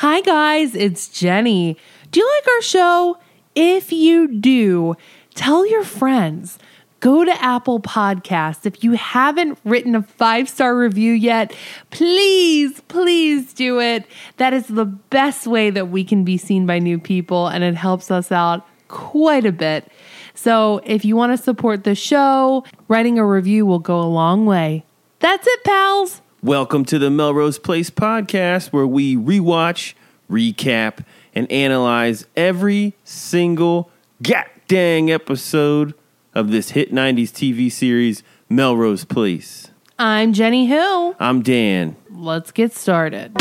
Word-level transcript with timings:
Hi, 0.00 0.22
guys, 0.22 0.74
it's 0.74 1.08
Jenny. 1.08 1.76
Do 2.10 2.20
you 2.20 2.26
like 2.26 2.48
our 2.54 2.62
show? 2.62 3.18
If 3.54 3.92
you 3.92 4.28
do, 4.28 4.96
tell 5.34 5.66
your 5.66 5.84
friends. 5.84 6.58
Go 7.00 7.22
to 7.22 7.42
Apple 7.44 7.80
Podcasts. 7.80 8.64
If 8.64 8.82
you 8.82 8.92
haven't 8.92 9.58
written 9.62 9.94
a 9.94 10.00
five 10.00 10.48
star 10.48 10.74
review 10.74 11.12
yet, 11.12 11.54
please, 11.90 12.80
please 12.88 13.52
do 13.52 13.78
it. 13.78 14.06
That 14.38 14.54
is 14.54 14.68
the 14.68 14.86
best 14.86 15.46
way 15.46 15.68
that 15.68 15.90
we 15.90 16.02
can 16.02 16.24
be 16.24 16.38
seen 16.38 16.64
by 16.64 16.78
new 16.78 16.98
people, 16.98 17.48
and 17.48 17.62
it 17.62 17.74
helps 17.74 18.10
us 18.10 18.32
out 18.32 18.66
quite 18.88 19.44
a 19.44 19.52
bit. 19.52 19.86
So 20.32 20.80
if 20.86 21.04
you 21.04 21.14
want 21.14 21.36
to 21.36 21.44
support 21.44 21.84
the 21.84 21.94
show, 21.94 22.64
writing 22.88 23.18
a 23.18 23.26
review 23.26 23.66
will 23.66 23.78
go 23.78 24.00
a 24.00 24.08
long 24.08 24.46
way. 24.46 24.86
That's 25.18 25.46
it, 25.46 25.62
pals. 25.62 26.22
Welcome 26.42 26.86
to 26.86 26.98
the 26.98 27.10
Melrose 27.10 27.58
Place 27.58 27.90
podcast, 27.90 28.68
where 28.68 28.86
we 28.86 29.14
rewatch, 29.14 29.92
recap, 30.30 31.04
and 31.34 31.50
analyze 31.52 32.26
every 32.34 32.94
single 33.04 33.90
god 34.22 34.46
dang 34.66 35.10
episode 35.10 35.92
of 36.34 36.50
this 36.50 36.70
hit 36.70 36.94
90s 36.94 37.28
TV 37.28 37.70
series, 37.70 38.22
Melrose 38.48 39.04
Place. 39.04 39.68
I'm 39.98 40.32
Jenny 40.32 40.64
Hill. 40.64 41.14
I'm 41.20 41.42
Dan. 41.42 41.96
Let's 42.08 42.52
get 42.52 42.72
started. 42.72 43.36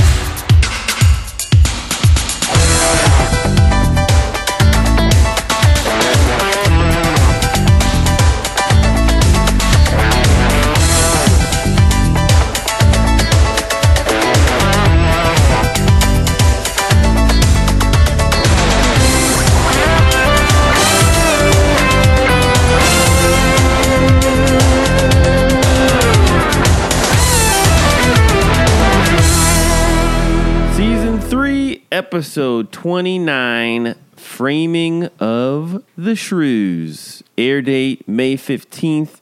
Episode 31.99 32.71
29 32.71 33.93
Framing 34.15 35.09
of 35.19 35.83
the 35.97 36.15
Shrews. 36.15 37.21
Air 37.37 37.61
date 37.61 38.07
May 38.07 38.37
15th, 38.37 39.19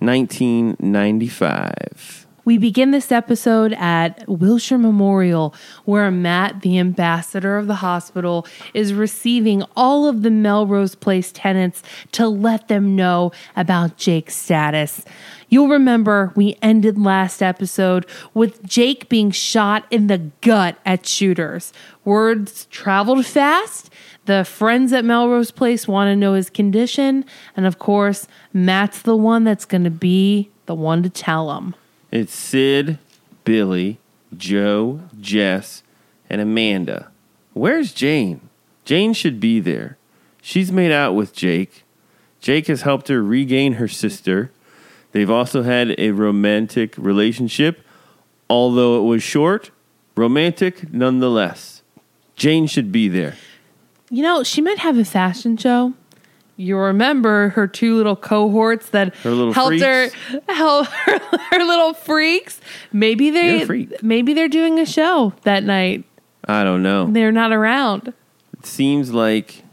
1995. 0.00 2.25
We 2.46 2.58
begin 2.58 2.92
this 2.92 3.10
episode 3.10 3.72
at 3.72 4.22
Wilshire 4.28 4.78
Memorial, 4.78 5.52
where 5.84 6.12
Matt, 6.12 6.60
the 6.60 6.78
ambassador 6.78 7.58
of 7.58 7.66
the 7.66 7.74
hospital, 7.74 8.46
is 8.72 8.94
receiving 8.94 9.64
all 9.74 10.06
of 10.06 10.22
the 10.22 10.30
Melrose 10.30 10.94
Place 10.94 11.32
tenants 11.32 11.82
to 12.12 12.28
let 12.28 12.68
them 12.68 12.94
know 12.94 13.32
about 13.56 13.96
Jake's 13.96 14.36
status. 14.36 15.04
You'll 15.48 15.66
remember 15.66 16.32
we 16.36 16.56
ended 16.62 16.96
last 16.96 17.42
episode 17.42 18.06
with 18.32 18.62
Jake 18.62 19.08
being 19.08 19.32
shot 19.32 19.84
in 19.90 20.06
the 20.06 20.30
gut 20.40 20.78
at 20.86 21.04
shooters. 21.04 21.72
Words 22.04 22.66
traveled 22.66 23.26
fast. 23.26 23.90
The 24.26 24.44
friends 24.44 24.92
at 24.92 25.04
Melrose 25.04 25.50
Place 25.50 25.88
want 25.88 26.10
to 26.10 26.16
know 26.16 26.34
his 26.34 26.48
condition. 26.48 27.24
And 27.56 27.66
of 27.66 27.80
course, 27.80 28.28
Matt's 28.52 29.02
the 29.02 29.16
one 29.16 29.42
that's 29.42 29.64
going 29.64 29.82
to 29.82 29.90
be 29.90 30.52
the 30.66 30.76
one 30.76 31.02
to 31.02 31.10
tell 31.10 31.56
him. 31.56 31.74
It's 32.18 32.34
Sid, 32.34 32.98
Billy, 33.44 33.98
Jo, 34.34 35.02
Jess, 35.20 35.82
and 36.30 36.40
Amanda. 36.40 37.10
Where's 37.52 37.92
Jane? 37.92 38.48
Jane 38.86 39.12
should 39.12 39.38
be 39.38 39.60
there. 39.60 39.98
She's 40.40 40.72
made 40.72 40.90
out 40.90 41.12
with 41.12 41.34
Jake. 41.34 41.84
Jake 42.40 42.68
has 42.68 42.80
helped 42.80 43.08
her 43.08 43.22
regain 43.22 43.74
her 43.74 43.86
sister. 43.86 44.50
They've 45.12 45.30
also 45.30 45.62
had 45.62 45.94
a 45.98 46.12
romantic 46.12 46.94
relationship, 46.96 47.82
although 48.48 48.98
it 48.98 49.06
was 49.06 49.22
short, 49.22 49.70
romantic 50.16 50.90
nonetheless. 50.90 51.82
Jane 52.34 52.66
should 52.66 52.90
be 52.90 53.08
there. 53.08 53.34
You 54.08 54.22
know, 54.22 54.42
she 54.42 54.62
might 54.62 54.78
have 54.78 54.96
a 54.96 55.04
fashion 55.04 55.58
show. 55.58 55.92
You 56.58 56.78
remember 56.78 57.50
her 57.50 57.66
two 57.66 57.96
little 57.96 58.16
cohorts 58.16 58.88
that 58.90 59.14
Her 59.16 59.30
little 59.30 59.52
helped 59.52 59.78
freaks? 59.80 60.14
her 60.14 60.40
help 60.48 60.86
her, 60.86 61.18
her 61.50 61.58
little 61.64 61.92
freaks. 61.92 62.60
Maybe 62.92 63.30
they 63.30 63.64
freak. 63.64 64.02
maybe 64.02 64.32
they're 64.32 64.48
doing 64.48 64.78
a 64.78 64.86
show 64.86 65.34
that 65.42 65.64
night. 65.64 66.04
I 66.48 66.64
don't 66.64 66.82
know. 66.82 67.08
They're 67.10 67.32
not 67.32 67.52
around. 67.52 68.14
It 68.58 68.64
seems 68.64 69.12
like 69.12 69.64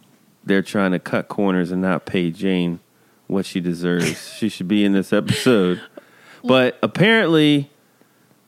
they're 0.44 0.62
trying 0.62 0.92
to 0.92 1.00
cut 1.00 1.30
corners 1.30 1.72
and 1.72 1.82
not 1.82 2.06
pay 2.06 2.32
Jane 2.32 2.80
what 3.28 3.46
she 3.46 3.62
deserves. 3.62 4.34
she 4.38 4.50
should 4.50 4.68
be 4.68 4.84
in 4.84 4.92
this 4.92 5.14
episode. 5.14 5.80
But 6.44 6.78
apparently, 6.84 7.70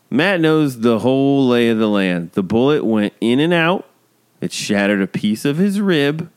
Matt 0.10 0.42
knows 0.42 0.82
the 0.82 1.00
whole 1.00 1.48
lay 1.48 1.70
of 1.70 1.78
the 1.78 1.88
land. 1.88 2.32
The 2.34 2.44
bullet 2.44 2.84
went 2.84 3.14
in 3.22 3.40
and 3.40 3.54
out, 3.54 3.88
it 4.42 4.52
shattered 4.52 5.02
a 5.02 5.08
piece 5.08 5.46
of 5.46 5.58
his 5.58 5.80
rib, 5.80 6.30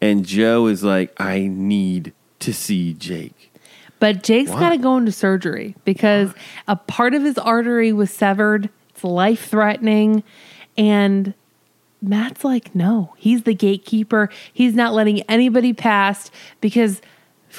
and 0.00 0.24
Jo 0.24 0.66
is 0.66 0.82
like, 0.82 1.18
I 1.20 1.46
need 1.46 2.12
to 2.40 2.52
see 2.52 2.94
Jake. 2.94 3.52
But 3.98 4.22
Jake's 4.22 4.50
got 4.50 4.70
to 4.70 4.78
go 4.78 4.96
into 4.96 5.12
surgery 5.12 5.76
because 5.84 6.32
a 6.66 6.74
part 6.74 7.12
of 7.12 7.22
his 7.22 7.36
artery 7.36 7.92
was 7.92 8.10
severed. 8.10 8.70
It's 8.88 9.04
life 9.04 9.48
threatening. 9.48 10.24
And 10.78 11.34
Matt's 12.00 12.42
like, 12.42 12.74
no, 12.74 13.14
he's 13.18 13.42
the 13.42 13.52
gatekeeper. 13.52 14.30
He's 14.50 14.74
not 14.74 14.94
letting 14.94 15.20
anybody 15.22 15.74
past 15.74 16.30
because, 16.62 17.02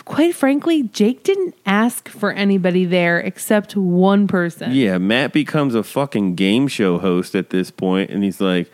quite 0.05 0.33
frankly, 0.33 0.81
Jake 0.81 1.21
didn't 1.21 1.53
ask 1.67 2.09
for 2.09 2.31
anybody 2.31 2.85
there 2.85 3.19
except 3.19 3.77
one 3.77 4.27
person. 4.27 4.71
Yeah, 4.71 4.97
Matt 4.97 5.33
becomes 5.33 5.75
a 5.75 5.83
fucking 5.83 6.33
game 6.33 6.67
show 6.67 6.97
host 6.97 7.35
at 7.35 7.51
this 7.51 7.69
point, 7.69 8.09
and 8.09 8.23
he's 8.23 8.41
like, 8.41 8.71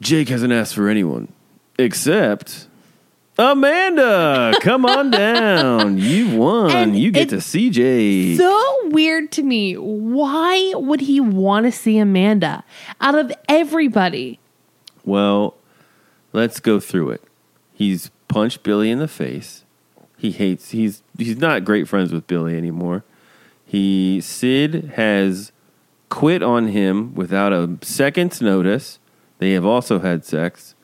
Jake 0.00 0.30
hasn't 0.30 0.54
asked 0.54 0.74
for 0.74 0.88
anyone 0.88 1.30
except 1.80 2.66
Amanda. 3.38 4.52
Come 4.60 4.84
on 4.84 5.10
down. 5.10 5.98
You 5.98 6.36
won. 6.36 6.70
And 6.70 6.98
you 6.98 7.10
get 7.10 7.30
to 7.30 7.40
see 7.40 7.70
Jake. 7.70 8.38
So 8.38 8.88
weird 8.88 9.32
to 9.32 9.42
me. 9.42 9.74
Why 9.74 10.72
would 10.76 11.00
he 11.00 11.20
want 11.20 11.66
to 11.66 11.72
see 11.72 11.98
Amanda 11.98 12.64
out 13.00 13.14
of 13.14 13.32
everybody? 13.48 14.38
well, 15.04 15.56
let's 16.32 16.60
go 16.60 16.78
through 16.78 17.10
it. 17.10 17.22
He's 17.72 18.10
punched 18.28 18.62
Billy 18.62 18.90
in 18.90 18.98
the 18.98 19.08
face. 19.08 19.64
He 20.18 20.30
hates. 20.32 20.70
He's 20.70 21.02
he's 21.16 21.38
not 21.38 21.64
great 21.64 21.88
friends 21.88 22.12
with 22.12 22.26
Billy 22.26 22.56
anymore. 22.56 23.04
He 23.64 24.20
Sid 24.20 24.92
has 24.96 25.50
quit 26.10 26.42
on 26.42 26.68
him 26.68 27.14
without 27.14 27.52
a 27.54 27.78
second's 27.80 28.42
notice. 28.42 28.98
They 29.38 29.52
have 29.52 29.64
also 29.64 30.00
had 30.00 30.26
sex. 30.26 30.74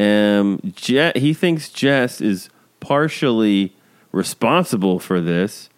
Um, 0.00 0.60
Je- 0.74 1.12
he 1.16 1.34
thinks 1.34 1.68
Jess 1.68 2.20
is 2.20 2.48
partially 2.80 3.74
responsible 4.12 4.98
for 4.98 5.20
this. 5.20 5.68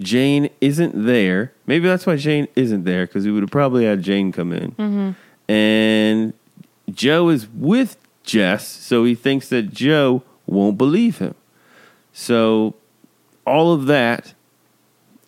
Jane 0.00 0.48
isn't 0.60 1.06
there. 1.06 1.52
Maybe 1.66 1.86
that's 1.88 2.06
why 2.06 2.16
Jane 2.16 2.48
isn't 2.56 2.84
there 2.84 3.06
because 3.06 3.24
we 3.26 3.32
would 3.32 3.42
have 3.42 3.50
probably 3.50 3.84
had 3.84 4.02
Jane 4.02 4.32
come 4.32 4.52
in. 4.52 5.16
And 5.48 6.32
Jo 6.92 7.28
is 7.28 7.48
with 7.48 7.96
Jess, 8.22 8.66
so 8.66 9.04
he 9.04 9.14
thinks 9.14 9.48
that 9.48 9.70
Jo 9.72 10.22
won't 10.46 10.78
believe 10.78 11.18
him. 11.18 11.34
So 12.12 12.74
all 13.46 13.72
of 13.72 13.86
that, 13.86 14.34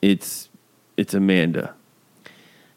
it's 0.02 0.48
it's 0.96 1.14
Amanda. 1.14 1.74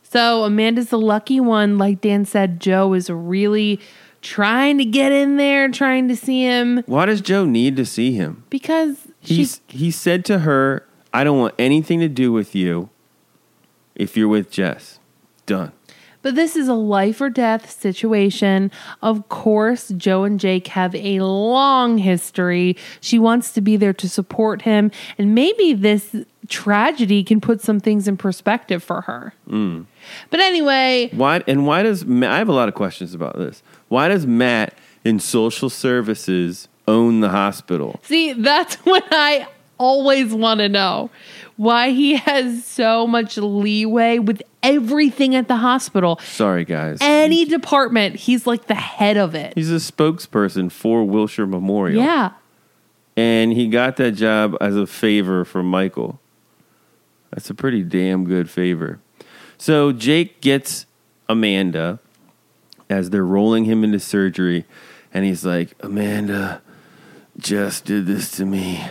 So 0.04 0.44
Amanda's 0.44 0.90
the 0.90 0.98
lucky 1.00 1.40
one. 1.40 1.78
Like 1.78 2.02
Dan 2.02 2.26
said, 2.26 2.60
Jo 2.60 2.94
is 2.94 3.10
really 3.10 3.80
trying 4.22 4.78
to 4.78 4.86
get 4.86 5.12
in 5.12 5.38
there, 5.38 5.70
trying 5.70 6.08
to 6.10 6.16
see 6.16 6.44
him 6.44 6.84
Why 6.86 7.06
does 7.06 7.22
Jo 7.22 7.46
need 7.46 7.76
to 7.78 7.86
see 7.86 8.14
him? 8.14 8.44
because 8.50 9.08
He's 9.22 9.62
he 9.68 9.92
said 9.92 10.24
to 10.26 10.40
her, 10.40 10.86
"I 11.14 11.24
don't 11.24 11.38
want 11.40 11.54
anything 11.60 12.00
to 12.00 12.08
do 12.10 12.32
with 12.32 12.56
you 12.56 12.90
if 13.96 14.16
you're 14.16 14.28
with 14.30 14.50
Jess." 14.52 15.00
Done. 15.46 15.72
But 16.22 16.36
this 16.36 16.56
is 16.56 16.68
a 16.68 16.74
life 16.74 17.22
or 17.22 17.30
death 17.30 17.70
situation. 17.72 18.72
Of 19.02 19.30
course, 19.30 19.90
Jo 19.90 20.24
and 20.26 20.40
Jake 20.40 20.68
have 20.68 20.94
a 20.96 21.22
long 21.22 21.98
history. 21.98 22.76
She 23.00 23.18
wants 23.18 23.54
to 23.54 23.62
be 23.62 23.78
there 23.78 23.94
to 23.94 24.10
support 24.10 24.64
him. 24.64 24.92
And 25.18 25.34
maybe 25.34 25.74
this 25.74 26.16
tragedy 26.50 27.24
can 27.24 27.40
put 27.40 27.62
some 27.62 27.80
things 27.80 28.08
in 28.08 28.18
perspective 28.18 28.84
for 28.84 29.02
her. 29.02 29.34
Hmm. 29.48 29.84
But 30.30 30.40
anyway, 30.40 31.10
Why 31.14 31.44
and 31.48 31.66
why 31.66 31.84
does 31.84 32.04
I 32.04 32.38
have 32.38 32.50
a 32.50 32.54
lot 32.54 32.68
of 32.68 32.76
questions 32.76 33.14
about 33.14 33.38
this? 33.38 33.62
Why 33.88 34.08
does 34.08 34.26
Matt 34.26 34.74
in 35.06 35.20
social 35.20 35.70
services 35.70 36.68
own 36.88 37.22
the 37.22 37.30
hospital? 37.30 38.00
see, 38.04 38.34
that's 38.34 38.76
what 38.86 39.06
I 39.12 39.48
always 39.78 40.34
want 40.34 40.60
to 40.60 40.68
know 40.68 41.10
why 41.60 41.90
he 41.90 42.16
has 42.16 42.64
so 42.66 43.06
much 43.06 43.38
leeway 43.38 44.18
with 44.18 44.42
everything 44.64 45.36
at 45.36 45.50
the 45.50 45.58
hospital. 45.58 46.18
Sorry, 46.24 46.64
guys. 46.64 47.00
Any 47.02 47.44
department, 47.44 48.16
he's 48.16 48.48
like 48.48 48.68
the 48.68 48.76
head 48.76 49.18
of 49.18 49.36
it. 49.36 49.52
He's 49.56 49.70
a 49.70 49.76
spokesperson 49.76 50.72
for 50.72 51.04
Wilshire 51.04 51.46
Memorial. 51.46 52.02
Yeah. 52.02 52.32
And 53.18 53.52
he 53.52 53.68
got 53.68 53.98
that 53.98 54.14
job 54.14 54.56
as 54.62 54.78
a 54.78 54.88
favor 54.88 55.44
from 55.44 55.70
Michael. 55.70 56.22
That's 57.32 57.50
a 57.50 57.54
pretty 57.54 57.84
damn 57.84 58.24
good 58.24 58.50
favor. 58.50 59.02
So 59.58 59.92
Jake 59.92 60.40
gets 60.40 60.86
Amanda 61.28 62.00
as 62.90 63.10
they're 63.10 63.26
rolling 63.26 63.66
him 63.66 63.84
into 63.84 64.00
surgery, 64.00 64.64
and 65.14 65.26
he's 65.26 65.46
like, 65.46 65.76
Amanda 65.82 66.62
Jess 67.38 67.82
did 67.82 68.06
this 68.06 68.32
to 68.38 68.46
me. 68.46 68.82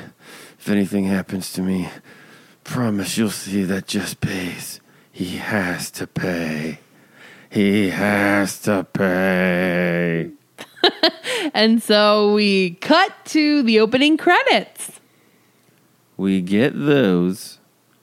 If 0.58 0.68
anything 0.68 1.04
happens 1.04 1.50
to 1.54 1.62
me, 1.62 1.88
promise 2.68 3.16
you'll 3.16 3.30
see 3.30 3.64
that 3.64 3.86
Jess 3.86 4.12
pays. 4.12 4.80
He 5.10 5.38
has 5.38 5.90
to 5.92 6.06
pay. 6.06 6.80
He 7.50 7.88
has 7.90 8.60
to 8.62 8.84
pay. 8.84 10.30
And 11.54 11.82
so 11.82 12.34
we 12.34 12.72
cut 12.74 13.12
to 13.26 13.62
the 13.62 13.80
opening 13.80 14.16
credits. 14.16 15.00
We 16.16 16.40
get 16.40 16.72
those, 16.74 17.58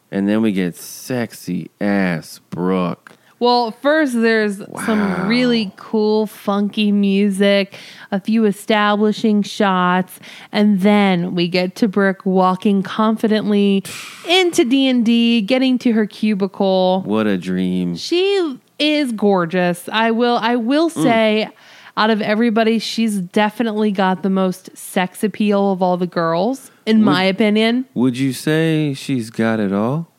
and 0.09 0.27
then 0.27 0.41
we 0.41 0.51
get 0.51 0.75
sexy 0.75 1.69
ass 1.79 2.39
Brooke. 2.49 3.04
Well, 3.39 3.71
first 3.71 4.13
there's 4.13 4.61
some 4.85 5.27
really 5.27 5.73
cool 5.75 6.25
funky 6.25 6.91
music, 6.91 7.75
a 8.11 8.19
few 8.19 8.45
establishing 8.45 9.43
shots, 9.43 10.19
and 10.53 10.79
then 10.79 11.35
we 11.35 11.49
get 11.49 11.75
to 11.75 11.87
Brooke 11.89 12.25
walking 12.25 12.81
confidently 12.81 13.83
into 14.27 14.63
D&D, 14.63 15.41
getting 15.41 15.77
to 15.79 15.91
her 15.91 16.05
cubicle. 16.05 17.01
What 17.05 17.27
a 17.27 17.37
dream. 17.37 17.97
She 17.97 18.59
is 18.79 19.11
gorgeous. 19.11 19.89
I 19.89 20.11
will 20.11 20.37
I 20.37 20.55
will 20.55 20.89
mm. 20.89 21.03
say 21.03 21.49
out 21.97 22.09
of 22.09 22.21
everybody, 22.21 22.79
she's 22.79 23.19
definitely 23.19 23.91
got 23.91 24.21
the 24.21 24.29
most 24.29 24.75
sex 24.77 25.23
appeal 25.23 25.71
of 25.71 25.81
all 25.81 25.95
the 25.95 26.07
girls, 26.07 26.71
in 26.85 27.01
my 27.01 27.23
opinion. 27.23 27.85
Would 27.93 28.17
you 28.17 28.33
say 28.33 28.93
she's 28.93 29.29
got 29.29 29.61
it 29.61 29.71
all? 29.71 30.11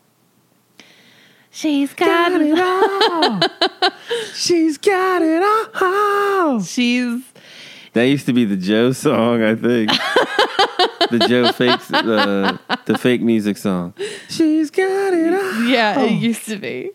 She's 1.56 1.94
got, 1.94 2.32
it. 2.38 2.58
all. 2.58 3.41
she's 4.35 4.76
got 4.76 5.23
it 5.23 5.43
all. 5.82 6.61
She's 6.62 7.23
That 7.94 8.03
used 8.03 8.26
to 8.26 8.35
be 8.35 8.44
the 8.44 8.58
Joe 8.58 8.93
song, 8.93 9.43
I 9.43 9.55
think. 9.55 9.91
the 11.11 11.25
Joe 11.26 11.53
fake, 11.53 11.81
the 11.88 12.61
the 12.85 12.99
fake 12.99 13.23
music 13.23 13.56
song. 13.56 13.94
She's 14.29 14.70
got 14.70 15.14
it 15.14 15.32
all. 15.32 15.64
yeah, 15.64 15.99
it 16.00 16.12
used 16.20 16.44
to 16.44 16.58
be. 16.58 16.91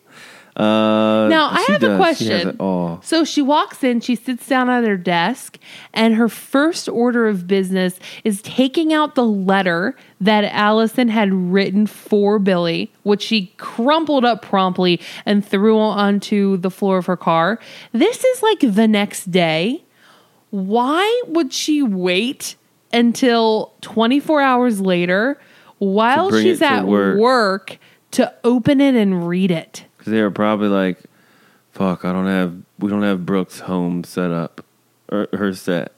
Uh, 0.55 1.27
Now, 1.29 1.49
I 1.51 1.65
have 1.69 1.81
a 1.81 1.87
does. 1.87 1.89
Has 1.89 1.97
question. 1.97 2.57
So 3.03 3.23
she 3.23 3.41
walks 3.41 3.83
in, 3.83 4.01
she 4.01 4.15
sits 4.15 4.47
down 4.47 4.69
at 4.69 4.85
her 4.85 4.97
desk, 4.97 5.57
and 5.93 6.15
her 6.15 6.27
first 6.27 6.89
order 6.89 7.27
of 7.27 7.47
business 7.47 7.99
is 8.23 8.41
taking 8.41 8.91
out 8.91 9.15
the 9.15 9.25
letter 9.25 9.95
that 10.19 10.43
Alison 10.43 11.07
had 11.07 11.33
written 11.33 11.87
for 11.87 12.37
Billy, 12.37 12.91
which 13.03 13.21
she 13.21 13.53
crumpled 13.57 14.25
up 14.25 14.41
promptly 14.41 14.99
and 15.25 15.45
threw 15.45 15.79
onto 15.79 16.57
the 16.57 16.69
floor 16.69 16.97
of 16.97 17.05
her 17.05 17.17
car. 17.17 17.59
This 17.93 18.23
is 18.23 18.43
like 18.43 18.59
the 18.59 18.87
next 18.87 19.31
day. 19.31 19.83
Why 20.49 21.21
would 21.27 21.53
she 21.53 21.81
wait 21.81 22.55
until 22.93 23.73
24 23.81 24.41
hours 24.41 24.81
later 24.81 25.39
while 25.77 26.31
she's 26.31 26.61
at 26.61 26.85
work. 26.85 27.17
work 27.17 27.77
to 28.11 28.33
open 28.43 28.81
it 28.81 28.95
and 28.95 29.27
read 29.27 29.49
it? 29.49 29.85
Because 30.01 30.13
they 30.13 30.21
were 30.23 30.31
probably 30.31 30.67
like, 30.67 30.97
"Fuck, 31.73 32.05
I 32.05 32.11
don't 32.11 32.25
have, 32.25 32.55
we 32.79 32.89
don't 32.89 33.03
have 33.03 33.23
Brooke's 33.23 33.59
home 33.59 34.03
set 34.03 34.31
up, 34.31 34.65
or 35.11 35.27
her 35.31 35.53
set." 35.53 35.91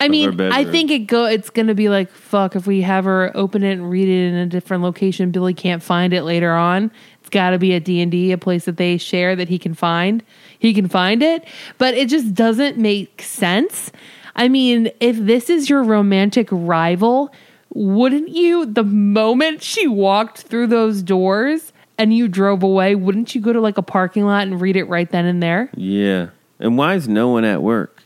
I 0.00 0.08
mean, 0.08 0.40
I 0.40 0.64
think 0.64 0.90
it 0.90 1.06
go. 1.06 1.26
It's 1.26 1.48
gonna 1.48 1.76
be 1.76 1.88
like 1.88 2.10
fuck 2.10 2.56
if 2.56 2.66
we 2.66 2.80
have 2.80 3.04
her 3.04 3.30
open 3.36 3.62
it 3.62 3.74
and 3.74 3.88
read 3.88 4.08
it 4.08 4.28
in 4.28 4.34
a 4.34 4.46
different 4.46 4.82
location. 4.82 5.30
Billy 5.30 5.54
can't 5.54 5.80
find 5.80 6.12
it 6.12 6.24
later 6.24 6.52
on. 6.54 6.90
It's 7.20 7.30
got 7.30 7.50
to 7.50 7.58
be 7.58 7.72
at 7.74 7.84
D 7.84 8.00
and 8.00 8.10
D, 8.10 8.32
a 8.32 8.36
place 8.36 8.64
that 8.64 8.76
they 8.76 8.98
share 8.98 9.36
that 9.36 9.48
he 9.48 9.58
can 9.58 9.74
find. 9.74 10.24
He 10.58 10.74
can 10.74 10.88
find 10.88 11.22
it, 11.22 11.46
but 11.78 11.94
it 11.94 12.08
just 12.08 12.34
doesn't 12.34 12.76
make 12.76 13.22
sense. 13.22 13.92
I 14.34 14.48
mean, 14.48 14.90
if 14.98 15.16
this 15.16 15.48
is 15.48 15.70
your 15.70 15.84
romantic 15.84 16.48
rival, 16.50 17.32
wouldn't 17.70 18.30
you? 18.30 18.66
The 18.66 18.82
moment 18.82 19.62
she 19.62 19.86
walked 19.86 20.40
through 20.40 20.66
those 20.66 21.02
doors 21.02 21.72
and 21.98 22.14
you 22.14 22.28
drove 22.28 22.62
away, 22.62 22.94
wouldn't 22.94 23.34
you 23.34 23.40
go 23.40 23.52
to 23.52 23.60
like 23.60 23.78
a 23.78 23.82
parking 23.82 24.24
lot 24.24 24.46
and 24.46 24.60
read 24.60 24.76
it 24.76 24.84
right 24.84 25.10
then 25.10 25.26
and 25.26 25.42
there? 25.42 25.70
Yeah. 25.76 26.28
And 26.58 26.78
why 26.78 26.94
is 26.94 27.08
no 27.08 27.28
one 27.30 27.44
at 27.44 27.62
work? 27.62 28.04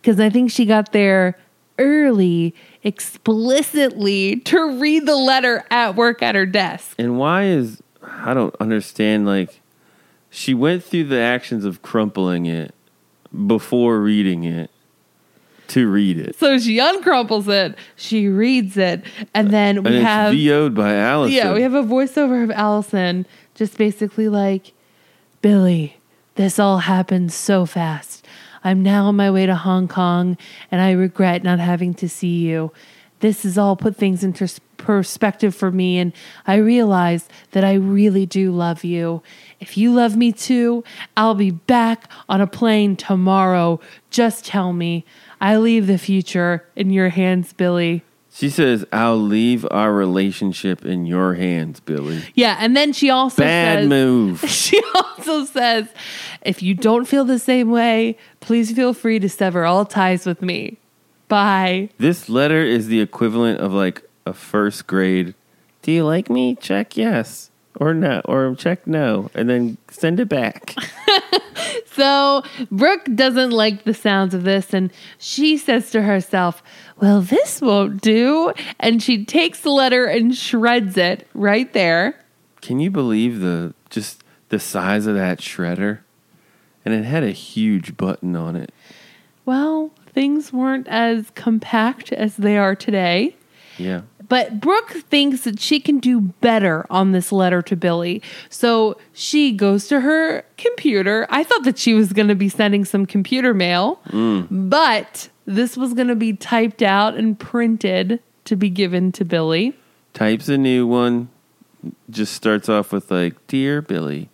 because 0.00 0.20
I 0.20 0.30
think 0.30 0.50
she 0.50 0.64
got 0.64 0.92
there 0.92 1.38
early 1.78 2.54
explicitly 2.82 4.36
to 4.36 4.78
read 4.78 5.06
the 5.06 5.16
letter 5.16 5.64
at 5.70 5.96
work 5.96 6.22
at 6.22 6.34
her 6.34 6.46
desk. 6.46 6.94
And 6.98 7.18
why 7.18 7.44
is 7.44 7.82
I 8.02 8.34
don't 8.34 8.54
understand 8.60 9.26
like 9.26 9.60
she 10.30 10.54
went 10.54 10.82
through 10.82 11.04
the 11.04 11.20
actions 11.20 11.64
of 11.64 11.82
crumpling 11.82 12.46
it 12.46 12.74
before 13.46 14.00
reading 14.00 14.44
it 14.44 14.70
to 15.68 15.88
read 15.88 16.18
it. 16.18 16.36
So 16.38 16.58
she 16.58 16.78
uncrumples 16.78 17.48
it, 17.48 17.76
she 17.96 18.28
reads 18.28 18.76
it, 18.76 19.04
and 19.34 19.50
then 19.50 19.82
we 19.82 19.96
and 19.96 20.06
have 20.06 20.34
VO'd 20.34 20.74
by 20.74 20.94
Alison. 20.94 21.36
yeah, 21.36 21.52
we 21.52 21.62
have 21.62 21.74
a 21.74 21.82
voiceover 21.82 22.42
of 22.42 22.50
Alison 22.50 23.26
just 23.54 23.76
basically 23.76 24.28
like, 24.28 24.72
Billy, 25.42 25.98
this 26.36 26.58
all 26.58 26.78
happened 26.78 27.32
so 27.32 27.66
fast. 27.66 28.24
I'm 28.62 28.82
now 28.82 29.06
on 29.06 29.16
my 29.16 29.30
way 29.30 29.46
to 29.46 29.54
Hong 29.54 29.88
Kong, 29.88 30.36
and 30.70 30.80
I 30.80 30.92
regret 30.92 31.42
not 31.42 31.58
having 31.58 31.94
to 31.94 32.08
see 32.08 32.46
you. 32.46 32.72
This 33.20 33.42
has 33.42 33.58
all 33.58 33.74
put 33.74 33.96
things 33.96 34.22
into 34.22 34.48
perspective 34.76 35.54
for 35.54 35.70
me, 35.70 35.98
and 35.98 36.12
I 36.46 36.56
realize 36.56 37.28
that 37.50 37.64
I 37.64 37.74
really 37.74 38.26
do 38.26 38.52
love 38.52 38.84
you. 38.84 39.22
If 39.58 39.76
you 39.76 39.92
love 39.92 40.16
me 40.16 40.32
too, 40.32 40.84
I'll 41.16 41.34
be 41.34 41.50
back 41.50 42.08
on 42.28 42.40
a 42.40 42.46
plane 42.46 42.96
tomorrow. 42.96 43.80
Just 44.10 44.46
tell 44.46 44.72
me. 44.72 45.04
I 45.40 45.56
leave 45.56 45.86
the 45.86 45.98
future 45.98 46.66
in 46.74 46.90
your 46.90 47.10
hands, 47.10 47.52
Billy. 47.52 48.02
She 48.30 48.50
says, 48.50 48.84
"I'll 48.92 49.18
leave 49.18 49.66
our 49.70 49.92
relationship 49.92 50.84
in 50.84 51.06
your 51.06 51.34
hands, 51.34 51.80
Billy." 51.80 52.22
Yeah, 52.34 52.56
and 52.60 52.76
then 52.76 52.92
she 52.92 53.10
also 53.10 53.42
Bad 53.42 53.80
says, 53.80 53.88
move. 53.88 54.40
She 54.48 54.80
also 54.94 55.44
says, 55.44 55.88
if 56.42 56.62
you 56.62 56.74
don't 56.74 57.06
feel 57.06 57.24
the 57.24 57.38
same 57.38 57.70
way, 57.70 58.16
please 58.40 58.72
feel 58.72 58.92
free 58.92 59.18
to 59.18 59.28
sever 59.28 59.64
all 59.64 59.84
ties 59.84 60.26
with 60.26 60.42
me. 60.42 60.78
Bye. 61.28 61.90
This 61.98 62.28
letter 62.28 62.62
is 62.62 62.86
the 62.86 63.00
equivalent 63.00 63.60
of 63.60 63.72
like 63.72 64.08
a 64.24 64.32
first 64.32 64.86
grade. 64.86 65.34
Do 65.82 65.92
you 65.92 66.04
like 66.04 66.30
me? 66.30 66.54
Check 66.54 66.96
yes 66.96 67.47
or 67.78 67.94
no, 67.94 68.20
or 68.24 68.54
check 68.54 68.86
no, 68.86 69.30
and 69.34 69.48
then 69.48 69.78
send 69.90 70.20
it 70.20 70.28
back. 70.28 70.74
So 71.98 72.44
Brooke 72.70 73.08
doesn't 73.16 73.50
like 73.50 73.82
the 73.82 73.92
sounds 73.92 74.32
of 74.32 74.44
this, 74.44 74.72
and 74.72 74.92
she 75.18 75.56
says 75.56 75.90
to 75.90 76.02
herself, 76.02 76.62
Well, 77.00 77.20
this 77.20 77.60
won't 77.60 78.00
do. 78.00 78.52
And 78.78 79.02
she 79.02 79.24
takes 79.24 79.62
the 79.62 79.70
letter 79.70 80.04
and 80.04 80.32
shreds 80.32 80.96
it 80.96 81.26
right 81.34 81.72
there. 81.72 82.24
Can 82.60 82.78
you 82.78 82.92
believe 82.92 83.40
the 83.40 83.74
just 83.90 84.22
the 84.48 84.60
size 84.60 85.06
of 85.06 85.16
that 85.16 85.40
shredder? 85.40 86.00
And 86.84 86.94
it 86.94 87.04
had 87.04 87.24
a 87.24 87.32
huge 87.32 87.96
button 87.96 88.36
on 88.36 88.54
it. 88.54 88.72
Well, 89.44 89.90
things 90.06 90.52
weren't 90.52 90.86
as 90.86 91.30
compact 91.34 92.12
as 92.12 92.36
they 92.36 92.56
are 92.56 92.76
today. 92.76 93.34
Yeah. 93.76 94.02
But 94.28 94.60
Brooke 94.60 94.90
thinks 94.90 95.42
that 95.44 95.58
she 95.58 95.80
can 95.80 95.98
do 95.98 96.20
better 96.20 96.86
on 96.90 97.12
this 97.12 97.32
letter 97.32 97.62
to 97.62 97.76
Billy. 97.76 98.22
So 98.50 98.98
she 99.12 99.52
goes 99.52 99.88
to 99.88 100.00
her 100.00 100.44
computer. 100.56 101.26
I 101.30 101.44
thought 101.44 101.64
that 101.64 101.78
she 101.78 101.94
was 101.94 102.12
going 102.12 102.28
to 102.28 102.34
be 102.34 102.48
sending 102.48 102.84
some 102.84 103.06
computer 103.06 103.54
mail, 103.54 104.00
but 104.50 105.30
this 105.46 105.76
was 105.76 105.94
going 105.94 106.08
to 106.08 106.16
be 106.16 106.34
typed 106.34 106.82
out 106.82 107.14
and 107.14 107.38
printed 107.38 108.20
to 108.44 108.56
be 108.56 108.68
given 108.68 109.12
to 109.12 109.24
Billy. 109.24 109.74
Types 110.12 110.48
a 110.48 110.58
new 110.58 110.86
one. 110.86 111.30
Just 112.10 112.34
starts 112.34 112.68
off 112.68 112.92
with 112.92 113.10
like, 113.10 113.46
"Dear 113.46 113.80
Billy," 113.80 114.28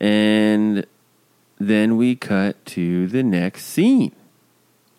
and 0.00 0.86
then 1.58 1.98
we 1.98 2.16
cut 2.16 2.64
to 2.66 3.06
the 3.06 3.22
next 3.22 3.66
scene. 3.66 4.12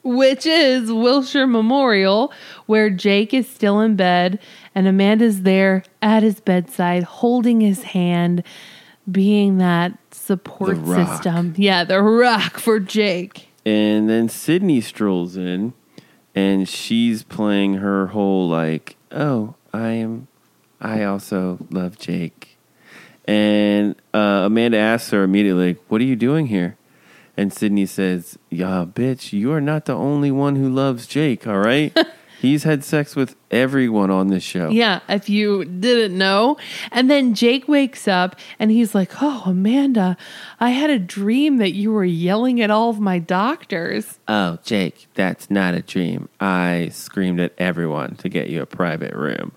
Which 0.04 0.46
is 0.46 0.92
Wilshire 0.92 1.48
Memorial, 1.48 2.32
where 2.66 2.90
Jake 2.90 3.34
is 3.34 3.48
still 3.50 3.80
in 3.80 3.96
bed 3.96 4.40
and 4.74 4.88
Amanda's 4.88 5.42
there 5.44 5.84
at 6.02 6.24
his 6.24 6.40
bedside 6.40 7.04
holding 7.04 7.62
his 7.62 7.84
hand, 7.84 8.44
being 9.12 9.58
that 9.58 9.98
support 10.12 10.78
system. 10.86 11.54
Yeah, 11.58 11.84
the 11.84 12.02
rock 12.02 12.58
for 12.58 12.80
Jake. 12.80 13.50
And 13.66 14.10
then 14.10 14.30
Sydney 14.30 14.82
strolls 14.82 15.38
in 15.38 15.74
and 16.34 16.68
she's 16.68 17.24
playing 17.24 17.76
her 17.76 18.08
whole 18.08 18.48
like, 18.48 18.96
oh, 19.12 19.56
I 19.74 19.90
am. 19.92 20.28
I 20.80 21.04
also 21.04 21.60
love 21.70 22.00
Jake. 22.00 22.58
And 23.26 23.96
uh, 24.14 24.44
Amanda 24.46 24.78
asks 24.78 25.12
her 25.12 25.24
immediately, 25.24 25.78
"What 25.88 26.02
are 26.02 26.06
you 26.06 26.16
doing 26.16 26.48
here?" 26.48 26.76
And 27.42 27.52
Sydney 27.52 27.88
says, 27.88 28.38
"Yeah, 28.52 28.86
bitch, 28.88 29.34
you 29.34 29.52
are 29.52 29.60
not 29.60 29.86
the 29.86 29.96
only 29.96 30.30
one 30.30 30.58
who 30.58 30.70
loves 30.70 31.08
Jake. 31.08 31.48
All 31.48 31.58
right." 31.58 31.92
He's 32.40 32.64
had 32.64 32.84
sex 32.84 33.16
with 33.16 33.36
everyone 33.50 34.12
on 34.12 34.28
this 34.28 34.44
show. 34.44 34.70
Yeah, 34.70 35.00
if 35.10 35.28
you 35.28 35.66
didn't 35.66 36.16
know. 36.16 36.58
And 36.92 37.10
then 37.10 37.36
Jake 37.36 37.68
wakes 37.68 38.08
up 38.08 38.36
and 38.58 38.72
he's 38.72 38.96
like, 38.96 39.22
Oh, 39.22 39.44
Amanda, 39.46 40.18
I 40.60 40.72
had 40.72 40.90
a 40.90 40.98
dream 40.98 41.58
that 41.58 41.74
you 41.74 41.92
were 41.92 42.04
yelling 42.04 42.60
at 42.60 42.72
all 42.72 42.90
of 42.90 43.00
my 43.00 43.20
doctors. 43.20 44.18
Oh, 44.28 44.58
Jake, 44.64 45.06
that's 45.14 45.52
not 45.52 45.76
a 45.76 45.84
dream. 45.84 46.30
I 46.40 46.90
screamed 46.92 47.40
at 47.40 47.54
everyone 47.60 48.16
to 48.16 48.28
get 48.28 48.50
you 48.50 48.64
a 48.64 48.66
private 48.66 49.14
room 49.14 49.52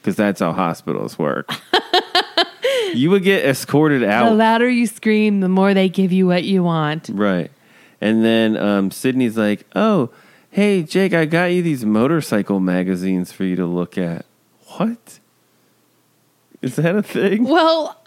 because 0.00 0.16
that's 0.16 0.40
how 0.40 0.52
hospitals 0.52 1.18
work. 1.18 1.50
you 2.94 3.10
would 3.10 3.22
get 3.22 3.44
escorted 3.44 4.02
out. 4.04 4.28
The 4.30 4.34
louder 4.36 4.68
you 4.68 4.86
scream, 4.86 5.40
the 5.40 5.48
more 5.48 5.74
they 5.74 5.88
give 5.88 6.12
you 6.12 6.26
what 6.26 6.44
you 6.44 6.62
want. 6.62 7.10
right. 7.12 7.50
And 8.00 8.24
then 8.24 8.56
um, 8.56 8.90
Sydney's 8.90 9.36
like, 9.36 9.66
oh, 9.76 10.08
hey, 10.50 10.82
Jake, 10.82 11.12
I 11.12 11.26
got 11.26 11.46
you 11.52 11.62
these 11.62 11.84
motorcycle 11.84 12.58
magazines 12.58 13.30
for 13.30 13.44
you 13.44 13.56
to 13.56 13.66
look 13.66 13.98
at. 13.98 14.24
What? 14.78 15.18
Is 16.62 16.76
that 16.76 16.94
a 16.96 17.02
thing? 17.02 17.44
Well, 17.44 18.00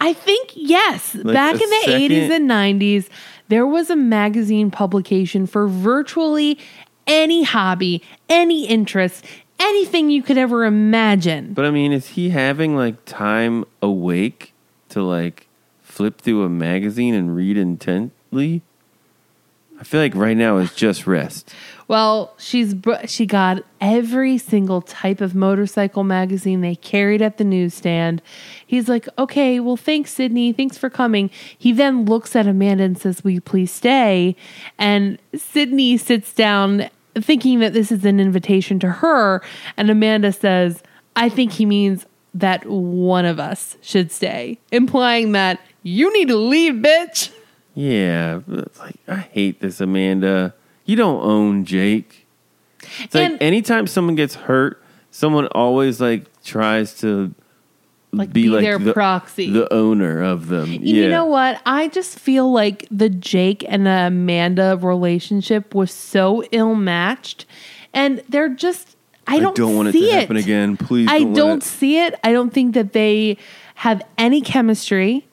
I 0.00 0.12
think 0.12 0.50
yes. 0.54 1.14
Like 1.14 1.34
Back 1.34 1.54
in 1.54 1.58
the 1.70 1.80
second- 1.84 2.10
80s 2.10 2.30
and 2.30 2.50
90s, 2.50 3.08
there 3.48 3.66
was 3.66 3.90
a 3.90 3.96
magazine 3.96 4.70
publication 4.70 5.46
for 5.46 5.66
virtually 5.66 6.58
any 7.06 7.42
hobby, 7.42 8.02
any 8.28 8.66
interest, 8.66 9.24
anything 9.62 10.10
you 10.10 10.22
could 10.22 10.38
ever 10.38 10.64
imagine. 10.64 11.54
But 11.54 11.64
I 11.64 11.70
mean, 11.70 11.92
is 11.92 12.08
he 12.08 12.30
having 12.30 12.76
like 12.76 13.04
time 13.04 13.64
awake 13.80 14.52
to 14.90 15.02
like 15.02 15.46
flip 15.82 16.20
through 16.20 16.42
a 16.44 16.48
magazine 16.48 17.14
and 17.14 17.34
read 17.34 17.56
intently? 17.56 18.62
I 19.80 19.84
feel 19.84 20.00
like 20.00 20.14
right 20.14 20.36
now 20.36 20.58
is 20.58 20.74
just 20.74 21.06
rest. 21.06 21.52
Well, 21.88 22.32
she's 22.38 22.74
she 23.04 23.26
got 23.26 23.64
every 23.78 24.38
single 24.38 24.80
type 24.80 25.20
of 25.20 25.34
motorcycle 25.34 26.04
magazine 26.04 26.62
they 26.62 26.76
carried 26.76 27.20
at 27.20 27.36
the 27.36 27.44
newsstand. 27.44 28.22
He's 28.66 28.88
like, 28.88 29.08
"Okay, 29.18 29.60
well, 29.60 29.76
thanks, 29.76 30.10
Sydney. 30.12 30.54
Thanks 30.54 30.78
for 30.78 30.88
coming." 30.88 31.28
He 31.58 31.70
then 31.70 32.06
looks 32.06 32.34
at 32.34 32.46
Amanda 32.46 32.84
and 32.84 32.96
says, 32.96 33.22
"Will 33.22 33.32
you 33.32 33.42
please 33.42 33.70
stay?" 33.70 34.36
And 34.78 35.18
Sydney 35.36 35.98
sits 35.98 36.32
down, 36.32 36.88
thinking 37.14 37.60
that 37.60 37.72
this 37.72 37.92
is 37.92 38.04
an 38.04 38.20
invitation 38.20 38.78
to 38.80 38.88
her, 38.88 39.42
and 39.76 39.90
Amanda 39.90 40.32
says, 40.32 40.82
"I 41.16 41.28
think 41.28 41.52
he 41.52 41.66
means 41.66 42.06
that 42.34 42.64
one 42.66 43.24
of 43.24 43.38
us 43.38 43.76
should 43.82 44.10
stay," 44.10 44.58
implying 44.70 45.32
that 45.32 45.60
you 45.82 46.12
need 46.12 46.28
to 46.28 46.36
leave, 46.36 46.74
bitch. 46.74 47.30
Yeah, 47.74 48.40
like 48.46 48.96
I 49.08 49.16
hate 49.16 49.60
this, 49.60 49.80
Amanda. 49.80 50.54
You 50.84 50.96
don't 50.96 51.22
own 51.22 51.64
Jake. 51.64 52.26
It's 53.00 53.14
like 53.14 53.36
anytime 53.40 53.86
someone 53.86 54.14
gets 54.14 54.34
hurt, 54.34 54.82
someone 55.10 55.46
always 55.48 56.00
like 56.00 56.24
tries 56.42 56.98
to 57.00 57.34
Like, 58.14 58.30
be 58.30 58.46
their 58.48 58.78
the, 58.78 58.92
proxy. 58.92 59.50
the 59.50 59.72
owner 59.72 60.22
of 60.22 60.48
them. 60.48 60.70
You 60.70 61.08
know 61.08 61.24
what? 61.24 61.62
I 61.64 61.88
just 61.88 62.18
feel 62.18 62.52
like 62.52 62.86
the 62.90 63.08
Jake 63.08 63.64
and 63.66 63.88
Amanda 63.88 64.78
relationship 64.80 65.74
was 65.74 65.90
so 65.90 66.44
ill 66.52 66.74
matched, 66.74 67.46
and 67.94 68.22
they're 68.28 68.50
just. 68.50 68.96
I 69.26 69.38
don't, 69.38 69.58
want 69.76 69.88
it 69.88 69.92
to 69.92 70.10
happen 70.10 70.36
again. 70.36 70.76
Please, 70.76 71.08
I 71.08 71.20
don't, 71.20 71.32
don't 71.32 71.58
it- 71.62 71.66
see 71.66 72.00
it. 72.00 72.18
I 72.24 72.32
don't 72.32 72.52
think 72.52 72.74
that 72.74 72.92
they 72.92 73.38
have 73.76 74.02
any 74.18 74.40
chemistry. 74.42 75.26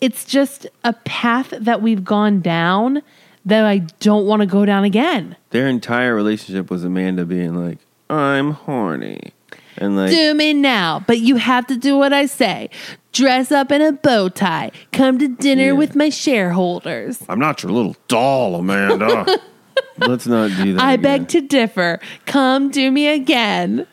It's 0.00 0.24
just 0.24 0.66
a 0.82 0.92
path 0.92 1.50
that 1.50 1.82
we've 1.82 2.02
gone 2.02 2.40
down 2.40 3.02
that 3.44 3.64
I 3.64 3.78
don't 4.00 4.26
want 4.26 4.40
to 4.40 4.46
go 4.46 4.64
down 4.64 4.84
again. 4.84 5.36
Their 5.50 5.68
entire 5.68 6.14
relationship 6.14 6.70
was 6.70 6.82
Amanda 6.84 7.24
being 7.24 7.54
like, 7.54 7.78
"I'm 8.10 8.52
horny," 8.52 9.34
and 9.78 9.96
like, 9.96 10.10
do 10.10 10.34
me 10.34 10.52
now, 10.54 11.02
but 11.06 11.18
you 11.20 11.36
have 11.36 11.66
to 11.68 11.76
do 11.76 11.96
what 11.96 12.12
I 12.12 12.26
say. 12.26 12.70
Dress 13.12 13.52
up 13.52 13.70
in 13.70 13.80
a 13.80 13.92
bow 13.92 14.28
tie. 14.28 14.70
Come 14.92 15.18
to 15.18 15.28
dinner 15.28 15.66
Yeah. 15.66 15.72
with 15.72 15.94
my 15.94 16.08
shareholders. 16.10 17.22
"I'm 17.28 17.38
not 17.38 17.62
your 17.62 17.72
little 17.72 17.96
doll, 18.08 18.56
Amanda." 18.56 19.26
Let's 19.98 20.26
not 20.26 20.50
do 20.62 20.74
that. 20.74 20.82
I 20.82 20.92
again. 20.94 21.02
beg 21.02 21.28
to 21.28 21.40
differ. 21.40 22.00
Come 22.26 22.70
do 22.70 22.90
me 22.90 23.08
again. 23.08 23.86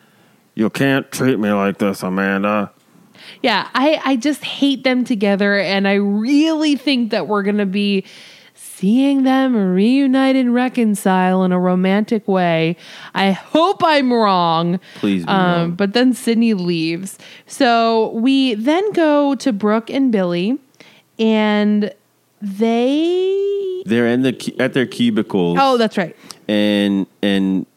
You 0.56 0.70
can't 0.70 1.12
treat 1.12 1.40
me 1.40 1.52
like 1.52 1.78
this, 1.78 2.04
Amanda. 2.04 2.72
Yeah, 3.42 3.68
I, 3.74 4.00
I 4.04 4.16
just 4.18 4.44
hate 4.44 4.84
them 4.84 5.04
together, 5.04 5.58
and 5.58 5.88
I 5.88 5.94
really 5.96 6.76
think 6.76 7.12
that 7.12 7.28
we're 7.28 7.44
going 7.44 7.58
to 7.58 7.66
be 7.66 8.04
seeing 8.82 9.22
them 9.22 9.56
reunite 9.56 10.36
and 10.36 10.56
reconcile 10.56 11.44
in 11.44 11.52
a 11.52 11.60
romantic 11.60 12.28
way. 12.28 12.76
I 13.14 13.30
hope 13.32 13.84
I'm 13.86 14.12
wrong. 14.12 14.80
Please 14.96 15.24
be 15.24 15.30
Um, 15.30 15.38
wrong. 15.62 15.72
but 15.76 15.94
then 15.94 16.14
Sydney 16.14 16.56
leaves. 16.56 17.20
So 17.46 18.10
we 18.16 18.56
then 18.56 18.92
go 18.94 19.36
to 19.36 19.54
Brooke 19.54 19.92
and 19.92 20.12
Billy, 20.12 20.58
and 21.20 21.94
they. 22.42 23.84
They're 23.86 24.08
in 24.08 24.24
the 24.24 24.56
at 24.60 24.74
their 24.74 24.88
cubicles. 24.88 25.58
Oh, 25.62 25.78
that's 25.78 25.98
right. 25.98 26.16
and 26.48 27.06
and 27.22 27.68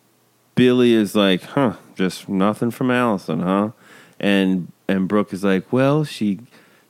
Billy 0.54 0.94
is 0.94 1.14
like, 1.14 1.42
"Huh, 1.42 1.74
just 1.96 2.28
nothing 2.30 2.70
from 2.70 2.90
Alison, 2.90 3.40
huh?" 3.40 3.70
And 4.18 4.68
and 4.88 5.06
Brooke 5.08 5.32
is 5.34 5.44
like, 5.44 5.70
"Well, 5.72 6.04
she 6.04 6.40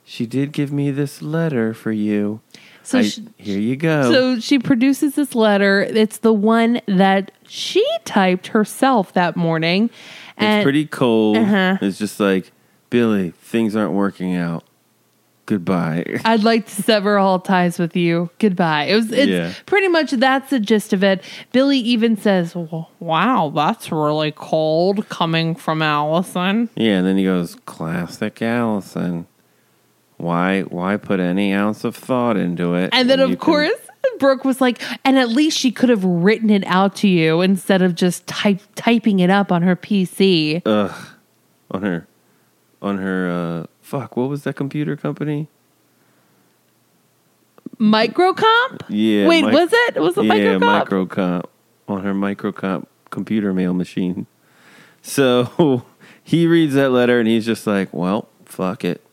she 0.04 0.24
did 0.26 0.52
give 0.52 0.70
me 0.72 0.90
this 0.92 1.20
letter 1.22 1.74
for 1.74 1.90
you. 1.92 2.40
So 2.84 2.98
I- 2.98 3.02
she- 3.02 3.26
here 3.38 3.58
you 3.58 3.76
go." 3.76 4.10
So 4.12 4.40
she 4.40 4.58
produces 4.58 5.14
this 5.14 5.34
letter. 5.34 5.82
It's 5.82 6.18
the 6.18 6.32
one 6.32 6.80
that 6.86 7.30
she 7.48 7.84
typed 8.04 8.48
herself 8.48 9.12
that 9.14 9.36
morning. 9.36 9.90
And, 10.36 10.60
it's 10.60 10.64
pretty 10.64 10.86
cold. 10.86 11.36
Uh-huh. 11.38 11.78
It's 11.80 11.98
just 11.98 12.18
like, 12.20 12.50
Billy, 12.90 13.30
things 13.40 13.74
aren't 13.76 13.92
working 13.92 14.36
out. 14.36 14.64
Goodbye. 15.46 16.20
I'd 16.24 16.42
like 16.42 16.66
to 16.66 16.82
sever 16.82 17.18
all 17.18 17.38
ties 17.38 17.78
with 17.78 17.94
you. 17.94 18.30
Goodbye. 18.38 18.84
It 18.84 18.94
was 18.96 19.12
it's 19.12 19.28
Yeah. 19.30 19.52
pretty 19.66 19.88
much 19.88 20.12
that's 20.12 20.48
the 20.48 20.58
gist 20.58 20.92
of 20.94 21.04
it. 21.04 21.22
Billy 21.52 21.78
even 21.80 22.16
says, 22.16 22.54
"Wow, 22.98 23.52
that's 23.54 23.92
really 23.92 24.32
cold 24.34 25.06
coming 25.10 25.54
from 25.54 25.82
Alison." 25.82 26.70
yeah, 26.76 26.92
and 26.98 27.06
then 27.06 27.18
he 27.18 27.24
goes, 27.24 27.56
"Classic 27.66 28.40
Alison. 28.40 29.26
Why 30.24 30.62
why 30.62 30.96
put 30.96 31.20
any 31.20 31.52
ounce 31.52 31.84
of 31.84 31.94
thought 31.94 32.36
into 32.36 32.74
it?" 32.74 32.90
And 32.92 33.08
then 33.10 33.20
of 33.20 33.30
you 33.30 33.36
can- 33.36 33.44
course 33.44 33.78
Brooke 34.18 34.44
was 34.44 34.60
like, 34.60 34.80
"And 35.04 35.18
at 35.18 35.28
least 35.28 35.58
she 35.58 35.70
could 35.70 35.88
have 35.88 36.04
written 36.04 36.48
it 36.50 36.64
out 36.66 36.94
to 36.96 37.08
you 37.08 37.40
instead 37.40 37.82
of 37.82 37.94
just 37.94 38.26
type 38.26 38.60
typing 38.74 39.18
it 39.20 39.28
up 39.30 39.50
on 39.52 39.62
her 39.62 39.76
PC." 39.76 40.62
ugh, 40.64 40.92
on 41.70 41.82
her, 41.82 42.06
on 42.80 42.98
her. 42.98 43.30
uh 43.30 43.66
Fuck, 43.82 44.16
what 44.16 44.30
was 44.30 44.44
that 44.44 44.56
computer 44.56 44.96
company? 44.96 45.46
Microcomp? 47.78 48.80
Yeah. 48.88 49.26
Wait, 49.26 49.44
mic- 49.44 49.52
was 49.52 49.70
it? 49.72 50.00
Was 50.00 50.16
it 50.16 50.24
yeah, 50.24 50.34
Microcomp? 50.58 50.86
microcomp 50.88 51.44
on 51.88 52.02
her 52.02 52.14
microcomp 52.14 52.86
computer 53.10 53.52
mail 53.52 53.74
machine. 53.74 54.26
So 55.02 55.84
he 56.22 56.46
reads 56.46 56.74
that 56.74 56.90
letter 56.92 57.18
and 57.18 57.28
he's 57.28 57.44
just 57.44 57.66
like, 57.66 57.92
"Well, 57.92 58.28
fuck 58.46 58.84
it, 58.84 59.03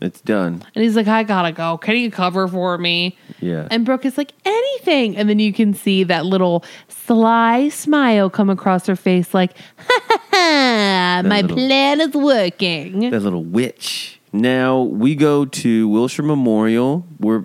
it's 0.00 0.20
done." 0.20 0.62
and 0.74 0.82
he's 0.84 0.96
like, 0.96 1.06
"I 1.08 1.22
gotta 1.22 1.52
go. 1.52 1.78
Can 1.78 1.96
you 1.96 2.10
cover 2.10 2.46
for 2.48 2.76
me?" 2.78 3.16
Yeah, 3.40 3.68
And 3.70 3.84
Brooke 3.84 4.04
is 4.04 4.16
like, 4.16 4.32
anything. 4.44 5.16
And 5.16 5.28
then 5.28 5.38
you 5.38 5.52
can 5.52 5.74
see 5.74 6.04
that 6.04 6.24
little 6.26 6.64
sly 6.88 7.68
smile 7.68 8.30
come 8.30 8.48
across 8.50 8.86
her 8.86 8.96
face, 8.96 9.34
like, 9.34 9.56
ha 9.76 10.00
ha 10.08 10.18
ha, 10.30 11.22
my 11.24 11.42
little- 11.42 11.56
plan 11.56 12.00
is 12.00 12.14
working. 12.14 13.10
that 13.10 13.20
little 13.20 13.44
witch. 13.44 14.20
Now 14.32 14.80
we 14.82 15.14
go 15.14 15.44
to 15.46 15.88
Wilshire 15.88 16.24
Memorial, 16.24 17.06
where 17.18 17.44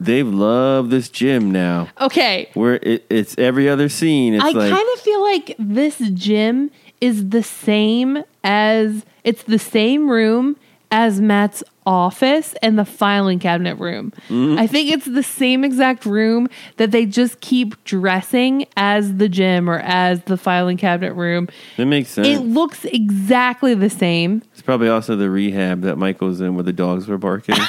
they've 0.00 0.26
loved 0.26 0.90
this 0.90 1.08
gym 1.08 1.50
now. 1.52 1.88
Okay. 2.00 2.48
Where 2.54 2.74
it, 2.82 3.04
it's 3.08 3.36
every 3.38 3.68
other 3.68 3.88
scene. 3.88 4.34
It's 4.34 4.42
I 4.44 4.50
like 4.50 4.70
kind 4.72 4.88
of 4.94 5.00
feel 5.00 5.22
like 5.22 5.54
this 5.58 5.98
gym 6.12 6.70
is 7.00 7.28
the 7.30 7.42
same 7.42 8.24
as 8.42 9.04
it's 9.22 9.42
the 9.44 9.58
same 9.58 10.08
room 10.10 10.56
as 10.90 11.20
Matt's 11.20 11.62
office 11.86 12.54
and 12.62 12.78
the 12.78 12.84
filing 12.84 13.38
cabinet 13.38 13.76
room. 13.76 14.12
Mm-hmm. 14.28 14.58
I 14.58 14.66
think 14.66 14.90
it's 14.90 15.04
the 15.04 15.22
same 15.22 15.64
exact 15.64 16.06
room 16.06 16.48
that 16.76 16.90
they 16.90 17.06
just 17.06 17.40
keep 17.40 17.82
dressing 17.84 18.66
as 18.76 19.16
the 19.16 19.28
gym 19.28 19.68
or 19.68 19.78
as 19.80 20.22
the 20.24 20.36
filing 20.36 20.76
cabinet 20.76 21.14
room. 21.14 21.48
that 21.76 21.86
makes 21.86 22.10
sense. 22.10 22.26
It 22.26 22.40
looks 22.40 22.84
exactly 22.86 23.74
the 23.74 23.90
same. 23.90 24.42
it's 24.52 24.62
probably 24.62 24.88
also 24.88 25.16
the 25.16 25.30
rehab 25.30 25.82
that 25.82 25.96
Michael's 25.96 26.40
in, 26.40 26.54
where 26.54 26.64
the 26.64 26.72
dogs 26.72 27.08
were 27.08 27.18
barking. 27.18 27.56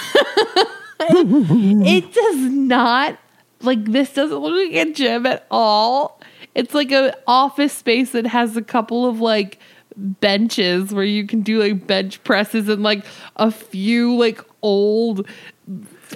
It 1.07 2.13
does 2.13 2.51
not 2.51 3.19
like 3.62 3.84
this 3.86 4.13
doesn't 4.13 4.38
look 4.38 4.53
like 4.53 4.88
a 4.88 4.91
gym 4.91 5.25
at 5.25 5.45
all. 5.51 6.19
It's 6.53 6.74
like 6.74 6.91
an 6.91 7.13
office 7.27 7.74
space 7.74 8.12
that 8.12 8.25
has 8.27 8.55
a 8.55 8.62
couple 8.62 9.05
of 9.05 9.19
like 9.19 9.60
benches 9.97 10.93
where 10.93 11.05
you 11.05 11.25
can 11.25 11.41
do 11.41 11.59
like 11.59 11.87
bench 11.87 12.23
presses 12.23 12.67
and 12.69 12.83
like 12.83 13.05
a 13.35 13.51
few 13.51 14.15
like 14.17 14.41
old 14.61 15.27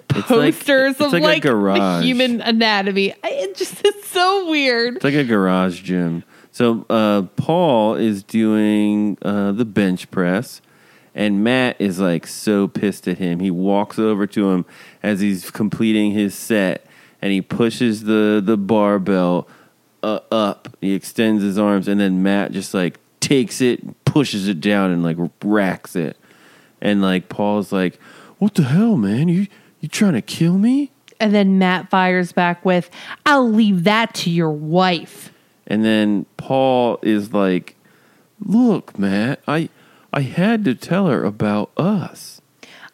posters 0.08 0.92
it's 1.00 1.02
of 1.02 1.14
like 1.14 1.46
a 1.46 1.52
like, 1.52 1.80
the 1.80 2.02
human 2.02 2.42
anatomy. 2.42 3.14
I, 3.14 3.30
it 3.30 3.56
just 3.56 3.86
is 3.86 4.04
so 4.06 4.50
weird. 4.50 4.98
It's 4.98 5.04
like 5.04 5.14
a 5.14 5.24
garage 5.24 5.82
gym. 5.82 6.24
So 6.52 6.86
uh, 6.90 7.24
Paul 7.36 7.96
is 7.96 8.24
doing 8.24 9.18
uh, 9.22 9.52
the 9.52 9.66
bench 9.66 10.10
press, 10.12 10.62
and 11.16 11.44
Matt 11.44 11.80
is 11.80 12.00
like 12.00 12.28
so 12.28 12.68
pissed 12.68 13.08
at 13.08 13.18
him. 13.18 13.40
He 13.40 13.52
walks 13.52 14.00
over 14.00 14.28
to 14.28 14.50
him 14.52 14.66
as 15.02 15.22
he's 15.22 15.52
completing 15.52 16.12
his 16.12 16.36
set, 16.36 16.86
and 17.22 17.32
he 17.32 17.42
pushes 17.42 18.04
the 18.04 18.42
the 18.44 18.58
barbell 18.58 19.48
uh, 20.04 20.20
up. 20.32 20.76
He 20.82 20.94
extends 20.94 21.44
his 21.44 21.58
arms, 21.58 21.88
and 21.88 22.00
then 22.00 22.24
Matt 22.24 22.52
just 22.52 22.74
like 22.74 23.00
takes 23.20 23.62
it, 23.62 24.06
pushes 24.06 24.48
it 24.48 24.62
down, 24.62 24.92
and 24.92 25.04
like 25.04 25.18
racks 25.44 25.96
it. 25.96 26.18
And 26.82 27.02
like 27.02 27.30
Paul's 27.30 27.72
like, 27.72 28.00
"What 28.38 28.56
the 28.56 28.64
hell, 28.64 28.98
man? 28.98 29.28
You 29.28 29.48
you 29.80 29.90
trying 29.90 30.14
to 30.14 30.22
kill 30.22 30.58
me?" 30.58 30.92
And 31.20 31.34
then 31.34 31.60
Matt 31.60 31.90
fires 31.90 32.32
back 32.32 32.64
with, 32.64 32.90
I'll 33.26 33.50
leave 33.50 33.84
that 33.84 34.14
to 34.16 34.30
your 34.30 34.52
wife. 34.52 35.34
And 35.68 35.84
then 35.84 36.26
Paul 36.38 36.98
is 37.02 37.34
like, 37.34 37.76
"Look, 38.40 38.98
Matt, 38.98 39.42
I 39.48 39.70
I 40.14 40.22
had 40.22 40.66
to 40.66 40.76
tell 40.76 41.08
her 41.08 41.24
about 41.24 41.72
us. 41.78 42.39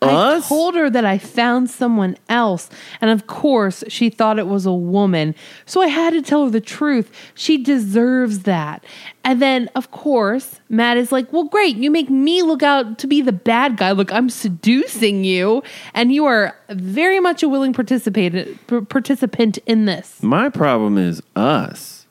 I 0.10 0.36
us? 0.38 0.50
told 0.50 0.76
her 0.76 0.90
that 0.90 1.06
I 1.06 1.18
found 1.18 1.70
someone 1.70 2.18
else. 2.30 2.70
And 3.02 3.12
of 3.12 3.28
course, 3.28 3.84
she 3.88 4.10
thought 4.10 4.40
it 4.40 4.48
was 4.48 4.66
a 4.66 4.74
woman. 4.74 5.36
So 5.66 5.82
I 5.82 5.88
had 5.88 6.12
to 6.12 6.22
tell 6.22 6.46
her 6.46 6.50
the 6.50 6.62
truth. 6.62 7.12
She 7.34 7.62
deserves 7.62 8.40
that. 8.40 8.84
And 9.24 9.42
then, 9.42 9.70
of 9.76 9.92
course, 9.92 10.60
Matt 10.70 10.98
is 10.98 11.12
like, 11.12 11.32
Well, 11.34 11.46
great. 11.46 11.78
You 11.78 11.90
make 11.92 12.10
me 12.10 12.42
look 12.42 12.64
out 12.64 13.00
to 13.00 13.08
be 13.08 13.22
the 13.22 13.32
bad 13.32 13.78
guy. 13.78 13.92
Look, 13.92 14.14
I'm 14.14 14.30
seducing 14.30 15.24
you. 15.24 15.64
And 15.94 16.14
you 16.14 16.26
are 16.26 16.56
very 16.70 17.20
much 17.20 17.44
a 17.44 17.50
willing 17.50 17.74
participant, 17.74 18.68
participant 18.90 19.58
in 19.66 19.86
this. 19.86 20.22
My 20.22 20.50
problem 20.50 20.98
is 20.98 21.22
us. 21.36 22.06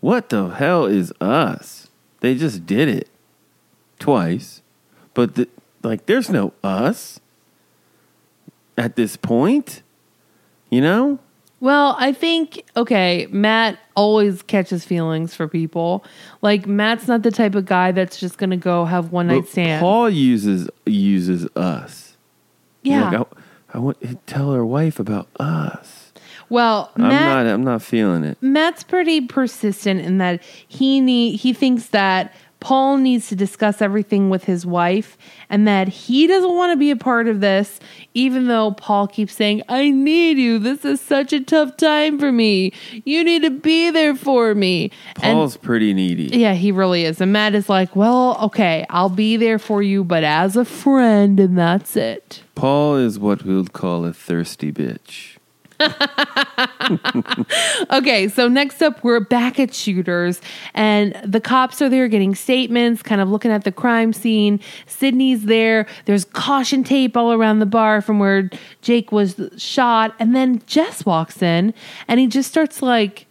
What 0.00 0.28
the 0.28 0.48
hell 0.48 0.86
is 0.86 1.12
us? 1.20 1.88
They 2.20 2.34
just 2.34 2.66
did 2.66 2.88
it 2.88 3.08
twice, 3.98 4.62
but 5.14 5.34
the, 5.34 5.48
like, 5.82 6.06
there's 6.06 6.30
no 6.30 6.52
us 6.62 7.20
at 8.76 8.96
this 8.96 9.16
point. 9.16 9.82
You 10.70 10.80
know? 10.80 11.18
Well, 11.60 11.96
I 11.98 12.12
think 12.12 12.64
okay, 12.76 13.28
Matt 13.30 13.78
always 13.94 14.42
catches 14.42 14.84
feelings 14.84 15.34
for 15.34 15.48
people. 15.48 16.04
Like 16.42 16.66
Matt's 16.66 17.08
not 17.08 17.22
the 17.22 17.30
type 17.30 17.54
of 17.54 17.64
guy 17.64 17.92
that's 17.92 18.18
just 18.18 18.36
gonna 18.36 18.56
go 18.58 18.84
have 18.84 19.10
one 19.10 19.28
night 19.28 19.48
stand. 19.48 19.80
Paul 19.80 20.10
uses 20.10 20.68
uses 20.84 21.46
us. 21.56 22.16
yeah. 22.82 23.10
Like, 23.10 23.20
I, 23.20 23.76
I 23.76 23.78
want 23.78 24.00
to 24.02 24.14
tell 24.26 24.52
her 24.52 24.64
wife 24.66 24.98
about 24.98 25.28
us. 25.40 26.12
well, 26.50 26.92
I'm 26.96 27.02
Matt 27.08 27.46
not. 27.46 27.52
I'm 27.52 27.64
not 27.64 27.82
feeling 27.82 28.24
it. 28.24 28.36
Matt's 28.42 28.82
pretty 28.82 29.22
persistent 29.22 30.00
in 30.00 30.18
that 30.18 30.42
he 30.42 31.00
need 31.00 31.36
he 31.36 31.52
thinks 31.54 31.86
that 31.88 32.34
Paul 32.66 32.96
needs 32.96 33.28
to 33.28 33.36
discuss 33.36 33.80
everything 33.80 34.28
with 34.28 34.42
his 34.42 34.66
wife 34.66 35.16
and 35.48 35.68
that 35.68 35.86
he 35.86 36.26
doesn't 36.26 36.52
want 36.52 36.72
to 36.72 36.76
be 36.76 36.90
a 36.90 36.96
part 36.96 37.28
of 37.28 37.38
this, 37.38 37.78
even 38.12 38.48
though 38.48 38.72
Paul 38.72 39.06
keeps 39.06 39.34
saying, 39.36 39.62
I 39.68 39.90
need 39.90 40.36
you. 40.36 40.58
This 40.58 40.84
is 40.84 41.00
such 41.00 41.32
a 41.32 41.38
tough 41.38 41.76
time 41.76 42.18
for 42.18 42.32
me. 42.32 42.72
You 43.04 43.22
need 43.22 43.42
to 43.42 43.50
be 43.50 43.92
there 43.92 44.16
for 44.16 44.52
me. 44.56 44.90
And 45.22 45.36
Paul's 45.36 45.56
pretty 45.56 45.94
needy. 45.94 46.36
Yeah, 46.36 46.54
he 46.54 46.72
really 46.72 47.04
is. 47.04 47.20
And 47.20 47.32
Matt 47.32 47.54
is 47.54 47.68
like, 47.68 47.94
well, 47.94 48.36
okay, 48.42 48.84
I'll 48.90 49.10
be 49.10 49.36
there 49.36 49.60
for 49.60 49.80
you, 49.80 50.02
but 50.02 50.24
as 50.24 50.56
a 50.56 50.64
friend, 50.64 51.38
and 51.38 51.56
that's 51.56 51.94
it. 51.94 52.42
Paul 52.56 52.96
is 52.96 53.16
what 53.16 53.44
we 53.44 53.54
would 53.54 53.74
call 53.74 54.04
a 54.04 54.12
thirsty 54.12 54.72
bitch. 54.72 55.35
Okay, 57.90 58.28
so 58.28 58.48
next 58.48 58.82
up, 58.82 59.02
we're 59.02 59.20
back 59.20 59.58
at 59.58 59.74
Shooters, 59.74 60.40
and 60.74 61.14
the 61.24 61.40
cops 61.40 61.82
are 61.82 61.88
there 61.88 62.08
getting 62.08 62.34
statements, 62.34 63.02
kind 63.02 63.20
of 63.20 63.28
looking 63.28 63.50
at 63.50 63.64
the 63.64 63.72
crime 63.72 64.12
scene. 64.12 64.60
Sydney's 64.86 65.44
there. 65.44 65.86
There's 66.04 66.24
caution 66.24 66.84
tape 66.84 67.16
all 67.16 67.32
around 67.32 67.58
the 67.58 67.66
bar 67.66 68.00
from 68.00 68.18
where 68.18 68.50
Jake 68.82 69.12
was 69.12 69.40
shot. 69.56 70.14
And 70.18 70.34
then 70.34 70.62
Jess 70.66 71.04
walks 71.04 71.42
in, 71.42 71.74
and 72.08 72.20
he 72.20 72.26
just 72.26 72.48
starts 72.48 72.82
like 72.82 73.26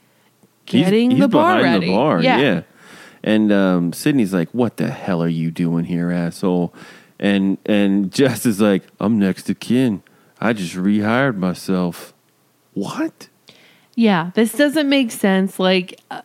getting 0.66 1.12
he's 1.12 1.20
the 1.22 1.28
bar 1.28 1.62
ready. 1.62 1.88
The 1.88 1.94
bar, 1.94 2.22
yeah. 2.22 2.62
And 3.24 3.52
um, 3.52 3.94
Sydney's 3.94 4.34
like, 4.34 4.50
"What 4.52 4.78
the 4.78 4.92
hell 4.92 5.22
are 5.24 5.28
you 5.28 5.52
doing 5.52 5.86
here, 5.86 6.12
asshole?" 6.12 6.74
And 7.20 7.58
and 7.66 8.12
Jess 8.12 8.46
is 8.46 8.60
like, 8.60 8.84
"I'm 9.00 9.20
next 9.20 9.44
to 9.44 9.56
kin. 9.56 10.04
I 10.40 10.54
just 10.54 10.76
rehired 10.76 11.38
myself." 11.38 12.14
What? 12.76 13.30
Yeah, 13.96 14.32
this 14.36 14.54
doesn't 14.54 14.88
make 14.88 15.12
sense. 15.12 15.60
Like, 15.60 16.00
uh, 16.12 16.22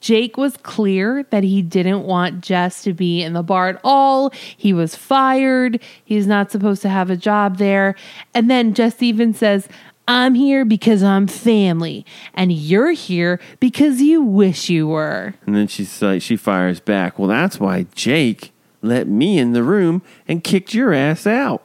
Jake 0.00 0.36
was 0.36 0.56
clear 0.58 1.24
that 1.30 1.42
he 1.44 1.62
didn't 1.62 2.04
want 2.04 2.40
Jess 2.42 2.82
to 2.82 2.92
be 2.92 3.22
in 3.22 3.32
the 3.32 3.42
bar 3.42 3.68
at 3.68 3.80
all. 3.84 4.30
He 4.56 4.72
was 4.72 4.94
fired. 4.94 5.80
He's 6.04 6.26
not 6.26 6.50
supposed 6.50 6.82
to 6.82 6.88
have 6.88 7.10
a 7.10 7.16
job 7.16 7.58
there. 7.58 7.94
And 8.34 8.50
then 8.50 8.72
Jess 8.72 9.02
even 9.02 9.34
says, 9.34 9.68
I'm 10.08 10.34
here 10.34 10.64
because 10.64 11.04
I'm 11.04 11.28
family, 11.28 12.04
and 12.34 12.52
you're 12.52 12.90
here 12.90 13.40
because 13.60 14.00
you 14.00 14.22
wish 14.22 14.68
you 14.68 14.88
were. 14.88 15.34
And 15.46 15.54
then 15.54 15.68
she's 15.68 16.02
like, 16.02 16.20
she 16.20 16.36
fires 16.36 16.80
back. 16.80 17.16
Well, 17.16 17.28
that's 17.28 17.60
why 17.60 17.86
Jake 17.94 18.52
let 18.82 19.06
me 19.06 19.38
in 19.38 19.52
the 19.52 19.62
room 19.62 20.02
and 20.26 20.42
kicked 20.42 20.74
your 20.74 20.92
ass 20.92 21.28
out. 21.28 21.62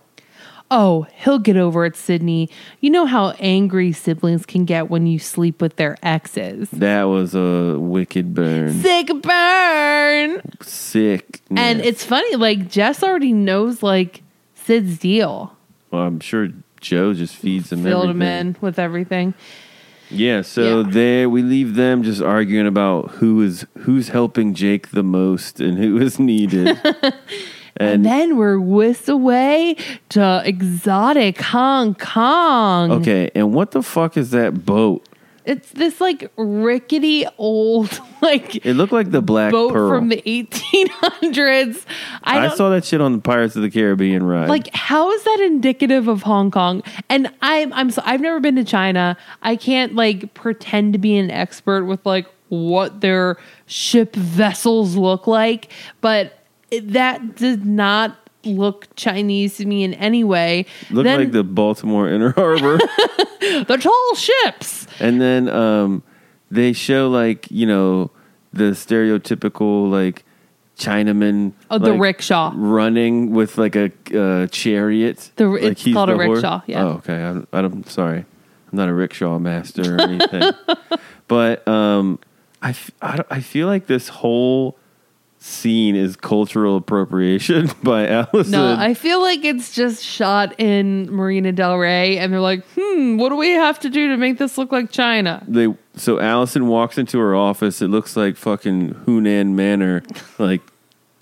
Oh, 0.71 1.05
he'll 1.15 1.37
get 1.39 1.57
over 1.57 1.85
it, 1.85 1.95
Sydney. 1.95 2.49
You 2.81 2.89
know 2.89 3.05
how 3.05 3.31
angry 3.39 3.91
siblings 3.91 4.45
can 4.47 4.65
get 4.65 4.89
when 4.89 5.05
you 5.05 5.19
sleep 5.19 5.61
with 5.61 5.75
their 5.75 5.95
exes. 6.01 6.69
That 6.71 7.03
was 7.03 7.35
a 7.35 7.77
wicked 7.79 8.33
burn. 8.33 8.73
Sick 8.81 9.09
burn. 9.21 10.41
Sick. 10.61 11.41
And 11.55 11.81
it's 11.81 12.03
funny, 12.03 12.35
like 12.35 12.67
Jess 12.67 13.03
already 13.03 13.31
knows 13.31 13.83
like 13.83 14.23
Sid's 14.55 14.97
deal. 14.97 15.55
Well, 15.91 16.01
I'm 16.01 16.19
sure 16.19 16.49
Jo 16.81 17.13
just 17.13 17.35
feeds 17.35 17.71
him 17.71 17.83
Filled 17.83 18.09
everything. 18.09 18.21
him 18.21 18.47
in 18.47 18.57
with 18.59 18.79
everything. 18.79 19.33
Yeah, 20.09 20.41
so 20.41 20.81
Yeah. 20.81 20.89
there 20.89 21.29
we 21.29 21.41
leave 21.41 21.75
them 21.75 22.03
just 22.03 22.21
arguing 22.21 22.67
about 22.67 23.11
who 23.11 23.41
is 23.41 23.65
who's 23.79 24.09
helping 24.09 24.53
Jake 24.53 24.89
the 24.91 25.03
most 25.03 25.59
and 25.59 25.77
who 25.77 25.97
is 25.99 26.19
needed. 26.19 26.79
And 27.77 27.89
and 27.89 28.05
then 28.05 28.37
we're 28.37 28.59
whisked 28.59 29.09
away 29.09 29.75
to 30.09 30.41
exotic 30.45 31.41
Hong 31.41 31.95
Kong. 31.95 32.91
okay, 32.91 33.31
and 33.35 33.53
what 33.53 33.71
the 33.71 33.83
fuck 33.83 34.17
is 34.17 34.31
that 34.31 34.65
boat? 34.65 35.07
It's 35.45 35.69
this 35.71 36.01
like 36.01 36.31
rickety 36.37 37.25
old 37.37 37.99
like 38.21 38.65
It 38.65 38.73
looked 38.73 38.93
like 38.93 39.11
the 39.11 39.21
Black 39.21 39.51
boat 39.51 39.73
Pearl. 39.73 39.89
from 39.89 40.09
the 40.09 40.21
1800s. 40.25 41.85
I, 42.23 42.47
I, 42.47 42.55
saw 42.55 42.69
that 42.71 42.83
shit 42.83 42.99
on 42.99 43.11
the 43.11 43.19
Pirates 43.19 43.55
of 43.55 43.61
the 43.61 43.69
Caribbean 43.69 44.23
ride. 44.23 44.49
like 44.49 44.73
how 44.73 45.11
is 45.11 45.23
that 45.23 45.41
indicative 45.41 46.07
of 46.07 46.23
Hong 46.23 46.49
Kong? 46.49 46.81
And 47.09 47.31
I'm 47.41 47.71
I'm 47.73 47.91
so 47.91 48.01
I've 48.05 48.21
never 48.21 48.39
been 48.39 48.55
to 48.55 48.63
China. 48.63 49.17
I 49.43 49.55
can't 49.55 49.93
like 49.93 50.33
pretend 50.33 50.93
to 50.93 50.99
be 50.99 51.15
an 51.17 51.29
expert 51.29 51.85
with 51.85 52.03
like 52.05 52.25
what 52.49 53.01
their 53.01 53.37
ship 53.67 54.15
vessels 54.15 54.95
look 54.95 55.27
like, 55.27 55.71
but 56.01 56.44
that 56.79 57.35
did 57.35 57.65
not 57.65 58.17
look 58.43 58.87
Chinese 58.95 59.57
to 59.57 59.65
me 59.65 59.83
in 59.83 59.93
any 59.95 60.23
way. 60.23 60.65
looked 60.91 61.05
then 61.05 61.19
like 61.19 61.31
the 61.31 61.43
Baltimore 61.43 62.09
Inner 62.09 62.31
Harbor. 62.31 62.77
the 63.39 63.77
tall 63.79 64.15
ships. 64.15 64.87
and 64.99 65.21
then 65.21 65.49
um, 65.49 66.03
they 66.51 66.73
show 66.73 67.09
like 67.09 67.49
you 67.51 67.65
know 67.65 68.11
the 68.53 68.71
stereotypical 68.71 69.89
like 69.89 70.23
Chinaman. 70.77 71.53
Oh, 71.69 71.77
the 71.77 71.91
like, 71.91 72.01
rickshaw. 72.01 72.51
running 72.55 73.31
with 73.31 73.57
like 73.57 73.75
a 73.75 73.91
uh, 74.13 74.47
chariot. 74.47 75.31
The- 75.35 75.47
like 75.47 75.63
it's 75.63 75.93
called 75.93 76.09
a 76.09 76.15
rickshaw, 76.15 76.61
yeah. 76.67 76.83
Oh, 76.83 76.87
okay. 76.97 77.21
I'm, 77.21 77.47
I'm 77.53 77.83
sorry. 77.85 78.19
I'm 78.19 78.77
not 78.77 78.89
a 78.89 78.93
rickshaw 78.93 79.39
master 79.39 79.95
or 79.95 80.01
anything. 80.01 80.51
but 81.27 81.67
um, 81.67 82.19
I, 82.61 82.69
f- 82.69 82.91
I, 83.01 83.23
I 83.29 83.39
feel 83.39 83.67
like 83.67 83.87
this 83.87 84.09
whole 84.09 84.77
scene 85.45 85.95
is 85.95 86.15
cultural 86.15 86.75
appropriation 86.75 87.69
by 87.83 88.07
Alison. 88.07 88.51
No, 88.51 88.75
I 88.77 88.95
feel 88.95 89.21
like 89.21 89.45
it's 89.45 89.71
just 89.71 90.03
shot 90.03 90.59
in 90.59 91.09
Marina 91.11 91.51
Del 91.51 91.77
Rey, 91.77 92.17
and 92.17 92.33
they're 92.33 92.39
like, 92.39 92.65
hmm, 92.75 93.17
what 93.17 93.29
do 93.29 93.35
we 93.35 93.51
have 93.51 93.79
to 93.81 93.89
do 93.89 94.09
to 94.09 94.17
make 94.17 94.39
this 94.39 94.57
look 94.57 94.71
like 94.71 94.91
China? 94.91 95.43
they 95.47 95.73
so 95.95 96.19
Alison 96.19 96.67
walks 96.67 96.97
into 96.97 97.19
her 97.19 97.35
office. 97.35 97.81
It 97.81 97.87
looks 97.87 98.17
like 98.17 98.35
fucking 98.35 98.95
Hunan 99.05 99.49
Manor, 99.49 100.03
like 100.39 100.61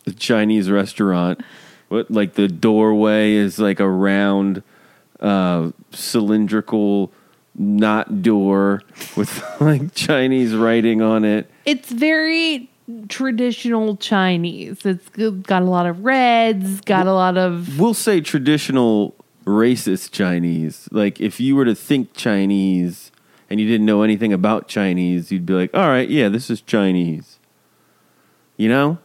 a 0.08 0.12
Chinese 0.12 0.72
restaurant. 0.72 1.42
What 1.90 2.10
like 2.10 2.34
the 2.34 2.48
doorway 2.48 3.34
is 3.34 3.60
like 3.60 3.80
a 3.80 3.90
round, 3.90 4.64
uh, 5.20 5.72
cylindrical 5.92 7.12
not 7.56 8.24
door 8.24 8.82
with 9.16 9.44
like 9.60 9.94
Chinese 9.94 10.56
writing 10.56 11.02
on 11.02 11.26
it. 11.26 11.52
It's 11.66 11.92
very 11.92 12.70
traditional 13.08 13.96
Chinese. 13.98 14.86
It's 14.86 15.10
got 15.10 15.62
a 15.62 15.65
lot 15.65 15.86
of 15.86 16.04
reds, 16.04 16.82
got 16.82 17.08
a 17.08 17.13
lot 17.13 17.38
of 17.38 17.80
We'll 17.80 17.93
say 17.93 18.22
traditional 18.22 19.15
racist 19.46 20.12
Chinese. 20.12 20.88
Like 20.91 21.19
if 21.19 21.39
you 21.39 21.56
were 21.56 21.65
to 21.65 21.76
think 21.76 22.13
Chinese 22.13 23.12
and 23.50 23.60
you 23.60 23.67
didn't 23.67 23.86
know 23.86 24.02
anything 24.04 24.34
about 24.34 24.67
Chinese, 24.67 25.32
you'd 25.32 25.46
be 25.46 25.54
like, 25.54 25.74
"All 25.74 25.88
right, 25.88 26.10
yeah, 26.10 26.30
this 26.30 26.50
is 26.50 26.62
Chinese." 26.62 27.39
You 28.58 28.69
know? 28.69 28.98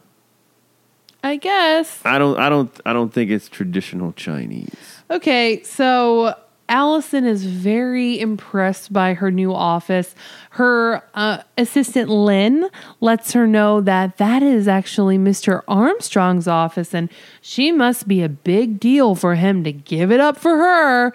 I 1.23 1.35
guess. 1.35 1.99
I 2.05 2.17
don't 2.17 2.39
I 2.39 2.49
don't 2.49 2.71
I 2.85 2.93
don't 2.93 3.13
think 3.13 3.29
it's 3.31 3.49
traditional 3.49 4.13
Chinese. 4.13 5.03
Okay, 5.11 5.61
so 5.63 6.35
Alison 6.69 7.25
is 7.25 7.45
very 7.45 8.19
impressed 8.19 8.93
by 8.93 9.15
her 9.15 9.31
new 9.31 9.53
office. 9.53 10.15
Her 10.51 11.03
uh, 11.13 11.43
assistant 11.57 12.09
Lynn 12.09 12.69
lets 13.01 13.33
her 13.33 13.47
know 13.47 13.81
that 13.81 14.17
that 14.17 14.43
is 14.43 14.67
actually 14.67 15.17
Mr. 15.17 15.63
Armstrong's 15.67 16.47
office, 16.47 16.93
and 16.93 17.09
she 17.41 17.71
must 17.71 18.07
be 18.07 18.21
a 18.21 18.29
big 18.29 18.79
deal 18.79 19.15
for 19.15 19.35
him 19.35 19.63
to 19.63 19.71
give 19.71 20.11
it 20.11 20.19
up 20.19 20.37
for 20.37 20.57
her. 20.57 21.13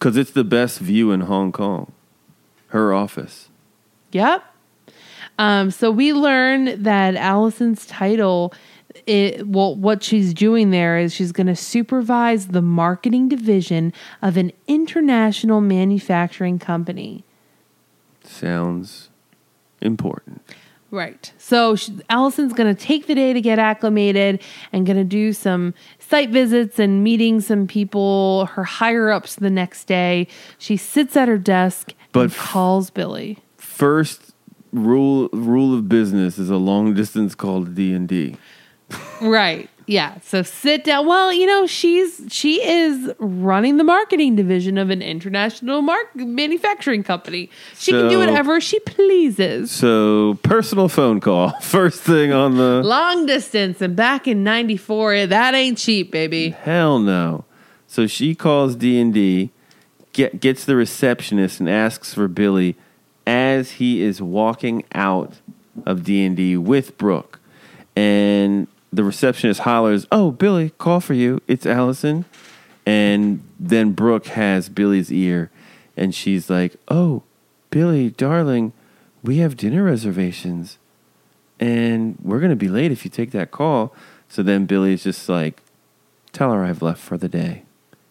Cuz 0.00 0.16
it's 0.16 0.32
the 0.32 0.44
best 0.44 0.80
view 0.80 1.12
in 1.12 1.22
Hong 1.22 1.52
Kong. 1.52 1.92
Her 2.68 2.92
office. 2.92 3.48
Yep. 4.10 4.42
Um, 5.38 5.70
so 5.70 5.90
we 5.90 6.12
learn 6.12 6.82
that 6.82 7.16
Alison's 7.16 7.86
title, 7.86 8.52
it, 9.06 9.46
well, 9.46 9.74
what 9.74 10.02
she's 10.02 10.34
doing 10.34 10.70
there 10.70 10.98
is 10.98 11.12
she's 11.12 11.32
going 11.32 11.46
to 11.46 11.56
supervise 11.56 12.48
the 12.48 12.62
marketing 12.62 13.28
division 13.28 13.92
of 14.20 14.36
an 14.36 14.52
international 14.66 15.60
manufacturing 15.60 16.58
company. 16.58 17.24
Sounds 18.24 19.10
important. 19.80 20.42
Right. 20.90 21.32
So 21.38 21.74
she, 21.74 21.98
Alison's 22.10 22.52
going 22.52 22.74
to 22.74 22.80
take 22.80 23.06
the 23.06 23.14
day 23.14 23.32
to 23.32 23.40
get 23.40 23.58
acclimated 23.58 24.42
and 24.72 24.84
going 24.84 24.98
to 24.98 25.04
do 25.04 25.32
some 25.32 25.72
site 25.98 26.28
visits 26.28 26.78
and 26.78 27.02
meeting 27.02 27.40
some 27.40 27.66
people, 27.66 28.44
her 28.52 28.64
higher 28.64 29.10
ups 29.10 29.36
the 29.36 29.48
next 29.48 29.86
day. 29.86 30.28
She 30.58 30.76
sits 30.76 31.16
at 31.16 31.28
her 31.28 31.38
desk 31.38 31.94
But 32.12 32.20
and 32.20 32.30
f- 32.32 32.38
calls 32.38 32.90
Billy. 32.90 33.38
First 33.56 34.34
rule 34.72 35.28
rule 35.32 35.74
of 35.74 35.88
business 35.88 36.38
is 36.38 36.50
a 36.50 36.56
long 36.56 36.94
distance 36.94 37.34
call 37.34 37.64
to 37.64 37.70
D&D. 37.70 38.36
Right. 39.20 39.68
Yeah. 39.86 40.18
So 40.22 40.42
sit 40.42 40.84
down. 40.84 41.06
Well, 41.06 41.32
you 41.32 41.46
know, 41.46 41.66
she's 41.66 42.22
she 42.28 42.62
is 42.62 43.12
running 43.18 43.76
the 43.76 43.84
marketing 43.84 44.36
division 44.36 44.78
of 44.78 44.90
an 44.90 45.02
international 45.02 45.82
mark 45.82 46.14
manufacturing 46.14 47.02
company. 47.02 47.50
She 47.74 47.92
can 47.92 48.08
do 48.08 48.18
whatever 48.18 48.60
she 48.60 48.78
pleases. 48.80 49.70
So, 49.70 50.38
personal 50.42 50.88
phone 50.88 51.20
call. 51.20 51.50
First 51.60 52.02
thing 52.02 52.32
on 52.32 52.56
the 52.56 52.82
Long 52.82 53.26
distance 53.26 53.80
and 53.80 53.96
back 53.96 54.26
in 54.26 54.44
94, 54.44 55.26
that 55.26 55.54
ain't 55.54 55.78
cheap, 55.78 56.10
baby. 56.10 56.50
Hell 56.50 56.98
no. 56.98 57.44
So 57.86 58.06
she 58.06 58.34
calls 58.34 58.74
D 58.76 58.98
and 58.98 59.12
D, 59.12 59.50
get 60.12 60.40
gets 60.40 60.64
the 60.64 60.76
receptionist 60.76 61.60
and 61.60 61.68
asks 61.68 62.14
for 62.14 62.28
Billy 62.28 62.76
as 63.26 63.72
he 63.72 64.02
is 64.02 64.22
walking 64.22 64.84
out 64.94 65.34
of 65.84 66.04
D 66.04 66.24
and 66.24 66.36
D 66.36 66.56
with 66.56 66.96
Brooke, 66.96 67.40
and 67.94 68.66
the 68.92 69.04
receptionist 69.04 69.60
hollers, 69.60 70.06
"Oh, 70.12 70.30
Billy, 70.30 70.72
call 70.78 71.00
for 71.00 71.14
you. 71.14 71.40
It's 71.48 71.66
Alison." 71.66 72.24
And 72.84 73.42
then 73.58 73.92
Brooke 73.92 74.26
has 74.28 74.68
Billy's 74.68 75.12
ear, 75.12 75.50
and 75.96 76.14
she's 76.14 76.50
like, 76.50 76.76
"Oh, 76.88 77.22
Billy, 77.70 78.10
darling, 78.10 78.72
we 79.22 79.36
have 79.38 79.56
dinner 79.56 79.84
reservations, 79.84 80.78
and 81.60 82.16
we're 82.22 82.40
gonna 82.40 82.56
be 82.56 82.68
late 82.68 82.92
if 82.92 83.04
you 83.04 83.10
take 83.10 83.30
that 83.30 83.50
call." 83.50 83.94
So 84.28 84.42
then 84.42 84.66
Billy's 84.66 85.04
just 85.04 85.28
like, 85.28 85.62
Tell 86.32 86.52
her 86.52 86.64
I've 86.64 86.82
left 86.82 87.00
for 87.00 87.18
the 87.18 87.28
day. 87.28 87.64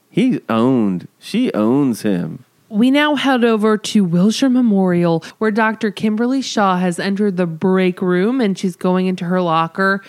He 0.09 0.41
owned, 0.47 1.07
she 1.19 1.51
owns 1.53 2.03
him. 2.03 2.45
We 2.69 2.91
now 2.91 3.15
head 3.15 3.43
over 3.43 3.77
to 3.77 4.03
Wilshire 4.05 4.49
Memorial, 4.49 5.23
where 5.39 5.51
Dr. 5.51 5.91
Kimberly 5.91 6.41
Shaw 6.41 6.77
has 6.77 6.99
entered 6.99 7.35
the 7.35 7.47
break 7.47 8.01
room 8.01 8.39
and 8.39 8.57
she's 8.57 8.75
going 8.75 9.07
into 9.07 9.25
her 9.25 9.41
locker. 9.41 10.01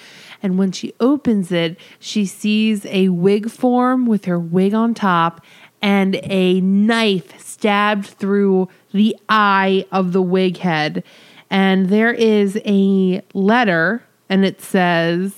And 0.42 0.59
when 0.59 0.72
she 0.72 0.92
opens 0.98 1.52
it, 1.52 1.78
she 1.98 2.26
sees 2.26 2.85
a 2.87 3.09
wig 3.11 3.50
form 3.50 4.07
with 4.07 4.24
her 4.24 4.38
wig 4.38 4.74
on 4.74 4.94
top 4.94 5.40
and 5.83 6.20
a 6.22 6.61
knife 6.61 7.38
stabbed 7.40 8.07
through 8.07 8.68
the 8.92 9.16
eye 9.28 9.85
of 9.90 10.12
the 10.12 10.22
wig 10.22 10.59
head. 10.59 11.02
And 11.50 11.88
there 11.90 12.12
is 12.12 12.59
a 12.64 13.20
letter, 13.35 14.05
and 14.28 14.44
it 14.44 14.62
says, 14.62 15.35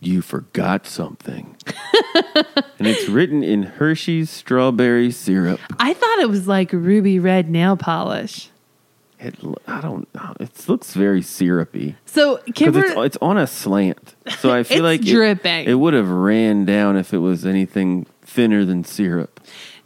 You 0.00 0.22
forgot 0.22 0.86
something. 0.86 1.56
and 2.78 2.86
it's 2.86 3.08
written 3.08 3.42
in 3.42 3.64
Hershey's 3.64 4.30
strawberry 4.30 5.10
syrup. 5.10 5.58
I 5.80 5.94
thought 5.94 6.18
it 6.20 6.28
was 6.28 6.46
like 6.46 6.72
ruby 6.72 7.18
red 7.18 7.48
nail 7.48 7.76
polish. 7.76 8.50
It, 9.20 9.34
I 9.66 9.80
don't 9.80 10.12
know. 10.14 10.34
It 10.38 10.68
looks 10.68 10.94
very 10.94 11.22
syrupy. 11.22 11.96
So 12.06 12.38
Kimberly. 12.54 12.88
it's, 12.88 13.16
it's 13.16 13.18
on 13.20 13.36
a 13.36 13.46
slant. 13.46 14.14
So 14.38 14.52
I 14.52 14.62
feel 14.64 14.84
like 14.84 15.00
it- 15.00 15.06
dripping. 15.06 15.66
It, 15.66 15.74
would 15.74 15.94
have 15.94 16.08
ran 16.08 16.64
down 16.64 16.96
if 16.96 17.12
it 17.12 17.18
was 17.18 17.44
anything 17.44 18.06
thinner 18.22 18.64
than 18.64 18.84
syrup. 18.84 19.40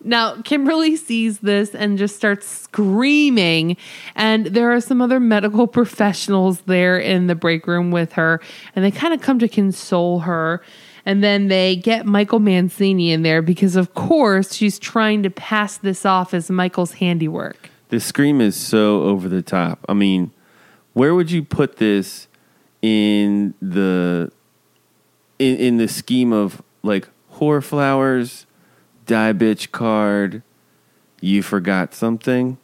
Now, 0.05 0.40
Kimberly 0.42 0.97
sees 0.97 1.38
this 1.38 1.75
and 1.75 1.97
just 1.97 2.16
starts 2.16 2.47
screaming. 2.47 3.77
And 4.16 4.47
there 4.47 4.73
are 4.73 4.81
some 4.81 5.01
other 5.01 5.21
medical 5.21 5.66
professionals 5.79 6.61
there 6.62 6.99
in 6.99 7.27
the 7.27 7.35
break 7.35 7.66
room 7.66 7.90
with 7.90 8.12
her, 8.14 8.40
and 8.75 8.85
they 8.85 8.90
kind 8.90 9.14
of 9.14 9.21
come 9.21 9.38
to 9.38 9.49
console 9.49 10.21
her. 10.21 10.62
And 11.05 11.23
then 11.23 11.49
they 11.49 11.75
get 11.77 12.07
Michael 12.07 12.38
Mancini 12.38 13.11
in 13.11 13.23
there 13.23 13.42
because, 13.42 13.75
of 13.77 13.95
course, 13.95 14.55
she's 14.55 14.79
trying 14.79 15.23
to 15.25 15.31
pass 15.31 15.77
this 15.79 16.07
off 16.07 16.33
as 16.33 16.49
Michael's 16.49 16.92
handiwork. 16.92 17.71
The 17.92 18.00
scream 18.00 18.40
is 18.40 18.57
so 18.57 19.02
over 19.02 19.28
the 19.28 19.42
top. 19.42 19.85
I 19.87 19.92
mean, 19.92 20.31
where 20.94 21.14
would 21.14 21.31
you 21.31 21.42
put 21.42 21.76
this 21.76 22.26
in 22.81 23.52
the 23.61 24.33
in, 25.38 25.57
in 25.59 25.76
the 25.76 25.87
scheme 25.88 26.33
of 26.33 26.62
like 26.83 27.07
whore 27.35 27.62
flowers, 27.62 28.46
die 29.05 29.35
bitch 29.35 29.72
card, 29.72 30.42
you 31.20 31.42
forgot 31.42 31.92
something? 31.92 32.57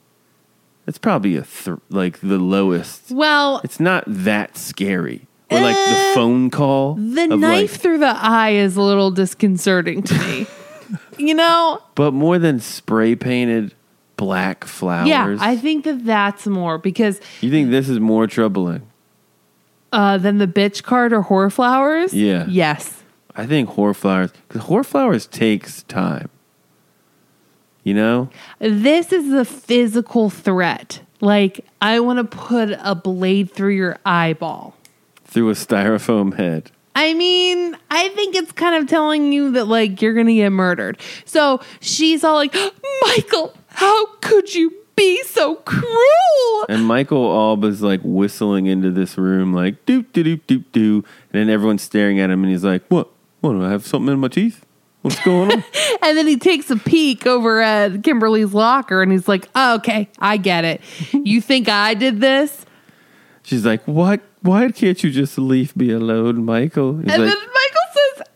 It's 0.86 0.96
probably 0.96 1.36
a 1.36 1.42
th- 1.42 1.76
like 1.90 2.20
the 2.20 2.38
lowest. 2.38 3.10
Well, 3.10 3.60
It's 3.62 3.78
not 3.78 4.04
that 4.06 4.56
scary. 4.56 5.26
Or 5.50 5.60
like 5.60 5.76
the 5.76 5.92
Uh, 6.10 6.14
phone 6.14 6.48
call. 6.48 6.94
the 6.94 7.26
knife 7.26 7.72
like- 7.72 7.80
through 7.82 7.98
the 7.98 8.16
eye 8.16 8.52
is 8.52 8.76
a 8.76 8.82
little 8.82 9.10
disconcerting 9.10 10.04
to 10.04 10.14
me. 10.20 10.46
you 11.18 11.34
know? 11.34 11.82
but 11.94 12.14
more 12.14 12.38
than 12.38 12.60
spray 12.60 13.14
painted 13.14 13.74
black 14.18 14.64
flowers. 14.66 15.08
Yeah, 15.08 15.38
I 15.40 15.56
think 15.56 15.84
that 15.84 16.04
that's 16.04 16.46
more 16.46 16.76
because 16.76 17.18
you 17.40 17.50
think 17.50 17.70
this 17.70 17.88
is 17.88 17.98
more 17.98 18.26
troubling? 18.26 18.82
uh, 19.90 20.18
than 20.18 20.36
the 20.36 20.46
bitch 20.46 20.82
card 20.82 21.14
or 21.14 21.22
whore 21.24 21.50
flowers. 21.50 22.12
Yeah. 22.12 22.44
Yes. 22.46 23.02
I 23.34 23.46
think 23.46 23.70
whore 23.70 23.96
flowers 23.96 24.32
because 24.48 24.64
whore 24.68 24.84
flowers 24.84 25.26
takes 25.26 25.82
time. 25.84 26.28
You 27.84 27.94
know, 27.94 28.28
This 28.58 29.12
is 29.12 29.32
a 29.32 29.46
physical 29.46 30.28
threat. 30.28 31.00
Like, 31.22 31.64
I 31.80 32.00
want 32.00 32.18
to 32.18 32.24
put 32.36 32.76
a 32.82 32.94
blade 32.94 33.50
through 33.52 33.74
your 33.76 33.96
eyeball. 34.04 34.76
through 35.24 35.48
a 35.50 35.54
styrofoam 35.54 36.36
head. 36.36 36.70
I 36.94 37.14
mean, 37.14 37.76
I 37.90 38.08
think 38.10 38.34
it's 38.34 38.52
kind 38.52 38.74
of 38.82 38.88
telling 38.90 39.32
you 39.32 39.52
that, 39.52 39.66
like, 39.68 40.02
you're 40.02 40.12
going 40.14 40.26
to 40.26 40.34
get 40.34 40.50
murdered. 40.50 40.98
So 41.24 41.60
she's 41.80 42.24
all 42.24 42.34
like, 42.34 42.54
Michael, 43.02 43.54
how 43.78 44.06
could 44.16 44.54
you 44.54 44.72
be 44.96 45.22
so 45.22 45.54
cruel? 45.54 46.66
And 46.68 46.84
Michael 46.84 47.30
Alba's 47.32 47.80
like 47.82 48.00
whistling 48.02 48.66
into 48.66 48.90
this 48.90 49.16
room, 49.16 49.52
like 49.54 49.86
doop 49.86 50.06
doop 50.12 50.24
doop 50.24 50.40
doop 50.48 50.64
doo, 50.72 51.04
and 51.32 51.40
then 51.40 51.48
everyone's 51.48 51.82
staring 51.82 52.18
at 52.18 52.28
him, 52.30 52.42
and 52.42 52.50
he's 52.50 52.64
like, 52.64 52.82
"What? 52.88 53.08
What? 53.40 53.52
Do 53.52 53.64
I 53.64 53.70
have 53.70 53.86
something 53.86 54.12
in 54.12 54.18
my 54.18 54.26
teeth? 54.28 54.64
What's 55.02 55.20
going 55.24 55.52
on?" 55.52 55.64
And 56.02 56.16
then 56.18 56.26
he 56.26 56.36
takes 56.36 56.70
a 56.70 56.76
peek 56.76 57.26
over 57.26 57.60
at 57.60 58.02
Kimberly's 58.02 58.52
locker 58.54 59.02
and 59.02 59.10
he's 59.12 59.26
like, 59.28 59.48
oh, 59.54 59.74
okay, 59.76 60.08
I 60.18 60.36
get 60.38 60.64
it. 60.64 60.80
You 61.12 61.40
think 61.40 61.68
I 61.68 61.94
did 61.94 62.20
this? 62.20 62.64
She's 63.42 63.64
like, 63.64 63.82
"What? 63.84 64.20
Why 64.42 64.70
can't 64.70 65.02
you 65.04 65.10
just 65.10 65.38
leave 65.38 65.76
me 65.76 65.90
alone, 65.90 66.44
Michael?" 66.44 66.98
He's 66.98 67.12
And 67.12 67.22
like, 67.22 67.32
then 67.32 67.48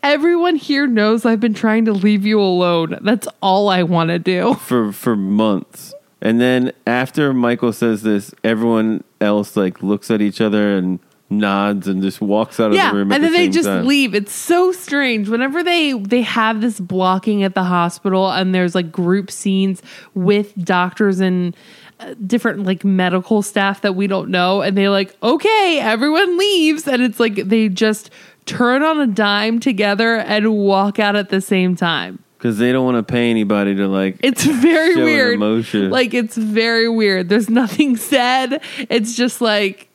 Everyone 0.03 0.57
here 0.57 0.87
knows 0.87 1.25
I've 1.25 1.41
been 1.41 1.55
trying 1.55 1.85
to 1.85 1.93
leave 1.93 2.27
you 2.27 2.41
alone. 2.41 2.99
That's 3.03 3.29
all 3.41 3.69
I 3.69 3.83
want 3.85 4.09
to 4.09 4.19
do. 4.19 4.55
for 4.67 4.93
for 4.93 5.15
months. 5.17 5.95
And 6.21 6.41
then 6.41 6.73
after 6.87 7.33
Michael 7.33 7.73
says 7.73 8.03
this, 8.03 8.33
everyone 8.45 9.03
else 9.21 9.57
like 9.57 9.83
looks 9.83 10.11
at 10.11 10.21
each 10.21 10.41
other 10.41 10.77
and 10.77 10.99
nods 11.31 11.89
and 11.89 12.03
just 12.03 12.21
walks 12.21 12.61
out 12.61 12.69
of 12.71 12.75
Yeah, 12.75 12.91
the 12.91 12.99
room. 12.99 13.11
at 13.11 13.17
and 13.17 13.25
then 13.25 13.33
the 13.33 13.39
they 13.39 13.45
same 13.47 13.53
just 13.53 13.69
time. 13.69 13.87
leave. 13.87 14.15
It's 14.15 14.33
so 14.33 14.71
strange. 14.73 15.29
Whenever 15.29 15.63
they 15.65 15.93
they 15.95 16.23
have 16.23 16.61
this 16.61 16.79
blocking 16.79 17.43
at 17.43 17.55
the 17.55 17.65
hospital, 17.65 18.31
and 18.31 18.55
there's 18.55 18.75
like 18.75 18.93
group 18.93 19.31
scenes 19.31 19.83
with 20.15 20.53
doctors 20.65 21.21
and 21.21 21.57
uh, 22.01 22.15
different 22.27 22.65
like 22.65 22.85
medical 22.85 23.43
staff 23.43 23.81
that 23.83 23.95
we 23.95 24.07
don't 24.09 24.29
know 24.29 24.61
and 24.61 24.77
they 24.77 24.89
like 24.89 25.17
okay 25.23 25.79
everyone 25.81 26.37
leaves 26.37 26.89
and 26.89 27.01
it's 27.01 27.21
like 27.21 27.37
they 27.37 27.69
just 27.69 28.11
turn 28.47 28.83
on 28.83 29.01
a 29.01 29.07
dime 29.07 29.61
together 29.61 30.17
and 30.17 30.55
walk 30.55 30.99
out 30.99 31.17
at 31.17 31.29
the 31.29 31.41
same 31.41 31.77
time. 31.77 32.23
Because 32.39 32.59
they 32.59 32.73
don't 32.73 32.85
want 32.85 32.97
to 32.97 33.11
pay 33.13 33.31
anybody 33.31 33.75
to 33.77 33.87
like. 33.87 34.17
it's 34.21 34.45
very 34.45 34.97
weird. 34.97 35.35
emotion. 35.35 35.91
like 35.91 36.13
it's 36.13 36.37
very 36.37 36.89
weird. 36.89 37.29
There's 37.29 37.49
nothing 37.49 37.97
said. 37.97 38.61
It's 38.91 39.15
just 39.15 39.41
like 39.41 39.89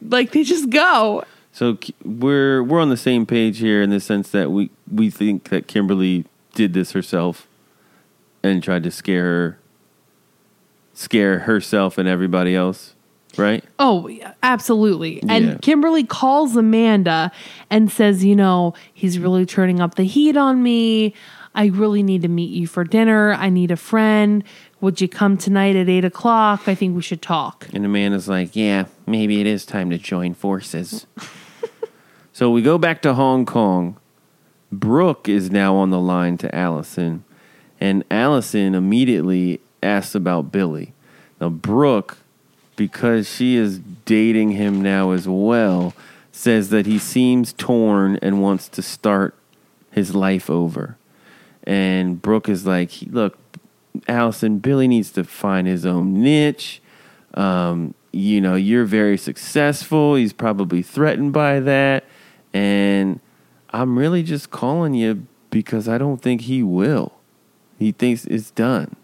like 0.00 0.32
they 0.32 0.42
just 0.42 0.70
go. 0.70 1.24
So 1.52 1.78
we're 2.04 2.62
we're 2.62 2.80
on 2.80 2.88
the 2.88 2.96
same 2.96 3.26
page 3.26 3.58
here 3.58 3.82
in 3.82 3.90
the 3.90 4.00
sense 4.00 4.30
that 4.30 4.50
we 4.50 4.70
we 4.90 5.10
think 5.10 5.50
that 5.50 5.66
Kimberly 5.66 6.24
did 6.54 6.72
this 6.72 6.92
herself 6.92 7.46
and 8.42 8.62
tried 8.62 8.82
to 8.84 8.90
scare 8.90 9.24
her, 9.24 9.58
scare 10.94 11.40
herself 11.40 11.98
and 11.98 12.08
everybody 12.08 12.54
else, 12.54 12.94
right? 13.38 13.64
Oh, 13.78 14.10
absolutely. 14.42 15.22
And 15.28 15.46
Yeah. 15.46 15.56
Kimberly 15.62 16.04
calls 16.04 16.56
Amanda 16.56 17.30
and 17.70 17.90
says, 17.90 18.24
you 18.24 18.36
know, 18.36 18.74
he's 18.92 19.18
really 19.18 19.46
turning 19.46 19.80
up 19.80 19.94
the 19.94 20.04
heat 20.04 20.36
on 20.36 20.62
me. 20.62 21.14
I 21.54 21.66
really 21.66 22.02
need 22.02 22.22
to 22.22 22.28
meet 22.28 22.50
you 22.50 22.66
for 22.66 22.84
dinner. 22.84 23.32
I 23.34 23.48
need 23.50 23.70
a 23.70 23.76
friend. 23.76 24.44
Would 24.80 25.00
you 25.00 25.08
come 25.08 25.36
tonight 25.36 25.74
at 25.76 25.88
eight 25.88 26.04
o'clock? 26.04 26.68
I 26.68 26.74
think 26.74 26.94
we 26.94 27.02
should 27.02 27.22
talk. 27.22 27.68
And 27.74 27.84
Amanda's 27.84 28.28
like, 28.28 28.54
yeah, 28.54 28.84
maybe 29.06 29.40
it 29.40 29.46
is 29.46 29.66
time 29.66 29.90
to 29.90 29.98
join 29.98 30.34
forces. 30.34 31.06
so 32.32 32.50
we 32.50 32.62
go 32.62 32.78
back 32.78 33.02
to 33.02 33.14
Hong 33.14 33.44
Kong. 33.46 33.96
Brooke 34.72 35.28
is 35.28 35.50
now 35.50 35.74
on 35.74 35.90
the 35.90 35.98
line 35.98 36.38
to 36.38 36.54
Alison, 36.54 37.24
and 37.80 38.04
Alison 38.10 38.76
immediately 38.76 39.60
asks 39.82 40.14
about 40.14 40.52
Billy. 40.52 40.92
Now, 41.40 41.48
Brooke, 41.48 42.18
because 42.80 43.28
she 43.28 43.56
is 43.56 43.78
dating 44.06 44.52
him 44.52 44.80
now 44.80 45.10
as 45.10 45.28
well, 45.28 45.92
says 46.32 46.70
that 46.70 46.86
he 46.86 46.98
seems 46.98 47.52
torn 47.52 48.16
and 48.22 48.40
wants 48.40 48.68
to 48.70 48.80
start 48.80 49.34
his 49.90 50.14
life 50.14 50.48
over. 50.48 50.96
And 51.64 52.22
Brooke 52.22 52.48
is 52.48 52.64
like, 52.64 52.92
look, 53.08 53.36
Alison, 54.08 54.60
Billy 54.60 54.88
needs 54.88 55.10
to 55.10 55.24
find 55.24 55.66
his 55.66 55.84
own 55.84 56.22
niche. 56.22 56.80
Um, 57.34 57.92
you 58.12 58.40
know, 58.40 58.54
you're 58.54 58.86
very 58.86 59.18
successful. 59.18 60.14
He's 60.14 60.32
probably 60.32 60.80
threatened 60.80 61.34
by 61.34 61.60
that. 61.60 62.04
And 62.54 63.20
I'm 63.74 63.98
really 63.98 64.22
just 64.22 64.50
calling 64.50 64.94
you 64.94 65.26
because 65.50 65.86
I 65.86 65.98
don't 65.98 66.22
think 66.22 66.40
he 66.42 66.62
will. 66.62 67.12
He 67.78 67.92
thinks 67.92 68.24
it's 68.24 68.50
done. 68.50 68.96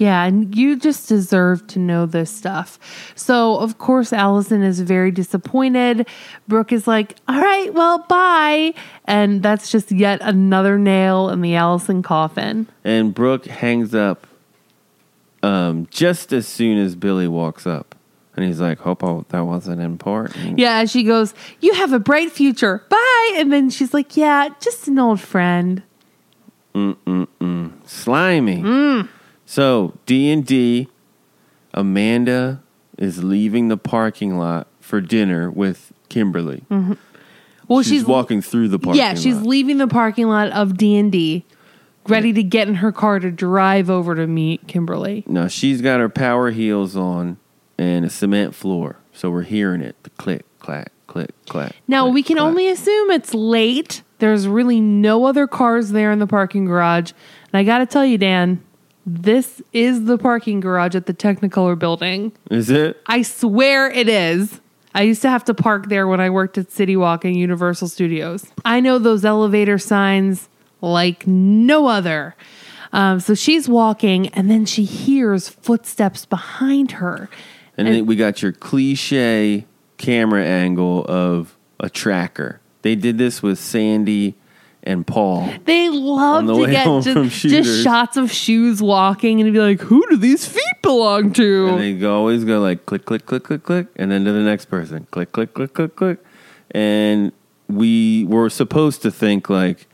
Yeah, 0.00 0.24
and 0.24 0.56
you 0.56 0.76
just 0.76 1.10
deserve 1.10 1.66
to 1.68 1.78
know 1.78 2.06
this 2.06 2.30
stuff. 2.30 2.78
So, 3.14 3.58
of 3.58 3.76
course, 3.76 4.14
Alison 4.14 4.62
is 4.62 4.80
very 4.80 5.10
disappointed. 5.10 6.08
Brooke 6.48 6.72
is 6.72 6.88
like, 6.88 7.16
all 7.28 7.38
right, 7.38 7.72
well, 7.74 7.98
bye. 8.08 8.72
And 9.04 9.42
that's 9.42 9.70
just 9.70 9.92
yet 9.92 10.20
another 10.22 10.78
nail 10.78 11.28
in 11.28 11.42
the 11.42 11.54
Alison 11.54 12.02
coffin. 12.02 12.66
And 12.82 13.14
Brooke 13.14 13.44
hangs 13.44 13.94
up 13.94 14.26
um, 15.42 15.86
just 15.90 16.32
as 16.32 16.48
soon 16.48 16.78
as 16.78 16.96
Billy 16.96 17.28
walks 17.28 17.66
up. 17.66 17.94
And 18.36 18.46
he's 18.46 18.58
like, 18.58 18.78
hope 18.78 19.00
that 19.28 19.44
wasn't 19.44 19.82
important. 19.82 20.58
Yeah, 20.58 20.86
she 20.86 21.02
goes, 21.02 21.34
You 21.60 21.74
have 21.74 21.92
a 21.92 21.98
bright 21.98 22.32
future. 22.32 22.86
Bye. 22.88 23.34
And 23.36 23.52
then 23.52 23.68
she's 23.68 23.92
like, 23.92 24.16
Yeah, 24.16 24.48
just 24.60 24.88
an 24.88 24.98
old 24.98 25.20
friend. 25.20 25.82
Mm-mm-mm. 26.74 27.72
Slimy. 27.86 28.62
So 29.50 29.94
D 30.06 30.30
and 30.30 30.46
D, 30.46 30.86
Amanda 31.74 32.62
is 32.96 33.24
leaving 33.24 33.66
the 33.66 33.76
parking 33.76 34.38
lot 34.38 34.68
for 34.78 35.00
dinner 35.00 35.50
with 35.50 35.92
Kimberly. 36.08 36.62
Mm-hmm. 36.70 36.92
Well, 37.66 37.82
she's, 37.82 37.90
she's, 37.90 38.04
walking 38.04 38.42
through 38.42 38.68
the 38.68 38.78
parking 38.78 39.00
Yeah, 39.00 39.14
she's 39.14 39.34
lot. 39.34 39.46
leaving 39.46 39.78
the 39.78 39.88
parking 39.88 40.28
lot 40.28 40.52
of 40.52 40.76
D&D, 40.76 41.44
ready 42.06 42.32
to 42.32 42.44
get 42.44 42.68
in 42.68 42.76
her 42.76 42.92
car 42.92 43.18
to 43.18 43.32
drive 43.32 43.90
over 43.90 44.14
to 44.14 44.28
meet 44.28 44.68
Kimberly. 44.68 45.24
No, 45.26 45.48
she's 45.48 45.80
got 45.80 45.98
her 45.98 46.08
power 46.08 46.52
heels 46.52 46.94
on 46.94 47.36
and 47.76 48.04
a 48.04 48.10
cement 48.10 48.54
floor, 48.54 48.98
so 49.12 49.32
we're 49.32 49.42
hearing 49.42 49.80
it 49.80 49.96
the 50.04 50.10
click, 50.10 50.44
clack, 50.60 50.92
click, 51.08 51.30
clack. 51.46 51.74
Now, 51.88 52.04
click, 52.04 52.14
we 52.14 52.22
can 52.22 52.36
clack. 52.36 52.46
only 52.46 52.68
assume 52.68 53.10
it's 53.10 53.34
late. 53.34 54.04
There's 54.20 54.46
really 54.46 54.80
no 54.80 55.24
other 55.24 55.48
cars 55.48 55.90
there 55.90 56.12
in 56.12 56.20
the 56.20 56.28
parking 56.28 56.66
garage. 56.66 57.10
And 57.52 57.58
I 57.58 57.64
got 57.64 57.78
to 57.78 57.86
tell 57.86 58.04
you, 58.04 58.16
Dan, 58.16 58.62
this 59.06 59.62
is 59.72 60.04
the 60.04 60.18
parking 60.18 60.60
garage 60.60 60.94
at 60.94 61.06
the 61.06 61.14
Technicolor 61.14 61.78
building. 61.78 62.32
Is 62.50 62.70
it? 62.70 63.00
I 63.06 63.22
swear 63.22 63.90
it 63.90 64.08
is. 64.08 64.60
I 64.94 65.02
used 65.02 65.22
to 65.22 65.30
have 65.30 65.44
to 65.44 65.54
park 65.54 65.88
there 65.88 66.06
when 66.06 66.20
I 66.20 66.30
worked 66.30 66.58
at 66.58 66.72
City 66.72 66.96
Walk 66.96 67.24
and 67.24 67.36
Universal 67.36 67.88
Studios. 67.88 68.46
I 68.64 68.80
know 68.80 68.98
those 68.98 69.24
elevator 69.24 69.78
signs 69.78 70.48
like 70.80 71.26
no 71.26 71.86
other. 71.86 72.34
Um, 72.92 73.20
so 73.20 73.34
she's 73.34 73.68
walking, 73.68 74.28
and 74.28 74.50
then 74.50 74.66
she 74.66 74.84
hears 74.84 75.48
footsteps 75.48 76.24
behind 76.24 76.92
her. 76.92 77.28
And, 77.76 77.86
then 77.86 78.06
we 78.06 78.16
got 78.16 78.42
your 78.42 78.52
cliche 78.52 79.64
camera 79.96 80.44
angle 80.44 81.04
of 81.08 81.56
a 81.78 81.88
tracker. 81.88 82.60
They 82.82 82.96
did 82.96 83.16
this 83.16 83.42
with 83.42 83.58
Sandy 83.58 84.34
and 84.82 85.06
Paul. 85.06 85.52
They 85.64 85.88
love 85.88 86.46
the 86.46 86.54
to 86.54 86.70
get 86.70 87.02
just, 87.02 87.42
just 87.42 87.84
shots 87.84 88.16
of 88.16 88.32
shoes 88.32 88.82
walking 88.82 89.40
and 89.40 89.52
be 89.52 89.60
like, 89.60 89.80
"Who 89.80 90.04
do 90.10 90.16
these 90.16 90.46
feet 90.46 90.62
belong 90.82 91.32
to?" 91.34 91.68
And 91.68 91.80
they 91.80 91.94
go, 91.94 92.16
always 92.16 92.44
go 92.44 92.60
like 92.60 92.86
click, 92.86 93.04
click, 93.04 93.26
click, 93.26 93.44
click, 93.44 93.62
click, 93.62 93.86
and 93.96 94.10
then 94.10 94.24
to 94.24 94.32
the 94.32 94.40
next 94.40 94.66
person, 94.66 95.06
click, 95.10 95.32
click, 95.32 95.54
click, 95.54 95.74
click, 95.74 95.96
click. 95.96 96.18
And 96.70 97.32
we 97.68 98.24
were 98.24 98.50
supposed 98.50 99.02
to 99.02 99.10
think 99.10 99.50
like, 99.50 99.86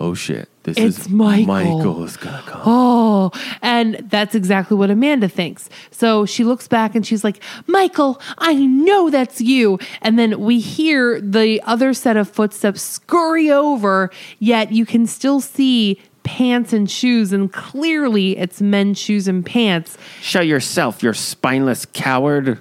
oh 0.00 0.14
shit, 0.14 0.48
this 0.66 0.76
It's 0.76 0.98
is 0.98 1.08
Michael. 1.08 1.46
Michael 1.46 2.04
is 2.04 2.16
gonna 2.16 2.42
come. 2.44 2.60
Oh, 2.66 3.30
and 3.62 3.94
that's 4.10 4.34
exactly 4.34 4.76
what 4.76 4.90
Amanda 4.90 5.28
thinks. 5.28 5.70
So 5.92 6.26
she 6.26 6.42
looks 6.42 6.66
back 6.66 6.96
and 6.96 7.06
she's 7.06 7.22
like, 7.22 7.40
Michael, 7.68 8.20
I 8.38 8.54
know 8.54 9.08
that's 9.08 9.40
you. 9.40 9.78
And 10.02 10.18
then 10.18 10.40
we 10.40 10.58
hear 10.58 11.20
the 11.20 11.62
other 11.62 11.94
set 11.94 12.16
of 12.16 12.28
footsteps 12.28 12.82
scurry 12.82 13.48
over, 13.50 14.10
yet 14.40 14.72
you 14.72 14.84
can 14.84 15.06
still 15.06 15.40
see 15.40 16.00
pants 16.24 16.72
and 16.72 16.90
shoes, 16.90 17.32
and 17.32 17.52
clearly 17.52 18.36
it's 18.36 18.60
men's 18.60 18.98
shoes 18.98 19.28
and 19.28 19.46
pants. 19.46 19.96
Show 20.20 20.40
yourself, 20.40 21.00
you 21.00 21.12
spineless 21.12 21.86
coward. 21.92 22.58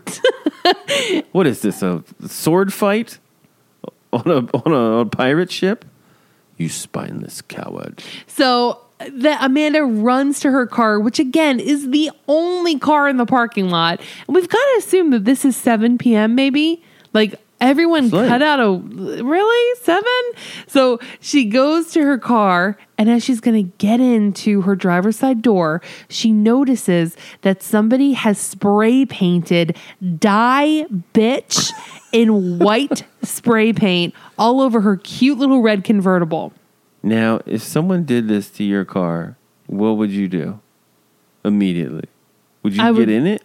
what 1.31 1.47
is 1.47 1.63
this? 1.63 1.81
A 1.81 2.03
sword 2.27 2.71
fight 2.71 3.17
on 4.13 4.27
a 4.27 4.35
on 4.35 4.71
a, 4.71 4.75
on 4.75 5.01
a 5.01 5.05
pirate 5.07 5.51
ship? 5.51 5.85
You 6.57 6.69
spineless 6.69 7.41
coward. 7.41 8.03
So 8.27 8.81
that 8.99 9.43
Amanda 9.43 9.83
runs 9.83 10.39
to 10.41 10.51
her 10.51 10.65
car, 10.65 10.99
which 10.99 11.19
again 11.19 11.59
is 11.59 11.89
the 11.89 12.11
only 12.27 12.79
car 12.79 13.09
in 13.09 13.17
the 13.17 13.25
parking 13.25 13.69
lot. 13.69 13.99
And 14.27 14.35
we've 14.35 14.49
got 14.49 14.57
to 14.57 14.75
assume 14.77 15.11
that 15.11 15.25
this 15.25 15.43
is 15.43 15.57
7 15.57 15.97
p.m. 15.97 16.35
maybe. 16.35 16.81
Like 17.13 17.35
everyone 17.61 18.09
late. 18.09 18.27
cut 18.27 18.41
out 18.41 18.59
a 18.59 18.71
really 19.23 19.79
7? 19.83 20.03
So 20.67 20.99
she 21.19 21.45
goes 21.45 21.91
to 21.91 22.03
her 22.03 22.17
car 22.17 22.77
and 22.97 23.09
as 23.09 23.23
she's 23.23 23.41
going 23.41 23.61
to 23.61 23.71
get 23.77 23.99
into 23.99 24.61
her 24.61 24.75
driver's 24.75 25.17
side 25.17 25.41
door, 25.41 25.81
she 26.07 26.31
notices 26.31 27.17
that 27.41 27.61
somebody 27.61 28.13
has 28.13 28.39
spray 28.39 29.05
painted 29.05 29.77
die 30.19 30.85
bitch 31.13 31.71
in 32.11 32.59
white 32.59 33.03
spray 33.23 33.73
paint 33.73 34.13
all 34.38 34.62
over 34.62 34.82
her 34.82 34.98
cute 34.98 35.38
little 35.38 35.62
red 35.62 35.84
convertible. 35.84 36.54
Now, 37.04 37.39
if 37.45 37.62
someone 37.62 38.04
did 38.04 38.28
this 38.28 38.50
to 38.52 38.63
your 38.63 38.86
car, 38.86 39.38
what 39.67 39.91
would 39.98 40.12
you 40.12 40.28
do 40.28 40.60
immediately? 41.43 42.06
Would 42.63 42.76
you 42.76 42.82
I 42.84 42.88
get 42.88 42.98
would- 42.98 43.10
in 43.10 43.28
it? 43.28 43.43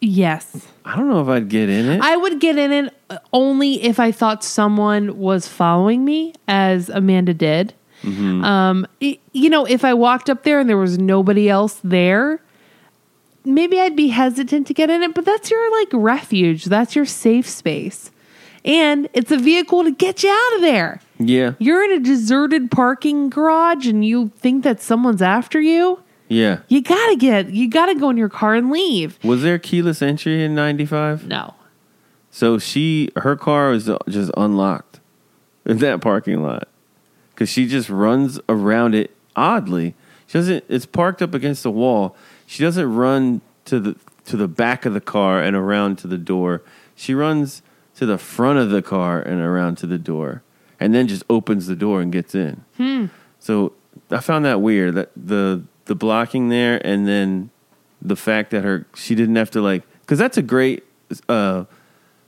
Yes. 0.00 0.68
I 0.84 0.94
don't 0.94 1.08
know 1.08 1.22
if 1.22 1.28
I'd 1.28 1.48
get 1.48 1.70
in 1.70 1.86
it. 1.88 2.00
I 2.02 2.16
would 2.16 2.38
get 2.38 2.58
in 2.58 2.70
it 2.70 2.94
only 3.32 3.82
if 3.82 3.98
I 3.98 4.12
thought 4.12 4.44
someone 4.44 5.18
was 5.18 5.48
following 5.48 6.04
me, 6.04 6.34
as 6.46 6.90
Amanda 6.90 7.32
did. 7.34 7.72
Um, 8.04 8.86
y- 9.00 9.18
you 9.32 9.48
know, 9.50 9.64
if 9.64 9.84
I 9.84 9.94
walked 9.94 10.28
up 10.30 10.44
there 10.44 10.60
and 10.60 10.68
there 10.68 10.76
was 10.76 10.96
nobody 10.98 11.48
else 11.48 11.80
there, 11.82 12.40
maybe 13.44 13.80
I'd 13.80 13.96
be 13.96 14.08
hesitant 14.08 14.66
to 14.68 14.74
get 14.74 14.90
in 14.90 15.02
it. 15.02 15.12
But 15.14 15.24
that's 15.24 15.50
your 15.50 15.72
like 15.80 15.88
refuge. 15.92 16.66
That's 16.66 16.94
your 16.94 17.06
safe 17.06 17.48
space, 17.48 18.12
and 18.66 19.08
it's 19.14 19.30
a 19.30 19.38
vehicle 19.38 19.84
to 19.84 19.92
get 19.92 20.22
you 20.22 20.30
out 20.30 20.56
of 20.56 20.60
there. 20.60 21.00
yeah, 21.18 21.52
You're 21.58 21.84
in 21.84 21.92
a 21.92 22.00
deserted 22.00 22.70
parking 22.70 23.30
garage, 23.30 23.86
and 23.86 24.04
you 24.04 24.30
think 24.36 24.64
that 24.64 24.82
someone's 24.82 25.22
after 25.22 25.60
you. 25.60 26.02
yeah. 26.28 26.58
You 26.68 26.82
gotta 26.82 27.16
get. 27.16 27.50
You 27.50 27.70
gotta 27.70 27.94
go 27.94 28.10
in 28.10 28.16
your 28.16 28.28
car 28.28 28.54
and 28.54 28.70
leave. 28.70 29.18
Was 29.24 29.42
there 29.42 29.58
keyless 29.58 30.02
entry 30.02 30.44
in 30.44 30.54
'95? 30.54 31.26
No. 31.26 31.54
So 32.30 32.58
she, 32.58 33.10
her 33.16 33.34
car 33.36 33.70
was 33.70 33.88
just 34.08 34.30
unlocked 34.36 35.00
in 35.64 35.78
that 35.78 36.00
parking 36.02 36.42
lot 36.42 36.68
because 37.34 37.48
she 37.48 37.66
just 37.66 37.88
runs 37.88 38.38
around 38.48 38.94
it 38.94 39.16
oddly. 39.36 39.94
She 40.26 40.38
doesn't. 40.38 40.64
It's 40.68 40.84
parked 40.86 41.22
up 41.22 41.32
against 41.32 41.62
the 41.62 41.70
wall. 41.70 42.14
She 42.46 42.62
doesn't 42.62 42.94
run 42.94 43.40
to 43.66 43.80
the 43.80 43.96
to 44.26 44.36
the 44.36 44.48
back 44.48 44.84
of 44.84 44.92
the 44.92 45.00
car 45.00 45.40
and 45.40 45.54
around 45.56 45.96
to 45.98 46.08
the 46.08 46.18
door. 46.18 46.62
She 46.96 47.14
runs 47.14 47.62
to 47.96 48.06
the 48.06 48.18
front 48.18 48.58
of 48.58 48.70
the 48.70 48.82
car 48.82 49.20
and 49.20 49.40
around 49.40 49.76
to 49.78 49.86
the 49.86 49.98
door, 49.98 50.42
and 50.78 50.94
then 50.94 51.08
just 51.08 51.24
opens 51.28 51.66
the 51.66 51.76
door 51.76 52.00
and 52.00 52.12
gets 52.12 52.34
in. 52.34 52.64
So 53.38 53.72
I 54.10 54.20
found 54.20 54.44
that 54.44 54.60
weird 54.60 54.94
that 54.94 55.10
the 55.16 55.62
the 55.86 55.94
blocking 55.94 56.48
there, 56.48 56.80
and 56.86 57.06
then 57.06 57.50
the 58.02 58.16
fact 58.16 58.50
that 58.50 58.64
her 58.64 58.86
she 58.94 59.14
didn't 59.14 59.36
have 59.36 59.50
to 59.52 59.60
like 59.60 59.82
because 60.02 60.18
that's 60.18 60.36
a 60.36 60.42
great 60.42 60.84
uh, 61.28 61.64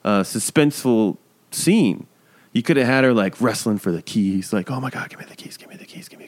uh, 0.05 0.23
suspenseful 0.23 1.17
scene. 1.51 2.07
You 2.53 2.63
could 2.63 2.77
have 2.79 2.87
had 2.87 3.05
her 3.05 3.13
like 3.13 3.41
wrestling 3.41 3.79
for 3.79 3.93
the 3.93 4.03
keys, 4.03 4.53
like 4.53 4.71
oh 4.71 4.81
my 4.81 4.91
god, 4.91 5.11
give 5.11 5.19
me 5.19 5.27
the 5.29 5.37
keys, 5.37 5.57
give 5.57 5.69
me 5.69 5.77
the 5.77 5.85
keys, 5.85 6.09
give 6.09 6.19
me 6.19 6.25
the 6.25 6.28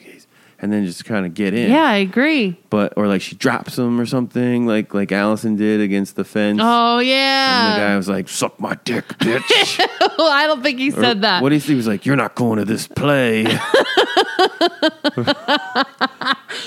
and 0.61 0.71
then 0.71 0.85
just 0.85 1.03
kind 1.05 1.25
of 1.25 1.33
get 1.33 1.53
in. 1.53 1.71
Yeah, 1.71 1.83
I 1.83 1.95
agree. 1.97 2.57
but 2.69 2.93
or 2.95 3.07
like 3.07 3.21
she 3.21 3.35
drops 3.35 3.75
them 3.75 3.99
or 3.99 4.05
something, 4.05 4.65
like 4.67 4.93
like 4.93 5.11
Alison 5.11 5.55
did 5.55 5.81
against 5.81 6.15
the 6.15 6.23
fence. 6.23 6.59
Oh 6.61 6.99
yeah. 6.99 7.73
and 7.73 7.81
the 7.81 7.85
guy 7.87 7.97
was 7.97 8.07
like, 8.07 8.29
"Suck 8.29 8.59
my 8.59 8.77
dick, 8.85 9.07
bitch." 9.19 9.79
well, 10.17 10.31
I 10.31 10.45
don't 10.47 10.61
think 10.63 10.79
he 10.79 10.89
Or 10.91 11.01
said 11.01 11.21
that. 11.23 11.41
What 11.41 11.49
do 11.49 11.55
you 11.55 11.61
think? 11.61 11.69
He 11.71 11.75
was 11.75 11.87
like, 11.87 12.05
"You're 12.05 12.15
not 12.15 12.35
going 12.35 12.59
to 12.59 12.65
this 12.65 12.87
play." 12.87 13.45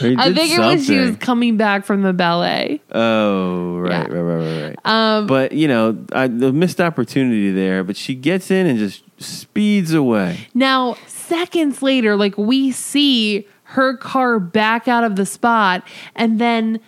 I 0.07 0.33
think 0.35 0.51
it 0.53 0.59
was 0.59 0.87
she 0.87 0.99
was 0.99 1.17
coming 1.17 1.57
back 1.57 1.85
from 1.85 2.03
the 2.03 2.13
ballet. 2.13 2.81
Oh, 2.93 3.79
right, 3.79 3.91
Yeah. 3.91 3.99
right, 4.01 4.11
right, 4.11 4.45
right, 4.45 4.63
right. 4.69 4.79
Um, 4.85 5.27
but 5.27 5.53
you 5.53 5.69
know, 5.69 6.05
I, 6.13 6.27
the 6.27 6.53
missed 6.53 6.81
opportunity 6.81 7.51
there. 7.53 7.85
But 7.85 7.97
she 7.97 8.15
gets 8.15 8.51
in 8.51 8.67
and 8.67 8.79
just 8.79 9.03
speeds 9.19 9.93
away. 9.93 10.49
Now, 10.55 10.97
seconds 11.07 11.83
later, 11.83 12.17
like 12.17 12.37
we 12.37 12.73
see 12.73 13.47
her 13.75 13.97
car 13.97 14.39
back 14.41 14.89
out 14.89 15.05
of 15.05 15.17
the 15.17 15.27
spot, 15.27 15.87
and 16.15 16.39
then 16.41 16.81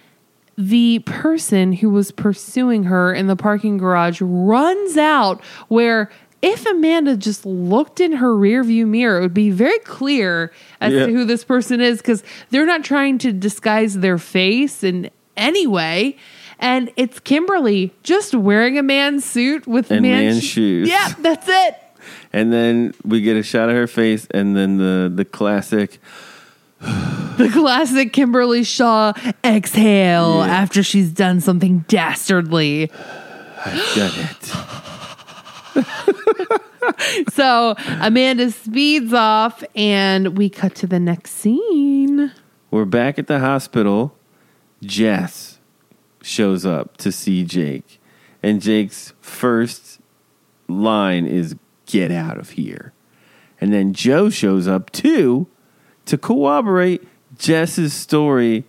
the 0.59 1.01
person 1.01 1.73
who 1.75 1.91
was 1.91 2.11
pursuing 2.11 2.85
her 2.85 3.13
in 3.13 3.27
the 3.27 3.37
parking 3.37 3.77
garage 3.77 4.21
runs 4.23 4.97
out 4.97 5.43
where 5.69 6.11
if 6.43 6.65
Amanda 6.67 7.17
just 7.17 7.45
looked 7.45 7.99
in 8.01 8.13
her 8.13 8.35
rearview 8.35 8.87
mirror, 8.87 9.19
it 9.19 9.23
would 9.23 9.35
be 9.35 9.51
very 9.51 9.79
clear 9.81 10.53
as 10.81 10.93
Yeah. 10.93 11.07
to 11.07 11.13
who 11.13 11.25
this 11.25 11.45
person 11.45 11.81
is 11.81 11.99
because 11.99 12.23
they're 12.51 12.67
not 12.67 12.85
trying 12.85 13.19
to 13.19 13.33
disguise 13.33 13.99
their 13.99 14.19
face 14.19 14.83
in 14.85 15.11
any 15.37 15.67
way. 15.67 16.17
And 16.59 16.91
it's 16.97 17.21
Kimberly 17.21 17.93
just 18.03 18.35
wearing 18.35 18.79
a 18.79 18.83
man's 18.83 19.25
suit 19.25 19.67
with 19.67 19.91
And 19.91 20.03
man 20.03 20.25
man's 20.27 20.45
shoes. 20.45 20.89
Yeah, 20.89 21.13
that's 21.19 21.49
it. 21.49 21.75
And 22.33 22.53
then 22.53 22.95
we 23.05 23.21
get 23.21 23.37
a 23.37 23.43
shot 23.43 23.69
of 23.69 23.75
her 23.75 23.87
face, 23.87 24.27
and 24.33 24.57
then 24.57 24.77
the 24.79 25.13
the 25.15 25.25
classic. 25.25 26.01
The 27.37 27.51
classic 27.53 28.15
Kimberly 28.15 28.65
Shaw 28.65 29.13
exhale 29.45 30.39
Yeah. 30.39 30.47
after 30.47 30.83
she's 30.83 31.11
done 31.11 31.41
something 31.43 31.85
dastardly. 31.87 32.91
I've 33.65 33.95
done 33.95 34.13
it. 34.17 34.53
So 37.33 37.75
Amanda 38.01 38.51
speeds 38.53 39.13
off, 39.13 39.65
and 39.75 40.39
we 40.39 40.49
cut 40.49 40.75
to 40.77 40.87
the 40.87 41.01
next 41.01 41.33
scene. 41.33 42.33
We're 42.71 42.85
back 42.85 43.19
at 43.19 43.27
the 43.27 43.41
hospital. 43.41 44.17
Jess 44.83 45.59
shows 46.23 46.65
up 46.65 46.97
to 46.99 47.11
see 47.11 47.45
Jake. 47.45 48.01
And 48.43 48.63
Jake's 48.63 49.13
first 49.21 49.99
line 50.69 51.27
is 51.27 51.57
get 51.87 52.13
out 52.13 52.39
of 52.39 52.51
here. 52.51 52.93
And 53.61 53.73
then 53.73 53.93
Jo 53.93 54.31
shows 54.31 54.69
up 54.69 54.91
too 54.93 55.49
to 56.07 56.19
corroborate 56.19 57.07
Jess's 57.39 57.93
story 57.93 58.65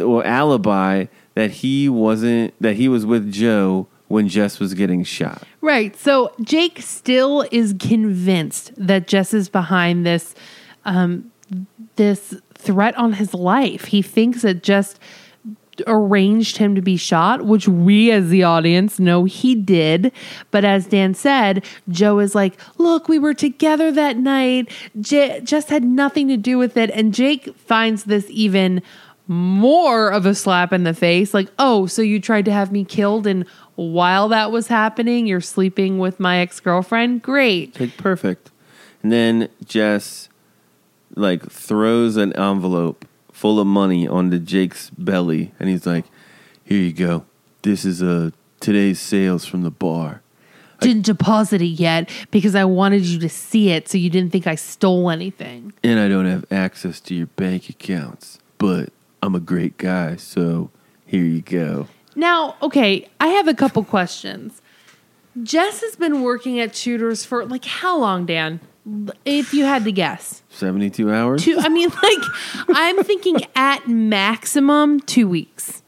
or 0.00 0.24
alibi 0.24 1.06
that 1.34 1.50
he 1.50 1.88
wasn't 1.88 2.54
that 2.60 2.76
he 2.76 2.88
was 2.88 3.04
with 3.04 3.30
Jo 3.30 3.86
when 4.08 4.28
Jess 4.28 4.60
was 4.60 4.74
getting 4.74 5.02
shot. 5.04 5.42
Right. 5.60 5.96
So 5.96 6.32
Jake 6.40 6.80
still 6.80 7.44
is 7.50 7.74
convinced 7.78 8.72
that 8.76 9.08
Jess 9.08 9.34
is 9.34 9.48
behind 9.48 10.06
this 10.06 10.34
um, 10.84 11.32
this 11.96 12.34
threat 12.54 12.96
on 12.96 13.14
his 13.14 13.34
life. 13.34 13.86
He 13.86 14.02
thinks 14.02 14.44
it 14.44 14.62
just 14.62 14.98
arranged 15.86 16.56
him 16.56 16.74
to 16.74 16.82
be 16.82 16.96
shot, 16.96 17.42
which 17.42 17.68
we 17.68 18.10
as 18.10 18.28
the 18.28 18.42
audience 18.42 18.98
know 18.98 19.24
he 19.24 19.54
did. 19.54 20.12
But 20.50 20.64
as 20.64 20.86
Dan 20.86 21.14
said, 21.14 21.64
Jo 21.88 22.18
is 22.18 22.34
like, 22.34 22.58
"Look, 22.78 23.08
we 23.08 23.18
were 23.18 23.34
together 23.34 23.90
that 23.92 24.16
night. 24.16 24.70
J- 25.00 25.40
just 25.42 25.70
had 25.70 25.84
nothing 25.84 26.28
to 26.28 26.36
do 26.36 26.58
with 26.58 26.76
it." 26.76 26.90
And 26.90 27.14
Jake 27.14 27.54
finds 27.56 28.04
this 28.04 28.26
even 28.30 28.82
more 29.28 30.10
of 30.10 30.24
a 30.24 30.34
slap 30.34 30.72
in 30.72 30.84
the 30.84 30.94
face 30.94 31.34
like, 31.34 31.48
"Oh, 31.58 31.86
so 31.86 32.02
you 32.02 32.20
tried 32.20 32.44
to 32.44 32.52
have 32.52 32.70
me 32.70 32.84
killed 32.84 33.26
and 33.26 33.44
while 33.74 34.28
that 34.28 34.50
was 34.50 34.68
happening, 34.68 35.26
you're 35.26 35.40
sleeping 35.42 35.98
with 35.98 36.18
my 36.18 36.38
ex-girlfriend? 36.38 37.22
Great." 37.22 37.78
Like 37.78 37.96
perfect. 37.96 38.50
And 39.02 39.12
then 39.12 39.48
Jess 39.64 40.28
like 41.14 41.48
throws 41.50 42.16
an 42.16 42.32
envelope 42.34 43.06
full 43.36 43.60
of 43.60 43.66
money 43.66 44.08
onto 44.08 44.38
Jake's 44.38 44.88
belly 44.90 45.52
and 45.60 45.68
he's 45.68 45.84
like, 45.86 46.06
"Here 46.64 46.80
you 46.80 46.92
go. 46.92 47.26
This 47.62 47.84
is 47.84 48.02
uh 48.02 48.30
today's 48.60 48.98
sales 48.98 49.44
from 49.44 49.62
the 49.62 49.70
bar." 49.70 50.22
Didn't 50.80 51.04
deposit 51.04 51.60
it 51.60 51.76
yet 51.88 52.10
because 52.30 52.54
I 52.54 52.64
wanted 52.64 53.02
you 53.02 53.18
to 53.20 53.28
see 53.28 53.70
it 53.70 53.88
so 53.88 53.98
you 53.98 54.10
didn't 54.10 54.30
think 54.30 54.46
I 54.46 54.54
stole 54.54 55.10
anything. 55.10 55.72
And 55.82 55.98
I 56.00 56.08
don't 56.08 56.26
have 56.26 56.44
access 56.50 57.00
to 57.02 57.14
your 57.14 57.28
bank 57.28 57.70
accounts, 57.70 58.38
but 58.58 58.90
I'm 59.22 59.34
a 59.34 59.40
great 59.40 59.78
guy, 59.78 60.16
so 60.16 60.70
here 61.06 61.24
you 61.24 61.40
go. 61.40 61.88
Now, 62.14 62.56
okay, 62.62 63.08
I 63.20 63.28
have 63.28 63.48
a 63.48 63.54
couple 63.54 63.84
questions. 63.84 64.60
Jess 65.42 65.80
has 65.80 65.96
been 65.96 66.22
working 66.22 66.60
at 66.60 66.74
Shooters 66.74 67.24
for 67.24 67.44
like 67.44 67.64
how 67.64 67.98
long, 67.98 68.26
Dan? 68.26 68.60
If 69.24 69.52
you 69.52 69.64
had 69.64 69.84
to 69.84 69.92
guess. 69.92 70.42
72 70.50 71.10
hours? 71.10 71.44
Two 71.44 71.56
I 71.58 71.68
mean 71.68 71.88
like 71.88 72.22
I'm 72.68 73.02
thinking 73.02 73.38
at 73.54 73.88
maximum 73.88 75.00
2 75.00 75.28
weeks. 75.28 75.82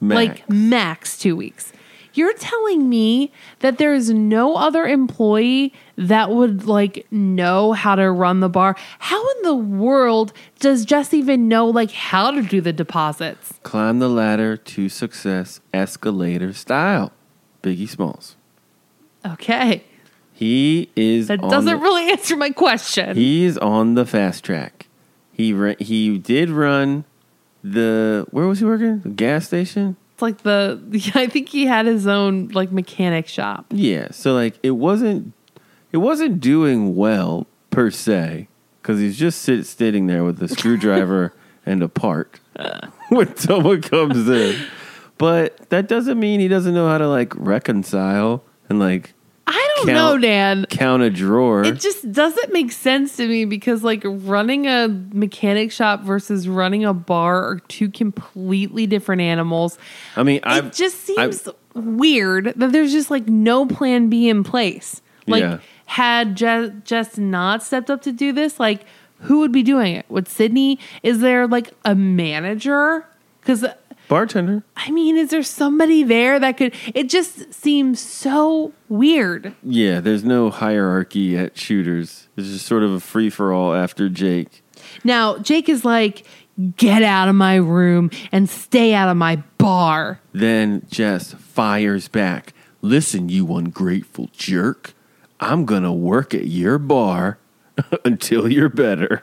Max. 0.00 0.16
Like 0.16 0.50
max 0.50 1.18
2 1.18 1.36
weeks. 1.36 1.72
You're 2.12 2.34
telling 2.34 2.88
me 2.88 3.30
that 3.60 3.78
there 3.78 3.94
is 3.94 4.10
no 4.10 4.56
other 4.56 4.84
employee 4.84 5.72
that 5.96 6.30
would 6.30 6.66
like 6.66 7.06
know 7.12 7.72
how 7.72 7.94
to 7.94 8.10
run 8.10 8.40
the 8.40 8.48
bar. 8.48 8.74
How 8.98 9.30
in 9.36 9.42
the 9.42 9.54
world 9.54 10.32
does 10.58 10.84
Jess 10.84 11.14
even 11.14 11.46
know 11.46 11.66
like 11.66 11.92
how 11.92 12.32
to 12.32 12.42
do 12.42 12.60
the 12.60 12.72
deposits? 12.72 13.54
climb 13.62 14.00
the 14.00 14.08
ladder 14.08 14.56
to 14.56 14.88
success 14.88 15.60
escalator 15.72 16.52
style. 16.52 17.12
Biggie 17.62 17.88
Smalls. 17.88 18.36
Okay. 19.24 19.84
He 20.40 20.88
is 20.96 21.28
That 21.28 21.42
on 21.42 21.50
doesn't 21.50 21.76
the- 21.76 21.82
really 21.82 22.10
answer 22.10 22.34
my 22.34 22.48
question. 22.48 23.14
He's 23.14 23.58
on 23.58 23.94
the 23.94 24.06
fast 24.06 24.42
track. 24.42 24.86
He 25.32 25.52
ra- 25.52 25.74
he 25.78 26.16
did 26.16 26.48
run 26.48 27.04
the 27.62 28.26
where 28.30 28.46
was 28.46 28.58
he 28.60 28.64
working? 28.64 29.00
The 29.00 29.10
gas 29.10 29.46
station. 29.46 29.96
it's 30.14 30.22
like 30.22 30.38
the 30.42 30.80
I 31.14 31.26
think 31.26 31.50
he 31.50 31.66
had 31.66 31.84
his 31.84 32.06
own 32.06 32.48
like 32.48 32.72
mechanic 32.72 33.28
shop. 33.28 33.66
Yeah, 33.70 34.08
so 34.12 34.32
like 34.32 34.58
it 34.62 34.70
wasn't 34.70 35.34
it 35.92 35.98
wasn't 35.98 36.40
doing 36.40 36.96
well 36.96 37.46
per 37.68 37.90
se 37.90 38.48
because 38.80 38.98
he's 38.98 39.18
just 39.18 39.42
sit, 39.42 39.66
sitting 39.66 40.06
there 40.06 40.24
with 40.24 40.42
a 40.42 40.48
screwdriver 40.56 41.34
and 41.66 41.82
a 41.82 41.88
part 41.88 42.40
when 43.10 43.36
someone 43.36 43.82
comes 43.82 44.26
in. 44.26 44.56
But 45.18 45.68
that 45.68 45.86
doesn't 45.86 46.18
mean 46.18 46.40
he 46.40 46.48
doesn't 46.48 46.72
know 46.72 46.88
how 46.88 46.96
to 46.96 47.08
like 47.08 47.34
reconcile 47.36 48.42
and 48.70 48.78
like 48.78 49.12
I 49.52 49.72
don't 49.76 49.86
Count- 49.88 49.96
know, 49.96 50.18
Dan. 50.18 50.66
count 50.66 51.02
a 51.02 51.10
drawer. 51.10 51.64
It 51.64 51.80
just 51.80 52.10
doesn't 52.12 52.52
make 52.52 52.70
sense 52.72 53.16
to 53.16 53.26
me 53.26 53.44
because 53.44 53.82
like 53.82 54.02
running 54.04 54.66
a 54.66 54.88
mechanic 55.12 55.72
shop 55.72 56.02
versus 56.02 56.48
running 56.48 56.84
a 56.84 56.94
bar 56.94 57.42
are 57.44 57.58
two 57.68 57.90
completely 57.90 58.86
different 58.86 59.22
animals. 59.22 59.76
I 60.16 60.22
mean, 60.22 60.40
I 60.44 60.58
it 60.58 60.72
just 60.72 61.00
seems 61.04 61.48
weird 61.74 62.52
that 62.56 62.72
there's 62.72 62.92
just 62.92 63.10
like 63.10 63.26
no 63.28 63.66
plan 63.66 64.08
B 64.08 64.28
in 64.28 64.44
place. 64.44 65.02
Like 65.26 65.42
Yeah. 65.42 65.58
had 65.86 66.36
Je- 66.36 66.70
Jess 66.84 67.18
not 67.18 67.62
stepped 67.62 67.90
up 67.90 68.02
to 68.02 68.12
do 68.12 68.32
this, 68.32 68.60
like 68.60 68.82
who 69.22 69.40
would 69.40 69.52
be 69.52 69.62
doing 69.62 69.94
it? 69.96 70.06
Would 70.08 70.28
Sydney? 70.28 70.78
Is 71.02 71.20
there 71.20 71.46
like 71.46 71.70
a 71.84 71.94
manager? 71.94 73.04
Because 73.40 73.64
bartender. 74.10 74.64
I 74.76 74.90
mean, 74.90 75.16
is 75.16 75.30
there 75.30 75.44
somebody 75.44 76.02
there 76.02 76.38
that 76.40 76.56
could? 76.56 76.74
It 76.94 77.08
just 77.08 77.54
seems 77.54 78.00
so 78.00 78.72
weird. 78.88 79.54
Yeah, 79.62 80.00
there's 80.00 80.24
no 80.24 80.50
hierarchy 80.50 81.38
at 81.38 81.56
shooters. 81.56 82.28
It's 82.36 82.48
just 82.48 82.66
sort 82.66 82.82
of 82.82 82.92
a 82.92 83.00
free 83.00 83.30
for 83.30 83.54
all 83.54 83.72
after 83.72 84.08
Jake. 84.08 84.62
Now, 85.04 85.38
Jake 85.38 85.68
is 85.68 85.84
like, 85.84 86.26
get 86.76 87.02
out 87.02 87.28
of 87.28 87.36
my 87.36 87.54
room 87.54 88.10
and 88.32 88.50
stay 88.50 88.92
out 88.92 89.08
of 89.08 89.16
my 89.16 89.36
bar. 89.58 90.20
Then 90.32 90.84
Jess 90.90 91.32
fires 91.34 92.08
back. 92.08 92.52
Listen, 92.82 93.28
you 93.28 93.54
ungrateful 93.56 94.28
jerk. 94.32 94.92
I'm 95.38 95.64
going 95.64 95.84
to 95.84 95.92
work 95.92 96.34
at 96.34 96.46
your 96.46 96.78
bar 96.78 97.38
until 98.04 98.50
you're 98.50 98.68
better. 98.68 99.22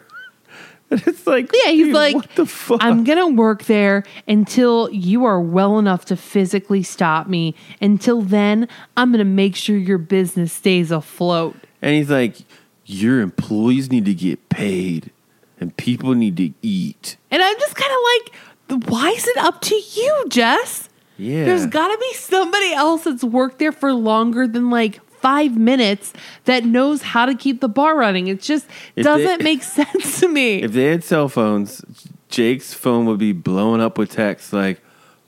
It's 0.92 1.28
like, 1.28 1.52
Yeah, 1.54 1.72
he's 1.72 1.88
dude, 1.88 1.94
like, 1.96 2.16
what 2.16 2.36
the 2.36 2.46
fuck? 2.46 2.78
I'm 2.82 3.04
gonna 3.04 3.28
work 3.28 3.66
there 3.66 4.04
until 4.28 4.90
you 4.92 5.26
are 5.26 5.40
well 5.42 5.78
enough 5.80 6.06
to 6.06 6.16
physically 6.16 6.82
stop 6.84 7.28
me. 7.28 7.56
Until 7.82 8.22
then, 8.22 8.68
I'm 8.96 9.12
gonna 9.12 9.26
make 9.26 9.56
sure 9.56 9.76
your 9.78 9.98
business 9.98 10.54
stays 10.54 10.92
afloat. 10.92 11.56
and 11.82 11.94
he's 11.96 12.10
like, 12.10 12.38
your 12.86 13.20
employees 13.20 13.92
need 13.92 14.06
to 14.06 14.14
get 14.14 14.48
paid, 14.48 15.12
and 15.60 15.76
people 15.76 16.14
need 16.16 16.38
to 16.38 16.52
eat. 16.62 17.18
And 17.32 17.42
I'm 17.44 17.60
just 17.60 17.76
kind 17.76 17.92
of 17.92 18.80
like, 18.80 18.90
why 18.90 19.10
is 19.10 19.28
it 19.28 19.38
up 19.38 19.60
to 19.62 19.76
you, 19.76 20.26
Jess? 20.30 20.88
Yeah, 21.18 21.46
There's 21.46 21.66
got 21.66 21.88
to 21.90 21.98
be 21.98 22.14
somebody 22.14 22.74
else 22.74 23.04
that's 23.06 23.24
worked 23.24 23.60
there 23.60 23.72
for 23.74 23.92
longer 23.92 24.48
than 24.48 24.70
like 24.70 25.02
five 25.22 25.58
minutes 25.58 26.14
that 26.46 26.64
knows 26.66 27.02
how 27.02 27.26
to 27.26 27.36
keep 27.36 27.62
the 27.62 27.70
bar 27.70 27.98
running. 27.98 28.28
It 28.28 28.42
just 28.42 28.66
If 28.96 29.04
doesn't 29.06 29.40
they- 29.40 29.44
make 29.44 29.64
sense 29.80 30.20
to 30.22 30.28
me. 30.28 30.62
if 30.64 30.72
they 30.74 30.86
had 30.86 31.04
cell 31.04 31.28
phones, 31.30 31.84
Jake's 32.30 32.74
phone 32.74 33.06
would 33.06 33.20
be 33.20 33.32
blowing 33.32 33.82
up 33.82 33.98
with 33.98 34.12
texts 34.12 34.52
like, 34.54 34.82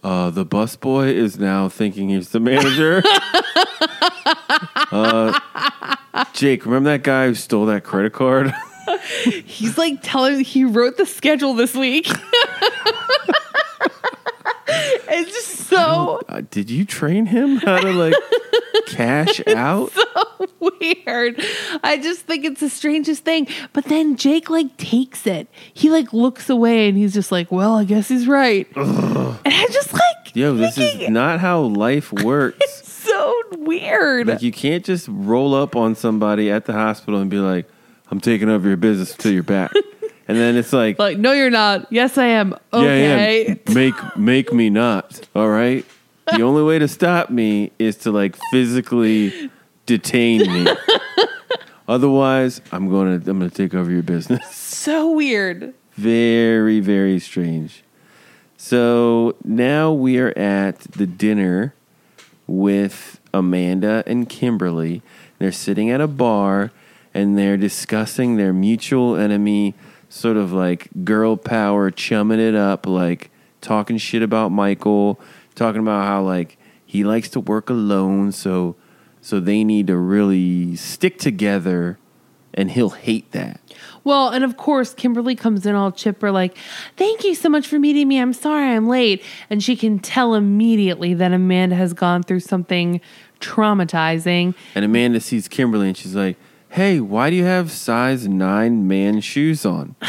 uh, 0.04 0.30
"The 0.30 0.46
busboy 0.46 1.14
is 1.14 1.40
now 1.40 1.70
thinking 1.70 2.10
he's 2.10 2.30
the 2.30 2.40
manager." 2.40 3.02
uh, 4.92 5.40
Jake, 6.34 6.66
remember 6.66 6.90
that 6.92 7.04
guy 7.04 7.28
who 7.28 7.36
stole 7.36 7.66
that 7.68 7.84
credit 7.84 8.14
card? 8.14 8.54
He's 9.46 9.78
like 9.78 10.00
telling 10.02 10.40
he 10.42 10.66
wrote 10.66 10.98
the 10.98 11.06
schedule 11.06 11.54
this 11.54 11.76
week. 11.76 12.08
it's 15.12 15.32
just 15.32 15.68
so 15.68 16.20
uh, 16.30 16.42
did 16.50 16.70
you 16.70 16.86
train 16.86 17.26
him 17.26 17.58
how 17.58 17.80
to 17.80 17.92
like 17.92 18.14
cash 18.90 19.42
out? 19.48 19.92
so 19.92 20.48
weird. 20.60 21.42
I 21.84 21.98
just 22.02 22.22
think 22.22 22.46
it's 22.46 22.60
the 22.60 22.70
strangest 22.70 23.24
thing. 23.26 23.48
But 23.74 23.86
then 23.86 24.16
Jake 24.16 24.50
like 24.50 24.76
takes 24.78 25.26
it. 25.28 25.48
He 25.74 25.90
like 25.90 26.14
looks 26.14 26.50
away 26.50 26.88
and 26.90 26.98
he's 26.98 27.14
just 27.14 27.32
like, 27.32 27.52
"Well, 27.52 27.76
I 27.76 27.84
guess 27.84 28.08
he's 28.08 28.28
right." 28.28 28.68
And 28.76 29.38
I'm 29.46 29.72
just 29.72 29.94
like, 29.94 30.02
Yo, 30.36 30.54
this 30.56 30.78
is 30.78 31.10
not 31.10 31.40
how 31.40 31.62
life 31.62 32.12
works. 32.24 32.58
It's 32.62 32.92
so 32.94 33.42
weird. 33.58 34.28
Like 34.28 34.42
you 34.42 34.52
can't 34.52 34.86
just 34.86 35.08
roll 35.10 35.56
up 35.56 35.76
on 35.76 35.96
somebody 35.96 36.52
at 36.52 36.66
the 36.66 36.74
hospital 36.74 37.20
and 37.20 37.30
be 37.30 37.38
like, 37.38 37.68
"I'm 38.12 38.20
taking 38.20 38.50
over 38.50 38.68
your 38.68 38.78
business 38.78 39.16
till 39.16 39.32
you're 39.32 39.42
back," 39.44 39.72
and 40.28 40.38
then 40.38 40.56
it's 40.56 40.72
like, 40.74 41.00
like, 41.00 41.18
no, 41.18 41.32
you're 41.32 41.50
not. 41.50 41.88
Yes, 41.92 42.18
I 42.18 42.26
am. 42.28 42.52
"Yeah, 42.74 42.80
Okay. 42.80 43.48
yeah, 43.68 43.74
make 43.74 43.96
make 44.18 44.54
me 44.54 44.70
not." 44.70 45.22
All 45.36 45.50
right. 45.50 45.84
The 46.36 46.42
only 46.42 46.64
way 46.64 46.80
to 46.80 46.88
stop 46.88 47.30
me 47.30 47.72
is 47.80 47.96
to 47.98 48.12
like 48.12 48.38
physically 48.52 49.50
detain 49.86 50.42
me. 50.42 50.72
Otherwise, 51.88 52.62
I'm 52.72 52.90
gonna 52.90 53.16
I'm 53.16 53.40
gonna 53.40 53.50
take 53.50 53.74
over 53.74 53.90
your 53.90 54.04
business. 54.04 54.56
So 54.56 55.12
weird. 55.12 55.74
Very, 55.94 56.80
very 56.80 57.20
strange. 57.20 57.84
So 58.58 59.36
now 59.44 59.92
we 59.92 60.18
are 60.20 60.38
at 60.38 60.80
the 60.80 61.06
dinner 61.06 61.74
with 62.48 63.20
Amanda 63.34 64.04
and 64.06 64.30
Kimberly. 64.30 65.02
They're 65.40 65.52
sitting 65.52 65.90
at 65.90 66.02
a 66.02 66.08
bar 66.08 66.72
and 67.14 67.38
they're 67.38 67.58
discussing 67.58 68.38
their 68.38 68.54
mutual 68.54 69.16
enemy, 69.16 69.76
sort 70.10 70.38
of 70.38 70.52
like 70.52 70.90
girl 71.04 71.38
power, 71.38 71.92
chumming 71.92 72.40
it 72.40 72.56
up, 72.56 72.86
like 72.86 73.30
talking 73.62 73.98
shit 73.98 74.22
about 74.22 74.50
Michael, 74.50 75.20
talking 75.60 75.82
about 75.82 76.06
how 76.06 76.24
like 76.24 76.58
he 76.86 77.04
likes 77.04 77.30
to 77.30 77.40
work 77.40 77.70
alone, 77.70 78.32
so 78.32 78.76
so 79.22 79.40
they 79.40 79.64
need 79.64 79.88
to 79.88 79.98
really 79.98 80.76
stick 80.76 81.20
together 81.20 82.00
and 82.54 82.72
he'll 82.72 82.90
hate 82.90 83.32
that. 83.32 83.60
Well, 84.04 84.30
and 84.30 84.44
of 84.44 84.58
course, 84.58 84.94
Kimberly 84.94 85.36
comes 85.36 85.66
in 85.66 85.76
all 85.76 85.92
chipper, 85.92 86.32
like, 86.32 86.58
Thank 86.98 87.24
you 87.24 87.36
so 87.36 87.50
much 87.50 87.68
for 87.68 87.78
meeting 87.78 88.08
me. 88.08 88.20
I'm 88.20 88.34
sorry 88.34 88.70
I'm 88.70 88.88
late. 88.88 89.24
And 89.50 89.64
she 89.64 89.76
can 89.76 90.00
tell 90.00 90.34
immediately 90.34 91.14
that 91.14 91.32
Amanda 91.32 91.76
has 91.76 91.94
gone 91.94 92.24
through 92.24 92.40
something 92.40 93.02
traumatizing. 93.40 94.56
And 94.74 94.84
Amanda 94.84 95.20
sees 95.20 95.48
Kimberly 95.48 95.90
and 95.90 95.98
she's 95.98 96.16
like, 96.16 96.38
Hey, 96.70 97.00
why 97.00 97.30
do 97.30 97.36
you 97.36 97.46
have 97.46 97.72
size 97.72 98.28
nine 98.28 98.88
man 98.88 99.22
shoes 99.22 99.66
on? 99.66 99.96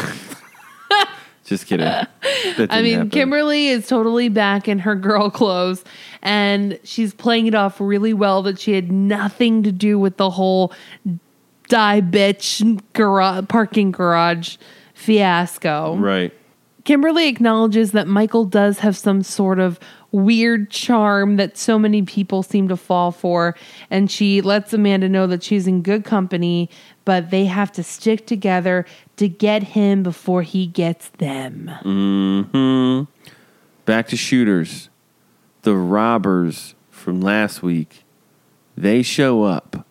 Just 1.43 1.65
kidding. 1.65 1.87
I 2.27 2.81
mean, 2.81 2.93
happen. 2.93 3.09
Kimberly 3.09 3.67
is 3.67 3.87
totally 3.87 4.29
back 4.29 4.67
in 4.67 4.79
her 4.79 4.95
girl 4.95 5.29
clothes 5.29 5.83
and 6.21 6.79
she's 6.83 7.13
playing 7.13 7.47
it 7.47 7.55
off 7.55 7.81
really 7.81 8.13
well 8.13 8.43
that 8.43 8.59
she 8.59 8.73
had 8.73 8.91
nothing 8.91 9.63
to 9.63 9.71
do 9.71 9.97
with 9.97 10.17
the 10.17 10.29
whole 10.29 10.71
die 11.67 12.01
bitch 12.01 12.81
garage, 12.93 13.45
parking 13.47 13.91
garage 13.91 14.57
fiasco. 14.93 15.95
Right. 15.97 16.33
Kimberly 16.83 17.27
acknowledges 17.27 17.91
that 17.91 18.07
Michael 18.07 18.45
does 18.45 18.79
have 18.79 18.97
some 18.97 19.21
sort 19.21 19.59
of 19.59 19.79
weird 20.11 20.69
charm 20.69 21.37
that 21.37 21.57
so 21.57 21.79
many 21.79 22.01
people 22.01 22.43
seem 22.43 22.67
to 22.67 22.75
fall 22.75 23.11
for. 23.11 23.55
And 23.89 24.11
she 24.11 24.41
lets 24.41 24.73
Amanda 24.73 25.07
know 25.07 25.27
that 25.27 25.43
she's 25.43 25.67
in 25.67 25.83
good 25.83 26.03
company, 26.03 26.69
but 27.05 27.29
they 27.29 27.45
have 27.45 27.71
to 27.73 27.83
stick 27.83 28.27
together 28.27 28.85
to 29.21 29.29
get 29.29 29.61
him 29.61 30.01
before 30.01 30.41
he 30.41 30.65
gets 30.65 31.09
them. 31.09 31.71
Mm-hmm. 31.83 33.03
Back 33.85 34.07
to 34.07 34.17
shooters. 34.17 34.89
The 35.61 35.75
robbers 35.75 36.73
from 36.89 37.21
last 37.21 37.61
week. 37.61 38.03
They 38.75 39.03
show 39.03 39.43
up. 39.43 39.85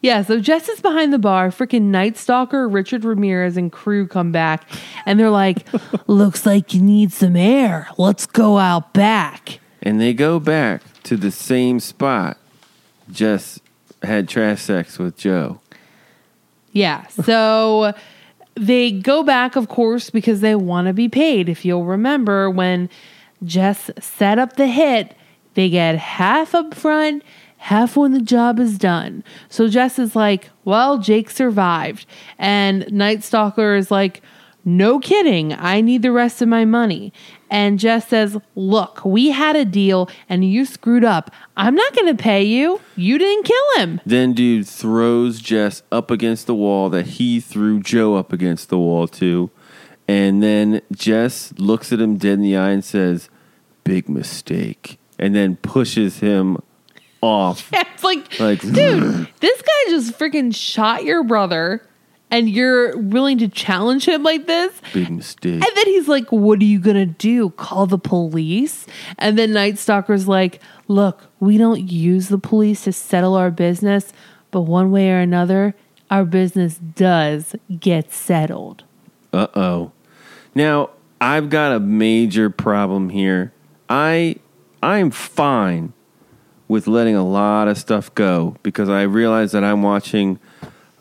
Yeah, 0.00 0.22
so 0.22 0.38
Jess 0.38 0.68
is 0.68 0.80
behind 0.80 1.12
the 1.12 1.18
bar. 1.18 1.48
Freaking 1.48 1.86
Night 1.90 2.16
Stalker, 2.16 2.68
Richard 2.68 3.02
Ramirez, 3.04 3.56
and 3.56 3.72
crew 3.72 4.06
come 4.06 4.30
back, 4.30 4.70
and 5.04 5.18
they're 5.18 5.28
like, 5.28 5.66
"Looks 6.06 6.46
like 6.46 6.72
you 6.72 6.80
need 6.80 7.10
some 7.10 7.34
air. 7.34 7.88
Let's 7.98 8.26
go 8.26 8.58
out 8.58 8.94
back." 8.94 9.58
And 9.82 10.00
they 10.00 10.14
go 10.14 10.38
back 10.38 10.82
to 11.02 11.16
the 11.16 11.32
same 11.32 11.80
spot. 11.80 12.38
Just 13.10 13.60
had 14.04 14.28
trash 14.28 14.62
sex 14.62 15.00
with 15.00 15.16
Jo. 15.16 15.60
Yeah, 16.70 17.08
so 17.08 17.92
they 18.58 18.90
go 18.90 19.22
back, 19.22 19.56
of 19.56 19.68
course, 19.68 20.10
because 20.10 20.40
they 20.40 20.54
want 20.54 20.86
to 20.86 20.92
be 20.92 21.08
paid. 21.08 21.48
If 21.48 21.64
you'll 21.64 21.84
remember, 21.84 22.50
when 22.50 22.90
Jess 23.44 23.90
set 24.00 24.38
up 24.38 24.56
the 24.56 24.66
hit, 24.66 25.14
they 25.54 25.68
get 25.68 25.96
half 25.96 26.54
up 26.54 26.74
front, 26.74 27.22
half 27.58 27.96
when 27.96 28.12
the 28.12 28.20
job 28.20 28.58
is 28.58 28.78
done. 28.78 29.24
So 29.48 29.68
Jess 29.68 29.98
is 29.98 30.14
like, 30.14 30.50
well, 30.64 30.98
Jake 30.98 31.30
survived. 31.30 32.06
And 32.38 32.90
Night 32.92 33.24
Stalker 33.24 33.74
is 33.74 33.90
like, 33.90 34.22
no 34.76 34.98
kidding, 34.98 35.52
I 35.52 35.80
need 35.80 36.02
the 36.02 36.12
rest 36.12 36.42
of 36.42 36.48
my 36.48 36.64
money. 36.64 37.12
And 37.50 37.78
Jess 37.78 38.08
says, 38.08 38.36
look, 38.54 39.04
we 39.04 39.30
had 39.30 39.56
a 39.56 39.64
deal 39.64 40.10
and 40.28 40.44
you 40.44 40.64
screwed 40.66 41.04
up. 41.04 41.30
I'm 41.56 41.74
not 41.74 41.94
going 41.94 42.14
to 42.14 42.22
pay 42.22 42.42
you. 42.42 42.80
You 42.94 43.18
didn't 43.18 43.44
kill 43.44 43.76
him. 43.76 44.00
Then 44.04 44.34
dude 44.34 44.68
throws 44.68 45.40
Jess 45.40 45.82
up 45.90 46.10
against 46.10 46.46
the 46.46 46.54
wall 46.54 46.90
that 46.90 47.06
he 47.06 47.40
threw 47.40 47.80
Jo 47.80 48.16
up 48.16 48.32
against 48.32 48.68
the 48.68 48.78
wall 48.78 49.08
to. 49.08 49.50
And 50.06 50.42
then 50.42 50.82
Jess 50.92 51.52
looks 51.58 51.92
at 51.92 52.00
him 52.00 52.16
dead 52.16 52.34
in 52.34 52.42
the 52.42 52.56
eye 52.56 52.70
and 52.70 52.84
says, 52.84 53.28
Big 53.84 54.08
mistake. 54.08 54.98
And 55.18 55.34
then 55.34 55.56
pushes 55.56 56.18
him 56.20 56.58
off. 57.22 57.70
It's 57.98 58.04
like, 58.04 58.38
Like, 58.38 58.60
dude, 58.60 59.28
this 59.40 59.62
guy 59.62 59.90
just 59.90 60.16
freaking 60.18 60.54
shot 60.54 61.02
your 61.04 61.24
brother 61.24 61.82
and 62.30 62.48
you're 62.48 62.96
willing 62.98 63.38
to 63.38 63.48
challenge 63.48 64.06
him 64.06 64.22
like 64.22 64.46
this? 64.46 64.80
Big 64.92 65.10
mistake. 65.10 65.54
And 65.54 65.76
then 65.76 65.86
he's 65.86 66.08
like, 66.08 66.30
What 66.30 66.60
are 66.60 66.64
you 66.64 66.78
gonna 66.78 67.06
do? 67.06 67.50
Call 67.50 67.86
the 67.86 67.98
police? 67.98 68.86
And 69.18 69.38
then 69.38 69.52
Night 69.52 69.78
Stalker's 69.78 70.28
like, 70.28 70.60
Look, 70.86 71.24
we 71.40 71.58
don't 71.58 71.90
use 71.90 72.28
the 72.28 72.38
police 72.38 72.84
to 72.84 72.92
settle 72.92 73.34
our 73.34 73.50
business, 73.50 74.12
but 74.50 74.62
one 74.62 74.90
way 74.90 75.10
or 75.10 75.18
another, 75.18 75.74
our 76.10 76.24
business 76.24 76.78
does 76.78 77.54
get 77.78 78.12
settled. 78.12 78.84
Uh 79.32 79.48
oh. 79.54 79.92
Now 80.54 80.90
I've 81.20 81.50
got 81.50 81.72
a 81.72 81.80
major 81.80 82.50
problem 82.50 83.10
here. 83.10 83.52
I 83.88 84.36
I'm 84.82 85.10
fine 85.10 85.92
with 86.68 86.86
letting 86.86 87.16
a 87.16 87.26
lot 87.26 87.66
of 87.66 87.78
stuff 87.78 88.14
go 88.14 88.56
because 88.62 88.88
I 88.88 89.02
realize 89.02 89.52
that 89.52 89.64
I'm 89.64 89.82
watching 89.82 90.38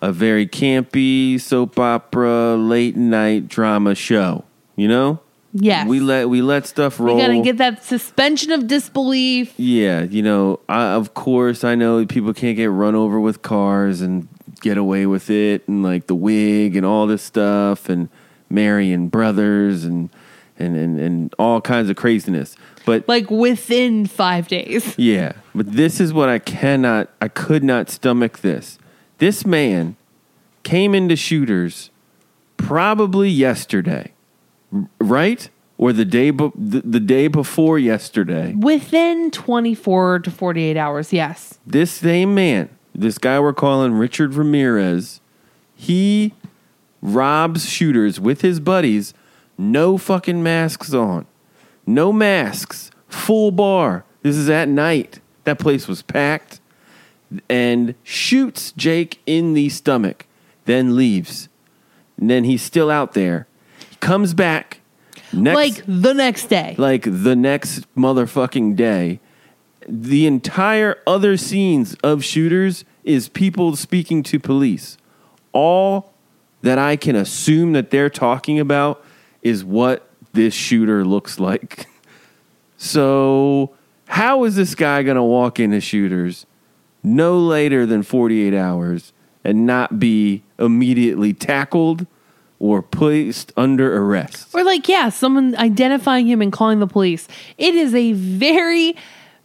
a 0.01 0.11
very 0.11 0.45
campy 0.47 1.39
soap 1.39 1.79
opera 1.79 2.55
late 2.55 2.95
night 2.95 3.47
drama 3.47 3.95
show. 3.95 4.43
You 4.75 4.87
know, 4.87 5.19
Yes. 5.53 5.87
we 5.87 5.99
let 5.99 6.29
we 6.29 6.41
let 6.41 6.67
stuff 6.67 6.99
roll. 6.99 7.15
we 7.15 7.21
gotta 7.21 7.41
get 7.41 7.57
that 7.57 7.83
suspension 7.83 8.51
of 8.51 8.67
disbelief. 8.67 9.53
Yeah, 9.57 10.03
you 10.03 10.21
know, 10.21 10.59
I, 10.69 10.89
of 10.93 11.13
course, 11.13 11.63
I 11.63 11.75
know 11.75 12.05
people 12.05 12.33
can't 12.33 12.55
get 12.55 12.67
run 12.69 12.93
over 12.95 13.19
with 13.19 13.41
cars 13.41 14.01
and 14.01 14.27
get 14.61 14.77
away 14.77 15.05
with 15.05 15.29
it, 15.29 15.67
and 15.67 15.81
like 15.83 16.07
the 16.07 16.15
wig 16.15 16.75
and 16.75 16.85
all 16.85 17.07
this 17.07 17.23
stuff, 17.23 17.89
and 17.89 18.09
marrying 18.49 19.09
brothers 19.09 19.83
and 19.83 20.09
and 20.59 20.75
and, 20.77 20.99
and 20.99 21.33
all 21.39 21.59
kinds 21.61 21.89
of 21.89 21.95
craziness. 21.95 22.55
But 22.85 23.07
Like 23.07 23.29
within 23.31 24.05
five 24.05 24.47
days. 24.47 24.93
yeah, 24.97 25.33
but 25.55 25.71
this 25.73 25.99
is 25.99 26.13
what 26.13 26.29
I 26.29 26.39
cannot, 26.39 27.09
I 27.21 27.27
could 27.27 27.63
not 27.63 27.89
stomach 27.89 28.39
this. 28.39 28.77
This 29.17 29.45
man 29.45 29.95
came 30.63 30.93
into 30.93 31.15
shooters 31.15 31.89
probably 32.57 33.29
yesterday, 33.29 34.11
right? 34.99 35.49
Or 35.77 35.93
the 35.93 36.05
day 36.05 36.31
be- 36.31 36.51
the, 36.55 36.81
the 36.81 36.99
day 36.99 37.27
before 37.27 37.79
yesterday. 37.79 38.53
Within 38.53 39.31
24 39.31 40.19
to 40.19 40.31
48 40.31 40.75
hours, 40.75 41.13
yes. 41.13 41.59
This 41.65 41.91
same 41.91 42.33
man, 42.33 42.69
this 42.93 43.17
guy 43.17 43.39
we're 43.39 43.53
calling 43.53 43.93
Richard 43.93 44.33
Ramirez, 44.33 45.21
he 45.75 46.33
robs 47.01 47.69
shooters 47.69 48.19
with 48.19 48.41
his 48.41 48.59
buddies, 48.59 49.13
no 49.57 49.97
fucking 49.97 50.41
masks 50.41 50.93
on. 50.93 51.25
No 51.85 52.11
masks, 52.11 52.91
full 53.07 53.51
bar. 53.51 54.03
This 54.21 54.35
is 54.35 54.49
at 54.49 54.67
night. 54.67 55.21
That 55.45 55.59
place 55.59 55.87
was 55.87 56.01
packed. 56.01 56.59
And 57.49 57.95
shoots 58.03 58.71
Jake 58.71 59.21
in 59.25 59.53
the 59.53 59.69
stomach, 59.69 60.25
then 60.65 60.95
leaves. 60.95 61.49
And 62.17 62.29
then 62.29 62.43
he's 62.43 62.61
still 62.61 62.89
out 62.89 63.13
there. 63.13 63.47
He 63.89 63.95
comes 63.97 64.33
back 64.33 64.81
next 65.33 65.55
like 65.55 65.83
the 65.85 66.13
next 66.13 66.45
day. 66.45 66.75
like 66.77 67.03
the 67.03 67.35
next 67.35 67.93
motherfucking 67.95 68.75
day. 68.75 69.19
The 69.87 70.27
entire 70.27 70.97
other 71.05 71.37
scenes 71.37 71.95
of 72.03 72.23
shooters 72.23 72.83
is 73.03 73.29
people 73.29 73.75
speaking 73.75 74.23
to 74.23 74.39
police. 74.39 74.97
All 75.53 76.13
that 76.61 76.77
I 76.77 76.95
can 76.95 77.15
assume 77.15 77.73
that 77.73 77.91
they're 77.91 78.09
talking 78.09 78.59
about 78.59 79.03
is 79.41 79.63
what 79.63 80.09
this 80.33 80.53
shooter 80.53 81.05
looks 81.05 81.39
like. 81.39 81.87
So, 82.79 83.73
how 84.05 84.43
is 84.43 84.55
this 84.55 84.75
guy 84.75 85.01
going 85.01 85.15
to 85.15 85.23
walk 85.23 85.59
into 85.59 85.81
shooters 85.81 86.45
no 87.03 87.39
later 87.39 87.85
than 87.85 88.03
48 88.03 88.53
hours 88.53 89.13
and 89.43 89.65
not 89.65 89.99
be 89.99 90.43
immediately 90.59 91.33
tackled 91.33 92.05
or 92.59 92.81
placed 92.81 93.53
under 93.55 93.95
arrest? 94.01 94.53
Or 94.53 94.63
like, 94.63 94.87
yeah, 94.89 95.09
someone 95.09 95.55
identifying 95.55 96.27
him 96.27 96.41
and 96.41 96.51
calling 96.51 96.79
the 96.79 96.87
police. 96.87 97.27
It 97.57 97.75
is 97.75 97.93
a 97.93 98.13
very, 98.13 98.95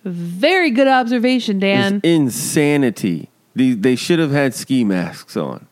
very 0.05 0.71
good 0.71 0.89
observation, 0.89 1.59
Dan. 1.59 1.97
It's 1.97 2.05
insanity. 2.07 3.29
They, 3.55 3.73
they 3.73 3.97
should 3.97 4.19
have 4.19 4.31
had 4.31 4.55
ski 4.55 4.83
masks 4.83 5.37
on 5.37 5.67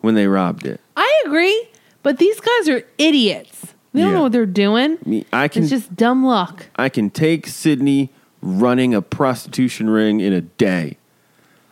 when 0.00 0.14
they 0.16 0.26
robbed 0.26 0.66
it. 0.66 0.80
I 0.96 1.22
agree, 1.26 1.68
but 2.02 2.18
these 2.18 2.40
guys 2.40 2.68
are 2.68 2.82
idiots. 2.98 3.74
They 3.92 4.00
don't 4.02 4.10
Yeah. 4.10 4.16
know 4.16 4.22
what 4.24 4.32
they're 4.32 4.44
doing. 4.44 4.98
I, 5.04 5.08
mean, 5.08 5.24
I 5.32 5.48
can 5.48 5.62
It's 5.62 5.70
just 5.70 5.94
dumb 5.96 6.24
luck. 6.24 6.66
I 6.76 6.88
can 6.88 7.08
take 7.10 7.46
Sydney 7.46 8.10
running 8.46 8.94
a 8.94 9.02
prostitution 9.02 9.90
ring 9.90 10.20
in 10.20 10.32
a 10.32 10.40
day. 10.40 10.98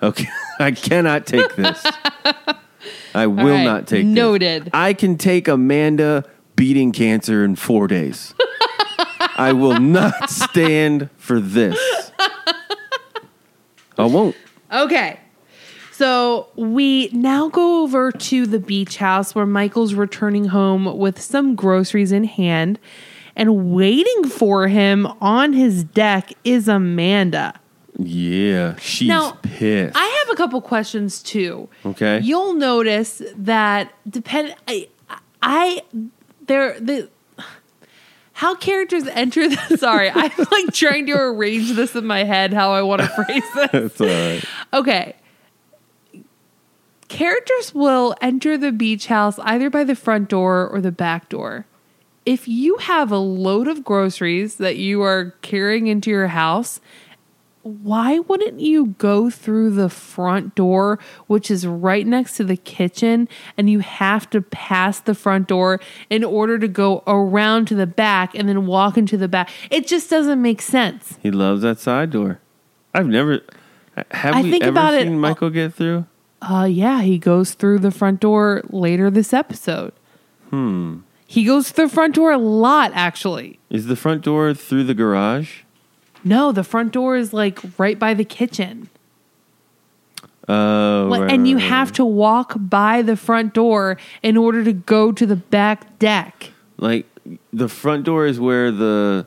Okay, 0.03 0.29
I 0.59 0.72
cannot 0.72 1.27
take 1.27 1.55
this. 1.57 1.85
I 3.14 3.27
will 3.29 3.55
right, 3.55 3.64
not 3.64 3.87
take 3.87 4.05
this. 4.05 4.14
noted. 4.14 4.70
I 4.75 4.93
can 4.93 5.16
take 5.16 5.47
Amanda 5.49 6.25
beating 6.57 6.93
cancer 6.93 7.45
in 7.45 7.57
four 7.57 7.87
days. 7.87 8.35
I 9.37 9.53
will 9.53 9.79
not 9.81 10.31
stand 10.31 11.11
for 11.16 11.41
this. 11.41 11.79
I 13.97 14.05
won't. 14.05 14.37
Okay. 14.72 15.20
So 15.93 16.49
we 16.57 17.09
now 17.12 17.49
go 17.49 17.83
over 17.85 18.11
to 18.11 18.47
the 18.47 18.59
beach 18.59 18.97
house 18.97 19.35
where 19.35 19.47
Michael's 19.47 19.95
returning 19.95 20.47
home 20.47 20.99
with 20.99 21.20
some 21.20 21.55
groceries 21.55 22.11
in 22.11 22.25
hand. 22.25 22.81
And 23.37 23.74
waiting 23.74 24.28
for 24.28 24.68
him 24.68 25.07
on 25.20 25.53
his 25.53 25.82
deck 25.85 26.32
is 26.45 26.68
Amanda. 26.68 27.59
Yeah, 27.99 28.76
she's 28.76 29.09
Now, 29.09 29.39
pissed. 29.43 29.97
I 29.97 30.24
have 30.24 30.32
a 30.32 30.37
couple 30.37 30.61
questions 30.61 31.22
too. 31.22 31.68
Okay. 31.85 32.20
You'll 32.20 32.55
notice 32.55 33.22
that 33.37 33.93
depend 34.09 34.55
I 34.66 34.89
I 35.43 35.82
there 36.47 36.78
the 36.80 37.09
how 38.35 38.57
characters 38.57 39.07
enter 39.09 39.49
the 39.49 39.76
sorry, 39.78 40.11
I'm 40.11 40.32
like 40.51 40.72
trying 40.72 41.07
to 41.07 41.12
arrange 41.12 41.72
this 41.72 41.95
in 41.95 42.05
my 42.07 42.24
head 42.24 42.53
how 42.53 42.72
I 42.72 42.82
want 42.82 43.03
to 43.03 43.09
phrase 43.24 43.43
this. 43.55 43.70
That's 43.70 44.01
all 44.01 44.07
right. 44.09 44.45
Okay. 44.72 45.16
Characters 47.09 47.72
will 47.74 48.16
enter 48.20 48.59
the 48.59 48.72
beach 48.72 49.07
house 49.07 49.39
either 49.41 49.70
by 49.70 49.85
the 49.85 49.95
front 49.95 50.28
door 50.28 50.66
or 50.66 50.80
the 50.80 50.91
back 50.91 51.28
door. 51.28 51.64
If 52.27 52.49
you 52.49 52.79
have 52.79 53.12
a 53.12 53.18
load 53.18 53.68
of 53.68 53.85
groceries 53.85 54.57
that 54.57 54.77
you 54.77 55.03
are 55.03 55.35
carrying 55.43 55.89
into 55.89 56.11
your 56.11 56.29
house, 56.29 56.81
why 57.62 58.18
wouldn't 58.18 58.61
you 58.61 58.95
go 58.99 59.31
through 59.31 59.70
the 59.70 59.89
front 59.89 60.55
door, 60.55 60.99
which 61.27 61.51
is 61.51 61.66
right 61.66 62.07
next 62.07 62.37
to 62.37 62.45
the 62.45 62.57
kitchen, 62.57 63.29
and 63.57 63.68
you 63.70 63.81
have 63.81 64.29
to 64.31 64.41
pass 64.43 65.01
the 65.01 65.14
front 65.14 65.49
door 65.49 65.81
in 66.11 66.25
order 66.25 66.59
to 66.59 66.68
go 66.68 67.03
around 67.07 67.66
to 67.68 67.75
the 67.75 67.87
back 67.87 68.35
and 68.35 68.49
then 68.49 68.66
walk 68.66 68.97
into 68.99 69.16
the 69.16 69.29
back? 69.29 69.51
It 69.70 69.87
just 69.87 70.09
doesn't 70.11 70.41
make 70.41 70.61
sense. 70.62 71.18
He 71.22 71.31
loves 71.31 71.62
that 71.62 71.79
side 71.79 72.11
door. 72.11 72.39
I've 72.95 73.07
never. 73.07 73.41
Have 74.11 74.35
I 74.35 74.43
we 74.43 74.51
think 74.51 74.62
ever 74.64 74.70
about 74.72 74.95
it- 74.95 75.05
seen 75.05 75.18
Michael 75.18 75.51
get 75.51 75.75
through? 75.75 76.07
Uh 76.43 76.64
yeah, 76.70 77.01
he 77.01 77.18
goes 77.18 77.55
through 77.55 77.79
the 77.79 77.91
front 77.91 78.20
door 78.20 78.62
later 78.68 79.11
this 79.11 79.33
episode. 79.33 79.93
Hmm. 80.51 80.99
He 81.27 81.45
goes 81.45 81.70
through 81.70 81.87
the 81.89 81.95
front 81.95 82.14
door 82.14 82.33
a 82.33 82.39
lot 82.39 82.93
actually. 82.95 83.59
Is 83.70 83.87
the 83.87 83.97
front 83.97 84.22
door 84.22 84.55
through 84.55 84.85
the 84.85 84.95
garage? 84.95 85.61
No, 86.22 86.53
the 86.53 86.64
front 86.64 86.93
door 86.93 87.16
is 87.16 87.33
like 87.33 87.59
right 87.79 87.99
by 87.99 88.14
the 88.14 88.25
kitchen. 88.25 88.89
Oh, 90.49 91.07
Like, 91.11 91.22
right, 91.22 91.33
and 91.33 91.49
you 91.49 91.57
right, 91.57 91.64
have 91.64 91.93
to 91.93 92.05
walk 92.05 92.53
by 92.57 93.01
the 93.03 93.16
front 93.16 93.55
door 93.55 93.97
in 94.22 94.37
order 94.37 94.62
to 94.62 94.72
go 94.75 95.11
to 95.12 95.25
the 95.27 95.37
back 95.37 95.99
deck. 95.99 96.51
like 96.77 97.07
the 97.53 97.68
front 97.68 98.05
door 98.05 98.27
is 98.27 98.39
where 98.39 98.70
the 98.70 99.27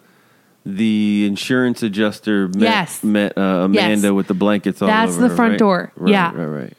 the 0.66 1.26
insurance 1.26 1.82
adjuster 1.82 2.50
met, 2.50 2.62
Yes. 2.62 3.04
met 3.04 3.38
uh, 3.38 3.42
Amanda 3.66 4.08
Yes. 4.10 4.12
with 4.12 4.28
the 4.28 4.34
blankets 4.34 4.82
all 4.82 4.88
That's 4.90 5.14
over 5.14 5.22
the 5.22 5.30
her, 5.30 5.36
front 5.36 5.52
right? 5.54 5.60
door. 5.60 5.92
Right, 5.96 6.12
Yeah. 6.12 6.32
right, 6.36 6.46
right. 6.46 6.74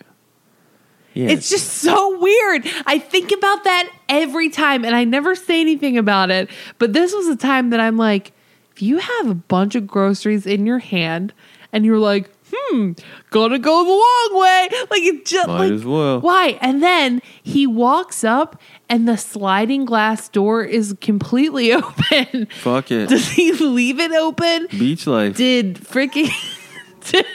Yeah, 1.15 1.31
It's 1.31 1.49
just 1.49 1.69
so 1.79 2.19
weird. 2.21 2.69
I 2.87 2.99
think 2.99 3.33
about 3.33 3.65
that 3.65 3.89
every 4.09 4.49
time 4.49 4.85
and 4.85 4.95
I 4.95 5.05
never 5.05 5.35
say 5.35 5.61
anything 5.61 5.99
about 5.99 6.31
it. 6.31 6.49
But 6.79 6.93
this 6.93 7.13
was 7.13 7.29
a 7.29 7.37
time 7.37 7.71
that 7.71 7.81
I'm 7.81 7.97
like, 7.97 8.33
if 8.75 8.83
you 8.83 8.99
have 8.99 9.29
a 9.29 9.35
bunch 9.35 9.75
of 9.75 9.87
groceries 9.87 10.47
in 10.47 10.67
your 10.67 10.79
hand 10.79 11.33
and 11.73 11.85
you're 11.85 11.99
like, 11.99 12.31
hmm, 12.53 12.93
gotta 13.31 13.59
go 13.59 13.85
the 13.85 13.91
long 13.91 14.41
way. 14.41 14.69
Like 14.91 15.03
it 15.03 15.27
just 15.27 15.49
Might 15.49 15.59
like 15.59 15.73
as 15.73 15.85
well. 15.85 16.21
why? 16.21 16.59
And 16.63 16.83
then 16.83 17.21
he 17.43 17.67
walks 17.67 18.25
up 18.25 18.61
and 18.89 19.07
the 19.07 19.17
sliding 19.17 19.85
glass 19.85 20.29
door 20.29 20.63
is 20.65 20.95
completely 21.01 21.73
open. 21.75 22.47
fuck 22.47 22.91
it. 22.91 23.09
Does 23.09 23.29
he 23.31 23.53
leave 23.53 23.99
it 24.01 24.13
open? 24.13 24.69
Beach 24.71 25.07
life. 25.07 25.37
Did 25.37 25.75
freaking 25.77 26.31
did, 27.11 27.27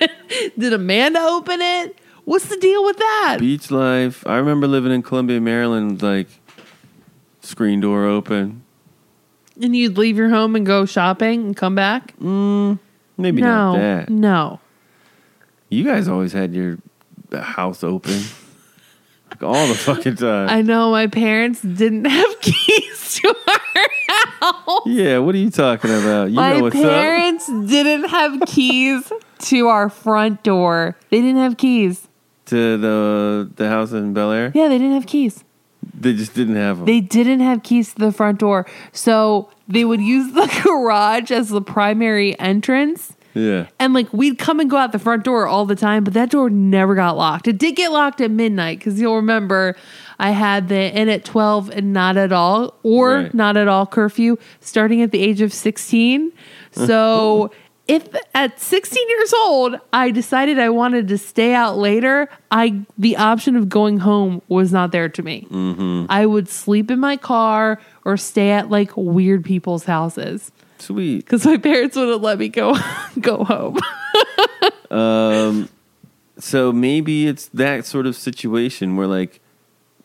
did 0.57 0.73
Amanda 0.73 1.19
open 1.19 1.61
it? 1.61 1.97
What's 2.25 2.45
the 2.47 2.57
deal 2.57 2.83
with 2.85 2.97
that? 2.97 3.37
Beach 3.39 3.69
life. 3.69 4.25
I 4.25 4.37
remember 4.37 4.65
living 4.65 4.93
in 4.93 5.03
Columbia, 5.03 5.41
Maryland. 5.41 6.01
Like 6.01 6.27
screen 7.53 7.79
door 7.79 8.05
open. 8.05 8.63
And 9.61 9.75
you'd 9.75 9.95
leave 9.95 10.17
your 10.17 10.29
home 10.29 10.55
and 10.55 10.65
go 10.65 10.87
shopping 10.87 11.45
and 11.45 11.55
come 11.55 11.75
back? 11.75 12.17
Mm, 12.17 12.79
maybe 13.15 13.43
no. 13.43 13.47
not 13.47 13.77
that. 13.77 14.09
No. 14.09 14.59
You 15.69 15.83
guys 15.83 16.07
always 16.07 16.33
had 16.33 16.55
your 16.55 16.79
house 17.31 17.83
open. 17.83 18.19
Like 19.29 19.43
all 19.43 19.67
the 19.67 19.75
fucking 19.75 20.15
time. 20.15 20.49
I 20.49 20.63
know 20.63 20.89
my 20.89 21.05
parents 21.05 21.61
didn't 21.61 22.05
have 22.05 22.41
keys 22.41 23.19
to 23.21 23.35
our 23.47 23.89
house. 24.41 24.81
yeah, 24.87 25.19
what 25.19 25.35
are 25.35 25.39
you 25.39 25.51
talking 25.51 25.91
about? 25.91 26.29
You 26.31 26.35
my 26.37 26.53
know 26.53 26.63
what's 26.63 26.75
up. 26.75 26.81
parents 26.81 27.45
didn't 27.45 28.09
have 28.09 28.41
keys 28.47 29.11
to 29.39 29.67
our 29.67 29.89
front 29.89 30.41
door. 30.41 30.97
They 31.11 31.21
didn't 31.21 31.41
have 31.41 31.57
keys. 31.57 32.07
To 32.47 32.77
the 32.77 33.51
the 33.55 33.69
house 33.69 33.91
in 33.91 34.13
Bel 34.13 34.31
Air? 34.31 34.51
Yeah, 34.55 34.67
they 34.67 34.79
didn't 34.79 34.93
have 34.93 35.05
keys. 35.05 35.43
They 35.93 36.13
just 36.13 36.33
didn't 36.33 36.55
have 36.55 36.77
them. 36.77 36.85
They 36.85 36.99
didn't 37.01 37.41
have 37.41 37.63
keys 37.63 37.93
to 37.93 37.99
the 37.99 38.11
front 38.11 38.39
door. 38.39 38.65
So 38.91 39.49
they 39.67 39.85
would 39.85 40.01
use 40.01 40.33
the 40.33 40.47
garage 40.63 41.31
as 41.31 41.49
the 41.49 41.61
primary 41.61 42.37
entrance. 42.39 43.13
yeah. 43.33 43.67
And 43.79 43.93
like 43.93 44.11
we'd 44.11 44.37
come 44.37 44.59
and 44.59 44.69
go 44.69 44.77
out 44.77 44.91
the 44.91 44.99
front 44.99 45.23
door 45.23 45.45
all 45.47 45.65
the 45.65 45.75
time, 45.75 46.03
but 46.03 46.13
that 46.15 46.29
door 46.31 46.49
never 46.49 46.95
got 46.95 47.15
locked. 47.17 47.47
It 47.47 47.57
did 47.57 47.75
get 47.75 47.91
locked 47.91 48.21
at 48.21 48.31
midnight 48.31 48.79
because 48.79 48.99
you'll 48.99 49.15
remember 49.17 49.75
I 50.19 50.31
had 50.31 50.67
the 50.69 50.99
in 50.99 51.09
at 51.09 51.25
12 51.25 51.69
and 51.71 51.93
not 51.93 52.17
at 52.17 52.31
all 52.31 52.75
or 52.83 53.15
Right. 53.15 53.33
not 53.33 53.57
at 53.57 53.67
all 53.67 53.85
curfew 53.85 54.37
starting 54.61 55.01
at 55.01 55.11
the 55.11 55.19
age 55.21 55.41
of 55.41 55.51
16. 55.53 56.31
So 56.71 57.51
if 57.87 58.07
at 58.33 58.59
16 58.59 59.09
years 59.09 59.33
old 59.33 59.79
I 59.91 60.11
decided 60.11 60.57
I 60.57 60.69
wanted 60.69 61.07
to 61.09 61.17
stay 61.17 61.53
out 61.53 61.77
later, 61.77 62.29
I 62.49 62.81
the 62.97 63.17
option 63.17 63.55
of 63.55 63.67
going 63.69 63.99
home 63.99 64.41
was 64.47 64.71
not 64.71 64.91
there 64.91 65.09
to 65.09 65.21
me. 65.23 65.47
I 66.09 66.25
would 66.25 66.47
sleep 66.47 66.89
in 66.89 66.99
my 66.99 67.17
car 67.17 67.81
or 68.05 68.15
stay 68.17 68.51
at 68.51 68.69
like 68.69 68.95
weird 68.95 69.43
people's 69.43 69.83
houses 69.85 70.51
Sweet. 70.79 71.25
because 71.25 71.45
my 71.45 71.57
parents 71.57 71.95
wouldn't 71.95 72.21
let 72.21 72.39
me 72.39 72.49
go 72.49 72.75
go 73.19 73.43
home. 73.43 73.77
Um, 74.91 75.69
so 76.37 76.71
maybe 76.71 77.27
it's 77.27 77.47
that 77.47 77.83
sort 77.87 78.05
of 78.05 78.15
situation 78.15 78.95
where 78.95 79.07
like 79.07 79.41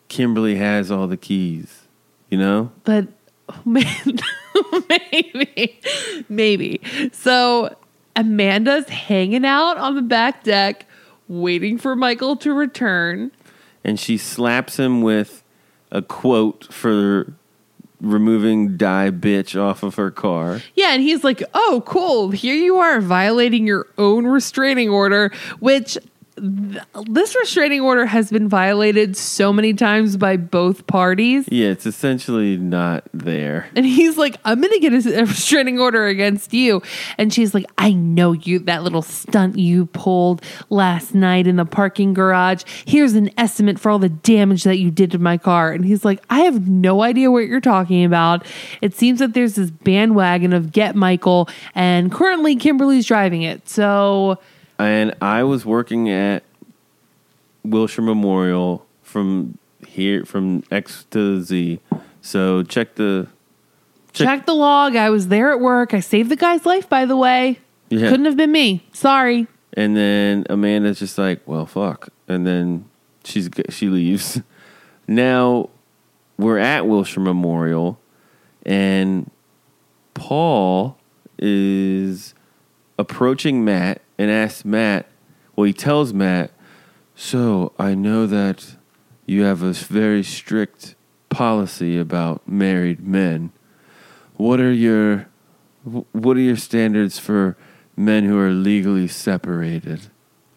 Kimberly 0.07 0.55
has 0.55 0.89
all 0.89 1.05
the 1.05 1.15
keys. 1.15 1.83
You 2.31 2.39
know? 2.39 2.71
but 2.83 3.07
maybe, 4.89 5.79
maybe. 6.29 6.81
So 7.11 7.75
Amanda's 8.15 8.89
hanging 8.89 9.45
out 9.45 9.77
on 9.77 9.95
the 9.95 10.01
back 10.01 10.43
deck, 10.43 10.85
waiting 11.27 11.77
for 11.77 11.95
Michael 11.95 12.35
to 12.37 12.53
return. 12.53 13.31
And 13.83 13.99
she 13.99 14.17
slaps 14.17 14.77
him 14.77 15.01
with 15.01 15.43
a 15.91 16.01
quote 16.01 16.71
for 16.71 17.33
removing 18.01 18.77
die 18.77 19.11
bitch 19.11 19.59
off 19.59 19.83
of 19.83 19.95
her 19.95 20.11
car. 20.11 20.61
Yeah, 20.75 20.93
and 20.93 21.01
he's 21.01 21.23
like, 21.23 21.43
"Oh, 21.53 21.83
cool! 21.85 22.31
Here 22.31 22.55
you 22.55 22.77
are 22.77 23.01
violating 23.01 23.67
your 23.67 23.87
own 23.97 24.25
restraining 24.25 24.89
order," 24.89 25.31
which 25.59 25.97
th- 26.39 27.05
this 27.09 27.35
restraining 27.35 27.81
order 27.81 28.05
has 28.05 28.31
been 28.31 28.47
violated 28.47 29.15
so 29.17 29.51
many 29.53 29.73
times 29.73 30.17
by 30.17 30.37
both 30.37 30.87
parties. 30.87 31.47
Yeah, 31.51 31.69
it's 31.69 31.85
essentially 31.85 32.57
not 32.57 33.03
there. 33.13 33.69
And 33.75 33.85
he's 33.85 34.17
like, 34.17 34.37
I'm 34.45 34.61
going 34.61 34.73
to 34.73 34.79
get 34.79 34.93
a, 34.93 35.19
a 35.19 35.25
restraining 35.25 35.79
order 35.79 36.07
against 36.07 36.53
you. 36.53 36.81
And 37.17 37.33
she's 37.33 37.53
like, 37.53 37.65
I 37.77 37.93
know 37.93 38.31
you, 38.31 38.59
that 38.59 38.83
little 38.83 39.01
stunt 39.01 39.57
you 39.57 39.87
pulled 39.87 40.43
last 40.69 41.13
night 41.13 41.47
in 41.47 41.57
the 41.57 41.65
parking 41.65 42.13
garage. 42.13 42.63
Here's 42.85 43.13
an 43.13 43.29
estimate 43.37 43.79
for 43.79 43.89
all 43.89 43.99
the 43.99 44.09
damage 44.09 44.63
that 44.63 44.79
you 44.79 44.91
did 44.91 45.11
to 45.11 45.19
my 45.19 45.37
car. 45.37 45.71
And 45.71 45.85
he's 45.85 46.05
like, 46.05 46.23
I 46.29 46.41
have 46.41 46.67
no 46.67 47.01
idea 47.01 47.31
what 47.31 47.47
you're 47.47 47.61
talking 47.61 48.03
about. 48.03 48.45
It 48.81 48.95
seems 48.95 49.19
that 49.19 49.33
there's 49.33 49.55
this 49.55 49.71
bandwagon 49.71 50.53
of 50.53 50.71
Get 50.71 50.95
Michael, 50.95 51.49
and 51.75 52.11
currently 52.11 52.55
Kimberly's 52.55 53.05
driving 53.05 53.41
it. 53.41 53.67
So, 53.67 54.39
And 54.79 55.13
I 55.21 55.43
was 55.43 55.65
working 55.65 56.09
at 56.09 56.43
Wilshire 57.63 58.03
Memorial 58.03 58.85
from 59.03 59.57
here 59.85 60.25
from 60.25 60.63
X 60.71 61.05
to 61.11 61.41
Z. 61.41 61.79
So 62.21 62.63
check 62.63 62.95
the 62.95 63.27
check, 64.13 64.27
check 64.27 64.45
the 64.45 64.53
log. 64.53 64.95
I 64.95 65.09
was 65.09 65.27
there 65.27 65.51
at 65.51 65.59
work. 65.59 65.93
I 65.93 65.99
saved 65.99 66.29
the 66.29 66.35
guy's 66.35 66.65
life, 66.65 66.87
by 66.87 67.05
the 67.05 67.17
way. 67.17 67.59
Yeah. 67.89 68.09
Couldn't 68.09 68.25
have 68.25 68.37
been 68.37 68.51
me. 68.51 68.85
Sorry. 68.93 69.47
And 69.73 69.95
then 69.95 70.45
Amanda's 70.49 70.99
just 70.99 71.17
like, 71.17 71.41
"Well, 71.45 71.65
fuck." 71.65 72.09
And 72.27 72.45
then 72.47 72.85
she's 73.23 73.49
she 73.69 73.87
leaves. 73.89 74.41
Now 75.07 75.71
we're 76.37 76.59
at 76.59 76.85
Wilshire 76.87 77.23
Memorial, 77.23 77.99
and 78.63 79.31
Paul 80.13 80.99
is 81.39 82.35
approaching 82.99 83.63
Matt 83.63 84.01
and 84.17 84.29
asks 84.29 84.65
Matt. 84.65 85.07
Well, 85.55 85.63
he 85.63 85.73
tells 85.73 86.13
Matt, 86.13 86.51
"So 87.15 87.71
I 87.79 87.95
know 87.95 88.27
that 88.27 88.75
you 89.25 89.43
have 89.43 89.63
a 89.63 89.71
very 89.71 90.21
strict 90.21 90.95
policy 91.29 91.97
about 91.97 92.47
married 92.47 92.99
men. 92.99 93.51
What 94.35 94.59
are 94.59 94.73
your 94.73 95.27
what 96.11 96.35
are 96.35 96.41
your 96.41 96.57
standards 96.57 97.17
for 97.17 97.55
men 97.95 98.25
who 98.25 98.37
are 98.37 98.51
legally 98.51 99.07
separated?" 99.07 100.01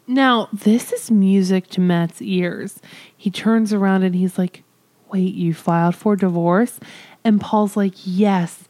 Now, 0.09 0.49
this 0.53 0.93
is 0.93 1.11
music 1.13 1.69
to 1.69 1.81
Matt's 1.81 2.21
ears. 2.21 2.81
He 3.17 3.31
turns 3.31 3.73
around 3.73 4.03
and 4.03 4.17
he's 4.17 4.37
like, 4.37 4.65
Wait, 5.11 5.35
you 5.35 5.55
filed 5.55 5.95
for 5.95 6.17
divorce? 6.17 6.81
And 7.23 7.41
Paul's 7.41 7.77
like, 7.77 7.95
Yes. 8.05 8.65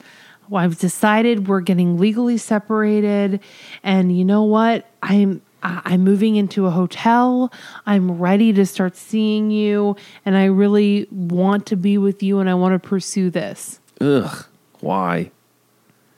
Well, 0.53 0.63
I've 0.63 0.79
decided 0.79 1.49
we're 1.49 1.63
getting 1.63 1.99
legally 1.99 2.37
separated. 2.37 3.41
And 3.83 4.17
you 4.17 4.23
know 4.25 4.43
what? 4.43 4.87
I'm. 5.03 5.41
I'm 5.65 6.03
moving 6.03 6.35
into 6.35 6.67
a 6.67 6.71
hotel. 6.71 7.53
I'm 7.87 8.19
ready 8.19 8.53
to 8.55 8.67
start 8.67 8.97
seeing 8.97 9.53
you, 9.53 9.95
and 10.27 10.37
I 10.37 10.47
really 10.47 11.07
want 11.13 11.67
to 11.67 11.77
be 11.77 11.99
with 11.99 12.21
you, 12.21 12.41
and 12.41 12.51
I 12.51 12.55
want 12.55 12.75
to 12.75 12.89
pursue 12.89 13.31
this. 13.31 13.79
Ugh, 14.01 14.45
why? 14.81 15.31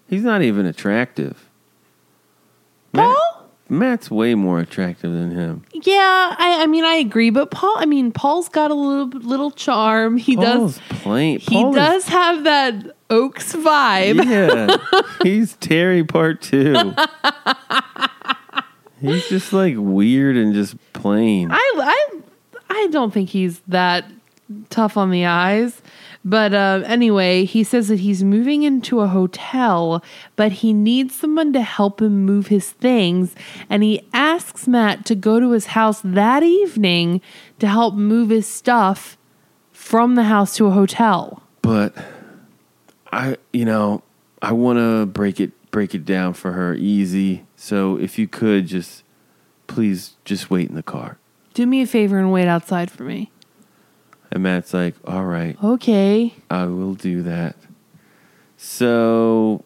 He's 0.08 0.22
not 0.22 0.40
even 0.40 0.64
attractive. 0.64 1.50
Paul? 2.94 3.43
Matt's 3.78 4.10
way 4.10 4.34
more 4.34 4.60
attractive 4.60 5.12
than 5.12 5.30
him. 5.32 5.64
Yeah, 5.72 6.34
I, 6.38 6.62
I 6.62 6.66
mean, 6.66 6.84
I 6.84 6.94
agree, 6.94 7.30
but 7.30 7.50
Paul, 7.50 7.74
I 7.76 7.86
mean, 7.86 8.12
Paul's 8.12 8.48
got 8.48 8.70
a 8.70 8.74
little 8.74 9.06
little 9.20 9.50
charm. 9.50 10.16
He 10.16 10.36
Paul's 10.36 10.78
does. 10.78 10.98
plain. 11.00 11.38
He 11.40 11.54
Paul 11.62 11.70
is- 11.70 11.76
does 11.76 12.08
have 12.08 12.44
that 12.44 12.96
Oaks 13.10 13.54
vibe. 13.54 14.24
yeah, 14.24 14.76
he's 15.22 15.54
Terry 15.56 16.04
Part 16.04 16.40
Two. 16.42 16.94
he's 19.00 19.28
just 19.28 19.52
like 19.52 19.74
weird 19.76 20.36
and 20.36 20.54
just 20.54 20.76
plain. 20.92 21.50
I, 21.50 21.72
I, 21.76 22.20
I 22.70 22.88
don't 22.90 23.12
think 23.12 23.28
he's 23.30 23.60
that 23.68 24.04
tough 24.70 24.96
on 24.96 25.10
the 25.10 25.26
eyes. 25.26 25.80
But 26.24 26.54
uh, 26.54 26.82
anyway, 26.86 27.44
he 27.44 27.62
says 27.64 27.88
that 27.88 28.00
he's 28.00 28.24
moving 28.24 28.62
into 28.62 29.00
a 29.00 29.08
hotel, 29.08 30.02
but 30.36 30.52
he 30.52 30.72
needs 30.72 31.14
someone 31.14 31.52
to 31.52 31.60
help 31.60 32.00
him 32.00 32.24
move 32.24 32.46
his 32.46 32.72
things. 32.72 33.34
And 33.68 33.82
he 33.82 34.08
asks 34.14 34.66
Matt 34.66 35.04
to 35.06 35.14
go 35.14 35.38
to 35.38 35.50
his 35.50 35.66
house 35.66 36.00
that 36.02 36.42
evening 36.42 37.20
to 37.58 37.66
help 37.66 37.94
move 37.94 38.30
his 38.30 38.46
stuff 38.46 39.18
from 39.70 40.14
the 40.14 40.24
house 40.24 40.56
to 40.56 40.66
a 40.66 40.70
hotel. 40.70 41.42
but 41.60 41.94
I, 43.12 43.36
you 43.52 43.64
know, 43.64 44.02
I 44.42 44.52
want 44.52 44.78
to 44.78 45.06
break 45.06 45.38
it 45.40 45.52
break 45.70 45.94
it 45.94 46.04
down 46.04 46.34
for 46.34 46.52
her 46.52 46.74
easy. 46.74 47.44
So 47.56 47.96
if 47.96 48.18
you 48.18 48.26
could 48.26 48.66
just 48.66 49.02
please 49.66 50.14
just 50.24 50.50
wait 50.50 50.68
in 50.68 50.74
the 50.74 50.82
car. 50.82 51.18
Do 51.52 51.66
me 51.66 51.82
a 51.82 51.86
favor 51.86 52.18
and 52.18 52.32
wait 52.32 52.48
outside 52.48 52.90
for 52.90 53.04
me. 53.04 53.30
And 54.34 54.42
Matt's 54.42 54.74
like, 54.74 54.94
"All 55.06 55.24
right." 55.24 55.56
Okay. 55.62 56.34
I 56.50 56.66
will 56.66 56.94
do 56.94 57.22
that. 57.22 57.56
So 58.56 59.64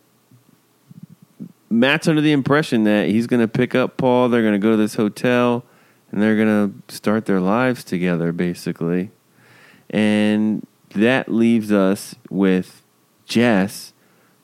Matt's 1.70 2.08
under 2.08 2.20
the 2.20 2.32
impression 2.32 2.84
that 2.84 3.08
he's 3.08 3.26
going 3.26 3.40
to 3.40 3.48
pick 3.48 3.74
up 3.74 3.96
Paul. 3.96 4.28
They're 4.28 4.42
going 4.42 4.52
to 4.52 4.58
go 4.58 4.72
to 4.72 4.76
this 4.76 4.94
hotel 4.94 5.64
and 6.10 6.22
they're 6.22 6.36
going 6.36 6.72
to 6.86 6.94
start 6.94 7.26
their 7.26 7.40
lives 7.40 7.84
together, 7.84 8.32
basically. 8.32 9.10
And 9.90 10.66
that 10.90 11.30
leaves 11.30 11.70
us 11.70 12.14
with 12.30 12.82
Jess 13.26 13.92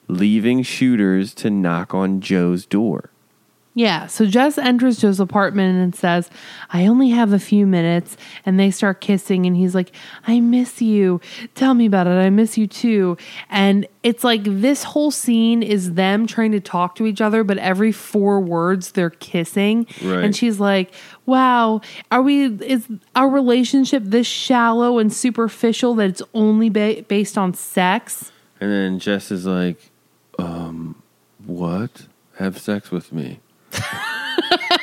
leaving 0.08 0.62
shooters 0.62 1.32
to 1.34 1.50
knock 1.50 1.94
on 1.94 2.20
Jo's 2.20 2.66
door. 2.66 3.10
Yeah, 3.76 4.06
so 4.06 4.24
Jess 4.24 4.56
enters 4.56 4.98
Jo's 5.00 5.18
apartment 5.18 5.82
and 5.82 5.96
says, 5.96 6.30
I 6.70 6.86
only 6.86 7.10
have 7.10 7.32
a 7.32 7.40
few 7.40 7.66
minutes. 7.66 8.16
And 8.46 8.58
they 8.58 8.70
start 8.70 9.00
kissing, 9.00 9.46
and 9.46 9.56
he's 9.56 9.74
like, 9.74 9.90
I 10.28 10.38
miss 10.38 10.80
you. 10.80 11.20
Tell 11.56 11.74
me 11.74 11.86
about 11.86 12.06
it. 12.06 12.10
I 12.10 12.30
miss 12.30 12.56
you 12.56 12.68
too. 12.68 13.16
And 13.50 13.88
it's 14.04 14.22
like 14.22 14.44
this 14.44 14.84
whole 14.84 15.10
scene 15.10 15.60
is 15.60 15.94
them 15.94 16.28
trying 16.28 16.52
to 16.52 16.60
talk 16.60 16.94
to 16.96 17.06
each 17.06 17.20
other, 17.20 17.42
but 17.42 17.58
every 17.58 17.90
four 17.90 18.38
words 18.38 18.92
they're 18.92 19.10
kissing. 19.10 19.88
Right. 20.00 20.22
And 20.24 20.36
she's 20.36 20.60
like, 20.60 20.94
Wow, 21.26 21.80
are 22.12 22.22
we, 22.22 22.44
is 22.44 22.86
our 23.16 23.28
relationship 23.28 24.04
this 24.04 24.26
shallow 24.26 24.98
and 24.98 25.12
superficial 25.12 25.96
that 25.96 26.10
it's 26.10 26.22
only 26.32 26.70
ba- 26.70 27.04
based 27.08 27.36
on 27.36 27.54
sex? 27.54 28.30
And 28.60 28.70
then 28.70 28.98
Jess 29.00 29.32
is 29.32 29.46
like, 29.46 29.90
um, 30.38 31.02
what? 31.44 32.06
Have 32.36 32.58
sex 32.58 32.90
with 32.90 33.12
me. 33.12 33.40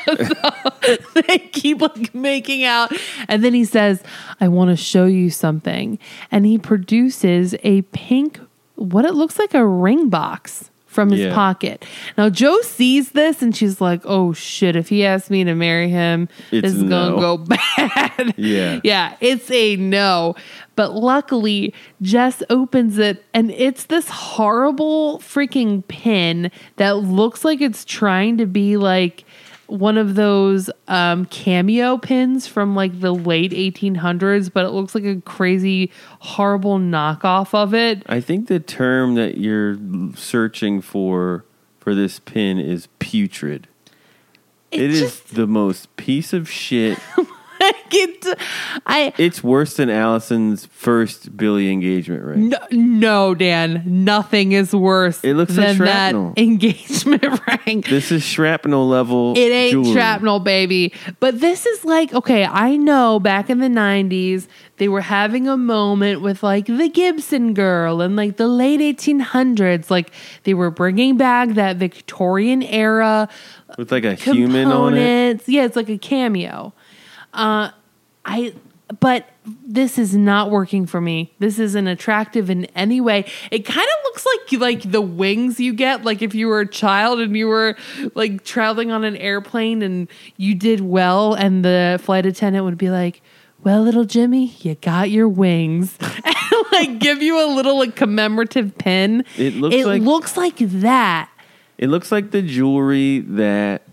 they 1.14 1.38
keep 1.52 1.82
like 1.82 2.14
making 2.14 2.64
out. 2.64 2.92
And 3.28 3.44
then 3.44 3.54
he 3.54 3.66
says 3.66 4.04
i 4.40 4.48
want 4.48 4.70
to 4.70 4.76
show 4.76 5.06
you 5.06 5.30
something. 5.30 6.00
And 6.32 6.46
he 6.46 6.58
produces 6.58 7.56
a 7.64 7.84
pink 7.84 8.40
what 8.76 9.06
it 9.06 9.14
looks 9.14 9.38
like 9.38 9.54
a 9.54 9.66
ring 9.66 10.10
box 10.10 10.71
from 10.92 11.10
his 11.10 11.22
Yeah. 11.22 11.34
pocket 11.34 11.86
now 12.18 12.30
Jo 12.30 12.60
sees 12.62 13.12
this 13.12 13.42
and 13.42 13.56
she's 13.56 13.80
like 13.80 14.02
oh 14.06 14.34
shit 14.34 14.76
if 14.76 14.90
he 14.90 15.06
asks 15.06 15.30
me 15.30 15.44
to 15.46 15.56
marry 15.56 15.88
him 15.90 16.28
It's 16.52 16.62
this 16.68 16.74
is 16.74 16.84
gonna 16.84 17.16
go 17.20 17.38
bad 17.78 18.34
Yeah. 18.38 18.80
yeah 18.84 19.16
it's 19.22 19.50
a 19.52 19.78
no 19.78 20.36
but 20.76 20.94
luckily 20.94 21.74
jess 22.02 22.44
opens 22.50 22.98
it 22.98 23.24
and 23.34 23.52
it's 23.52 23.86
this 23.86 24.10
horrible 24.10 25.20
freaking 25.20 25.88
pin 25.88 26.52
that 26.76 26.98
looks 26.98 27.46
like 27.46 27.62
it's 27.62 27.86
trying 27.86 28.38
to 28.38 28.46
be 28.46 28.76
like 28.78 29.24
one 29.72 29.98
of 29.98 30.16
those 30.16 30.70
um, 30.90 31.26
cameo 31.26 31.98
pins 31.98 32.46
from 32.46 32.76
like 32.76 33.00
the 33.00 33.14
late 33.14 33.52
1800s, 33.52 34.52
but 34.52 34.66
it 34.66 34.70
looks 34.70 34.94
like 34.94 35.06
a 35.06 35.22
crazy, 35.22 35.92
horrible 36.20 36.78
knockoff 36.78 37.54
of 37.54 37.74
it. 37.74 38.04
I 38.08 38.20
think 38.20 38.48
the 38.48 38.60
term 38.60 39.16
that 39.16 39.38
you're 39.38 39.78
searching 40.16 40.82
for 40.82 41.46
for 41.80 41.96
this 41.96 42.20
pin 42.20 42.60
is 42.60 42.88
putrid. 43.00 43.68
It 44.72 44.82
It 44.82 44.92
is 44.92 45.00
just- 45.00 45.36
the 45.36 45.48
most 45.48 45.96
piece 45.96 46.34
of 46.34 46.50
shit 46.50 46.98
like 47.74 47.94
it, 47.94 48.40
I 48.86 49.14
It's 49.18 49.44
worse 49.44 49.76
than 49.78 49.90
Alison's 49.90 50.66
first 50.66 51.36
Billy 51.36 51.72
engagement 51.72 52.24
ring. 52.24 52.50
no, 52.50 52.58
no, 52.72 53.36
Dan, 53.36 53.84
nothing 53.86 54.52
is 54.52 54.74
worse. 54.74 55.24
It 55.24 55.36
looks 55.36 55.58
like 55.58 55.68
than 55.68 55.76
shrapnel. 55.78 56.34
that 56.36 56.42
engagement 56.42 57.40
ring. 57.66 57.82
This 57.82 58.12
is 58.12 58.24
shrapnel 58.24 58.88
level. 58.88 59.34
It 59.38 59.52
ain't 59.52 59.72
jewelry. 59.72 59.92
shrapnel, 59.94 60.40
baby. 60.40 60.94
But 61.20 61.40
this 61.40 61.66
is 61.66 61.86
like, 61.86 62.14
okay, 62.14 62.46
I 62.46 62.76
know 62.76 63.20
back 63.20 63.50
in 63.50 63.60
the 63.60 63.68
90s, 63.68 64.48
they 64.78 64.88
were 64.88 65.02
having 65.02 65.48
a 65.48 65.58
moment 65.58 66.22
with 66.22 66.42
like 66.42 66.66
the 66.66 66.90
Gibson 66.90 67.54
girl 67.54 68.02
and 68.02 68.16
like 68.16 68.38
the 68.38 68.48
late 68.48 68.80
1800s. 68.80 69.90
Like 69.92 70.12
they 70.44 70.54
were 70.56 70.72
bringing 70.72 71.18
back 71.18 71.50
that 71.50 71.78
Victorian 71.78 72.64
era 72.64 73.30
with 73.78 73.92
like 73.92 74.06
a 74.06 74.16
human 74.16 74.72
on 74.72 74.98
it. 74.98 75.48
Yeah, 75.48 75.66
it's 75.66 75.76
like 75.76 75.90
a 75.90 75.98
cameo. 75.98 76.74
Uh, 77.34 77.72
I, 78.26 78.54
but 79.00 79.28
this 79.66 79.98
is 79.98 80.16
not 80.16 80.52
working 80.52 80.86
for 80.86 81.00
me. 81.02 81.34
This 81.40 81.60
isn't 81.60 81.88
attractive 81.88 82.50
in 82.50 82.66
any 82.76 83.00
way. 83.02 83.26
It 83.50 83.66
kind 83.66 83.80
of 83.88 84.04
looks 84.04 84.26
like 84.26 84.60
like 84.62 84.92
the 84.92 85.02
wings 85.02 85.60
you 85.60 85.74
get, 85.74 86.04
like 86.04 86.22
if 86.22 86.36
you 86.36 86.48
were 86.48 86.60
a 86.60 86.68
child 86.68 87.20
and 87.20 87.36
you 87.36 87.48
were 87.48 87.76
like 88.16 88.44
traveling 88.44 88.92
on 88.92 89.04
an 89.04 89.16
airplane 89.16 89.82
and 89.82 90.08
you 90.38 90.56
did 90.56 90.82
well, 90.82 91.34
and 91.34 91.64
the 91.64 92.00
flight 92.04 92.26
attendant 92.26 92.66
would 92.66 92.78
be 92.78 92.90
like. 92.90 93.22
Well, 93.64 93.84
little 93.84 94.06
Jimmy, 94.06 94.56
you 94.62 94.74
got 94.74 95.12
your 95.12 95.30
wings, 95.30 95.96
and 96.02 96.36
like 96.72 96.98
give 96.98 97.22
you 97.22 97.46
a 97.46 97.54
little 97.54 97.78
like 97.78 97.96
commemorative 97.96 98.76
pin. 98.76 99.24
It 99.38 99.54
looks 99.54 99.76
it 99.76 99.86
like- 99.86 100.02
looks 100.02 100.36
like 100.36 100.58
that. 100.58 101.30
It 101.78 101.90
looks 101.90 102.12
like 102.12 102.32
the 102.32 102.42
jewelry 102.42 103.20
that 103.20 103.84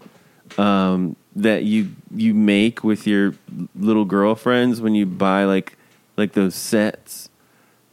um, 0.56 1.16
that 1.42 1.64
you 1.64 1.90
you 2.14 2.34
make 2.34 2.82
with 2.84 3.06
your 3.06 3.34
little 3.74 4.04
girlfriends 4.04 4.80
when 4.80 4.94
you 4.94 5.06
buy 5.06 5.44
like 5.44 5.76
like 6.16 6.32
those 6.32 6.54
sets. 6.54 7.28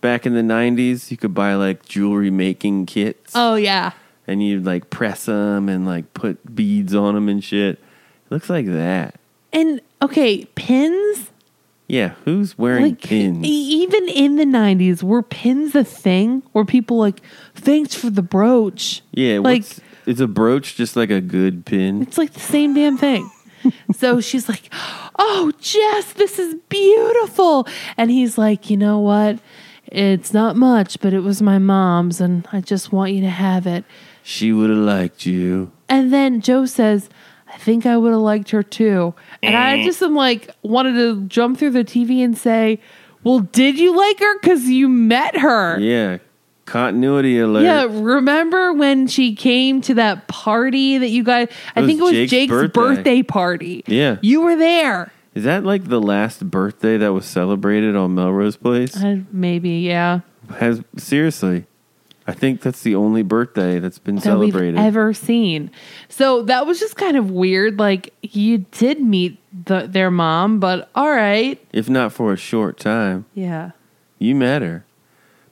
Back 0.02 0.26
in 0.26 0.34
the 0.36 0.42
'90s, 0.42 1.10
you 1.10 1.18
could 1.18 1.34
buy 1.34 1.56
like 1.56 1.86
jewelry 1.86 2.30
making 2.30 2.86
kits, 2.86 3.32
Oh 3.34 3.56
yeah, 3.56 3.92
and 4.28 4.44
you'd 4.44 4.64
like 4.66 4.90
press 4.92 5.26
them 5.26 5.68
and 5.68 5.86
like 5.86 6.14
put 6.14 6.56
beads 6.56 6.94
on 6.94 7.16
them 7.16 7.28
and 7.28 7.44
shit. 7.44 7.80
It 7.80 8.32
looks 8.32 8.50
like 8.50 8.68
that. 8.68 9.16
And 9.52 9.82
okay, 10.02 10.46
pins. 10.56 11.32
Yeah, 11.88 12.10
who's 12.26 12.58
wearing 12.58 12.84
Like 12.84 13.02
pins? 13.02 13.46
even 13.46 14.08
in 14.10 14.36
the 14.36 14.44
'90s, 14.46 15.02
were 15.02 15.22
pins 15.24 15.74
a 15.76 15.84
thing? 15.84 16.44
Were 16.54 16.66
people 16.66 16.98
like, 16.98 17.22
"Thanks 17.56 17.96
for 17.96 18.10
the 18.12 18.22
brooch"? 18.24 19.02
yeah, 19.12 19.40
like 19.40 19.64
is 20.06 20.20
a 20.20 20.28
brooch 20.28 20.76
just 20.76 20.96
like 20.96 21.10
a 21.10 21.22
good 21.22 21.66
pin? 21.66 22.02
it's 22.04 22.18
like 22.20 22.34
the 22.34 22.40
same 22.40 22.74
damn 22.76 22.98
thing. 22.98 23.28
So 23.94 24.20
she's 24.20 24.50
like, 24.50 24.74
"Oh, 25.18 25.52
Jess, 25.60 26.14
this 26.14 26.38
is 26.40 26.56
beautiful," 26.70 27.68
and 27.98 28.12
he's 28.12 28.38
like, 28.38 28.70
"You 28.70 28.78
know 28.78 29.00
what? 29.00 29.40
It's 29.86 30.34
not 30.34 30.56
much, 30.56 31.00
but 31.00 31.14
it 31.14 31.22
was 31.22 31.42
my 31.42 31.60
mom's, 31.60 32.20
and 32.20 32.48
I 32.52 32.62
just 32.62 32.92
want 32.92 33.14
you 33.14 33.22
to 33.22 33.30
have 33.30 33.66
it." 33.68 33.86
She 34.24 34.52
would 34.52 34.70
have 34.70 34.80
liked 34.80 35.26
you. 35.26 35.72
And 35.88 36.12
then 36.12 36.42
Jo 36.42 36.66
says, 36.66 37.10
I 37.56 37.58
think 37.58 37.86
I 37.86 37.96
would 37.96 38.12
have 38.12 38.22
liked 38.22 38.50
her 38.52 38.64
too. 38.64 39.14
And 39.42 39.56
I 39.56 39.78
mm. 39.78 39.84
just 39.86 40.02
am 40.02 40.16
like, 40.16 40.50
wanted 40.62 40.94
to 40.94 41.22
jump 41.28 41.58
through 41.58 41.72
the 41.72 41.84
TV 41.84 42.24
and 42.24 42.38
say, 42.38 42.80
Well, 43.24 43.40
did 43.40 43.80
you 43.80 43.96
like 43.96 44.20
her? 44.20 44.40
Because 44.40 44.68
you 44.68 44.90
met 44.90 45.38
her. 45.38 45.80
Yeah, 45.80 46.18
continuity 46.66 47.40
alert. 47.40 47.64
Yeah, 47.64 47.88
remember 47.90 48.74
when 48.74 49.08
she 49.08 49.36
came 49.36 49.82
to 49.82 49.94
that 49.96 50.28
party 50.28 50.98
that 50.98 51.10
you 51.10 51.24
guys, 51.24 51.48
I 51.76 51.82
was 51.82 51.88
think 51.88 52.00
it 52.00 52.04
was 52.04 52.12
Jake's 52.12 52.32
Jake's, 52.32 52.52
birthday. 52.52 52.80
birthday. 52.80 53.24
party. 53.24 53.84
Yeah. 53.88 54.18
You 54.22 54.42
were 54.42 54.56
there. 54.56 55.12
Is 55.34 55.44
that 55.44 55.64
like 55.64 55.86
the 55.86 56.00
last 56.02 56.50
birthday 56.50 56.98
that 56.98 57.12
was 57.14 57.26
celebrated 57.26 57.96
on 57.96 58.16
Melrose 58.16 58.58
Place? 58.58 58.96
Uh, 58.96 59.18
maybe, 59.32 59.70
yeah. 59.80 60.22
Has 60.60 60.82
seriously, 60.98 61.66
I 62.26 62.32
think 62.34 62.62
that's 62.62 62.82
the 62.84 62.96
only 62.96 63.22
birthday 63.22 63.80
that's 63.80 64.00
been 64.00 64.16
That 64.16 64.22
celebrated. 64.22 64.78
ever 64.78 65.14
seen. 65.14 65.72
So 66.08 66.42
that 66.44 66.66
was 66.66 66.80
just 66.80 66.96
kind 66.96 67.18
of 67.18 67.32
weird. 67.32 67.78
Like, 67.80 68.14
you 68.22 68.60
did 68.72 69.02
meet 69.02 69.38
the, 69.66 69.88
their 69.88 70.10
mom, 70.10 70.60
but 70.60 70.90
all 70.96 71.10
right. 71.12 71.60
if 71.74 71.90
not 71.90 72.14
for 72.14 72.32
a 72.32 72.38
short 72.38 72.80
time, 72.80 73.26
Yeah. 73.34 73.72
you 74.20 74.36
met 74.36 74.62
her. 74.62 74.86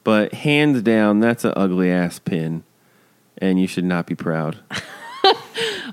But 0.04 0.32
hands 0.34 0.82
down, 0.82 1.20
that's 1.20 1.44
an 1.44 1.54
ugly 1.56 1.90
ass 1.90 2.18
pin, 2.18 2.62
and 3.38 3.58
you 3.60 3.66
should 3.66 3.84
not 3.84 4.06
be 4.06 4.14
proud. 4.14 4.58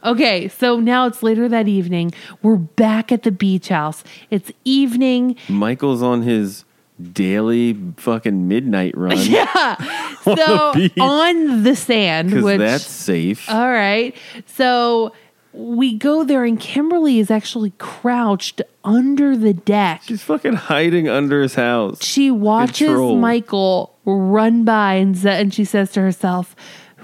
Okay, 0.03 0.47
so 0.47 0.79
now 0.79 1.05
it's 1.05 1.21
later 1.21 1.47
that 1.47 1.67
evening. 1.67 2.11
We're 2.41 2.55
back 2.57 3.11
at 3.11 3.21
the 3.23 3.31
beach 3.31 3.67
house. 3.69 4.03
It's 4.31 4.51
evening. 4.65 5.35
Michael's 5.47 6.01
on 6.01 6.23
his 6.23 6.65
daily 7.13 7.77
fucking 7.97 8.47
midnight 8.47 8.97
run 8.97 9.15
Yeah. 9.19 9.75
On 10.25 10.35
the 10.35 10.45
So 10.47 10.73
beach. 10.73 10.93
on 10.99 11.63
the 11.63 11.75
sand, 11.75 12.29
because 12.29 12.43
which 12.43 12.59
that's 12.59 12.83
safe. 12.85 13.47
all 13.49 13.69
right. 13.69 14.15
So 14.47 15.13
we 15.53 15.97
go 15.97 16.23
there 16.23 16.45
and 16.45 16.59
Kimberly 16.59 17.19
is 17.19 17.29
actually 17.29 17.73
crouched 17.77 18.61
under 18.83 19.35
the 19.35 19.53
deck. 19.53 20.01
She's 20.05 20.23
fucking 20.23 20.53
hiding 20.53 21.09
under 21.09 21.41
his 21.41 21.55
house. 21.55 22.03
She 22.03 22.31
watches 22.31 22.87
Control. 22.87 23.17
Michael 23.17 23.95
run 24.05 24.63
by 24.63 24.95
and, 24.95 25.17
sa- 25.17 25.29
and 25.29 25.53
she 25.53 25.65
says 25.65 25.91
to 25.93 26.01
herself, 26.01 26.55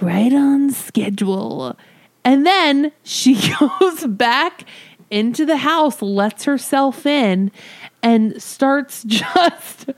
right 0.02 0.34
on 0.34 0.72
schedule. 0.72 1.78
And 2.24 2.46
then 2.46 2.92
she 3.04 3.40
goes 3.60 4.06
back 4.06 4.64
into 5.10 5.46
the 5.46 5.58
house, 5.58 6.02
lets 6.02 6.44
herself 6.46 7.06
in, 7.06 7.52
and 8.02 8.42
starts 8.42 9.04
just, 9.08 9.90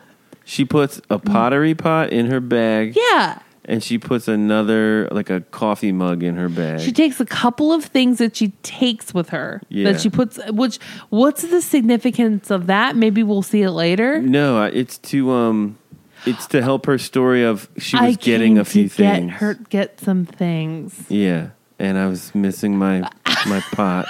She 0.44 0.66
puts 0.66 1.02
a 1.10 1.20
pottery 1.20 1.76
pot 1.76 2.12
in 2.12 2.28
her 2.28 2.40
bag, 2.40 2.96
yeah. 2.96 3.40
And 3.70 3.84
she 3.84 3.98
puts 4.00 4.28
another 4.28 5.08
like 5.12 5.30
a 5.30 5.42
coffee 5.42 5.92
mug 5.92 6.24
in 6.24 6.36
her 6.36 6.50
bag. 6.50 6.82
She 6.82 6.92
takes 6.92 7.20
a 7.22 7.26
couple 7.26 7.72
of 7.72 7.86
things 7.86 8.18
that 8.18 8.36
she 8.36 8.50
takes 8.64 9.14
with 9.14 9.30
her 9.30 9.62
Yeah. 9.70 9.92
that 9.92 10.02
she 10.02 10.10
puts, 10.10 10.40
which, 10.50 10.80
what's 11.10 11.44
the 11.44 11.62
significance 11.62 12.50
of 12.50 12.66
that? 12.68 12.96
Maybe 12.96 13.22
we'll 13.24 13.44
see 13.44 13.62
it 13.62 13.72
later. 13.72 14.22
No, 14.22 14.64
it's 14.64 14.98
to 14.98 15.32
um, 15.32 15.78
it's 16.26 16.48
to 16.48 16.62
help 16.62 16.86
her 16.88 16.98
story 16.98 17.44
of 17.44 17.70
she 17.78 17.96
was 17.96 18.16
I 18.18 18.20
getting 18.20 18.58
a 18.58 18.66
few 18.66 18.90
to 18.90 18.98
get 18.98 19.16
things. 19.16 19.32
her, 19.34 19.54
get 19.54 20.00
some 20.02 20.26
things. 20.26 21.06
Yeah, 21.08 21.50
and 21.78 21.98
I 21.98 22.08
was 22.08 22.34
missing 22.36 22.76
my 22.78 23.10
my 23.46 23.62
pot, 23.72 24.08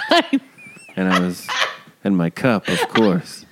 and 0.96 1.12
I 1.12 1.20
was 1.20 1.46
and 2.02 2.16
my 2.16 2.30
cup, 2.30 2.66
of 2.68 2.80
course. 2.88 3.44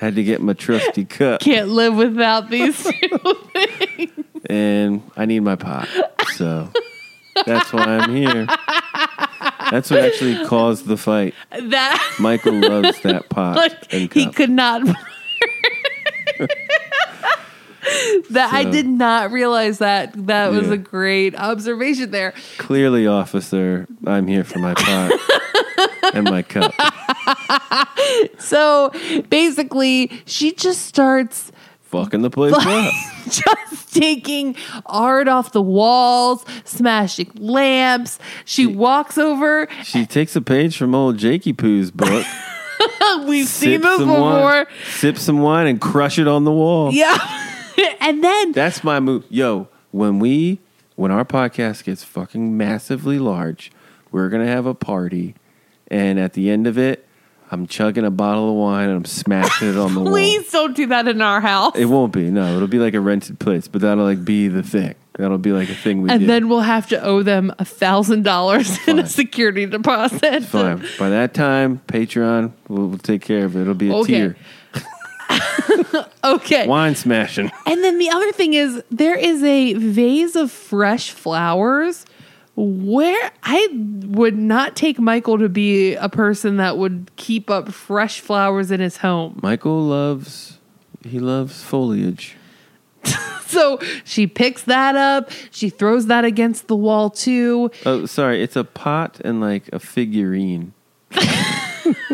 Had 0.00 0.14
to 0.16 0.24
get 0.24 0.40
my 0.40 0.54
trusty 0.54 1.04
cup, 1.18 1.40
Can't 1.42 1.68
live 1.68 1.94
without 1.94 2.48
these 2.50 2.82
two 2.82 3.34
things. 3.52 4.10
and 4.46 5.02
I 5.16 5.26
need 5.26 5.40
my 5.40 5.56
pot, 5.56 5.88
so 6.36 6.70
that's 7.46 7.70
why 7.72 7.84
I'm 7.84 8.14
here. 8.14 8.46
That's 9.70 9.90
what 9.90 10.00
actually 10.00 10.44
caused 10.46 10.86
the 10.86 10.96
fight. 10.96 11.34
That 11.50 12.16
Michael 12.18 12.54
loves 12.54 13.00
that 13.02 13.28
pot 13.28 13.86
and 13.92 14.12
he 14.12 14.26
could 14.32 14.50
not. 14.50 14.82
that 18.30 18.50
I 18.52 18.64
did 18.64 18.86
not 18.86 19.30
realize 19.30 19.78
that. 19.78 20.26
That 20.26 20.52
was 20.52 20.70
a 20.70 20.76
great 20.76 21.34
observation 21.34 22.10
there. 22.10 22.34
Clearly, 22.58 23.06
officer, 23.06 23.86
I'm 24.06 24.26
here 24.26 24.44
for 24.44 24.58
my 24.58 24.74
pot 24.74 25.12
and 26.14 26.24
my 26.24 26.42
cup. 26.42 26.72
So 28.38 28.90
basically, 29.28 30.10
she 30.26 30.52
just 30.52 30.86
starts 30.86 31.52
Fucking 31.90 32.22
the 32.22 32.30
place 32.30 32.54
up. 32.56 32.92
just 33.28 33.92
taking 33.92 34.54
art 34.86 35.26
off 35.26 35.50
the 35.50 35.60
walls, 35.62 36.44
smashing 36.64 37.32
lamps. 37.34 38.20
She 38.44 38.64
walks 38.66 39.18
over. 39.18 39.66
She 39.82 40.06
takes 40.06 40.36
a 40.36 40.40
page 40.40 40.76
from 40.76 40.94
old 40.94 41.18
Jakey 41.18 41.52
Poo's 41.52 41.90
book. 41.90 42.24
We've 43.26 43.46
seen 43.46 43.80
this 43.80 43.98
before. 43.98 44.20
wine, 44.20 44.66
sip 44.92 45.18
some 45.18 45.40
wine, 45.40 45.66
and 45.66 45.80
crush 45.80 46.18
it 46.18 46.28
on 46.28 46.44
the 46.44 46.52
wall. 46.52 46.92
Yeah. 46.92 47.18
and 48.00 48.22
then 48.24 48.52
That's 48.52 48.82
my 48.84 49.00
move. 49.00 49.24
Yo, 49.28 49.68
when 49.90 50.18
we 50.18 50.60
when 50.96 51.10
our 51.10 51.24
podcast 51.24 51.84
gets 51.84 52.04
fucking 52.04 52.56
massively 52.56 53.18
large, 53.18 53.72
we're 54.10 54.28
gonna 54.28 54.46
have 54.46 54.66
a 54.66 54.74
party, 54.74 55.34
and 55.88 56.18
at 56.18 56.34
the 56.34 56.50
end 56.50 56.66
of 56.66 56.76
it, 56.78 57.06
I'm 57.50 57.66
chugging 57.66 58.04
a 58.04 58.10
bottle 58.10 58.50
of 58.50 58.54
wine 58.56 58.88
and 58.88 58.98
I'm 58.98 59.04
smashing 59.04 59.70
it 59.70 59.76
on 59.76 59.94
the 59.94 60.00
wall. 60.02 60.10
please 60.10 60.50
don't 60.52 60.76
do 60.76 60.86
that 60.86 61.08
in 61.08 61.20
our 61.20 61.40
house. 61.40 61.74
It 61.76 61.86
won't 61.86 62.12
be. 62.12 62.30
No, 62.30 62.54
it'll 62.56 62.68
be 62.68 62.78
like 62.78 62.94
a 62.94 63.00
rented 63.00 63.38
place, 63.40 63.66
but 63.66 63.80
that'll 63.80 64.04
like 64.04 64.24
be 64.24 64.46
the 64.48 64.62
thing. 64.62 64.94
That'll 65.14 65.36
be 65.38 65.52
like 65.52 65.68
a 65.68 65.74
thing 65.74 66.00
we 66.02 66.10
and 66.10 66.20
do. 66.20 66.26
then 66.26 66.48
we'll 66.48 66.60
have 66.60 66.88
to 66.90 67.02
owe 67.02 67.22
them 67.22 67.52
a 67.58 67.64
thousand 67.64 68.22
dollars 68.22 68.78
in 68.88 68.98
a 69.00 69.06
security 69.06 69.66
deposit. 69.66 70.44
Fine. 70.44 70.86
By 70.98 71.10
that 71.10 71.34
time, 71.34 71.80
Patreon 71.88 72.52
will 72.68 72.86
we'll 72.88 72.98
take 72.98 73.20
care 73.22 73.44
of 73.44 73.56
it. 73.56 73.62
It'll 73.62 73.74
be 73.74 73.90
a 73.90 73.94
Okay. 73.96 74.12
tier. 74.14 74.36
Okay. 76.24 76.66
Wine 76.66 76.94
smashing. 76.94 77.50
And 77.66 77.82
then 77.82 77.98
the 77.98 78.10
other 78.10 78.30
thing 78.32 78.54
is 78.54 78.82
there 78.90 79.16
is 79.16 79.42
a 79.42 79.72
vase 79.74 80.36
of 80.36 80.50
fresh 80.50 81.10
flowers 81.10 82.04
Where 82.56 83.30
I 83.42 83.68
would 83.72 84.36
not 84.36 84.76
take 84.76 84.98
Michael 84.98 85.38
to 85.38 85.48
be 85.48 85.94
a 85.94 86.08
person 86.10 86.58
that 86.58 86.76
would 86.76 87.10
keep 87.16 87.48
up 87.48 87.72
fresh 87.72 88.20
flowers 88.20 88.70
in 88.70 88.80
his 88.80 88.98
home. 88.98 89.40
Michael 89.42 89.82
loves 89.82 90.58
he 91.06 91.18
loves 91.18 91.62
foliage. 91.62 92.36
So 93.50 93.80
she 94.04 94.28
picks 94.28 94.62
that 94.64 94.94
up. 94.94 95.32
She 95.50 95.70
throws 95.70 96.06
that 96.06 96.24
against 96.24 96.68
the 96.68 96.76
wall 96.76 97.10
too. 97.10 97.72
Oh, 97.84 98.06
sorry, 98.06 98.44
it's 98.44 98.54
a 98.54 98.62
pot 98.62 99.20
and 99.24 99.40
like 99.40 99.68
a 99.72 99.80
figurine. 99.80 100.72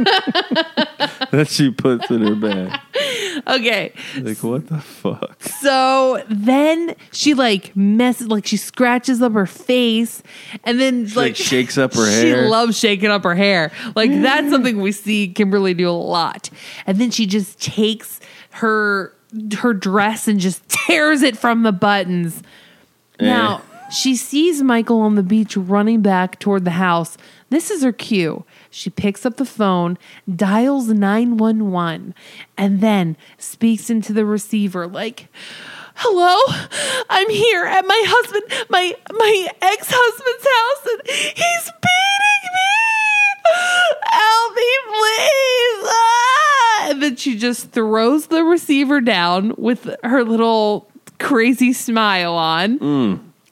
that 1.31 1.47
she 1.49 1.71
puts 1.71 2.11
in 2.11 2.23
her 2.23 2.35
bag. 2.35 2.81
Okay. 3.47 3.93
Like 4.19 4.43
what 4.43 4.67
the 4.69 4.81
fuck? 4.81 5.43
So 5.43 6.23
then 6.29 6.95
she 7.13 7.35
like 7.35 7.75
messes, 7.77 8.29
like 8.29 8.47
she 8.47 8.57
scratches 8.57 9.23
up 9.23 9.33
her 9.33 9.47
face, 9.47 10.23
and 10.65 10.81
then 10.81 11.05
like, 11.07 11.17
like, 11.17 11.37
shakes 11.37 11.79
up 11.79 11.95
her 11.95 12.07
hair. 12.07 12.45
she 12.45 12.51
loves 12.51 12.79
shaking 12.79 13.11
up 13.11 13.25
her 13.25 13.35
hair. 13.35 13.73
Like 13.95 14.11
that's 14.11 14.51
something 14.51 14.81
we 14.81 14.93
see 14.93 15.29
Kimberly 15.29 15.75
do 15.75 15.89
a 15.89 15.91
lot. 15.91 16.51
And 16.87 16.99
then 16.99 17.11
she 17.11 17.27
just 17.27 17.61
takes 17.61 18.21
her 18.51 19.13
her 19.59 19.75
dress 19.75 20.29
and 20.29 20.41
just 20.41 20.67
tears 20.69 21.23
it 21.23 21.37
from 21.37 21.63
the 21.63 21.73
buttons. 21.73 22.43
Eh. 23.21 23.27
Now 23.27 23.63
she 23.91 24.17
sees 24.17 24.63
Michael 24.63 25.01
on 25.01 25.15
the 25.15 25.23
beach 25.23 25.57
running 25.57 26.03
back 26.03 26.39
toward 26.39 26.65
the 26.65 26.73
house. 26.73 27.17
This 27.51 27.71
is 27.71 27.83
her 27.83 27.93
cue. 27.93 28.45
She 28.71 28.91
picks 28.91 29.25
up 29.25 29.37
the 29.37 29.45
phone, 29.45 29.99
dials 30.33 30.89
911, 30.89 32.15
and 32.57 32.81
then 32.81 33.17
speaks 33.39 33.91
into 33.91 34.13
the 34.13 34.25
receiver 34.25 34.87
like, 34.87 35.29
Hello, 35.99 36.37
I'm 37.09 37.31
here 37.31 37.65
at 37.65 37.87
my 37.87 38.05
husband, 38.07 38.67
my 38.69 38.95
my 39.13 39.49
ex-husband's 39.63 40.47
house, 40.47 40.87
and 40.93 41.01
he's 41.09 41.73
beating 41.81 42.43
me. 42.53 42.73
Help 44.13 44.55
me, 44.55 44.71
please. 44.89 45.89
Ah! 45.89 46.91
And 46.91 47.03
then 47.03 47.17
she 47.17 47.37
just 47.39 47.71
throws 47.71 48.27
the 48.27 48.45
receiver 48.45 49.01
down 49.01 49.55
with 49.57 49.89
her 50.05 50.23
little 50.23 50.87
crazy 51.19 51.73
smile 51.73 52.35
on. 52.35 52.79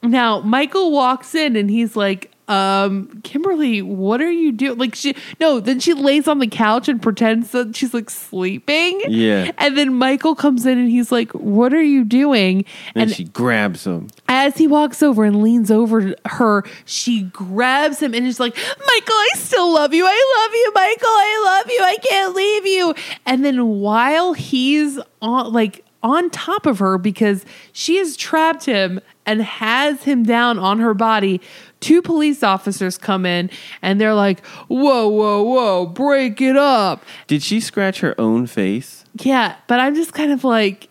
Now, 0.03 0.39
Michael 0.41 0.91
walks 0.91 1.33
in 1.33 1.55
and 1.55 1.67
he's 1.67 1.95
like, 1.95 2.31
um, 2.47 3.21
Kimberly, 3.23 3.81
what 3.81 4.21
are 4.21 4.31
you 4.31 4.51
doing? 4.51 4.77
Like 4.77 4.95
she 4.95 5.15
no, 5.39 5.59
then 5.59 5.79
she 5.79 5.93
lays 5.93 6.27
on 6.27 6.39
the 6.39 6.47
couch 6.47 6.87
and 6.87 7.01
pretends 7.01 7.51
that 7.51 7.75
she's 7.75 7.93
like 7.93 8.09
sleeping. 8.09 9.01
Yeah. 9.07 9.51
And 9.57 9.77
then 9.77 9.93
Michael 9.95 10.35
comes 10.35 10.65
in 10.65 10.77
and 10.77 10.89
he's 10.89 11.11
like, 11.11 11.31
What 11.33 11.73
are 11.73 11.81
you 11.81 12.03
doing? 12.03 12.65
and, 12.93 13.03
And 13.03 13.11
she 13.11 13.23
grabs 13.23 13.85
him. 13.87 14.07
as 14.27 14.57
he 14.57 14.67
walks 14.67 15.01
over 15.01 15.23
and 15.23 15.41
leans 15.41 15.71
over 15.71 16.13
her, 16.25 16.63
she 16.85 17.23
grabs 17.23 17.99
him 18.01 18.13
and 18.13 18.25
is 18.27 18.39
like, 18.39 18.55
Michael, 18.55 19.15
I 19.15 19.29
still 19.35 19.73
love 19.73 19.93
you. 19.93 20.05
I 20.05 20.43
love 20.43 20.53
you, 20.53 20.71
Michael. 20.75 21.07
I 21.09 21.43
love 21.63 21.71
you. 21.71 21.79
I 21.81 21.97
can't 21.97 22.35
leave 22.35 22.65
you. 22.67 22.93
And 23.25 23.43
then 23.43 23.65
while 23.79 24.33
he's 24.33 24.99
on, 25.21 25.51
like, 25.51 25.83
on 26.03 26.29
top 26.29 26.67
of 26.67 26.77
her 26.77 26.99
because 26.99 27.43
she 27.71 27.97
has 27.97 28.15
trapped 28.15 28.65
him 28.65 28.99
and 29.25 29.41
has 29.41 30.03
him 30.03 30.21
down 30.23 30.59
on 30.59 30.77
her 30.77 30.93
body. 30.93 31.41
Two 31.85 32.01
police 32.01 32.41
officers 32.41 32.97
come 32.97 33.27
in 33.27 33.51
and 33.83 34.01
they're 34.01 34.15
like, 34.15 34.43
Whoa, 34.69 35.07
whoa, 35.07 35.43
whoa, 35.43 35.85
break 35.85 36.41
it 36.41 36.57
up. 36.57 37.03
Did 37.27 37.43
she 37.43 37.59
scratch 37.59 37.99
her 37.99 38.19
own 38.19 38.47
face? 38.47 39.05
Yeah, 39.21 39.55
but 39.67 39.79
I'm 39.79 39.93
just 39.93 40.11
kind 40.11 40.31
of 40.31 40.43
like, 40.43 40.89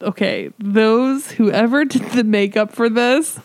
okay, 0.00 0.52
those 0.60 1.32
whoever 1.32 1.84
did 1.92 2.02
the 2.12 2.22
makeup 2.22 2.72
for 2.72 2.88
this, 2.88 3.40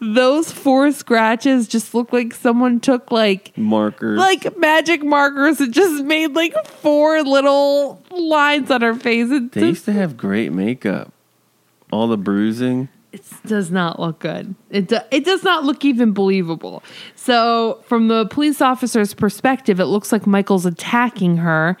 those 0.00 0.50
four 0.50 0.90
scratches 0.90 1.68
just 1.68 1.92
look 1.94 2.14
like 2.14 2.32
someone 2.32 2.80
took 2.80 3.12
like 3.12 3.52
Markers. 3.58 4.16
like 4.18 4.56
magic 4.56 5.04
markers 5.04 5.60
and 5.60 5.74
just 5.74 6.02
made 6.04 6.34
like 6.34 6.54
four 6.66 7.22
little 7.24 8.02
lines 8.10 8.70
on 8.70 8.80
her 8.80 8.94
face. 8.94 9.30
It, 9.30 9.52
they 9.52 9.66
used 9.66 9.84
to 9.84 9.92
have 9.92 10.16
great 10.16 10.50
makeup. 10.52 11.12
All 11.92 12.08
the 12.08 12.16
bruising. 12.16 12.88
It 13.12 13.24
does 13.46 13.70
not 13.70 13.98
look 13.98 14.18
good. 14.18 14.54
It 14.70 14.88
do, 14.88 14.98
it 15.10 15.24
does 15.24 15.42
not 15.42 15.64
look 15.64 15.84
even 15.84 16.12
believable. 16.12 16.82
So, 17.14 17.82
from 17.86 18.08
the 18.08 18.26
police 18.26 18.60
officer's 18.60 19.14
perspective, 19.14 19.80
it 19.80 19.86
looks 19.86 20.12
like 20.12 20.26
Michael's 20.26 20.66
attacking 20.66 21.38
her, 21.38 21.78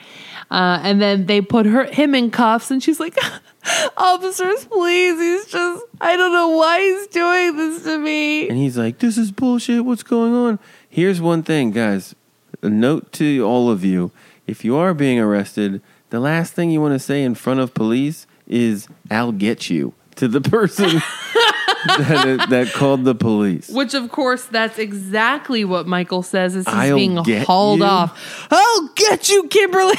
uh, 0.50 0.80
and 0.82 1.02
then 1.02 1.26
they 1.26 1.40
put 1.40 1.66
her 1.66 1.84
him 1.84 2.14
in 2.14 2.30
cuffs, 2.30 2.70
and 2.70 2.82
she's 2.82 2.98
like, 2.98 3.16
"Officers, 3.96 4.64
please! 4.64 5.18
He's 5.18 5.52
just 5.52 5.84
I 6.00 6.16
don't 6.16 6.32
know 6.32 6.48
why 6.48 6.80
he's 6.80 7.06
doing 7.08 7.56
this 7.56 7.82
to 7.82 7.98
me." 7.98 8.48
And 8.48 8.56
he's 8.56 8.78
like, 8.78 8.98
This 8.98 9.18
is 9.18 9.30
bullshit. 9.30 9.84
What's 9.84 10.02
going 10.02 10.32
on? 10.32 10.58
Here's 10.88 11.20
one 11.20 11.42
thing, 11.42 11.72
guys. 11.72 12.14
A 12.62 12.70
note 12.70 13.12
to 13.14 13.42
all 13.42 13.70
of 13.70 13.84
you. 13.84 14.10
If 14.46 14.64
you 14.64 14.76
are 14.76 14.94
being 14.94 15.20
arrested, 15.20 15.82
the 16.08 16.20
last 16.20 16.54
thing 16.54 16.70
you 16.70 16.80
want 16.80 16.94
to 16.94 16.98
say 16.98 17.22
in 17.22 17.34
front 17.34 17.60
of 17.60 17.74
police 17.74 18.26
is, 18.46 18.88
I'll 19.10 19.32
get 19.32 19.68
you 19.68 19.92
to 20.18 20.28
the 20.28 20.40
person 20.40 20.90
that, 21.86 22.46
that 22.50 22.72
called 22.72 23.04
the 23.04 23.14
police. 23.14 23.68
Which, 23.68 23.94
of 23.94 24.10
course, 24.10 24.44
that's 24.44 24.78
exactly 24.78 25.64
what 25.64 25.86
Michael 25.86 26.22
says 26.22 26.54
as 26.56 26.66
he's 26.66 26.74
I'll 26.74 26.96
being 26.96 27.22
get 27.22 27.46
hauled 27.46 27.80
you. 27.80 27.86
off. 27.86 28.48
I'll 28.50 28.88
get 28.94 29.28
you, 29.28 29.48
Kimberly. 29.48 29.94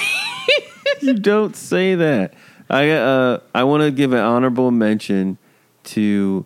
you 1.02 1.14
don't 1.14 1.56
say 1.56 1.96
that. 1.96 2.34
I 2.70 2.92
uh, 2.92 3.40
I 3.56 3.64
want 3.64 3.84
to 3.84 3.92
give 3.92 4.14
an 4.14 4.20
honorable 4.20 4.72
mention 4.72 5.38
to 5.86 6.46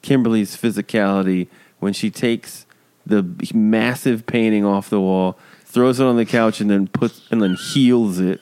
Kimberly's 0.00 0.56
physicality 0.56 1.48
when 1.80 1.92
she 1.92 2.10
takes 2.10 2.66
the 3.04 3.26
massive 3.52 4.26
painting 4.26 4.64
off 4.64 4.88
the 4.88 5.00
wall, 5.00 5.38
throws 5.64 6.00
it 6.00 6.04
on 6.04 6.16
the 6.16 6.24
couch, 6.24 6.60
and 6.60 6.70
then 6.70 6.86
puts 6.86 7.26
and 7.30 7.42
then 7.42 7.54
heals 7.54 8.18
it. 8.18 8.40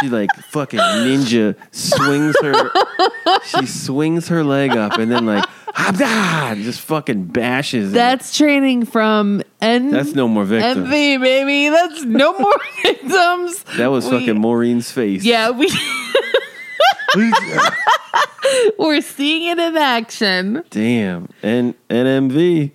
She 0.00 0.08
like 0.08 0.30
fucking 0.50 0.78
ninja 0.78 1.56
swings 1.70 2.34
her. 2.42 2.70
she 3.44 3.66
swings 3.66 4.28
her 4.28 4.44
leg 4.44 4.72
up 4.72 4.98
and 4.98 5.10
then 5.10 5.24
like 5.26 5.44
ah, 5.74 6.54
just 6.56 6.80
fucking 6.82 7.24
bashes. 7.26 7.90
it. 7.90 7.94
That's 7.94 8.36
training 8.36 8.86
from 8.86 9.42
N. 9.60 9.90
That's 9.90 10.14
no 10.14 10.28
more 10.28 10.44
victims. 10.44 10.84
Envy, 10.86 11.16
baby. 11.18 11.68
That's 11.68 12.02
no 12.04 12.38
more 12.38 12.54
victims. 12.82 13.62
That 13.76 13.88
was 13.88 14.04
We- 14.06 14.18
fucking 14.18 14.40
Maureen's 14.40 14.90
face. 14.90 15.24
Yeah, 15.24 15.50
we 15.50 15.70
we're 18.78 19.00
seeing 19.00 19.50
it 19.50 19.58
in 19.58 19.76
action. 19.76 20.62
Damn. 20.70 21.28
And 21.42 21.74
NMV. 21.88 22.72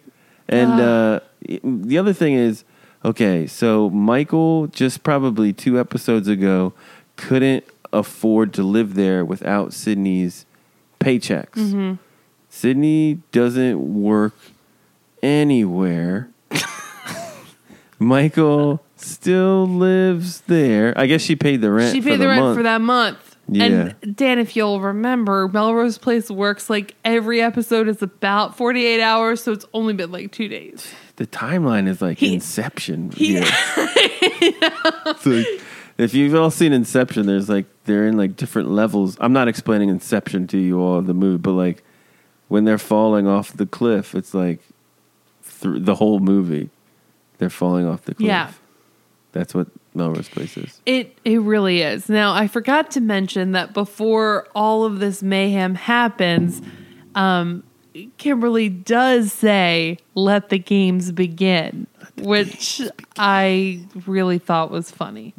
And 0.50 0.72
uh, 0.82 1.20
the 1.64 1.98
other 1.98 2.14
thing 2.14 2.34
is, 2.34 2.64
okay, 3.06 3.48
so 3.48 3.90
Michael 3.90 4.68
just 4.68 5.04
probably 5.04 5.54
two 5.54 5.80
episodes 5.80 6.28
ago 6.28 6.74
couldn't 7.22 7.64
afford 7.94 8.54
to 8.54 8.64
live 8.64 8.96
there 8.96 9.24
without 9.24 9.74
Sydney's 9.74 10.46
paychecks. 11.00 11.52
Mm-hmm. 11.52 11.94
Sydney 12.50 13.22
doesn't 13.32 13.80
work 14.02 14.34
anywhere. 15.22 16.30
Michael 18.00 18.84
still 18.96 19.68
lives 19.68 20.42
there. 20.42 20.94
I 20.98 21.06
guess 21.06 21.22
she 21.22 21.36
paid 21.36 21.62
the 21.62 21.72
rent. 21.72 21.94
She 21.94 22.02
for 22.02 22.10
paid 22.10 22.18
the, 22.20 22.28
rent 22.28 22.42
month. 22.42 22.58
for 22.58 22.64
that 22.64 22.82
month. 22.82 23.36
Yeah. 23.48 23.64
And 24.02 24.16
Dan, 24.16 24.40
if 24.40 24.56
you'll 24.56 24.80
remember, 24.82 25.48
Melrose 25.48 25.98
Place 25.98 26.30
works 26.32 26.70
like 26.70 26.96
every 27.04 27.42
episode 27.42 27.88
is 27.88 28.02
about 28.02 28.56
48 28.56 29.02
hours, 29.02 29.44
so 29.44 29.52
it's 29.52 29.66
only 29.74 29.94
been 29.94 30.12
like 30.12 30.32
two 30.32 30.48
days. 30.48 30.92
The 31.18 31.28
timeline 31.28 31.88
is 31.88 32.02
like 32.02 32.18
He- 32.18 32.34
Inception. 32.34 33.12
he-. 33.12 33.42
It's 35.04 35.26
like, 35.26 35.46
if 36.04 36.14
you've 36.14 36.36
all 36.36 36.52
seen 36.52 36.74
Inception, 36.74 37.26
there's 37.26 37.50
like 37.50 37.66
they're 37.86 38.08
in 38.08 38.18
like 38.18 38.36
different 38.36 38.70
levels. 38.70 39.18
I'm 39.20 39.34
not 39.34 39.48
explaining 39.48 39.90
Inception 39.90 40.48
to 40.48 40.58
you 40.58 40.80
all 40.80 41.02
the 41.02 41.14
movie, 41.14 41.38
but 41.38 41.54
like 41.54 41.84
when 42.48 42.66
they're 42.66 42.78
falling 42.78 43.28
off 43.28 43.54
the 43.54 43.66
cliff, 43.66 44.16
it's 44.16 44.34
like 44.34 44.62
through 45.42 45.80
the 45.80 45.96
whole 45.96 46.20
movie. 46.20 46.70
They're 47.38 47.50
falling 47.50 47.86
off 47.88 48.04
the 48.04 48.16
cliff. 48.16 48.28
Yeah. 48.28 48.52
That's 49.32 49.54
what 49.54 49.68
Melrose 49.94 50.30
Place 50.30 50.58
is. 50.58 50.82
It 50.86 51.18
it 51.24 51.40
really 51.42 51.82
is. 51.82 52.10
Now 52.10 52.34
I 52.34 52.48
forgot 52.48 52.92
to 52.92 53.02
mention 53.02 53.52
that 53.52 53.74
before 53.74 54.48
all 54.54 54.84
of 54.84 55.00
this 55.00 55.24
mayhem 55.24 55.76
happens, 55.76 56.62
um, 57.16 57.64
Kimberly 58.18 58.70
does 58.70 59.32
say, 59.34 59.98
"Let 60.16 60.50
the 60.50 60.60
games 60.60 61.12
begin," 61.12 61.88
which 62.18 62.82
I 63.18 63.86
really 64.06 64.38
thought 64.38 64.72
was 64.72 64.92
funny. 64.92 65.34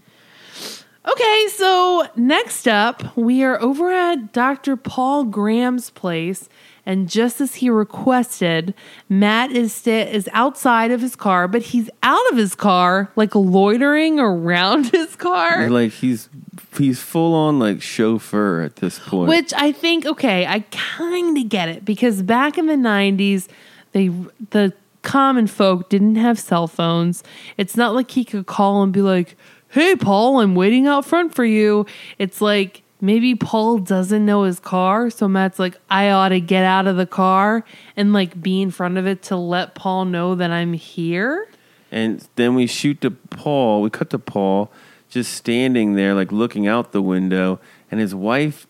Okay, 1.08 1.46
so 1.56 2.06
next 2.14 2.68
up, 2.68 3.16
we 3.16 3.42
are 3.42 3.60
over 3.60 3.90
at 3.90 4.32
Dr. 4.32 4.76
Paul 4.76 5.24
Graham's 5.24 5.90
place, 5.90 6.48
and 6.86 7.08
just 7.08 7.40
as 7.40 7.56
he 7.56 7.68
requested, 7.70 8.72
Matt 9.08 9.50
is 9.50 9.72
sta- 9.72 10.08
is 10.12 10.28
outside 10.32 10.92
of 10.92 11.00
his 11.00 11.16
car, 11.16 11.48
but 11.48 11.62
he's 11.62 11.90
out 12.04 12.30
of 12.30 12.36
his 12.36 12.54
car, 12.54 13.10
like 13.16 13.34
loitering 13.34 14.20
around 14.20 14.86
his 14.92 15.16
car. 15.16 15.68
Like 15.68 15.90
he's 15.90 16.28
he's 16.78 17.00
full 17.02 17.34
on 17.34 17.58
like 17.58 17.82
chauffeur 17.82 18.60
at 18.60 18.76
this 18.76 19.00
point. 19.00 19.28
Which 19.28 19.52
I 19.56 19.72
think, 19.72 20.06
okay, 20.06 20.46
I 20.46 20.60
kind 20.70 21.36
of 21.36 21.48
get 21.48 21.68
it 21.68 21.84
because 21.84 22.22
back 22.22 22.58
in 22.58 22.66
the 22.66 22.74
'90s, 22.74 23.48
they 23.90 24.08
the 24.50 24.72
common 25.02 25.48
folk 25.48 25.88
didn't 25.88 26.14
have 26.14 26.38
cell 26.38 26.68
phones. 26.68 27.24
It's 27.56 27.76
not 27.76 27.92
like 27.92 28.12
he 28.12 28.24
could 28.24 28.46
call 28.46 28.84
and 28.84 28.92
be 28.92 29.02
like, 29.02 29.36
"Hey, 29.72 29.96
Paul, 29.96 30.40
I'm 30.40 30.54
waiting 30.54 30.86
out 30.86 31.04
front 31.04 31.34
for 31.34 31.44
you." 31.44 31.86
It's 32.18 32.40
like 32.40 32.82
maybe 33.00 33.34
Paul 33.34 33.78
doesn't 33.78 34.24
know 34.24 34.44
his 34.44 34.60
car, 34.60 35.10
so 35.10 35.26
Matt's 35.28 35.58
like, 35.58 35.76
"I 35.90 36.10
ought 36.10 36.28
to 36.28 36.40
get 36.40 36.64
out 36.64 36.86
of 36.86 36.96
the 36.96 37.06
car 37.06 37.64
and 37.96 38.12
like 38.12 38.40
be 38.40 38.62
in 38.62 38.70
front 38.70 38.96
of 38.98 39.06
it 39.06 39.22
to 39.24 39.36
let 39.36 39.74
Paul 39.74 40.04
know 40.04 40.34
that 40.34 40.50
I'm 40.50 40.72
here." 40.72 41.48
And 41.90 42.26
then 42.36 42.54
we 42.54 42.66
shoot 42.66 43.00
to 43.02 43.10
Paul. 43.10 43.82
We 43.82 43.90
cut 43.90 44.10
to 44.10 44.18
Paul 44.18 44.72
just 45.10 45.34
standing 45.34 45.94
there, 45.94 46.14
like 46.14 46.32
looking 46.32 46.66
out 46.66 46.92
the 46.92 47.02
window, 47.02 47.60
and 47.90 48.00
his 48.00 48.14
wife 48.14 48.66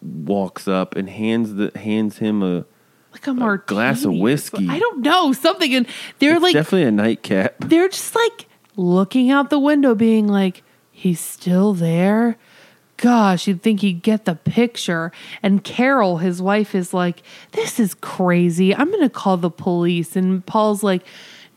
walks 0.00 0.66
up 0.68 0.96
and 0.96 1.10
hands 1.10 1.54
the 1.54 1.76
hands 1.78 2.18
him 2.18 2.42
a. 2.42 2.64
Like 3.12 3.26
a 3.28 3.34
martini. 3.34 3.66
glass 3.76 4.04
of 4.04 4.12
whiskey. 4.14 4.68
I 4.68 4.78
don't 4.78 5.02
know 5.02 5.32
something, 5.32 5.72
and 5.74 5.86
they're 6.18 6.34
It's 6.34 6.42
like 6.42 6.52
definitely 6.52 6.88
a 6.88 6.90
nightcap. 6.90 7.54
they're 7.60 7.88
just 7.88 8.14
like 8.14 8.46
looking 8.76 9.30
out 9.30 9.50
the 9.50 9.58
window, 9.58 9.94
being 9.94 10.28
like, 10.28 10.62
he's 10.90 11.20
still 11.20 11.74
there. 11.74 12.36
Gosh, 12.96 13.48
you'd 13.48 13.62
think 13.62 13.80
he'd 13.80 14.02
get 14.02 14.24
the 14.24 14.36
picture. 14.36 15.10
And 15.42 15.64
Carol, 15.64 16.18
his 16.18 16.40
wife, 16.40 16.74
is 16.74 16.94
like, 16.94 17.22
This 17.52 17.80
is 17.80 17.94
crazy. 17.94 18.74
I'm 18.74 18.88
going 18.90 19.02
to 19.02 19.10
call 19.10 19.36
the 19.36 19.50
police. 19.50 20.16
And 20.16 20.44
Paul's 20.46 20.82
like, 20.82 21.04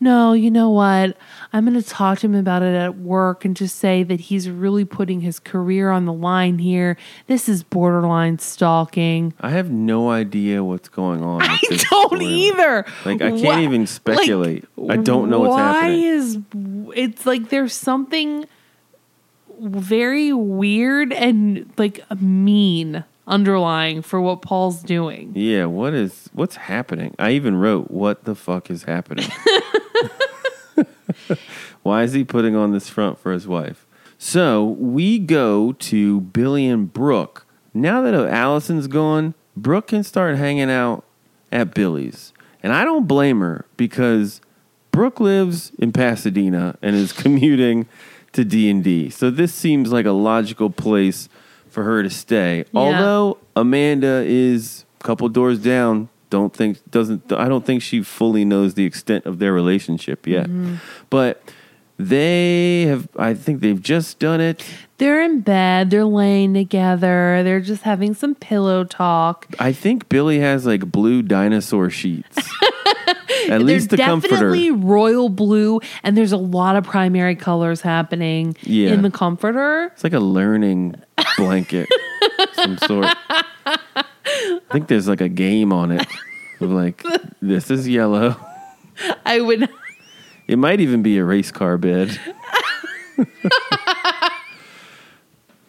No, 0.00 0.32
you 0.32 0.50
know 0.50 0.70
what? 0.70 1.16
I'm 1.52 1.64
going 1.64 1.80
to 1.80 1.88
talk 1.88 2.20
to 2.20 2.26
him 2.26 2.34
about 2.34 2.62
it 2.62 2.74
at 2.74 2.98
work 2.98 3.44
and 3.44 3.56
just 3.56 3.76
say 3.76 4.02
that 4.04 4.20
he's 4.20 4.48
really 4.48 4.84
putting 4.84 5.22
his 5.22 5.38
career 5.40 5.90
on 5.90 6.04
the 6.04 6.12
line 6.12 6.58
here. 6.58 6.96
This 7.26 7.48
is 7.48 7.62
borderline 7.62 8.38
stalking. 8.38 9.34
I 9.40 9.50
have 9.50 9.70
no 9.70 10.10
idea 10.10 10.62
what's 10.62 10.88
going 10.88 11.22
on. 11.22 11.42
I 11.42 11.58
don't 11.70 11.80
story. 11.80 12.24
either. 12.26 12.86
Like 13.04 13.22
I 13.22 13.30
can't 13.30 13.62
even 13.62 13.86
speculate. 13.86 14.64
I 14.88 14.96
don't 14.96 15.30
know 15.30 15.40
what's 15.40 15.50
why 15.50 15.72
happening. 15.72 16.02
is 16.02 16.38
it's 16.94 17.26
like 17.26 17.48
there's 17.48 17.74
something 17.74 18.44
very 19.60 20.32
weird 20.32 21.12
and 21.12 21.72
like 21.76 22.00
mean 22.20 23.04
underlying 23.28 24.02
for 24.02 24.20
what 24.20 24.42
Paul's 24.42 24.82
doing. 24.82 25.32
Yeah, 25.34 25.66
what 25.66 25.94
is 25.94 26.28
what's 26.32 26.56
happening? 26.56 27.14
I 27.18 27.30
even 27.32 27.56
wrote, 27.56 27.90
"What 27.90 28.24
the 28.24 28.34
fuck 28.34 28.70
is 28.70 28.84
happening?" 28.84 29.30
Why 31.82 32.02
is 32.02 32.12
he 32.12 32.24
putting 32.24 32.56
on 32.56 32.72
this 32.72 32.88
front 32.88 33.18
for 33.18 33.32
his 33.32 33.46
wife? 33.46 33.86
So 34.18 34.64
we 34.64 35.18
go 35.18 35.72
to 35.72 36.20
Billy 36.20 36.66
and 36.66 36.92
Brooke. 36.92 37.46
Now 37.72 38.02
that 38.02 38.14
Alison's 38.14 38.88
gone, 38.88 39.34
Brooke 39.56 39.88
can 39.88 40.02
start 40.02 40.36
hanging 40.36 40.70
out 40.70 41.04
at 41.52 41.74
Billy's, 41.74 42.32
and 42.62 42.72
I 42.72 42.84
don't 42.84 43.06
blame 43.06 43.40
her 43.40 43.64
because 43.76 44.40
Brooke 44.90 45.20
lives 45.20 45.70
in 45.78 45.92
Pasadena 45.92 46.76
and 46.82 46.96
is 46.96 47.12
commuting 47.22 47.86
to 48.32 48.44
D 48.44 48.68
and 48.70 48.82
D. 48.82 49.10
So 49.10 49.30
this 49.30 49.54
seems 49.54 49.92
like 49.92 50.06
a 50.06 50.12
logical 50.12 50.70
place 50.70 51.28
for 51.70 51.84
her 51.84 52.02
to 52.02 52.10
stay. 52.10 52.64
Although 52.74 53.38
Amanda 53.56 54.22
is 54.26 54.84
a 55.00 55.04
couple 55.04 55.28
doors 55.28 55.58
down, 55.58 56.08
don't 56.30 56.54
think 56.54 56.78
doesn't 56.90 57.32
I 57.32 57.48
don't 57.48 57.64
think 57.64 57.82
she 57.82 58.02
fully 58.02 58.44
knows 58.44 58.74
the 58.74 58.84
extent 58.84 59.26
of 59.26 59.38
their 59.38 59.52
relationship 59.52 60.26
yet. 60.26 60.46
Mm-hmm. 60.46 60.76
But 61.10 61.42
they 61.98 62.82
have 62.82 63.08
I 63.16 63.34
think 63.34 63.60
they've 63.60 63.80
just 63.80 64.18
done 64.18 64.40
it. 64.40 64.64
They're 64.98 65.22
in 65.22 65.40
bed, 65.40 65.90
they're 65.90 66.04
laying 66.04 66.54
together, 66.54 67.42
they're 67.44 67.60
just 67.60 67.82
having 67.82 68.14
some 68.14 68.34
pillow 68.34 68.84
talk. 68.84 69.46
I 69.58 69.72
think 69.72 70.08
Billy 70.08 70.40
has 70.40 70.66
like 70.66 70.90
blue 70.90 71.22
dinosaur 71.22 71.88
sheets. 71.88 72.50
At 73.48 73.62
least 73.62 73.90
the 73.90 73.96
they're 73.96 74.06
comforter. 74.06 74.34
definitely 74.34 74.70
royal 74.70 75.28
blue, 75.28 75.80
and 76.02 76.16
there's 76.16 76.32
a 76.32 76.36
lot 76.36 76.76
of 76.76 76.84
primary 76.84 77.34
colors 77.36 77.80
happening 77.80 78.56
Yeah. 78.62 78.90
in 78.90 79.02
the 79.02 79.10
comforter. 79.10 79.90
It's 79.94 80.04
like 80.04 80.12
a 80.12 80.20
learning 80.20 80.94
blanket, 81.36 81.88
some 82.52 82.78
sort. 82.78 83.06
I 83.66 84.60
think 84.72 84.88
there's 84.88 85.08
like 85.08 85.20
a 85.20 85.28
game 85.28 85.72
on 85.72 85.90
it. 85.92 86.06
Of 86.60 86.70
like, 86.70 87.04
this 87.40 87.70
is 87.70 87.86
yellow. 87.88 88.36
I 89.24 89.40
would 89.40 89.68
It 90.48 90.58
might 90.58 90.80
even 90.80 91.02
be 91.02 91.18
a 91.18 91.24
race 91.24 91.50
car 91.52 91.76
bed. 91.78 92.18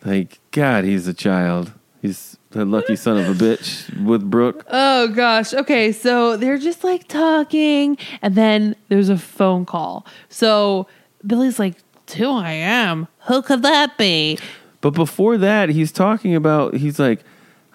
like, 0.06 0.40
God, 0.52 0.84
he's 0.86 1.08
a 1.08 1.14
child. 1.14 1.74
He's 2.02 2.38
a 2.56 2.66
lucky 2.66 2.96
son 2.96 3.18
of 3.18 3.30
a 3.30 3.34
bitch 3.44 4.04
with 4.04 4.30
Brooke. 4.30 4.66
Oh 4.70 5.08
gosh. 5.10 5.54
Okay, 5.54 5.92
so 5.92 6.36
they're 6.38 6.58
just 6.58 6.84
like 6.84 7.08
talking, 7.08 7.98
and 8.22 8.36
then 8.36 8.76
there's 8.88 9.10
a 9.10 9.18
phone 9.18 9.66
call. 9.66 10.06
So 10.30 10.88
Billy's 11.26 11.60
like, 11.60 11.76
2 12.08 12.26
a.m. 12.40 13.08
Who 13.28 13.42
could 13.44 13.62
that 13.62 13.98
be? 13.98 14.40
But 14.82 14.92
before 14.92 15.38
that, 15.38 15.70
he's 15.70 15.92
talking 15.92 16.34
about, 16.34 16.74
he's 16.76 16.98
like, 16.98 17.24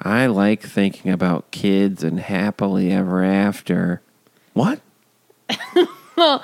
I 0.00 0.26
like 0.26 0.60
thinking 0.62 1.12
about 1.12 1.50
kids 1.52 2.02
and 2.02 2.18
happily 2.18 2.90
ever 2.90 3.22
after. 3.22 4.00
What? 4.54 4.80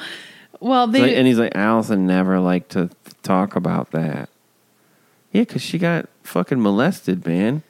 Well, 0.63 0.87
they 0.89 1.01
Like- 1.01 1.13
and 1.13 1.27
he's 1.27 1.39
like, 1.39 1.55
Alison 1.55 2.07
never 2.07 2.39
liked 2.39 2.73
to 2.73 2.91
talk 3.23 3.57
about 3.57 3.93
that. 3.93 4.29
Yeah, 5.33 5.43
because 5.43 5.63
she 5.63 5.79
got 5.79 6.07
fucking 6.23 6.61
molested, 6.61 7.25
man. 7.27 7.63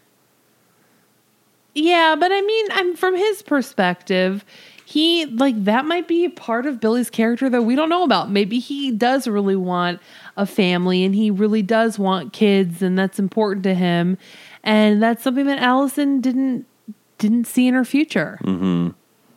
Yeah, 1.75 2.17
but 2.19 2.33
I 2.33 2.41
mean, 2.41 2.67
I'm 2.73 2.97
from 2.97 3.17
his 3.17 3.43
perspective, 3.43 4.45
he 4.85 5.27
like 5.27 5.65
that 5.65 5.85
might 5.85 6.09
be 6.09 6.29
part 6.29 6.67
of 6.67 6.81
Billy's 6.81 7.11
character 7.11 7.49
that 7.49 7.63
we 7.63 7.77
don't 7.77 7.89
know 7.89 8.03
about. 8.03 8.31
Maybe 8.31 8.59
he 8.59 8.91
does 8.91 9.29
really 9.29 9.55
want 9.55 10.01
a 10.37 10.47
family 10.47 11.05
and 11.05 11.15
he 11.15 11.31
really 11.31 11.63
does 11.63 11.97
want 11.97 12.33
kids 12.33 12.83
and 12.83 12.99
that's 12.99 13.21
important 13.21 13.63
to 13.65 13.75
him. 13.75 14.19
And 14.65 15.01
that's 15.01 15.23
something 15.23 15.47
that 15.47 15.61
Alison 15.61 16.21
didn't 16.21 16.67
didn't 17.19 17.47
see 17.47 17.69
in 17.69 17.75
her 17.75 17.85
future. 17.85 18.41
Mm-hmm. 18.43 18.89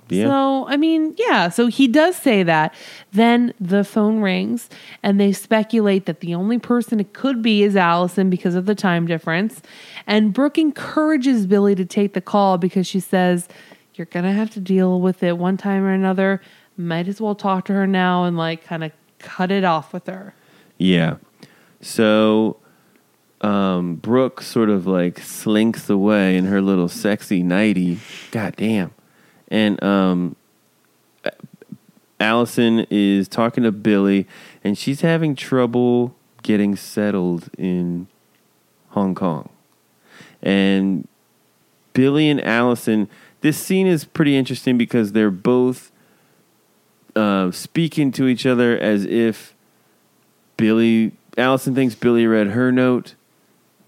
Yeah. 0.09 0.27
So, 0.27 0.67
I 0.67 0.77
mean, 0.77 1.15
yeah, 1.17 1.49
so 1.49 1.67
he 1.67 1.87
does 1.87 2.15
say 2.15 2.43
that. 2.43 2.73
Then 3.11 3.53
the 3.59 3.83
phone 3.83 4.19
rings 4.19 4.69
and 5.01 5.19
they 5.19 5.31
speculate 5.31 6.05
that 6.05 6.19
the 6.19 6.35
only 6.35 6.59
person 6.59 6.99
it 6.99 7.13
could 7.13 7.41
be 7.41 7.63
is 7.63 7.75
Alison 7.75 8.29
because 8.29 8.55
of 8.55 8.65
the 8.65 8.75
time 8.75 9.07
difference. 9.07 9.61
And 10.05 10.33
Brooke 10.33 10.57
encourages 10.57 11.45
Billy 11.45 11.75
to 11.75 11.85
take 11.85 12.13
the 12.13 12.21
call 12.21 12.57
because 12.57 12.85
she 12.87 12.99
says, 12.99 13.47
You're 13.95 14.05
going 14.05 14.25
to 14.25 14.31
have 14.31 14.49
to 14.51 14.59
deal 14.59 14.99
with 14.99 15.23
it 15.23 15.37
one 15.37 15.57
time 15.57 15.83
or 15.83 15.93
another. 15.93 16.41
Might 16.75 17.07
as 17.07 17.21
well 17.21 17.35
talk 17.35 17.65
to 17.65 17.73
her 17.73 17.87
now 17.87 18.23
and 18.23 18.37
like 18.37 18.63
kind 18.65 18.83
of 18.83 18.91
cut 19.19 19.51
it 19.51 19.63
off 19.63 19.93
with 19.93 20.07
her. 20.07 20.33
Yeah. 20.77 21.17
So 21.81 22.57
um, 23.41 23.95
Brooke 23.95 24.41
sort 24.41 24.69
of 24.69 24.87
like 24.87 25.19
slinks 25.19 25.89
away 25.89 26.37
in 26.37 26.45
her 26.45 26.61
little 26.61 26.87
sexy 26.87 27.43
nighty. 27.43 27.99
God 28.31 28.55
damn. 28.55 28.93
And 29.53 29.81
um, 29.83 30.35
Alison 32.19 32.87
is 32.89 33.27
talking 33.27 33.63
to 33.63 33.71
Billy, 33.71 34.27
and 34.63 34.75
she's 34.75 35.01
having 35.01 35.35
trouble 35.35 36.15
getting 36.41 36.75
settled 36.75 37.49
in 37.55 38.07
Hong 38.89 39.13
Kong. 39.13 39.49
And 40.41 41.07
Billy 41.93 42.29
and 42.29 42.43
Alison, 42.43 43.07
this 43.41 43.55
scene 43.57 43.85
is 43.85 44.05
pretty 44.05 44.35
interesting 44.35 44.75
because 44.75 45.11
they're 45.11 45.29
both 45.29 45.91
uh, 47.15 47.51
speaking 47.51 48.11
to 48.13 48.27
each 48.27 48.47
other 48.47 48.75
as 48.75 49.05
if 49.05 49.53
Billy, 50.57 51.11
Alison 51.37 51.75
thinks 51.75 51.93
Billy 51.93 52.25
read 52.25 52.47
her 52.47 52.71
note. 52.71 53.13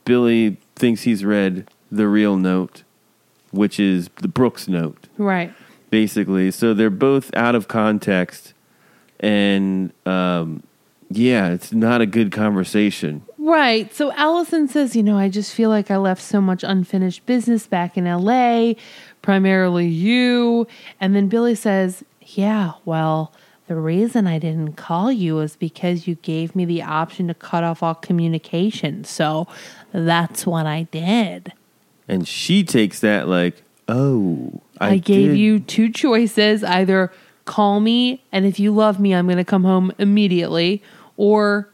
Billy 0.06 0.58
thinks 0.76 1.02
he's 1.02 1.26
read 1.26 1.68
the 1.92 2.08
real 2.08 2.38
note, 2.38 2.84
which 3.50 3.80
is 3.80 4.10
the 4.18 4.28
Brooke's 4.28 4.68
note, 4.68 5.05
Right. 5.18 5.54
basically. 5.90 6.52
So 6.52 6.74
they're 6.74 6.90
both 6.90 7.34
out 7.36 7.56
of 7.56 7.68
context. 7.68 8.54
And 9.20 9.94
um, 10.06 10.64
yeah, 11.10 11.50
it's 11.50 11.72
not 11.72 12.02
a 12.02 12.06
good 12.06 12.32
conversation. 12.32 13.24
Right. 13.38 13.94
So 13.94 14.12
Alison 14.14 14.68
says, 14.68 14.96
you 14.96 15.04
know, 15.04 15.18
I 15.18 15.30
just 15.30 15.54
feel 15.54 15.70
like 15.70 15.92
I 15.92 15.98
left 15.98 16.22
so 16.22 16.42
much 16.42 16.64
unfinished 16.64 17.26
business 17.26 17.68
back 17.68 17.96
in 17.96 18.06
LA, 18.06 18.74
primarily 19.22 19.88
you. 19.88 20.68
And 21.00 21.16
then 21.16 21.28
Billy 21.30 21.56
says, 21.56 22.04
yeah, 22.22 22.74
well, 22.86 23.32
the 23.68 23.76
reason 23.76 24.28
I 24.28 24.40
didn't 24.40 24.74
call 24.74 25.12
you 25.12 25.40
is 25.40 25.56
because 25.56 26.08
you 26.08 26.16
gave 26.16 26.56
me 26.56 26.66
the 26.66 26.82
option 26.82 27.28
to 27.28 27.34
cut 27.34 27.64
off 27.64 27.82
all 27.82 27.96
communication. 27.96 29.04
So 29.04 29.48
that's 29.92 30.46
what 30.46 30.66
I 30.66 30.84
did. 30.84 31.54
And 32.08 32.28
she 32.28 32.64
takes 32.64 33.00
that 33.00 33.28
like, 33.28 33.62
oh, 33.88 34.62
I, 34.80 34.92
I, 34.92 34.98
gave 34.98 35.32
did- 35.32 35.38
you 35.38 35.60
two 35.60 35.90
choices 35.92 36.64
either 36.64 37.12
call 37.46 37.80
me, 37.80 38.24
and 38.32 38.46
if 38.46 38.60
you 38.60 38.74
love 38.74 39.00
me, 39.00 39.14
I'm 39.14 39.26
going 39.28 39.38
to 39.38 39.46
come 39.46 39.64
home 39.64 39.92
immediately, 39.98 40.82
or 41.16 41.70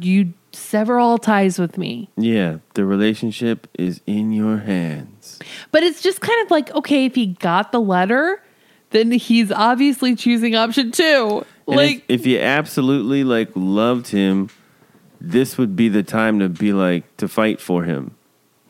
you 0.00 0.34
sever 0.52 0.98
all 0.98 1.18
ties 1.18 1.58
with 1.58 1.78
me. 1.78 2.08
Yeah, 2.16 2.58
the 2.74 2.84
relationship 2.84 3.66
is 3.78 4.00
in 4.06 4.32
your 4.32 4.58
hands. 4.58 5.38
But 5.72 5.82
it's 5.82 6.02
just 6.02 6.20
kind 6.20 6.40
of 6.42 6.50
like, 6.50 6.70
okay, 6.74 7.06
if 7.06 7.14
he 7.14 7.26
got 7.26 7.72
the 7.72 7.80
letter, 7.80 8.42
then 8.90 9.10
he's 9.12 9.50
obviously 9.50 10.14
choosing 10.16 10.54
option 10.54 10.90
two. 10.90 11.44
And 11.66 11.76
Like, 11.76 12.04
if, 12.08 12.20
if 12.20 12.26
you 12.26 12.38
absolutely 12.40 13.24
like 13.24 13.50
loved 13.54 14.08
him, 14.08 14.50
this 15.20 15.56
would 15.56 15.76
be 15.76 15.88
the 15.88 16.02
time 16.02 16.40
to 16.40 16.48
be 16.48 16.72
like 16.72 17.16
to 17.18 17.28
fight 17.28 17.60
for 17.60 17.84
him. 17.84 18.16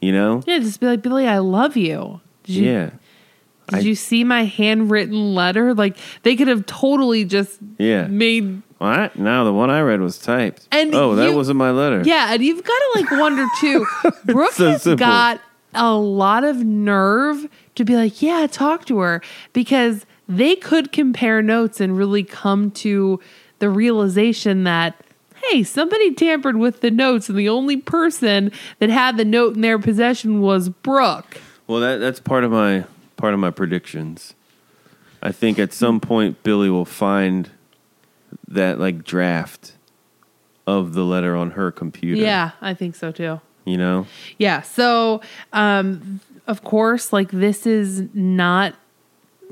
You 0.01 0.13
know? 0.13 0.43
yeah, 0.47 0.59
just 0.59 0.81
be 0.81 0.87
like, 0.87 1.03
Billy, 1.03 1.27
I 1.27 1.39
love 1.39 1.77
you. 1.77 2.21
Did 2.45 2.55
you, 2.55 2.65
yeah. 2.71 2.91
Did 3.69 3.79
I- 3.79 3.81
you 3.81 3.95
see 3.95 4.25
my 4.25 4.45
handwritten 4.45 5.35
letter? 5.35 5.75
Like, 5.75 5.97
they 6.23 6.37
could 6.37 6.49
have 6.49 6.67
totally 6.67 7.25
just 7.25 7.59
Yeah. 7.79 8.07
made 8.09 8.63
I, 8.83 9.11
now 9.15 9.45
the 9.45 9.53
one 9.53 9.69
I 9.69 9.81
read 9.83 10.01
was 10.01 10.19
typed. 10.19 10.67
And 10.73 10.95
oh, 10.95 11.15
that 11.17 11.35
wasn't 11.35 11.59
my 11.59 11.71
letter. 11.71 12.03
Yeah, 12.05 12.33
and 12.33 12.43
you've 12.43 12.65
got 12.65 12.73
to 12.79 12.91
like 13.03 13.11
wonder 13.11 13.47
too. 13.61 13.87
Brooke 14.25 14.53
So 14.53 14.71
has 14.71 14.83
simple. 14.83 15.07
got 15.07 15.41
a 15.75 15.93
lot 15.95 16.45
of 16.45 16.57
nerve 16.65 17.47
to 17.75 17.85
be 17.85 17.95
like, 17.95 18.23
yeah, 18.23 18.47
talk 18.51 18.87
to 18.87 18.99
her 19.01 19.21
because 19.53 20.07
they 20.29 20.57
could 20.57 20.93
compare 20.93 21.43
notes 21.43 21.79
and 21.79 21.95
really 21.97 22.23
come 22.25 22.71
to 22.71 23.21
the 23.59 23.69
realization 23.69 24.65
that 24.65 24.95
hey, 25.51 25.63
somebody 25.63 26.15
tampered 26.15 26.57
with 26.57 26.81
the 26.81 26.91
notes 26.91 27.29
and 27.29 27.39
the 27.39 27.49
only 27.51 27.77
person 27.77 28.51
that 28.79 28.89
had 28.91 29.17
the 29.19 29.25
note 29.27 29.55
in 29.57 29.61
their 29.63 29.79
possession 29.79 30.41
was 30.41 30.69
Brooke. 30.71 31.39
Well, 31.71 31.79
that 31.79 31.99
that's 31.99 32.19
part 32.19 32.43
of 32.43 32.51
my 32.51 32.85
part 33.17 33.33
of 33.33 33.39
my 33.39 33.53
predictions. 33.53 34.35
I 35.23 35.31
think 35.31 35.57
at 35.57 35.73
some 35.73 36.01
point 36.01 36.43
Billy 36.43 36.69
will 36.69 36.85
find 36.85 37.49
that 38.49 38.81
like 38.81 39.05
draft 39.05 39.75
of 40.67 40.95
the 40.95 41.05
letter 41.05 41.37
on 41.37 41.53
her 41.53 41.71
computer. 41.71 42.21
Yeah, 42.21 42.51
I 42.61 42.75
think 42.75 42.97
so 42.97 43.13
too. 43.13 43.41
You 43.65 43.77
know? 43.77 44.09
Yeah. 44.37 44.63
So, 44.63 45.21
um, 45.53 46.19
of 46.49 46.65
course, 46.65 47.13
like 47.13 47.31
this 47.31 47.67
is 47.67 48.03
not 48.15 48.75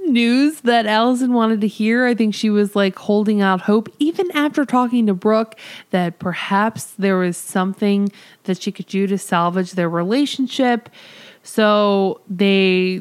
news 0.07 0.63
that 0.63 0.87
Alison 0.87 1.33
wanted 1.33 1.61
to 1.61 1.69
hear. 1.69 2.05
I 2.05 2.15
think 2.15 2.35
she 2.35 2.51
was 2.51 2.75
like 2.75 2.97
holding 2.97 3.41
out 3.41 3.61
hope, 3.61 3.89
even 4.01 4.29
after 4.33 4.65
talking 4.65 5.07
to 5.07 5.15
Brooke, 5.15 5.57
that 5.91 6.19
perhaps 6.19 6.95
there 6.99 7.19
was 7.19 7.37
something 7.37 8.11
that 8.45 8.61
she 8.61 8.73
could 8.73 8.87
do 8.87 9.07
to 9.07 9.19
salvage 9.19 9.73
their 9.73 9.89
relationship. 9.89 10.89
So 11.49 12.21
they, 12.29 12.99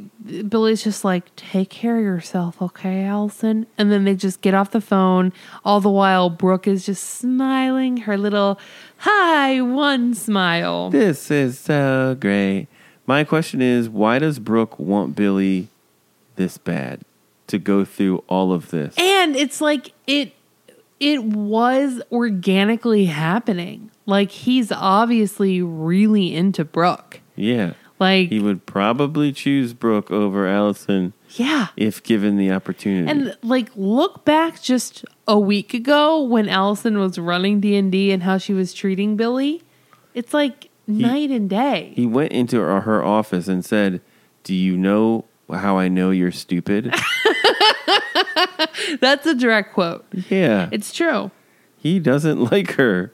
Billy's 0.48 0.82
just 0.82 1.04
like, 1.04 1.36
take 1.36 1.70
care 1.70 1.98
of 1.98 2.04
yourself, 2.04 2.62
okay, 2.62 3.04
Alison? 3.04 3.68
And 3.78 3.92
then 3.92 4.06
they 4.06 4.16
just 4.16 4.40
get 4.40 4.54
off 4.54 4.72
the 4.72 4.80
phone. 4.80 5.34
All 5.66 5.82
the 5.82 5.90
while, 5.90 6.30
Brooke 6.30 6.66
is 6.66 6.86
just 6.86 7.04
smiling 7.04 7.98
her 7.98 8.18
little 8.18 8.58
hi 9.00 9.60
one 9.60 10.14
smile. 10.14 10.90
This 10.92 11.30
is 11.30 11.60
so 11.60 12.16
great. 12.18 12.68
My 13.06 13.26
question 13.26 13.62
is 13.62 13.90
why 13.90 14.18
does 14.20 14.40
Brooke 14.40 14.80
want 14.80 15.14
Billy 15.14 15.68
this 16.38 16.58
bad 16.58 17.02
to 17.48 17.60
go 17.60 17.84
through 17.84 18.24
all 18.30 18.54
of 18.54 18.70
this? 18.70 18.96
and 18.98 19.36
it's 19.36 19.60
like 19.60 19.92
it 20.08 20.32
it 21.02 21.22
was 21.24 22.02
organically 22.14 23.06
happening 23.06 23.92
like 24.06 24.32
he's 24.32 24.72
obviously 24.72 25.62
really 25.62 26.34
into 26.34 26.66
brooke 26.66 27.22
Yeah. 27.36 27.74
Like 28.00 28.30
He 28.30 28.40
would 28.40 28.66
probably 28.66 29.32
choose 29.32 29.74
Brooke 29.74 30.12
over 30.12 30.48
Alison 30.48 31.14
yeah 31.32 31.68
if 31.76 32.02
given 32.04 32.38
the 32.38 32.50
opportunity. 32.52 33.10
and 33.12 33.38
like 33.44 33.70
look 33.76 34.24
back 34.24 34.62
just 34.62 35.04
a 35.28 35.38
week 35.38 35.74
ago 35.74 36.24
when 36.24 36.48
alison 36.48 36.98
was 37.00 37.20
running 37.20 37.60
d&d 37.60 38.12
and 38.14 38.24
how 38.24 38.38
she 38.38 38.54
was 38.54 38.74
treating 38.74 39.18
billy 39.18 39.62
it's 40.14 40.34
like 40.34 40.70
night 40.88 41.30
and 41.30 41.50
day 41.50 41.92
he 41.98 42.06
went 42.06 42.32
into 42.32 42.58
her, 42.62 42.80
her 42.80 43.04
office 43.04 43.50
and 43.50 43.66
said, 43.66 44.00
"Do 44.44 44.56
you 44.56 44.78
know 44.78 45.26
how 45.52 45.78
I 45.78 45.90
know 45.90 46.12
you're 46.12 46.32
stupid?" 46.32 46.96
that's 49.02 49.26
a 49.26 49.36
direct 49.36 49.74
quote 49.74 50.06
yeah. 50.30 50.70
it's 50.72 50.94
true 50.94 51.30
He 51.78 52.00
doesn't 52.00 52.40
like 52.52 52.74
her. 52.76 53.12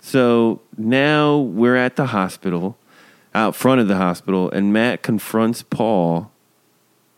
So 0.00 0.60
now 0.76 1.38
we're 1.38 1.76
at 1.76 1.96
the 1.96 2.06
hospital, 2.06 2.76
out 3.34 3.54
front 3.56 3.80
of 3.80 3.88
the 3.88 3.96
hospital, 3.96 4.50
and 4.50 4.72
Matt 4.72 5.02
confronts 5.02 5.62
Paul 5.62 6.30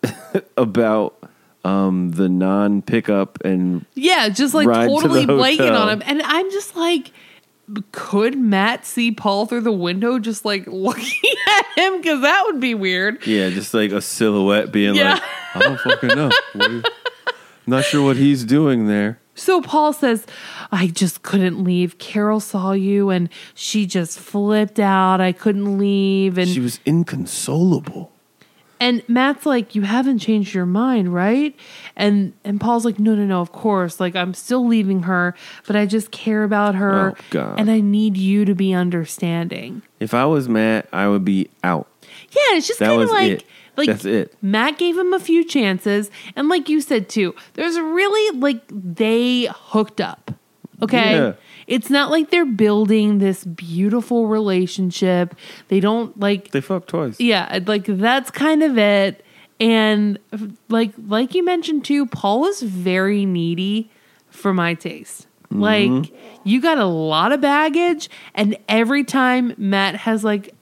about 0.57 1.17
um, 1.65 2.11
the 2.13 2.29
non 2.29 2.83
pickup 2.83 3.43
and 3.45 3.85
Yeah, 3.95 4.29
just 4.29 4.55
like 4.55 4.67
Ride 4.67 4.87
to 4.87 4.91
totally 4.91 5.27
blanking 5.27 5.79
on 5.79 5.89
him. 5.89 6.03
And 6.05 6.23
I'm 6.23 6.51
just 6.51 6.77
like, 6.77 7.11
could 7.93 8.39
Matt 8.39 8.85
see 8.85 9.11
Paul 9.13 9.47
through 9.47 9.63
the 9.63 9.73
window 9.73 10.19
just 10.19 10.45
like 10.45 10.67
looking 10.69 11.33
at 11.57 11.67
him? 11.79 11.97
Because 12.01 12.21
that 12.23 12.43
would 12.47 12.61
be 12.61 12.75
weird. 12.75 13.27
yeah, 13.27 13.51
just 13.51 13.73
like 13.75 13.91
a 13.93 14.01
silhouette 14.03 14.73
being 14.73 14.95
Yeah. 14.95 15.15
like, 15.15 15.23
I 15.55 15.59
don't 15.61 15.81
fucking 15.81 16.09
know. 16.11 16.31
What 16.53 16.69
do 16.69 16.75
you- 16.77 16.83
not 17.67 17.83
sure 17.85 18.05
what 18.05 18.19
he's 18.19 18.45
doing 18.45 18.89
there. 18.89 19.19
So 19.35 19.63
Paul 19.63 19.95
says, 19.95 20.27
I 20.75 20.89
just 20.89 21.23
couldn't 21.23 21.63
leave. 21.63 21.99
Carol 21.99 22.41
saw 22.41 22.73
you 22.73 23.11
and 23.11 23.29
she 23.55 23.87
just 23.87 24.19
flipped 24.19 24.81
out. 24.81 25.21
I 25.21 25.33
couldn't 25.33 25.79
leave. 25.79 26.37
And 26.37 26.49
She 26.49 26.61
was 26.61 26.81
inconsolable. 26.85 28.11
And 28.81 29.03
Matt's 29.09 29.47
like, 29.47 29.75
"You 29.77 29.83
haven't 29.83 30.19
changed 30.19 30.53
your 30.53 30.67
mind, 30.67 31.15
right?" 31.15 31.55
And 31.97 32.33
and 32.45 32.61
Paul's 32.61 32.85
like, 32.85 32.99
"No, 32.99 33.15
no, 33.15 33.25
no. 33.25 33.41
Of 33.41 33.53
course. 33.53 34.01
Like 34.01 34.17
I'm 34.17 34.35
still 34.35 34.67
leaving 34.67 35.05
her, 35.05 35.35
but 35.67 35.77
I 35.77 35.87
just 35.87 36.11
care 36.11 36.43
about 36.43 36.75
her, 36.75 37.15
Oh, 37.17 37.25
God. 37.31 37.59
and 37.61 37.71
I 37.71 37.81
need 37.81 38.17
you 38.17 38.45
to 38.45 38.55
be 38.55 38.75
understanding." 38.75 39.83
If 40.01 40.13
I 40.13 40.27
was 40.27 40.49
Matt, 40.49 40.89
I 40.93 41.09
would 41.09 41.25
be 41.25 41.49
out. 41.63 41.87
Yeah, 42.33 42.57
it's 42.59 42.67
just 42.67 42.81
kind 42.81 43.01
of 43.01 43.09
like 43.11 43.31
it. 43.31 43.45
like 43.77 43.87
That's 43.87 44.05
it. 44.05 44.35
Matt 44.43 44.77
gave 44.77 44.99
him 44.99 45.13
a 45.15 45.21
few 45.21 45.45
chances, 45.45 46.11
and 46.35 46.49
like 46.49 46.69
you 46.69 46.81
said 46.81 47.09
too, 47.09 47.35
there's 47.55 47.79
really 47.79 48.39
like 48.39 48.61
they 48.69 49.49
hooked 49.51 50.01
up. 50.01 50.33
Okay. 50.85 51.15
Yeah. 51.17 51.33
It's 51.67 51.89
not 51.91 52.11
like 52.11 52.31
they're 52.31 52.45
building 52.45 53.19
this 53.19 53.45
beautiful 53.45 54.27
relationship. 54.27 55.35
They 55.69 55.81
don't 55.81 56.19
like 56.21 56.51
They 56.51 56.61
fucked 56.61 56.89
twice. 56.89 57.19
yeah, 57.21 57.61
like 57.67 57.85
that's 57.87 58.31
kind 58.31 58.63
of 58.63 58.77
it. 58.79 59.25
And 59.61 60.19
like 60.69 60.93
like 61.07 61.35
you 61.35 61.45
mentioned 61.45 61.85
too, 61.85 62.07
Paul 62.07 62.47
is 62.47 62.61
very 62.61 63.25
needy 63.25 63.91
for 64.29 64.53
my 64.53 64.75
taste. 64.75 65.27
Mm-hmm. 65.53 65.61
Like 65.61 66.13
you 66.45 66.61
got 66.61 66.79
a 66.79 66.85
lot 66.87 67.33
of 67.33 67.41
baggage 67.41 68.11
and 68.35 68.57
every 68.69 69.05
time 69.05 69.55
Matt 69.57 69.95
has 69.97 70.25
like 70.25 70.55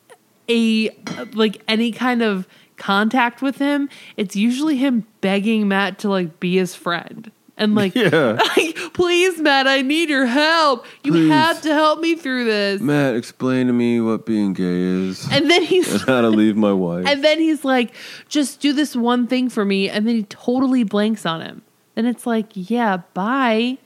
a 0.49 0.91
like 1.33 1.63
any 1.67 1.91
kind 1.91 2.23
of 2.23 2.47
contact 2.77 3.43
with 3.43 3.57
him, 3.59 3.89
it's 4.17 4.37
usually 4.37 4.77
him 4.77 5.07
begging 5.21 5.69
Matt 5.69 5.99
to 6.01 6.09
like 6.09 6.39
be 6.39 6.57
his 6.57 6.75
friend. 6.75 7.31
And 7.63 7.75
like, 7.81 7.95
Yeah. 7.95 8.39
like 8.57 8.77
please 8.93 9.41
Matt, 9.41 9.67
I 9.67 9.83
need 9.83 10.09
your 10.09 10.27
help. 10.27 10.85
You 11.05 11.13
Please. 11.13 11.31
have 11.31 11.63
to 11.63 11.73
help 11.73 12.01
me 12.01 12.15
through 12.17 12.45
this. 12.45 12.81
Matt, 12.81 13.15
explain 13.15 13.69
to 13.69 13.73
me 13.73 14.01
what 14.01 14.27
being 14.27 14.53
gay 14.53 14.65
is 14.65 15.27
And 15.31 15.51
then 15.51 15.63
he's 15.63 15.91
and 15.93 16.03
how 16.03 16.21
to 16.21 16.29
leave 16.29 16.57
my 16.57 16.73
wife. 16.87 17.07
And 17.07 17.23
then 17.25 17.39
he's 17.39 17.65
like, 17.65 17.95
just 18.29 18.61
do 18.61 18.73
this 18.73 18.97
one 18.97 19.27
thing 19.27 19.49
for 19.49 19.65
me. 19.65 19.89
And 19.89 20.07
then 20.07 20.17
he 20.17 20.23
totally 20.25 20.85
blanks 20.85 21.25
on 21.25 21.41
him. 21.41 21.63
Then 21.95 22.07
it's 22.07 22.27
like, 22.27 22.47
yeah, 22.55 22.99
bye. 23.15 23.79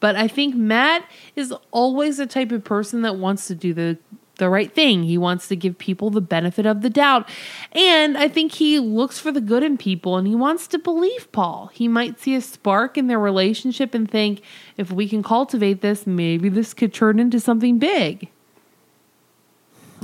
But 0.00 0.16
I 0.16 0.26
think 0.26 0.54
Matt 0.56 1.04
is 1.36 1.54
always 1.70 2.16
the 2.16 2.26
type 2.26 2.50
of 2.50 2.64
person 2.64 3.02
that 3.02 3.16
wants 3.16 3.46
to 3.48 3.54
do 3.54 3.72
the 3.72 3.98
the 4.42 4.50
right 4.50 4.74
thing. 4.74 5.04
He 5.04 5.16
wants 5.16 5.46
to 5.48 5.56
give 5.56 5.78
people 5.78 6.10
the 6.10 6.20
benefit 6.20 6.66
of 6.66 6.82
the 6.82 6.90
doubt. 6.90 7.28
And 7.70 8.18
I 8.18 8.26
think 8.26 8.50
he 8.50 8.80
looks 8.80 9.20
for 9.20 9.30
the 9.30 9.40
good 9.40 9.62
in 9.62 9.78
people 9.78 10.16
and 10.16 10.26
he 10.26 10.34
wants 10.34 10.66
to 10.68 10.80
believe 10.80 11.30
Paul. 11.30 11.70
He 11.72 11.86
might 11.86 12.18
see 12.18 12.34
a 12.34 12.40
spark 12.40 12.98
in 12.98 13.06
their 13.06 13.20
relationship 13.20 13.94
and 13.94 14.10
think 14.10 14.42
if 14.76 14.90
we 14.90 15.08
can 15.08 15.22
cultivate 15.22 15.80
this, 15.80 16.08
maybe 16.08 16.48
this 16.48 16.74
could 16.74 16.92
turn 16.92 17.20
into 17.20 17.38
something 17.38 17.78
big. 17.78 18.30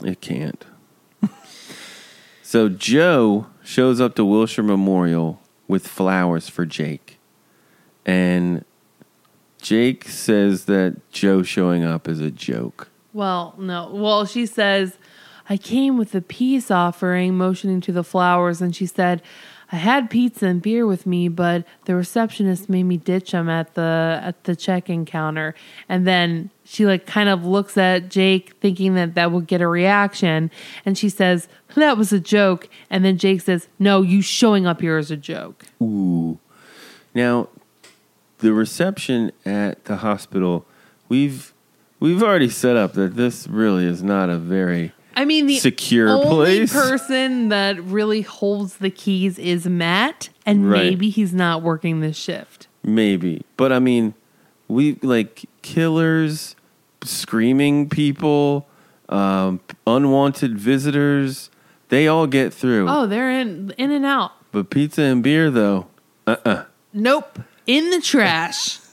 It 0.05 0.20
can't. 0.20 0.65
so 2.43 2.69
Jo 2.69 3.47
shows 3.65 4.01
up 4.01 4.15
to 4.15 4.24
Wilshire 4.24 4.62
Memorial 4.62 5.43
with 5.66 5.89
flowers 5.89 6.48
for 6.48 6.65
Jake. 6.65 7.19
And 8.06 8.65
Jake 9.60 10.05
says 10.05 10.66
that 10.66 11.10
Jo 11.10 11.43
showing 11.43 11.82
up 11.82 12.06
is 12.06 12.20
a 12.20 12.31
joke. 12.31 12.88
Well, 13.12 13.55
no. 13.59 13.90
Well, 13.93 14.26
she 14.26 14.47
says, 14.47 14.98
I 15.48 15.56
came 15.56 15.97
with 15.97 16.14
a 16.14 16.20
peace 16.20 16.70
offering, 16.70 17.36
motioning 17.36 17.80
to 17.82 17.93
the 17.93 18.05
flowers, 18.05 18.60
and 18.60 18.74
she 18.76 18.86
said, 18.86 19.22
I 19.70 19.76
had 19.76 20.09
pizza 20.09 20.47
and 20.47 20.62
beer 20.62 20.86
with 20.86 21.06
me, 21.06 21.28
but 21.28 21.66
the 21.85 21.94
receptionist 21.94 22.70
made 22.70 22.85
me 22.85 22.97
ditch 22.97 23.32
them 23.32 23.51
at 23.51 23.74
the 23.74 24.18
at 24.22 24.44
the 24.44 24.56
check-in 24.56 25.05
counter. 25.05 25.55
And 25.90 26.06
then 26.06 26.51
she 26.64 26.86
like 26.86 27.06
kind 27.06 27.28
of 27.28 27.44
looks 27.44 27.76
at 27.76 28.09
Jake, 28.09 28.55
thinking 28.60 28.94
that 28.94 29.14
that 29.14 29.30
would 29.30 29.47
get 29.47 29.60
a 29.60 29.68
reaction, 29.68 30.51
and 30.86 30.97
she 30.97 31.10
says, 31.10 31.48
"That 31.74 31.98
was 31.98 32.14
a 32.14 32.20
joke." 32.20 32.68
And 32.89 33.05
then 33.05 33.18
Jake 33.18 33.43
says, 33.43 33.68
"No, 33.78 34.01
you 34.01 34.22
showing 34.22 34.66
up 34.66 34.80
here 34.80 34.97
is 34.97 35.10
a 35.10 35.18
joke." 35.18 35.66
Ooh. 35.82 36.39
Now, 37.14 37.48
the 38.39 38.55
reception 38.55 39.32
at 39.44 39.85
the 39.85 39.97
hospital, 39.97 40.64
we've 41.10 41.52
we've 42.01 42.23
already 42.23 42.49
set 42.49 42.77
up 42.77 42.93
that 42.95 43.16
this 43.16 43.47
really 43.49 43.85
is 43.87 44.03
not 44.03 44.31
a 44.31 44.37
very 44.39 44.93
I 45.16 45.25
mean, 45.25 45.47
the 45.47 45.59
secure 45.59 46.09
only 46.11 46.29
place. 46.29 46.73
person 46.73 47.49
that 47.49 47.83
really 47.83 48.20
holds 48.23 48.77
the 48.77 48.91
keys 48.91 49.37
is 49.39 49.66
Matt, 49.66 50.29
and 50.47 50.70
Right. 50.70 50.85
maybe 50.91 51.11
he's 51.11 51.35
not 51.35 51.61
working 51.62 52.01
this 52.01 52.16
shift. 52.16 52.69
Maybe. 52.85 53.43
But 53.57 53.73
I 53.73 53.81
mean, 53.81 54.15
we 54.69 54.95
like 55.03 55.47
killers, 55.62 56.55
screaming 57.03 57.89
people, 57.89 58.69
um, 59.09 59.61
unwanted 59.87 60.57
visitors. 60.59 61.51
They 61.89 62.07
all 62.07 62.27
get 62.27 62.53
through. 62.55 62.87
Oh, 62.89 63.07
they're 63.07 63.31
in 63.31 63.73
in 63.79 63.91
and 63.91 64.05
out. 64.05 64.33
But 64.53 64.70
pizza 64.70 65.03
and 65.03 65.23
beer, 65.23 65.51
though, 65.51 65.87
uh 66.27 66.37
uh 66.45 66.62
Nope, 66.93 67.41
in 67.66 67.91
the 67.91 68.01
trash. 68.01 68.79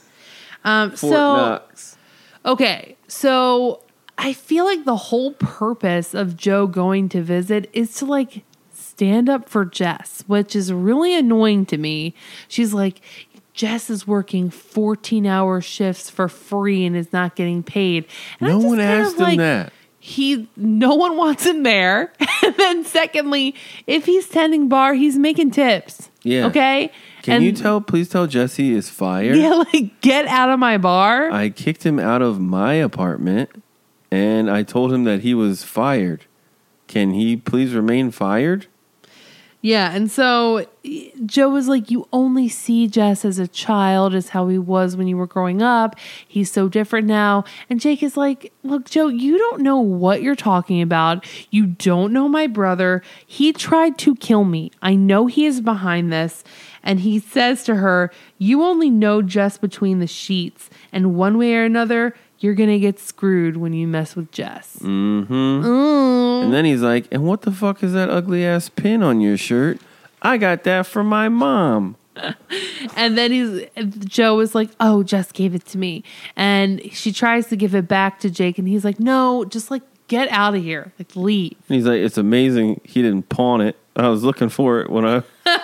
Um, 0.65 0.89
Fort 0.89 0.99
so 0.99 1.35
Knox. 1.35 1.97
okay, 2.43 2.94
so 3.07 3.81
I 4.17 4.33
feel 4.33 4.65
like 4.65 4.85
the 4.85 4.95
whole 4.95 5.33
purpose 5.33 6.13
of 6.13 6.37
Jo 6.37 6.67
going 6.67 7.09
to 7.09 7.21
visit 7.21 7.69
is 7.73 7.93
to 7.95 8.05
like 8.05 8.43
stand 8.73 9.29
up 9.29 9.49
for 9.49 9.65
Jess, 9.65 10.23
which 10.27 10.55
is 10.55 10.71
really 10.71 11.15
annoying 11.15 11.65
to 11.67 11.77
me. 11.77 12.13
She's 12.47 12.73
like, 12.73 13.01
Jess 13.53 13.89
is 13.89 14.05
working 14.05 14.49
14 14.49 15.25
hour 15.25 15.61
shifts 15.61 16.09
for 16.09 16.27
free 16.27 16.85
and 16.85 16.95
is 16.95 17.11
not 17.13 17.35
getting 17.35 17.63
paid. 17.63 18.05
And 18.39 18.49
I'm 18.49 18.55
No 18.55 18.61
just 18.61 18.69
one 18.69 18.79
asked 18.79 19.15
him 19.15 19.23
like, 19.23 19.37
that. 19.37 19.73
He, 19.99 20.47
no 20.55 20.95
one 20.95 21.17
wants 21.17 21.45
him 21.45 21.63
there. 21.63 22.13
and 22.43 22.55
then, 22.57 22.85
secondly, 22.85 23.55
if 23.87 24.05
he's 24.05 24.29
tending 24.29 24.67
bar, 24.67 24.93
he's 24.93 25.17
making 25.17 25.51
tips. 25.51 26.09
Yeah. 26.21 26.45
Okay. 26.47 26.91
Can 27.25 27.37
And- 27.37 27.43
you 27.43 27.53
tell, 27.53 27.81
please 27.81 28.07
tell 28.07 28.27
Jesse 28.27 28.71
is 28.73 28.87
fired? 28.87 29.35
Yeah, 29.35 29.63
like 29.73 29.99
get 30.01 30.27
out 30.27 30.51
of 30.51 30.59
my 30.59 30.77
bar. 30.77 31.31
I 31.31 31.49
kicked 31.49 31.83
him 31.83 31.97
out 31.99 32.21
of 32.21 32.39
my 32.39 32.73
apartment 32.75 33.49
and 34.11 34.47
I 34.47 34.61
told 34.61 34.93
him 34.93 35.05
that 35.05 35.21
he 35.21 35.33
was 35.33 35.63
fired. 35.63 36.25
Can 36.87 37.13
he 37.15 37.35
please 37.35 37.73
remain 37.73 38.11
fired? 38.11 38.67
Yeah, 39.65 39.95
and 39.95 40.11
so 40.11 40.67
Jo 41.25 41.49
was 41.49 41.67
like, 41.67 41.89
You 41.89 42.07
only 42.13 42.47
see 42.47 42.87
Jess 42.87 43.25
as 43.25 43.39
a 43.39 43.47
child, 43.47 44.13
as 44.13 44.29
how 44.29 44.47
he 44.47 44.59
was 44.59 44.95
when 44.95 45.07
you 45.07 45.17
were 45.17 45.25
growing 45.25 45.63
up. 45.63 45.95
He's 46.27 46.51
so 46.51 46.69
different 46.69 47.07
now. 47.07 47.45
And 47.67 47.79
Jake 47.79 48.03
is 48.03 48.15
like, 48.15 48.53
Look, 48.61 48.85
Jo, 48.85 49.07
you 49.07 49.39
don't 49.39 49.63
know 49.63 49.79
what 49.79 50.21
you're 50.21 50.35
talking 50.35 50.83
about. 50.83 51.25
You 51.49 51.65
don't 51.65 52.13
know 52.13 52.29
my 52.29 52.45
brother. 52.45 53.01
He 53.25 53.51
tried 53.51 53.97
to 53.97 54.15
kill 54.17 54.43
me. 54.43 54.69
I 54.83 54.93
know 54.93 55.25
he 55.25 55.47
is 55.47 55.61
behind 55.61 56.13
this. 56.13 56.43
And 56.83 56.99
he 56.99 57.17
says 57.17 57.63
to 57.63 57.77
her, 57.77 58.11
You 58.37 58.61
only 58.61 58.91
know 58.91 59.23
Jess 59.23 59.57
between 59.57 59.97
the 59.97 60.05
sheets. 60.05 60.69
And 60.91 61.15
one 61.15 61.39
way 61.39 61.55
or 61.55 61.63
another, 61.63 62.15
you're 62.39 62.53
going 62.53 62.69
to 62.69 62.79
get 62.79 62.99
screwed 62.99 63.57
when 63.57 63.73
you 63.73 63.87
mess 63.87 64.15
with 64.15 64.31
Jess. 64.31 64.77
Mm-hmm. 64.81 65.33
Mm. 65.33 66.43
And 66.43 66.53
then 66.53 66.65
he's 66.65 66.81
like, 66.81 67.07
and 67.11 67.25
what 67.25 67.43
the 67.43 67.51
fuck 67.51 67.83
is 67.83 67.93
that 67.93 68.09
ugly 68.09 68.45
ass 68.45 68.69
pin 68.69 69.03
on 69.03 69.21
your 69.21 69.37
shirt? 69.37 69.79
I 70.21 70.37
got 70.37 70.63
that 70.63 70.85
from 70.85 71.07
my 71.07 71.29
mom. 71.29 71.95
And 72.97 73.17
then 73.17 73.31
he's 73.31 73.65
Jo 74.05 74.39
is 74.39 74.55
like, 74.55 74.69
"Oh, 74.79 75.03
Jess 75.03 75.31
gave 75.33 75.53
it 75.53 75.65
to 75.65 75.77
me," 75.77 76.03
and 76.37 76.81
she 76.93 77.11
tries 77.11 77.47
to 77.47 77.57
give 77.57 77.75
it 77.75 77.89
back 77.89 78.19
to 78.21 78.29
Jake, 78.29 78.57
and 78.57 78.69
he's 78.69 78.85
like, 78.85 79.01
"No, 79.01 79.43
just 79.43 79.69
like 79.69 79.81
get 80.07 80.29
out 80.29 80.55
of 80.55 80.63
here, 80.63 80.93
like 80.97 81.13
leave." 81.15 81.57
And 81.67 81.75
he's 81.75 81.85
like, 81.85 81.99
it's 81.99 82.17
amazing 82.17 82.79
he 82.85 83.01
didn't 83.01 83.27
pawn 83.27 83.59
it. 83.59 83.75
I 83.97 84.07
was 84.07 84.23
looking 84.23 84.47
for 84.47 84.79
it 84.79 84.89
when 84.89 85.05
I 85.05 85.23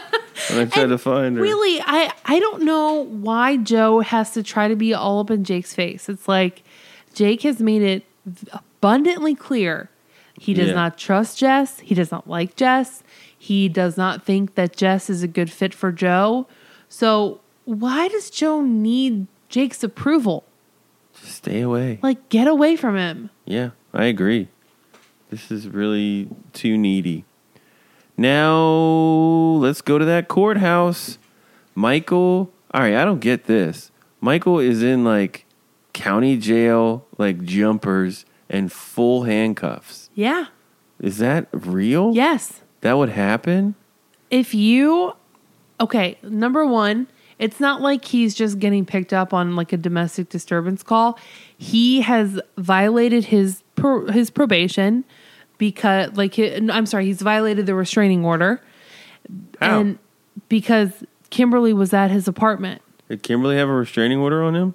when 0.52 0.68
I 0.68 0.70
tried 0.70 0.88
to 0.90 0.98
find 0.98 1.36
her. 1.38 1.42
Really, 1.42 1.82
I 1.86 2.14
I 2.26 2.40
don't 2.40 2.64
know 2.64 3.06
why 3.06 3.58
Jo 3.58 4.00
has 4.02 4.32
to 4.32 4.44
try 4.44 4.68
to 4.68 4.76
be 4.76 4.94
all 4.94 5.20
up 5.20 5.32
in 5.32 5.44
Jake's 5.44 5.74
face. 5.74 6.10
It's 6.10 6.28
like 6.28 6.64
Jake 7.14 7.42
has 7.44 7.60
made 7.60 7.82
it 7.82 8.06
abundantly 8.54 9.36
clear 9.36 9.90
he 10.40 10.54
does 10.54 10.68
Yeah. 10.70 10.74
not 10.76 10.98
trust 10.98 11.38
Jess. 11.38 11.80
He 11.80 11.94
does 11.96 12.12
not 12.12 12.28
like 12.30 12.56
Jess. 12.56 13.04
He 13.38 13.70
does 13.70 13.98
not 13.98 14.24
think 14.24 14.56
that 14.56 14.76
Jess 14.76 15.10
is 15.10 15.24
a 15.24 15.28
good 15.28 15.52
fit 15.52 15.74
for 15.74 15.92
Jo. 15.92 16.48
So 16.90 17.40
why 17.66 18.08
does 18.08 18.30
Jo 18.30 18.62
need 18.62 19.28
Jake's 19.50 19.84
approval? 19.84 20.44
Stay 21.14 21.62
away. 21.62 22.00
Like, 22.02 22.30
get 22.30 22.48
away 22.48 22.76
from 22.76 22.96
him. 22.96 23.30
Yeah, 23.46 23.72
I 23.94 24.06
agree. 24.06 24.48
This 25.30 25.52
is 25.52 25.68
really 25.68 26.28
too 26.54 26.78
needy. 26.78 27.26
Now 28.22 29.58
let's 29.58 29.82
go 29.82 29.98
to 29.98 30.06
that 30.06 30.28
courthouse. 30.28 31.18
Michael, 31.74 32.52
all 32.72 32.82
right, 32.82 32.94
I 32.94 33.04
don't 33.04 33.20
get 33.20 33.46
this. 33.46 33.90
Michael 34.20 34.60
is 34.60 34.84
in 34.84 35.04
like 35.04 35.48
county 35.94 36.38
jail, 36.38 37.08
like 37.18 37.44
jumpers 37.44 38.26
and 38.48 38.72
full 38.72 39.24
handcuffs. 39.24 40.12
Yeah. 40.14 40.46
Is 41.00 41.18
that 41.18 41.48
real? 41.52 42.12
Yes. 42.14 42.62
That 42.82 42.94
would 42.94 43.10
happen? 43.10 43.74
If 44.30 44.54
you, 44.54 45.14
okay, 45.80 46.20
number 46.22 46.64
one, 46.64 47.08
it's 47.40 47.60
not 47.60 47.82
like 47.82 48.06
he's 48.06 48.36
just 48.36 48.60
getting 48.60 48.86
picked 48.86 49.14
up 49.14 49.34
on 49.34 49.56
like 49.56 49.74
a 49.74 49.78
domestic 49.78 50.30
disturbance 50.30 50.84
call. 50.84 51.18
He 51.58 52.02
has 52.02 52.40
violated 52.56 53.26
his 53.26 53.64
pro, 53.74 54.06
his 54.12 54.30
probation 54.30 55.06
because, 55.62 56.18
like, 56.18 56.40
I'm 56.40 56.88
sorry, 56.88 57.06
he's 57.06 57.22
violated 57.22 57.68
the 57.68 57.76
restraining 57.76 58.26
order, 58.26 58.60
How? 59.62 59.80
and 59.80 60.00
because 60.50 61.04
Kimberly 61.30 61.72
was 61.72 61.94
at 61.94 62.10
his 62.10 62.28
apartment. 62.28 62.82
Did 63.10 63.22
Kimberly 63.22 63.58
have 63.58 63.70
a 63.70 63.74
restraining 63.74 64.18
order 64.18 64.42
on 64.42 64.56
him? 64.56 64.74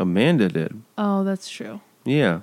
Amanda 0.00 0.48
did. 0.48 0.82
Oh, 0.98 1.22
that's 1.22 1.48
true. 1.48 1.80
Yeah. 2.04 2.40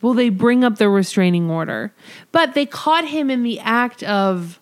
Well, 0.00 0.14
they 0.14 0.28
bring 0.28 0.62
up 0.62 0.76
the 0.76 0.88
restraining 0.88 1.50
order, 1.50 1.92
but 2.30 2.54
they 2.54 2.64
caught 2.64 3.08
him 3.08 3.28
in 3.28 3.42
the 3.42 3.58
act 3.58 4.04
of 4.04 4.60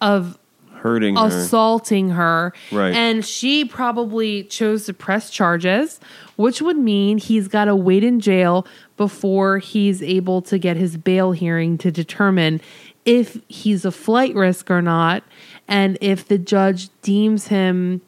of 0.00 0.38
Hurting 0.76 1.16
her. 1.16 1.26
assaulting 1.26 2.10
her. 2.10 2.52
Right. 2.70 2.94
And 2.94 3.26
she 3.26 3.64
probably 3.64 4.44
chose 4.44 4.86
to 4.86 4.94
press 4.94 5.30
charges, 5.30 5.98
which 6.36 6.62
would 6.62 6.78
mean 6.78 7.18
he's 7.18 7.48
got 7.48 7.64
to 7.64 7.74
wait 7.74 8.04
in 8.04 8.20
jail 8.20 8.66
before 9.00 9.56
he's 9.56 10.02
able 10.02 10.42
to 10.42 10.58
get 10.58 10.76
his 10.76 10.98
bail 10.98 11.32
hearing 11.32 11.78
to 11.78 11.90
determine 11.90 12.60
if 13.06 13.40
he's 13.48 13.86
a 13.86 13.90
flight 13.90 14.34
risk 14.34 14.70
or 14.70 14.82
not 14.82 15.24
and 15.66 15.96
if 16.02 16.28
the 16.28 16.36
judge 16.36 16.90
deems 17.00 17.46
him 17.46 18.02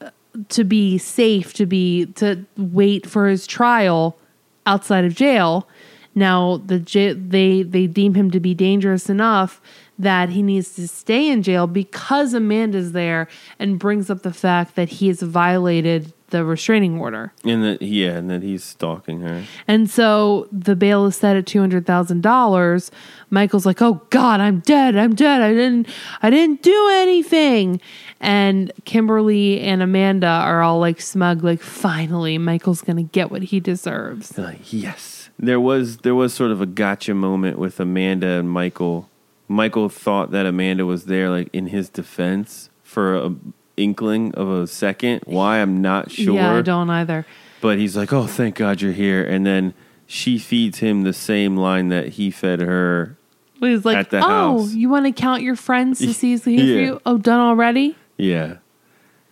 uh, 0.00 0.08
to 0.48 0.64
be 0.64 0.96
safe 0.96 1.52
to 1.52 1.66
be 1.66 2.06
to 2.06 2.46
wait 2.56 3.04
for 3.04 3.28
his 3.28 3.46
trial 3.46 4.16
outside 4.64 5.04
of 5.04 5.14
jail. 5.14 5.68
Now 6.14 6.62
the 6.64 6.78
they 6.78 7.62
they 7.62 7.86
deem 7.86 8.14
him 8.14 8.30
to 8.30 8.40
be 8.40 8.54
dangerous 8.54 9.10
enough 9.10 9.60
that 9.98 10.30
he 10.30 10.42
needs 10.42 10.74
to 10.76 10.88
stay 10.88 11.28
in 11.28 11.42
jail 11.42 11.66
because 11.66 12.32
Amanda's 12.32 12.92
there 12.92 13.28
and 13.58 13.78
brings 13.78 14.08
up 14.08 14.22
the 14.22 14.32
fact 14.32 14.76
that 14.76 14.88
he 14.88 15.08
has 15.08 15.20
violated 15.20 16.14
the 16.32 16.44
restraining 16.44 16.98
order. 16.98 17.32
and 17.44 17.62
that 17.62 17.80
yeah, 17.80 18.16
and 18.16 18.28
that 18.28 18.42
he's 18.42 18.64
stalking 18.64 19.20
her. 19.20 19.44
And 19.68 19.88
so 19.88 20.48
the 20.50 20.74
bail 20.74 21.06
is 21.06 21.14
set 21.16 21.36
at 21.36 21.46
two 21.46 21.60
hundred 21.60 21.86
thousand 21.86 22.22
dollars. 22.22 22.90
Michael's 23.30 23.64
like, 23.64 23.80
"Oh 23.80 24.02
God, 24.10 24.40
I'm 24.40 24.58
dead. 24.60 24.96
I'm 24.96 25.14
dead. 25.14 25.40
I 25.40 25.52
didn't. 25.52 25.86
I 26.22 26.30
didn't 26.30 26.62
do 26.62 26.88
anything." 26.92 27.80
And 28.20 28.72
Kimberly 28.84 29.60
and 29.60 29.82
Amanda 29.82 30.26
are 30.26 30.62
all 30.62 30.80
like 30.80 31.00
smug, 31.00 31.44
like, 31.44 31.60
"Finally, 31.60 32.38
Michael's 32.38 32.82
gonna 32.82 33.02
get 33.04 33.30
what 33.30 33.42
he 33.44 33.60
deserves." 33.60 34.38
Yes. 34.64 35.30
There 35.38 35.60
was 35.60 35.98
there 35.98 36.14
was 36.14 36.34
sort 36.34 36.50
of 36.50 36.60
a 36.60 36.66
gotcha 36.66 37.14
moment 37.14 37.58
with 37.58 37.78
Amanda 37.80 38.26
and 38.26 38.50
Michael. 38.50 39.08
Michael 39.48 39.88
thought 39.88 40.30
that 40.30 40.46
Amanda 40.46 40.86
was 40.86 41.04
there 41.06 41.28
like 41.30 41.48
in 41.52 41.66
his 41.68 41.88
defense 41.88 42.70
for 42.82 43.14
a 43.16 43.34
inkling 43.82 44.34
of 44.34 44.48
a 44.50 44.66
second. 44.66 45.22
Why 45.26 45.58
I'm 45.58 45.80
not 45.82 46.10
sure. 46.10 46.34
Yeah, 46.34 46.54
I 46.56 46.62
don't 46.62 46.90
either. 46.90 47.26
But 47.60 47.78
he's 47.78 47.96
like, 47.96 48.12
"Oh, 48.12 48.26
thank 48.26 48.56
God 48.56 48.80
you're 48.80 48.92
here." 48.92 49.22
And 49.24 49.44
then 49.46 49.74
she 50.06 50.38
feeds 50.38 50.78
him 50.78 51.02
the 51.02 51.12
same 51.12 51.56
line 51.56 51.88
that 51.88 52.08
he 52.10 52.30
fed 52.30 52.60
her. 52.60 53.16
He's 53.60 53.84
like, 53.84 53.96
At 53.96 54.10
the 54.10 54.18
"Oh, 54.18 54.58
house. 54.58 54.72
you 54.74 54.88
want 54.88 55.06
to 55.06 55.12
count 55.12 55.42
your 55.42 55.54
friends 55.56 56.00
to 56.00 56.12
see 56.20 56.32
who's 56.32 56.46
Yeah. 56.46 56.62
you? 56.76 57.00
Oh, 57.06 57.18
done 57.18 57.40
already." 57.40 57.96
Yeah. 58.16 58.56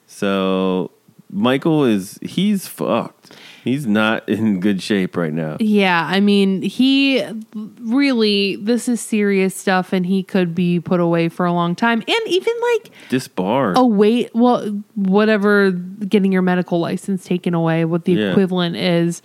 So 0.07 0.91
Michael 1.31 1.85
is 1.85 2.19
he's 2.23 2.67
fucked. 2.67 3.37
He's 3.63 3.87
not 3.87 4.29
in 4.29 4.61
good 4.61 4.81
shape 4.83 5.17
right 5.17 5.33
now. 5.33 5.57
Yeah, 5.61 6.07
I 6.09 6.21
mean, 6.21 6.63
he 6.63 7.23
really, 7.81 8.57
this 8.57 8.89
is 8.89 9.01
serious 9.01 9.55
stuff, 9.55 9.93
and 9.93 10.07
he 10.07 10.23
could 10.23 10.55
be 10.55 10.81
put 10.81 11.01
away 11.01 11.29
for 11.29 11.45
a 11.47 11.53
long 11.53 11.75
time. 11.75 11.99
And 12.07 12.21
even 12.27 12.53
like 12.75 12.91
Disbarred. 13.11 13.77
a 13.77 13.85
wait, 13.85 14.31
well, 14.35 14.83
whatever, 14.95 15.71
getting 15.73 16.33
your 16.33 16.43
medical 16.43 16.81
license 16.81 17.25
taken 17.25 17.55
away, 17.55 17.85
what 17.85 18.05
the 18.05 18.13
Yeah. 18.15 18.31
equivalent 18.31 18.77
is 18.77 19.23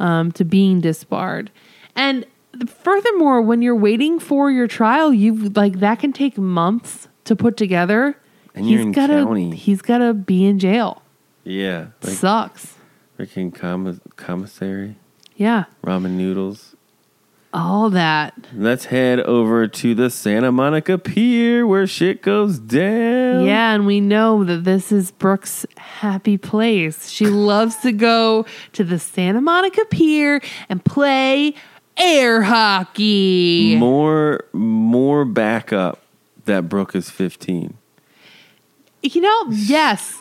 um, 0.00 0.32
to 0.32 0.44
being 0.44 0.80
disbarred. 0.80 1.50
And 1.94 2.24
furthermore, 2.66 3.42
when 3.42 3.62
you're 3.62 3.76
waiting 3.76 4.18
for 4.18 4.50
your 4.50 4.66
trial, 4.66 5.12
you 5.12 5.50
like 5.50 5.80
that 5.80 5.98
can 6.00 6.12
take 6.12 6.38
months 6.38 7.08
to 7.24 7.36
put 7.36 7.56
together. 7.56 8.16
And 8.54 8.68
you're 8.70 8.80
in 8.82 8.92
gotta, 8.92 9.14
county. 9.24 9.54
he's 9.56 9.82
gotta 9.82 10.14
be 10.14 10.44
in 10.44 10.58
jail. 10.58 11.02
Yeah. 11.44 11.86
Like 12.02 12.14
Sucks. 12.14 12.73
Freaking 13.18 13.54
comma- 13.54 14.00
commissary. 14.16 14.96
Yeah. 15.36 15.64
Ramen 15.84 16.12
noodles. 16.12 16.76
All 17.52 17.88
that. 17.90 18.34
Let's 18.52 18.86
head 18.86 19.20
over 19.20 19.68
to 19.68 19.94
the 19.94 20.10
Santa 20.10 20.50
Monica 20.50 20.98
Pier 20.98 21.64
where 21.64 21.86
shit 21.86 22.20
goes 22.20 22.58
down. 22.58 23.46
Yeah, 23.46 23.72
and 23.74 23.86
we 23.86 24.00
know 24.00 24.42
that 24.42 24.64
this 24.64 24.90
is 24.90 25.12
Brooke's 25.12 25.64
happy 25.76 26.36
place. 26.36 27.08
She 27.10 27.26
loves 27.28 27.76
to 27.76 27.92
go 27.92 28.44
to 28.72 28.82
the 28.82 28.98
Santa 28.98 29.40
Monica 29.40 29.84
Pier 29.84 30.40
and 30.68 30.84
play 30.84 31.54
air 31.96 32.42
hockey. 32.42 33.76
More 33.76 34.46
more 34.52 35.24
backup 35.24 36.00
that 36.46 36.68
Brooke 36.68 36.96
is 36.96 37.08
15. 37.08 37.74
You 39.02 39.20
know, 39.20 39.44
yes. 39.50 40.20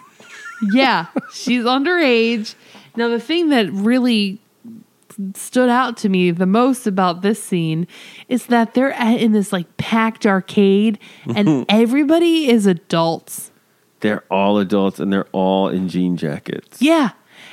Yeah, 0.72 1.07
she's 1.34 1.64
underage. 1.64 2.53
Now, 2.95 3.10
the 3.10 3.20
thing 3.20 3.49
that 3.49 3.72
really 3.72 4.40
stood 5.36 5.70
out 5.70 5.98
to 5.98 6.10
me 6.10 6.32
the 6.32 6.45
most 6.45 6.88
about 6.88 7.22
this 7.22 7.41
scene 7.41 7.88
is 8.28 8.48
that 8.48 8.74
they're 8.74 8.94
at, 8.94 9.20
in 9.20 9.32
this 9.32 9.52
like 9.52 9.78
packed 9.78 10.26
arcade 10.26 10.98
and 11.36 11.65
everybody 11.70 12.49
is 12.49 12.65
adults. 12.65 13.52
They're 13.99 14.24
all 14.30 14.57
adults 14.57 14.99
and 14.99 15.14
they're 15.14 15.28
all 15.32 15.70
in 15.70 15.88
jean 15.88 16.18
jackets. 16.18 16.82
Yeah. 16.82 17.11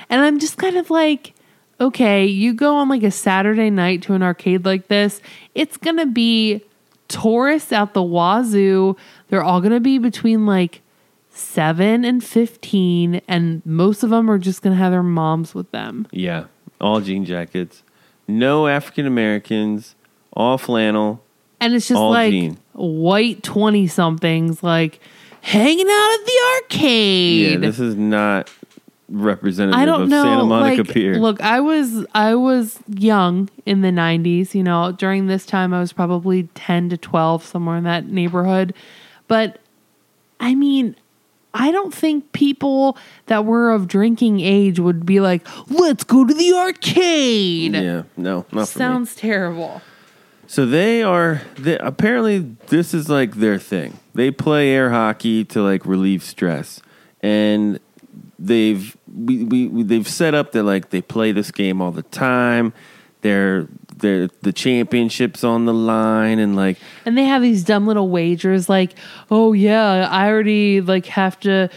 And 0.08 0.22
I'm 0.22 0.38
just 0.38 0.56
kind 0.56 0.76
of 0.76 0.90
like, 0.90 1.34
okay, 1.80 2.26
you 2.26 2.52
go 2.54 2.76
on 2.76 2.88
like 2.88 3.02
a 3.02 3.10
Saturday 3.10 3.70
night 3.70 4.02
to 4.02 4.14
an 4.14 4.22
arcade 4.22 4.64
like 4.64 4.88
this, 4.88 5.20
it's 5.54 5.76
going 5.76 5.96
to 5.96 6.06
be 6.06 6.62
tourists 7.08 7.72
out 7.72 7.94
the 7.94 8.02
wazoo. 8.02 8.96
They're 9.28 9.44
all 9.44 9.60
going 9.60 9.72
to 9.72 9.80
be 9.80 9.98
between 9.98 10.46
like 10.46 10.82
7 11.40 12.04
and 12.04 12.22
15 12.22 13.20
and 13.26 13.64
most 13.64 14.02
of 14.02 14.10
them 14.10 14.30
are 14.30 14.38
just 14.38 14.62
going 14.62 14.74
to 14.74 14.78
have 14.78 14.92
their 14.92 15.02
moms 15.02 15.54
with 15.54 15.70
them. 15.70 16.06
Yeah, 16.12 16.44
all 16.80 17.00
jean 17.00 17.24
jackets. 17.24 17.82
No 18.28 18.68
African 18.68 19.06
Americans, 19.06 19.96
all 20.32 20.58
flannel. 20.58 21.22
And 21.60 21.74
it's 21.74 21.88
just 21.88 21.98
All 21.98 22.10
like 22.10 22.30
jean. 22.30 22.58
white 22.72 23.42
20 23.42 23.86
somethings 23.86 24.62
like 24.62 25.00
hanging 25.42 25.86
out 25.86 26.18
at 26.20 26.26
the 26.26 26.62
arcade. 26.62 27.50
Yeah, 27.52 27.58
this 27.58 27.78
is 27.80 27.96
not 27.96 28.50
representative 29.10 29.78
I 29.78 29.84
don't 29.84 30.02
of 30.02 30.08
know. 30.08 30.22
Santa 30.22 30.44
Monica 30.44 30.82
like, 30.82 30.92
Pier. 30.92 31.14
Look, 31.16 31.40
I 31.40 31.60
was 31.60 32.06
I 32.14 32.34
was 32.34 32.78
young 32.88 33.50
in 33.66 33.80
the 33.80 33.88
'90s. 33.88 34.54
You 34.54 34.62
know, 34.62 34.92
during 34.92 35.26
this 35.26 35.44
time, 35.44 35.74
I 35.74 35.80
was 35.80 35.92
probably 35.92 36.44
10 36.54 36.90
to 36.90 36.96
12, 36.96 37.44
somewhere 37.44 37.76
in 37.76 37.84
that 37.84 38.06
neighborhood. 38.06 38.74
But 39.28 39.58
I 40.38 40.54
mean, 40.54 40.96
I 41.52 41.70
don't 41.70 41.92
think 41.92 42.32
people 42.32 42.96
that 43.26 43.44
were 43.44 43.70
of 43.70 43.88
drinking 43.88 44.40
age 44.40 44.78
would 44.78 45.04
be 45.04 45.20
like, 45.20 45.46
"Let's 45.68 46.04
go 46.04 46.24
to 46.24 46.32
the 46.32 46.52
arcade." 46.52 47.74
yeah, 47.74 48.02
no, 48.16 48.46
not 48.52 48.68
for 48.68 48.78
me. 48.78 48.84
Sounds 48.84 49.14
terrible. 49.14 49.82
So 50.46 50.66
they 50.66 51.02
are 51.02 51.42
they, 51.56 51.78
apparently 51.78 52.38
this 52.68 52.92
is 52.92 53.08
like 53.08 53.36
their 53.36 53.58
thing. 53.58 53.98
They 54.14 54.30
play 54.30 54.70
air 54.70 54.90
hockey 54.90 55.44
to 55.46 55.62
like 55.62 55.86
relieve 55.86 56.24
stress, 56.24 56.80
and 57.22 57.78
they've 58.38 58.96
we, 59.12 59.44
we, 59.44 59.66
we 59.68 59.82
they've 59.82 60.08
set 60.08 60.34
up 60.34 60.52
that 60.52 60.64
like 60.64 60.90
they 60.90 61.02
play 61.02 61.32
this 61.32 61.50
game 61.50 61.80
all 61.80 61.92
the 61.92 62.02
time. 62.02 62.72
They're 63.20 63.68
they're 64.00 64.28
the 64.42 64.52
championships 64.52 65.44
on 65.44 65.66
the 65.66 65.74
line, 65.74 66.38
and 66.38 66.56
like 66.56 66.78
And 67.06 67.16
they 67.16 67.24
have 67.24 67.42
these 67.42 67.64
dumb 67.64 67.86
little 67.86 68.08
wagers 68.08 68.68
like, 68.68 68.94
"Oh 69.30 69.52
yeah, 69.52 70.08
I 70.10 70.28
already 70.28 70.80
like 70.80 71.06
have 71.06 71.38
to 71.40 71.70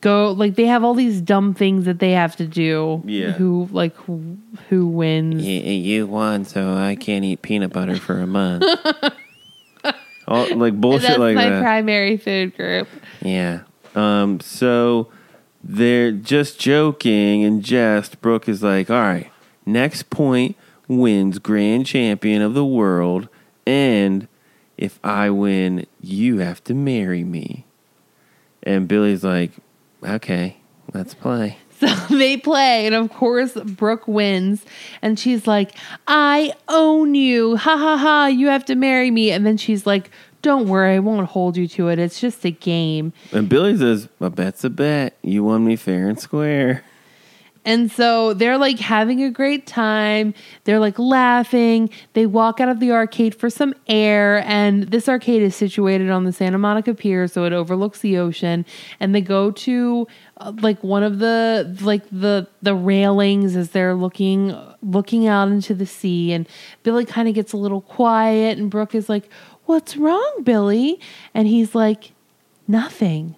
go." 0.00 0.32
Like 0.32 0.54
they 0.56 0.66
have 0.66 0.84
all 0.84 0.94
these 0.94 1.20
dumb 1.20 1.54
things 1.54 1.84
that 1.86 1.98
they 1.98 2.12
have 2.12 2.36
to 2.36 2.46
do. 2.46 3.02
Yeah. 3.06 3.32
Who 3.32 3.68
like 3.72 3.94
who, 3.96 4.38
who 4.68 4.86
wins? 4.86 5.44
you 5.44 6.06
won, 6.06 6.44
so 6.44 6.74
I 6.74 6.96
can't 6.96 7.24
eat 7.24 7.42
peanut 7.42 7.72
butter 7.72 7.96
for 7.96 8.20
a 8.20 8.26
month. 8.26 8.64
all, 10.28 10.56
like 10.56 10.74
bullshit 10.80 11.08
That's 11.08 11.18
like 11.18 11.34
my 11.34 11.48
that. 11.48 11.62
primary 11.62 12.16
food 12.16 12.54
group. 12.54 12.88
Yeah. 13.22 13.60
Um, 13.94 14.40
so 14.40 15.08
they're 15.64 16.12
just 16.12 16.60
joking 16.60 17.42
and 17.44 17.64
jest. 17.64 18.20
Brooke 18.20 18.48
is 18.48 18.62
like, 18.62 18.90
all 18.90 19.00
right, 19.00 19.30
next 19.66 20.10
point 20.10 20.56
wins 20.88 21.38
grand 21.38 21.86
champion 21.86 22.42
of 22.42 22.54
the 22.54 22.64
world. 22.64 23.28
And 23.66 24.26
if 24.76 24.98
I 25.04 25.30
win, 25.30 25.86
you 26.00 26.38
have 26.38 26.64
to 26.64 26.74
marry 26.74 27.22
me. 27.22 27.66
And 28.62 28.88
Billy's 28.88 29.22
like, 29.22 29.52
okay, 30.02 30.56
let's 30.92 31.14
play. 31.14 31.58
So 31.78 31.86
they 32.10 32.36
play, 32.36 32.86
and 32.86 32.94
of 32.96 33.08
course, 33.10 33.52
Brooke 33.52 34.08
wins, 34.08 34.64
and 35.00 35.16
she's 35.16 35.46
like, 35.46 35.76
"I 36.08 36.52
own 36.66 37.14
you, 37.14 37.56
ha 37.56 37.76
ha 37.76 37.96
ha! 37.96 38.26
You 38.26 38.48
have 38.48 38.64
to 38.64 38.74
marry 38.74 39.12
me." 39.12 39.30
And 39.30 39.46
then 39.46 39.56
she's 39.56 39.86
like, 39.86 40.10
"Don't 40.42 40.66
worry, 40.66 40.96
I 40.96 40.98
won't 40.98 41.28
hold 41.28 41.56
you 41.56 41.68
to 41.68 41.86
it. 41.86 42.00
It's 42.00 42.20
just 42.20 42.44
a 42.44 42.50
game." 42.50 43.12
And 43.30 43.48
Billy 43.48 43.76
says, 43.76 44.08
a 44.20 44.28
bet's 44.28 44.64
a 44.64 44.70
bet. 44.70 45.18
You 45.22 45.44
won 45.44 45.64
me 45.64 45.76
fair 45.76 46.08
and 46.08 46.18
square. 46.18 46.82
And 47.64 47.90
so 47.90 48.34
they're 48.34 48.58
like 48.58 48.78
having 48.78 49.22
a 49.22 49.30
great 49.30 49.66
time. 49.66 50.34
They're 50.64 50.78
like 50.78 50.98
laughing. 50.98 51.90
They 52.14 52.26
walk 52.26 52.60
out 52.60 52.68
of 52.68 52.80
the 52.80 52.92
arcade 52.92 53.34
for 53.34 53.50
some 53.50 53.74
air. 53.86 54.42
And 54.46 54.84
this 54.84 55.08
arcade 55.08 55.42
is 55.42 55.54
situated 55.54 56.10
on 56.10 56.24
the 56.24 56.32
Santa 56.32 56.58
Monica 56.58 56.94
Pier, 56.94 57.26
so 57.28 57.44
it 57.44 57.52
overlooks 57.52 58.00
the 58.00 58.18
ocean. 58.18 58.64
And 59.00 59.14
they 59.14 59.20
go 59.20 59.50
to 59.50 60.06
uh, 60.38 60.52
like 60.60 60.82
one 60.82 61.02
of 61.02 61.18
the 61.18 61.76
like 61.82 62.04
the 62.10 62.46
the 62.62 62.74
railings 62.74 63.56
as 63.56 63.70
they're 63.70 63.94
looking 63.94 64.56
looking 64.82 65.26
out 65.26 65.48
into 65.48 65.74
the 65.74 65.86
sea. 65.86 66.32
And 66.32 66.48
Billy 66.82 67.04
kind 67.04 67.28
of 67.28 67.34
gets 67.34 67.52
a 67.52 67.56
little 67.56 67.80
quiet, 67.80 68.58
and 68.58 68.70
Brooke 68.70 68.94
is 68.94 69.08
like, 69.08 69.28
"What's 69.66 69.96
wrong, 69.96 70.42
Billy?" 70.42 71.00
And 71.34 71.48
he's 71.48 71.74
like, 71.74 72.12
"Nothing." 72.66 73.37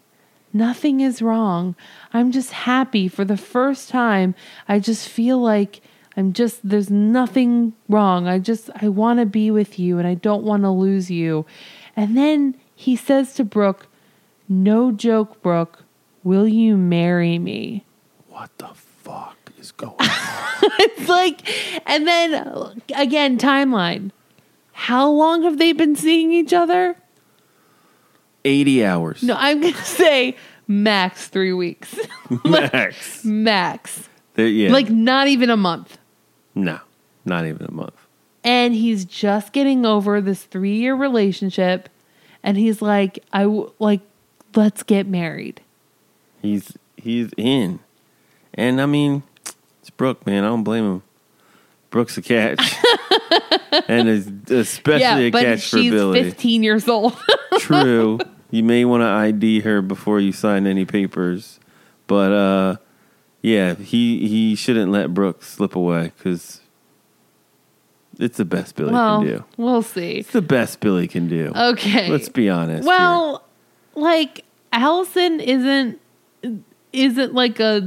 Nothing 0.52 1.01
is 1.01 1.22
wrong. 1.22 1.77
I'm 2.12 2.32
just 2.32 2.52
happy 2.52 3.09
for 3.09 3.24
the 3.24 3.36
first 3.36 3.89
time. 3.89 4.35
I 4.68 4.81
just 4.81 5.09
feel 5.09 5.39
like 5.39 5.81
I'm 6.16 6.32
just, 6.32 6.68
there's 6.68 6.90
nothing 6.90 7.72
wrong. 7.89 8.27
I 8.27 8.39
just, 8.39 8.68
I 8.81 8.89
want 8.89 9.20
to 9.20 9.27
be 9.27 9.51
with 9.51 9.78
you 9.78 9.98
and 9.98 10.06
I 10.06 10.14
don't 10.14 10.43
want 10.43 10.64
to 10.64 10.70
lose 10.70 11.10
you. 11.10 11.47
And 11.94 12.16
then 12.16 12.56
he 12.74 12.97
says 12.97 13.35
to 13.35 13.44
Brooke, 13.44 13.86
No 14.48 14.90
joke, 14.90 15.40
Brooke, 15.40 15.85
will 16.24 16.48
you 16.48 16.77
marry 16.77 17.39
me? 17.39 17.85
What 18.28 18.51
the 18.59 18.68
fuck 18.74 19.36
is 19.59 19.72
going 19.72 19.94
on? 19.98 20.09
It's 20.82 21.09
like, 21.09 21.48
and 21.86 22.06
then 22.06 22.82
again, 22.94 23.39
timeline. 23.39 24.12
How 24.72 25.09
long 25.10 25.43
have 25.43 25.59
they 25.59 25.72
been 25.72 25.94
seeing 25.94 26.32
each 26.32 26.52
other? 26.52 26.97
80 28.45 28.85
hours. 28.85 29.23
No, 29.23 29.35
I'm 29.39 29.61
going 29.61 29.75
to 29.75 29.85
say 29.85 30.37
max 30.67 31.29
three 31.29 31.53
weeks. 31.53 31.95
Max. 32.45 33.25
max. 33.25 34.09
There- 34.35 34.47
yeah. 34.47 34.73
Like 34.73 34.89
not 34.91 35.29
even 35.29 35.51
a 35.51 35.57
month. 35.57 35.99
no, 36.55 36.79
not 37.25 37.47
even 37.47 37.67
a 37.67 37.73
month. 37.73 37.95
And 38.43 38.75
he's 38.75 39.05
just 39.05 39.53
getting 39.53 39.85
over 39.85 40.21
this 40.21 40.45
three 40.45 40.77
year 40.77 40.95
relationship. 40.95 41.89
And 42.43 42.57
he's 42.57 42.81
like, 42.81 43.19
I 43.33 43.43
w- 43.43 43.71
like, 43.79 44.01
let's 44.55 44.83
get 44.83 45.07
married. 45.07 45.61
He's 46.41 46.73
he's 46.97 47.31
in, 47.37 47.81
and 48.55 48.81
I 48.81 48.87
mean, 48.87 49.23
it's 49.81 49.91
Brooke, 49.91 50.25
man. 50.25 50.43
I 50.45 50.47
don't 50.49 50.65
blame 50.65 50.85
him. 50.85 51.03
Brooke's 51.91 52.17
a 52.17 52.23
catch, 52.23 52.77
and 53.89 54.09
especially 54.51 55.01
yeah, 55.01 55.19
a 55.19 55.31
but 55.31 55.43
catch 55.43 55.69
for 55.69 55.79
she's 55.79 55.91
Billy. 55.91 56.23
15 56.23 56.62
years 56.62 56.89
old. 56.89 57.17
True, 57.59 58.19
you 58.51 58.62
may 58.62 58.85
want 58.85 59.03
to 59.03 59.07
ID 59.07 59.61
her 59.61 59.83
before 59.83 60.21
you 60.21 60.33
sign 60.33 60.67
any 60.67 60.85
papers, 60.85 61.59
but 62.07 62.33
uh, 62.33 62.77
yeah, 63.43 63.75
he 63.75 64.29
he 64.29 64.55
shouldn't 64.55 64.93
let 64.93 65.12
Brooke 65.12 65.43
slip 65.43 65.75
away 65.75 66.12
because 66.17 66.61
it's 68.21 68.37
the 68.37 68.45
best 68.45 68.77
Billy 68.77 68.93
well, 68.93 69.21
can 69.21 69.27
do. 69.29 69.45
we'll 69.57 69.83
see. 69.83 70.19
It's 70.19 70.33
the 70.33 70.43
best 70.43 70.81
Billy 70.81 71.09
can 71.09 71.27
do. 71.27 71.53
Okay. 71.55 72.09
Let's 72.09 72.29
be 72.29 72.51
honest. 72.51 72.85
here. 72.85 72.89
well, 72.89 73.45
like 73.95 74.45
Alison 74.73 75.41
isn't 75.41 76.01
isn't 76.93 77.35
like 77.35 77.61
a 77.61 77.83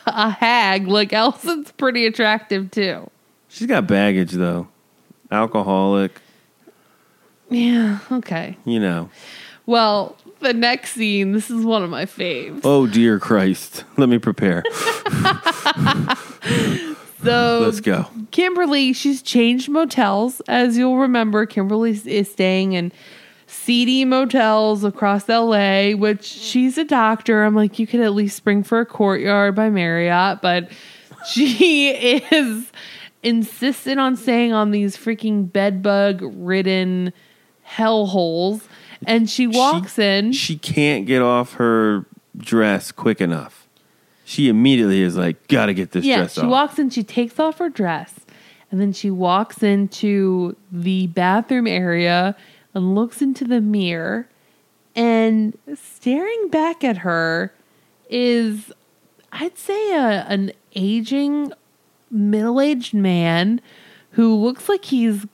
a 0.06 0.30
hag. 0.30 0.86
Like 0.86 1.12
Alison's 1.12 1.72
pretty 1.72 2.06
attractive 2.06 2.70
too. 2.70 3.10
She's 3.54 3.66
got 3.66 3.86
baggage 3.86 4.32
though, 4.32 4.68
alcoholic. 5.30 6.20
Yeah, 7.50 8.00
okay. 8.10 8.56
You 8.64 8.80
know. 8.80 9.10
Well, 9.66 10.16
the 10.40 10.52
next 10.52 10.92
scene, 10.92 11.32
this 11.32 11.50
is 11.50 11.64
one 11.64 11.82
of 11.82 11.90
my 11.90 12.04
faves. 12.04 12.60
Oh 12.64 12.86
dear 12.86 13.18
Christ! 13.18 13.84
Let 13.96 14.08
me 14.08 14.18
prepare. 14.18 14.62
So 17.24 17.60
Let's 17.64 17.80
go. 17.80 18.06
Kimberly, 18.32 18.92
she's 18.92 19.22
changed 19.22 19.70
motels. 19.70 20.42
As 20.46 20.76
you'll 20.76 20.98
remember, 20.98 21.46
Kimberly 21.46 21.98
is 22.04 22.30
staying 22.30 22.74
in 22.74 22.92
seedy 23.46 24.04
motels 24.04 24.84
across 24.84 25.26
LA, 25.26 25.92
which 25.92 26.22
she's 26.22 26.76
a 26.76 26.84
doctor. 26.84 27.42
I'm 27.42 27.54
like, 27.54 27.78
you 27.78 27.86
could 27.86 28.00
at 28.00 28.12
least 28.12 28.36
spring 28.36 28.62
for 28.62 28.80
a 28.80 28.86
courtyard 28.86 29.54
by 29.54 29.70
Marriott, 29.70 30.42
but 30.42 30.70
she 31.26 31.88
is 32.30 32.70
insisted 33.24 33.98
on 33.98 34.14
staying 34.16 34.52
on 34.52 34.70
these 34.70 34.96
freaking 34.96 35.50
bedbug 35.50 36.20
ridden 36.22 37.12
hellholes. 37.66 38.62
And 39.06 39.28
she 39.28 39.46
walks 39.46 39.98
in. 39.98 40.32
She 40.32 40.56
can't 40.56 41.06
get 41.06 41.22
off 41.22 41.54
her 41.54 42.06
dress 42.36 42.92
quick 42.92 43.20
enough. 43.20 43.66
She 44.24 44.48
immediately 44.48 45.02
is 45.02 45.16
like, 45.16 45.48
gotta 45.48 45.74
get 45.74 45.90
this 45.90 46.04
yeah, 46.04 46.18
dress 46.18 46.34
she 46.34 46.40
off. 46.40 46.44
She 46.44 46.48
walks 46.48 46.78
in, 46.78 46.90
she 46.90 47.02
takes 47.02 47.38
off 47.38 47.58
her 47.58 47.68
dress, 47.68 48.20
and 48.70 48.80
then 48.80 48.92
she 48.92 49.10
walks 49.10 49.62
into 49.62 50.56
the 50.72 51.08
bathroom 51.08 51.66
area 51.66 52.34
and 52.72 52.94
looks 52.94 53.20
into 53.20 53.44
the 53.44 53.60
mirror. 53.60 54.28
And 54.96 55.58
staring 55.74 56.48
back 56.48 56.84
at 56.84 56.98
her 56.98 57.52
is, 58.08 58.72
I'd 59.32 59.58
say, 59.58 59.92
a, 59.92 60.24
an 60.28 60.52
aging, 60.74 61.52
middle 62.14 62.60
aged 62.60 62.94
man 62.94 63.60
who 64.12 64.34
looks 64.36 64.68
like 64.68 64.84
he's 64.84 65.24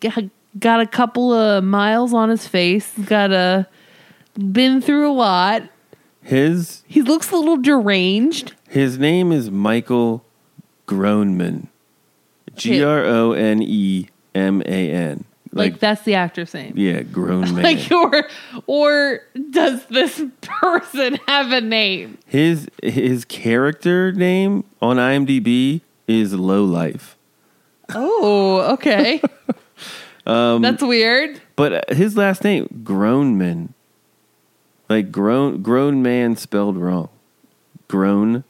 got 0.58 0.80
a 0.80 0.86
couple 0.86 1.32
of 1.32 1.62
miles 1.62 2.12
on 2.14 2.28
his 2.30 2.46
face, 2.48 2.92
got 3.04 3.30
a 3.32 3.66
been 4.52 4.80
through 4.80 5.10
a 5.10 5.12
lot. 5.12 5.62
his 6.22 6.82
He 6.86 7.02
looks 7.02 7.30
a 7.30 7.36
little 7.36 7.56
deranged. 7.58 8.54
his 8.68 8.98
name 8.98 9.32
is 9.32 9.50
Michael 9.50 10.24
Groneman. 10.86 11.66
G 12.56 12.82
R 12.82 13.04
O 13.04 13.32
N 13.32 13.62
E 13.62 14.08
M 14.34 14.62
A 14.66 14.90
N. 14.90 15.24
Like, 15.52 15.72
Like, 15.72 15.80
that's 15.80 16.02
the 16.02 16.14
actor's 16.14 16.54
name. 16.54 16.74
yeah, 16.76 17.02
grown 17.02 17.54
man. 17.54 17.62
Like 17.64 17.90
or 17.90 18.28
or 18.66 19.20
does 19.50 19.84
this 19.86 20.22
person 20.40 21.18
have 21.26 21.52
a 21.52 21.60
name? 21.60 22.18
his 22.26 22.68
his 22.82 23.24
character 23.24 24.12
name 24.12 24.64
on 24.80 24.96
IMDb 24.96 25.80
is 26.10 26.34
Low 26.34 26.64
Life. 26.64 27.16
Oh, 27.94 28.72
okay. 28.74 29.20
Um, 30.26 30.60
That's 30.60 30.82
weird. 30.82 31.40
But 31.56 31.90
his 31.90 32.14
last 32.16 32.44
name, 32.44 32.68
Groneman. 32.84 33.70
Like 34.88 35.10
grown 35.10 35.62
grown 35.62 36.02
man 36.02 36.36
spelled 36.36 36.76
wrong. 36.76 37.08
Grown 37.88 38.44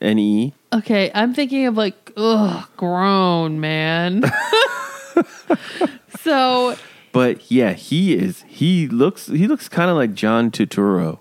N 0.00 0.18
E. 0.20 0.54
Okay, 0.72 1.10
I'm 1.14 1.34
thinking 1.34 1.66
of 1.66 1.76
like, 1.76 2.12
ugh, 2.16 2.66
grown 2.76 3.60
man. 3.60 4.22
so 6.20 6.76
But 7.12 7.50
yeah, 7.50 7.72
he 7.72 8.14
is 8.14 8.44
he 8.46 8.86
looks 8.86 9.26
he 9.26 9.48
looks 9.48 9.68
kind 9.68 9.90
of 9.90 9.96
like 9.96 10.14
John 10.14 10.50
Turturro. 10.52 11.18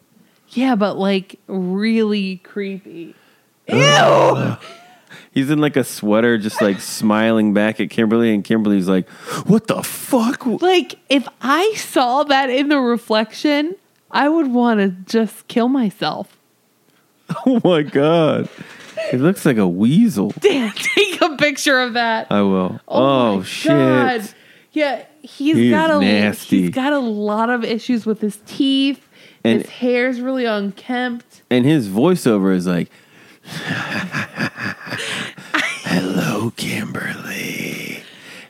yeah, 0.50 0.76
but 0.76 0.98
like 0.98 1.40
really 1.48 2.38
creepy. 2.38 3.16
Ew. 3.68 4.58
He's 5.32 5.50
in 5.50 5.60
like 5.60 5.76
a 5.76 5.84
sweater 5.84 6.38
just 6.38 6.62
like 6.62 6.80
smiling 6.80 7.54
back 7.54 7.80
at 7.80 7.90
Kimberly 7.90 8.34
and 8.34 8.44
Kimberly's 8.44 8.88
like, 8.88 9.08
"What 9.48 9.68
the 9.68 9.84
fuck?" 9.84 10.46
Like 10.46 10.96
if 11.10 11.28
I 11.42 11.74
saw 11.76 12.24
that 12.24 12.50
in 12.50 12.70
the 12.70 12.80
reflection, 12.80 13.76
I 14.12 14.30
would 14.30 14.52
want 14.52 14.80
to 14.80 14.90
just 14.90 15.48
kill 15.48 15.68
myself. 15.68 16.38
Oh 17.48 17.60
my 17.64 17.82
god. 17.82 18.50
He 19.10 19.18
looks 19.18 19.46
like 19.46 19.58
a 19.58 19.68
weasel. 19.68 20.30
Dan, 20.40 20.72
take 20.76 21.22
a 21.22 21.36
picture 21.38 21.80
of 21.80 21.94
that. 21.94 22.32
I 22.32 22.42
will. 22.42 22.80
Oh, 22.88 23.36
my 23.36 23.40
oh, 23.40 23.44
shit. 23.44 23.70
God. 23.70 24.30
Yeah, 24.72 25.06
he's 25.22 25.56
he 25.56 25.70
got 25.70 25.90
a 25.90 26.00
nasty. 26.00 26.64
he's 26.64 26.70
got 26.72 26.94
a 26.94 27.00
lot 27.00 27.50
of 27.50 27.64
issues 27.64 28.06
with 28.06 28.22
his 28.22 28.38
teeth. 28.46 29.08
And- 29.44 29.62
his 29.62 29.70
hair's 29.70 30.22
really 30.22 30.46
unkempt. 30.46 31.44
And 31.50 31.66
his 31.66 31.88
voiceover 31.88 32.54
is 32.54 32.68
like, 32.68 32.90
"Hello, 35.86 36.52
Kimberly," 36.56 38.02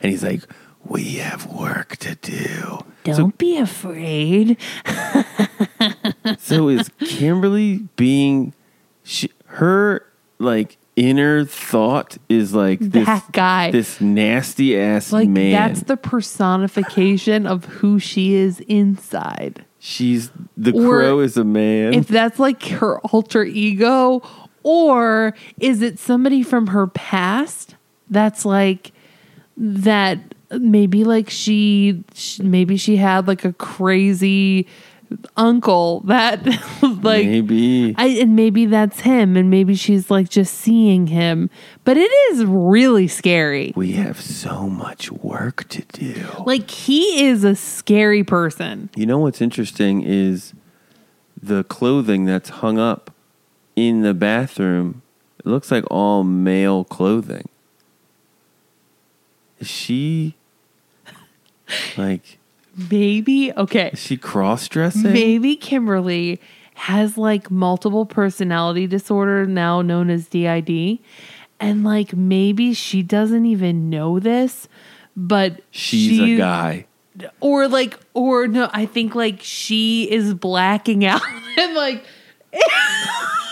and 0.01 0.11
he's 0.11 0.23
like, 0.23 0.41
"We 0.83 1.15
have 1.15 1.45
work 1.47 1.97
to 1.97 2.15
do." 2.15 2.79
Don't 3.03 3.37
be 3.37 3.57
afraid. 3.57 4.57
So 6.39 6.69
is 6.69 6.89
Kimberly 6.99 7.87
being 7.95 8.53
she, 9.03 9.29
her 9.45 10.03
like 10.39 10.77
inner 10.95 11.45
thought 11.45 12.17
is 12.29 12.53
like 12.53 12.79
this 12.79 13.05
That 13.05 13.31
guy. 13.31 13.69
this 13.71 14.01
nasty 14.01 14.77
ass 14.79 15.11
Like 15.11 15.29
man. 15.29 15.51
that's 15.51 15.83
the 15.83 15.97
personification 15.97 17.45
of 17.45 17.65
who 17.65 17.99
she 17.99 18.33
is 18.33 18.59
inside. 18.61 19.65
She's 19.79 20.31
the 20.57 20.71
Or 20.71 20.99
crow 20.99 21.19
is 21.19 21.37
a 21.37 21.43
man. 21.43 21.93
If 21.93 22.07
that's 22.07 22.39
like 22.39 22.63
her 22.67 22.99
alter 23.01 23.43
ego, 23.43 24.21
or 24.65 25.35
is 25.59 25.83
it 25.83 25.99
somebody 25.99 26.41
from 26.41 26.65
her 26.67 26.87
past 26.87 27.75
that's 28.09 28.43
like 28.45 28.91
that 29.55 30.17
maybe 30.59 31.03
like 31.03 31.29
she 31.29 32.03
sh- 32.15 32.39
maybe 32.39 32.75
she 32.75 32.97
had 32.97 33.27
like 33.27 33.45
a 33.45 33.53
crazy 33.53 34.65
uncle 35.37 35.99
that 36.01 36.43
like 37.03 37.27
Maybe. 37.27 37.93
I, 37.95 38.07
and 38.07 38.35
maybe 38.35 38.65
that's 38.65 39.01
him 39.01 39.37
and 39.37 39.51
maybe 39.51 39.75
she's 39.75 40.09
like 40.09 40.29
just 40.29 40.55
seeing 40.55 41.05
him 41.07 41.51
but 41.83 41.95
it 41.95 42.11
is 42.31 42.43
really 42.43 43.07
scary 43.07 43.71
we 43.75 43.91
have 43.91 44.19
so 44.19 44.67
much 44.67 45.11
work 45.11 45.69
to 45.69 45.83
do. 45.93 46.25
like 46.47 46.71
he 46.71 47.23
is 47.25 47.43
a 47.43 47.55
scary 47.55 48.23
person 48.23 48.89
You 48.95 49.05
know 49.05 49.19
what's 49.19 49.41
interesting 49.41 50.01
is 50.01 50.53
the 51.39 51.63
clothing 51.65 52.25
that's 52.25 52.49
hung 52.49 52.79
up 52.79 53.11
in 53.75 54.01
the 54.01 54.13
bathroom. 54.13 55.01
It 55.39 55.45
looks 55.45 55.71
like 55.71 55.83
all 55.91 56.23
male 56.23 56.83
clothing. 56.83 57.47
Is 59.59 59.67
she 59.67 60.35
like 61.97 62.37
maybe 62.91 63.51
okay 63.53 63.89
is 63.93 63.99
she 63.99 64.17
cross 64.17 64.67
dressing? 64.67 65.13
Maybe 65.13 65.55
Kimberly 65.55 66.39
has 66.75 67.17
like 67.17 67.49
multiple 67.49 68.05
personality 68.05 68.85
disorder 68.85 69.45
now 69.45 69.81
known 69.81 70.09
as 70.09 70.27
DID. 70.27 70.99
And 71.59 71.83
like 71.85 72.13
maybe 72.13 72.73
she 72.73 73.01
doesn't 73.01 73.45
even 73.45 73.89
know 73.89 74.19
this, 74.19 74.67
but 75.15 75.61
She's 75.71 76.17
she, 76.17 76.35
a 76.35 76.37
guy. 76.37 76.85
Or 77.39 77.69
like 77.69 77.97
or 78.13 78.47
no, 78.47 78.69
I 78.73 78.85
think 78.85 79.15
like 79.15 79.39
she 79.41 80.11
is 80.11 80.33
blacking 80.33 81.05
out 81.05 81.21
and 81.57 81.73
like 81.75 82.03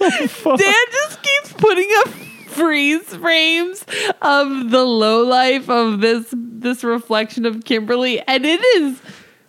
Dan 0.00 0.84
just 0.92 1.22
keeps 1.22 1.52
putting 1.54 1.88
up 1.98 2.08
freeze 2.08 3.14
frames 3.16 3.84
of 4.22 4.70
the 4.70 4.84
low 4.84 5.24
life 5.24 5.68
of 5.68 6.00
this 6.00 6.32
this 6.36 6.82
reflection 6.82 7.44
of 7.44 7.64
Kimberly 7.64 8.20
and 8.20 8.46
it 8.46 8.60
is 8.76 9.00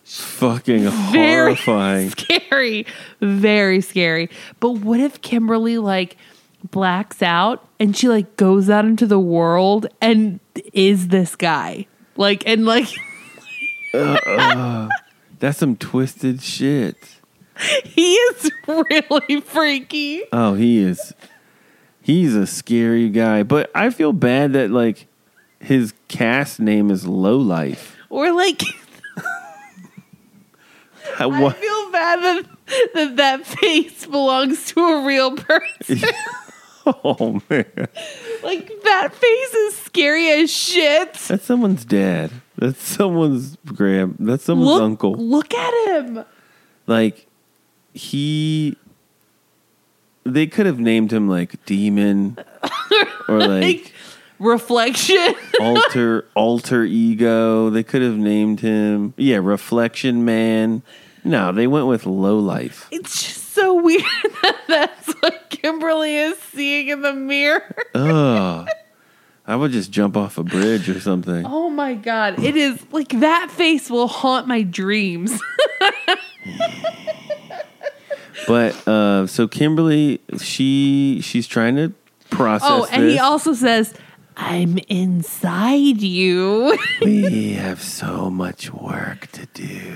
Fucking 0.03 0.89
very 1.11 1.53
horrifying. 1.55 2.09
scary. 2.11 2.85
Very 3.21 3.81
scary. 3.81 4.29
But 4.61 4.71
what 4.71 4.99
if 5.01 5.21
kimberly 5.21 5.77
like 5.77 6.15
blacks 6.71 7.21
out 7.21 7.67
and 7.79 7.95
she 7.95 8.07
like 8.07 8.37
goes 8.37 8.69
out 8.69 8.85
into 8.85 9.05
the 9.05 9.19
world 9.19 9.87
and 10.01 10.39
is 10.73 11.09
this 11.09 11.35
guy? 11.35 11.87
Like 12.15 12.47
and 12.47 12.65
like 12.65 12.87
uh-uh. 13.93 14.87
That's 15.39 15.57
some 15.57 15.75
twisted 15.75 16.41
shit. 16.41 17.16
he 17.83 18.13
is 18.13 18.51
really 18.67 19.41
freaky 19.41 20.23
Oh, 20.31 20.53
he 20.53 20.79
is. 20.79 21.13
He's 22.01 22.35
a 22.35 22.47
scary 22.47 23.09
guy. 23.09 23.43
But 23.43 23.69
I 23.75 23.89
feel 23.89 24.13
bad 24.13 24.53
that 24.53 24.71
like 24.71 25.07
his 25.59 25.93
cast 26.07 26.59
name 26.59 26.89
is 26.91 27.05
Low 27.07 27.37
Life. 27.37 27.97
or 28.09 28.31
like 28.31 28.61
I, 31.19 31.25
i 31.25 31.49
feel 31.51 31.91
bad 31.91 32.19
that, 32.19 32.43
that 32.93 33.15
that 33.15 33.45
face 33.47 34.05
belongs 34.05 34.65
to 34.67 34.79
a 34.81 35.05
real 35.05 35.35
person 35.35 35.99
Oh 36.85 37.41
man, 37.49 37.65
like 38.43 38.71
that 38.83 39.13
face 39.13 39.53
is 39.53 39.75
scary 39.77 40.29
as 40.29 40.49
shit 40.49 41.15
that's 41.15 41.43
someone's 41.43 41.83
dad. 41.83 42.31
That's 42.57 42.81
someone's 42.81 43.57
grand. 43.65 44.15
That's 44.19 44.43
someone's 44.45 44.69
look, 44.69 44.81
uncle. 44.81 45.11
look 45.15 45.53
at 45.53 45.87
him 45.89 46.23
Like 46.85 47.27
he, 47.97 48.77
they 50.23 50.47
could 50.47 50.65
have 50.65 50.79
named 50.79 51.11
him 51.11 51.27
like 51.27 51.63
Demon 51.65 52.37
or 53.27 53.39
like 53.39 53.93
reflection 54.39 55.35
alter 55.59 56.25
alter 56.35 56.83
ego. 56.83 57.69
They 57.69 57.83
could 57.83 58.01
have 58.01 58.17
named 58.17 58.59
him 58.59 59.13
yeah 59.17 59.37
Reflection 59.37 60.25
Man. 60.25 60.83
No, 61.23 61.51
they 61.51 61.67
went 61.67 61.87
with 61.87 62.05
Low 62.05 62.39
Life. 62.39 62.87
It's 62.91 63.23
just 63.23 63.53
so 63.53 63.81
weird 63.81 64.03
that 64.41 64.57
that's 64.67 65.11
what 65.21 65.49
Kimberly 65.49 66.15
is 66.15 66.37
seeing 66.39 66.87
in 66.89 67.01
the 67.01 67.13
mirror. 67.13 67.75
Ugh. 67.95 68.67
I 69.49 69.55
would 69.55 69.71
just 69.71 69.91
jump 69.91 70.17
off 70.17 70.37
a 70.37 70.43
bridge 70.43 70.89
or 70.89 70.99
something. 70.99 71.45
Oh 71.45 71.69
my 71.69 71.93
god, 71.93 72.43
it 72.43 72.55
is 72.57 72.85
like 72.91 73.19
that 73.19 73.49
face 73.49 73.89
will 73.89 74.07
haunt 74.07 74.47
my 74.47 74.61
dreams. 74.61 75.39
But 78.47 78.87
uh, 78.87 79.27
so 79.27 79.47
Kimberly, 79.47 80.21
she 80.39 81.19
she's 81.21 81.47
trying 81.47 81.75
to 81.75 81.93
process. 82.29 82.69
oh, 82.69 82.87
and 82.91 83.03
he 83.03 83.19
also 83.19 83.53
says, 83.53 83.93
I'm 84.37 84.77
inside 84.87 86.01
you. 86.01 86.77
we 87.01 87.53
have 87.53 87.81
so 87.81 88.29
much 88.29 88.71
work 88.71 89.27
to 89.33 89.45
do. 89.47 89.93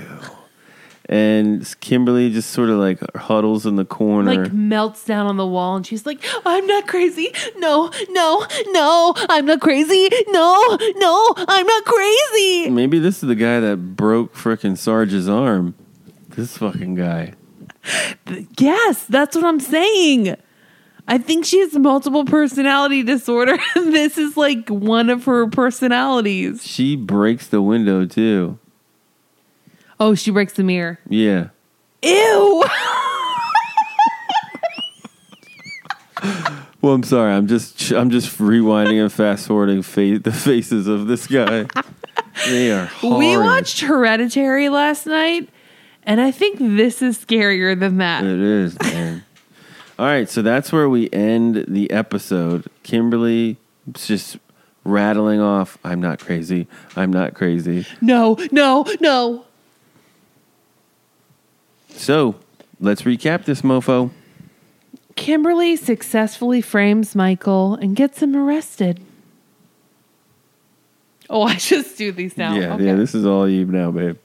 And 1.06 1.68
Kimberly 1.80 2.30
just 2.30 2.50
sort 2.50 2.70
of 2.70 2.78
like 2.78 2.98
huddles 3.16 3.66
in 3.66 3.76
the 3.76 3.84
corner. 3.84 4.44
like 4.44 4.52
melts 4.52 5.04
down 5.04 5.26
on 5.26 5.36
the 5.36 5.46
wall 5.46 5.76
and 5.76 5.86
she's 5.86 6.06
like, 6.06 6.24
I'm 6.46 6.66
not 6.66 6.86
crazy. 6.86 7.32
No, 7.56 7.90
no, 8.10 8.46
no, 8.68 9.12
I'm 9.28 9.44
not 9.44 9.60
crazy. 9.60 10.08
No, 10.28 10.78
no, 10.96 11.34
I'm 11.36 11.66
not 11.66 11.84
crazy. 11.84 12.70
Maybe 12.70 12.98
this 12.98 13.22
is 13.22 13.28
the 13.28 13.34
guy 13.34 13.60
that 13.60 13.96
broke 13.96 14.34
frickin' 14.34 14.78
Sarge's 14.78 15.28
arm. 15.28 15.74
This 16.30 16.56
fucking 16.56 16.94
guy. 16.94 17.34
Yes, 18.58 19.04
that's 19.04 19.34
what 19.36 19.44
I'm 19.44 19.60
saying. 19.60 20.36
I 21.08 21.18
think 21.18 21.44
she 21.44 21.58
has 21.60 21.74
multiple 21.74 22.24
personality 22.24 23.02
disorder. 23.02 23.58
this 23.74 24.18
is 24.18 24.36
like 24.36 24.68
one 24.68 25.10
of 25.10 25.24
her 25.24 25.48
personalities. 25.48 26.64
She 26.64 26.94
breaks 26.96 27.48
the 27.48 27.60
window 27.60 28.06
too. 28.06 28.58
Oh, 29.98 30.14
she 30.14 30.30
breaks 30.30 30.52
the 30.54 30.62
mirror. 30.64 30.98
Yeah. 31.08 31.48
Ew. 32.02 32.64
Well, 36.82 36.94
I'm 36.94 37.04
sorry. 37.04 37.32
I'm 37.32 37.46
just 37.46 37.92
I'm 37.92 38.10
just 38.10 38.38
rewinding 38.38 39.00
and 39.00 39.12
fast 39.12 39.46
forwarding 39.46 39.82
fa- 39.82 40.18
the 40.18 40.32
faces 40.32 40.88
of 40.88 41.06
this 41.06 41.26
guy. 41.26 41.66
They 42.46 42.72
are 42.72 42.90
we 43.02 43.36
watched 43.36 43.80
Hereditary 43.80 44.70
last 44.70 45.06
night, 45.06 45.50
and 46.04 46.20
I 46.20 46.30
think 46.30 46.58
this 46.58 47.02
is 47.02 47.18
scarier 47.18 47.78
than 47.78 47.98
that. 47.98 48.24
It 48.24 48.40
is, 48.40 48.78
man. 48.80 49.24
All 49.98 50.06
right, 50.06 50.28
so 50.28 50.42
that's 50.42 50.72
where 50.72 50.88
we 50.88 51.08
end 51.12 51.64
the 51.68 51.90
episode. 51.90 52.66
Kimberly 52.82 53.56
just 53.92 54.38
rattling 54.84 55.40
off, 55.40 55.78
I'm 55.84 56.00
not 56.00 56.18
crazy. 56.18 56.66
I'm 56.96 57.12
not 57.12 57.34
crazy. 57.34 57.86
No, 58.00 58.36
no, 58.50 58.84
no. 59.00 59.44
So, 61.90 62.36
let's 62.80 63.02
recap 63.02 63.44
this 63.44 63.62
mofo. 63.62 64.10
Kimberly 65.14 65.76
successfully 65.76 66.60
frames 66.62 67.14
Michael 67.14 67.74
and 67.74 67.94
gets 67.94 68.22
him 68.22 68.34
arrested. 68.34 69.00
Oh, 71.30 71.42
I 71.42 71.54
just 71.56 71.96
do 71.96 72.12
these 72.12 72.36
now. 72.36 72.54
yeah, 72.54 72.74
Okay. 72.74 72.86
yeah, 72.86 72.94
this 72.94 73.14
is 73.14 73.24
all 73.24 73.48
you 73.48 73.66
now, 73.66 73.90
babe. 73.90 74.16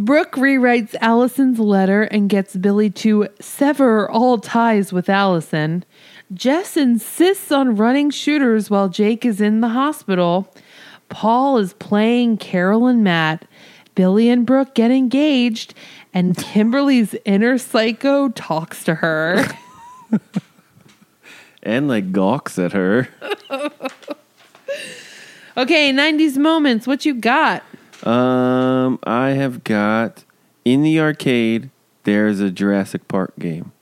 Brooke 0.00 0.32
rewrites 0.32 0.94
Alison's 1.02 1.58
letter 1.58 2.04
and 2.04 2.30
gets 2.30 2.56
Billy 2.56 2.88
to 2.88 3.28
sever 3.38 4.10
all 4.10 4.38
ties 4.38 4.94
with 4.94 5.10
Alison. 5.10 5.84
Jess 6.32 6.74
insists 6.74 7.52
on 7.52 7.76
running 7.76 8.08
Shooters 8.08 8.70
while 8.70 8.88
Jake 8.88 9.26
is 9.26 9.42
in 9.42 9.60
the 9.60 9.68
hospital. 9.68 10.50
Paul 11.10 11.58
is 11.58 11.74
playing 11.74 12.38
Carol 12.38 12.86
and 12.86 13.04
Matt. 13.04 13.44
Billy 13.94 14.30
and 14.30 14.46
Brooke 14.46 14.74
get 14.74 14.90
engaged, 14.90 15.74
and 16.14 16.34
Kimberly's 16.34 17.14
inner 17.26 17.58
psycho 17.58 18.30
talks 18.30 18.82
to 18.84 18.94
her. 18.96 19.44
And 21.62 21.88
like 21.88 22.10
gawks 22.10 22.58
at 22.58 22.72
her. 22.72 23.08
okay, 25.56 25.92
90s 25.92 26.38
moments. 26.38 26.86
What 26.86 27.04
you 27.04 27.12
got? 27.12 27.62
Um, 28.06 28.98
I 29.04 29.30
have 29.30 29.64
got 29.64 30.24
in 30.64 30.82
the 30.82 31.00
arcade. 31.00 31.70
There's 32.04 32.40
a 32.40 32.50
Jurassic 32.50 33.08
Park 33.08 33.32
game. 33.38 33.72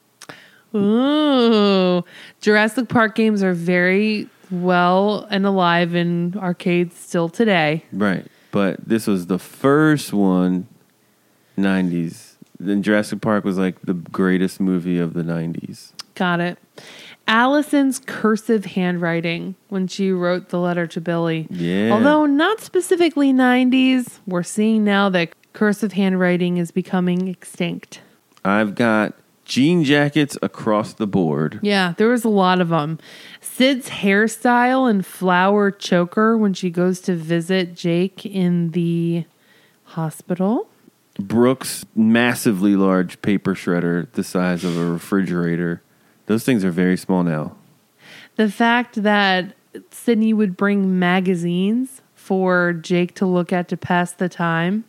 Ooh, 0.74 2.04
Jurassic 2.40 2.88
Park 2.88 3.14
games 3.14 3.42
are 3.42 3.54
very 3.54 4.28
well 4.50 5.26
and 5.30 5.46
alive 5.46 5.94
in 5.94 6.34
arcades 6.36 6.96
still 6.96 7.28
today. 7.28 7.84
Right, 7.92 8.26
but 8.50 8.86
this 8.86 9.06
was 9.06 9.26
the 9.26 9.38
first 9.38 10.12
one. 10.12 10.66
'90s. 11.56 12.34
Then 12.60 12.82
Jurassic 12.82 13.20
Park 13.20 13.44
was 13.44 13.56
like 13.56 13.80
the 13.82 13.94
greatest 13.94 14.60
movie 14.60 14.98
of 14.98 15.14
the 15.14 15.22
'90s. 15.22 15.92
Got 16.14 16.40
it. 16.40 16.58
Alison's 17.28 18.00
cursive 18.06 18.64
handwriting 18.64 19.54
when 19.68 19.86
she 19.86 20.10
wrote 20.10 20.48
the 20.48 20.58
letter 20.58 20.86
to 20.88 21.00
Billy. 21.00 21.46
Yeah. 21.50 21.92
Although 21.92 22.26
not 22.26 22.60
specifically 22.60 23.32
90s, 23.32 24.18
we're 24.26 24.42
seeing 24.42 24.82
now 24.82 25.10
that 25.10 25.34
cursive 25.52 25.92
handwriting 25.92 26.56
is 26.56 26.70
becoming 26.70 27.28
extinct. 27.28 28.00
I've 28.44 28.74
got 28.74 29.14
jean 29.44 29.84
jackets 29.84 30.38
across 30.40 30.94
the 30.94 31.06
board. 31.06 31.60
Yeah, 31.62 31.94
there 31.98 32.08
was 32.08 32.24
a 32.24 32.28
lot 32.30 32.60
of 32.60 32.70
them. 32.70 32.98
Sid's 33.40 33.90
hairstyle 33.90 34.88
and 34.88 35.04
flower 35.04 35.70
choker 35.70 36.36
when 36.36 36.54
she 36.54 36.70
goes 36.70 37.00
to 37.00 37.14
visit 37.14 37.74
Jake 37.74 38.24
in 38.24 38.70
the 38.70 39.24
hospital. 39.84 40.68
Brooke's 41.18 41.84
massively 41.94 42.76
large 42.76 43.20
paper 43.20 43.54
shredder, 43.54 44.10
the 44.12 44.22
size 44.22 44.64
of 44.64 44.78
a 44.78 44.84
refrigerator. 44.84 45.82
Those 46.28 46.44
things 46.44 46.62
are 46.64 46.70
very 46.70 46.96
small 46.96 47.24
now. 47.24 47.56
The 48.36 48.50
fact 48.50 49.02
that 49.02 49.56
Sydney 49.90 50.32
would 50.32 50.56
bring 50.56 50.98
magazines 50.98 52.02
for 52.14 52.74
Jake 52.74 53.14
to 53.16 53.26
look 53.26 53.52
at 53.52 53.66
to 53.68 53.76
pass 53.76 54.12
the 54.12 54.28
time. 54.28 54.84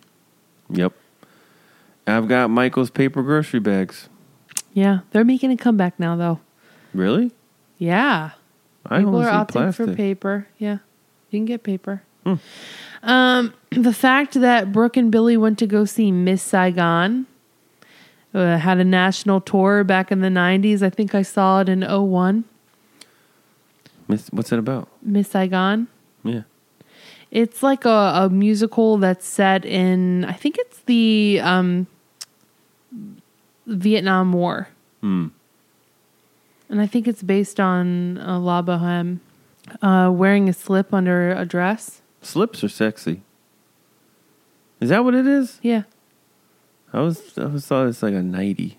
Yep. 0.69 0.93
I've 2.05 2.27
got 2.27 2.49
Michael's 2.49 2.89
paper 2.89 3.23
grocery 3.23 3.61
bags. 3.61 4.09
Yeah, 4.73 4.99
they're 5.11 5.23
making 5.23 5.51
a 5.51 5.57
comeback 5.57 5.97
now, 5.97 6.15
though. 6.15 6.41
Really? 6.93 7.31
Yeah. 7.77 8.31
I 8.85 8.99
People 8.99 9.21
are 9.21 9.25
opting 9.31 9.47
plastic. 9.47 9.85
for 9.87 9.95
paper. 9.95 10.47
Yeah, 10.57 10.79
you 11.29 11.39
can 11.39 11.45
get 11.45 11.63
paper. 11.63 12.03
Um, 13.01 13.53
the 13.71 13.93
fact 13.93 14.33
that 14.33 14.71
Brooke 14.71 14.97
and 14.97 15.11
Billy 15.11 15.37
went 15.37 15.57
to 15.59 15.67
go 15.67 15.85
see 15.85 16.11
Miss 16.11 16.43
Saigon 16.43 17.27
uh, 18.34 18.57
had 18.57 18.77
a 18.77 18.84
national 18.84 19.41
tour 19.41 19.84
back 19.84 20.11
in 20.11 20.22
the 20.22 20.27
90s. 20.27 20.81
I 20.81 20.89
think 20.89 21.15
I 21.15 21.22
saw 21.22 21.61
it 21.61 21.69
in 21.69 21.81
01. 21.81 22.43
Miss- 24.07 24.30
What's 24.31 24.51
it 24.51 24.60
about? 24.60 24.88
Miss 25.01 25.30
Saigon. 25.30 25.88
Yeah. 26.23 26.41
It's 27.31 27.61
like 27.61 27.85
a, 27.85 28.11
a 28.23 28.30
musical 28.30 28.97
that's 28.97 29.27
set 29.27 29.65
in, 29.65 30.26
I 30.26 30.34
think 30.34 30.57
it's 30.57 30.80
the 30.85 31.39
um, 31.43 31.88
Vietnam 33.68 34.34
War. 34.34 34.69
Hmm. 35.01 35.27
And 36.69 36.81
I 36.81 36.88
think 36.88 37.07
it's 37.07 37.23
based 37.23 37.60
on 37.60 38.18
uh, 38.19 38.39
La 38.39 38.61
Boheme. 38.61 39.19
Uh, 39.84 40.10
wearing 40.11 40.49
a 40.49 40.53
slip 40.53 40.93
under 40.93 41.31
a 41.31 41.45
dress. 41.45 42.01
Slips 42.23 42.64
are 42.64 42.69
sexy. 42.69 43.22
Is 44.80 44.89
that 44.89 45.03
what 45.03 45.14
it 45.14 45.27
is? 45.27 45.60
Yeah. 45.61 45.84
I 46.93 47.01
was 47.01 47.37
I 47.37 47.45
was 47.45 47.65
thought 47.65 47.87
it's 47.87 48.03
like 48.03 48.13
a 48.13 48.23
nighty. 48.23 48.77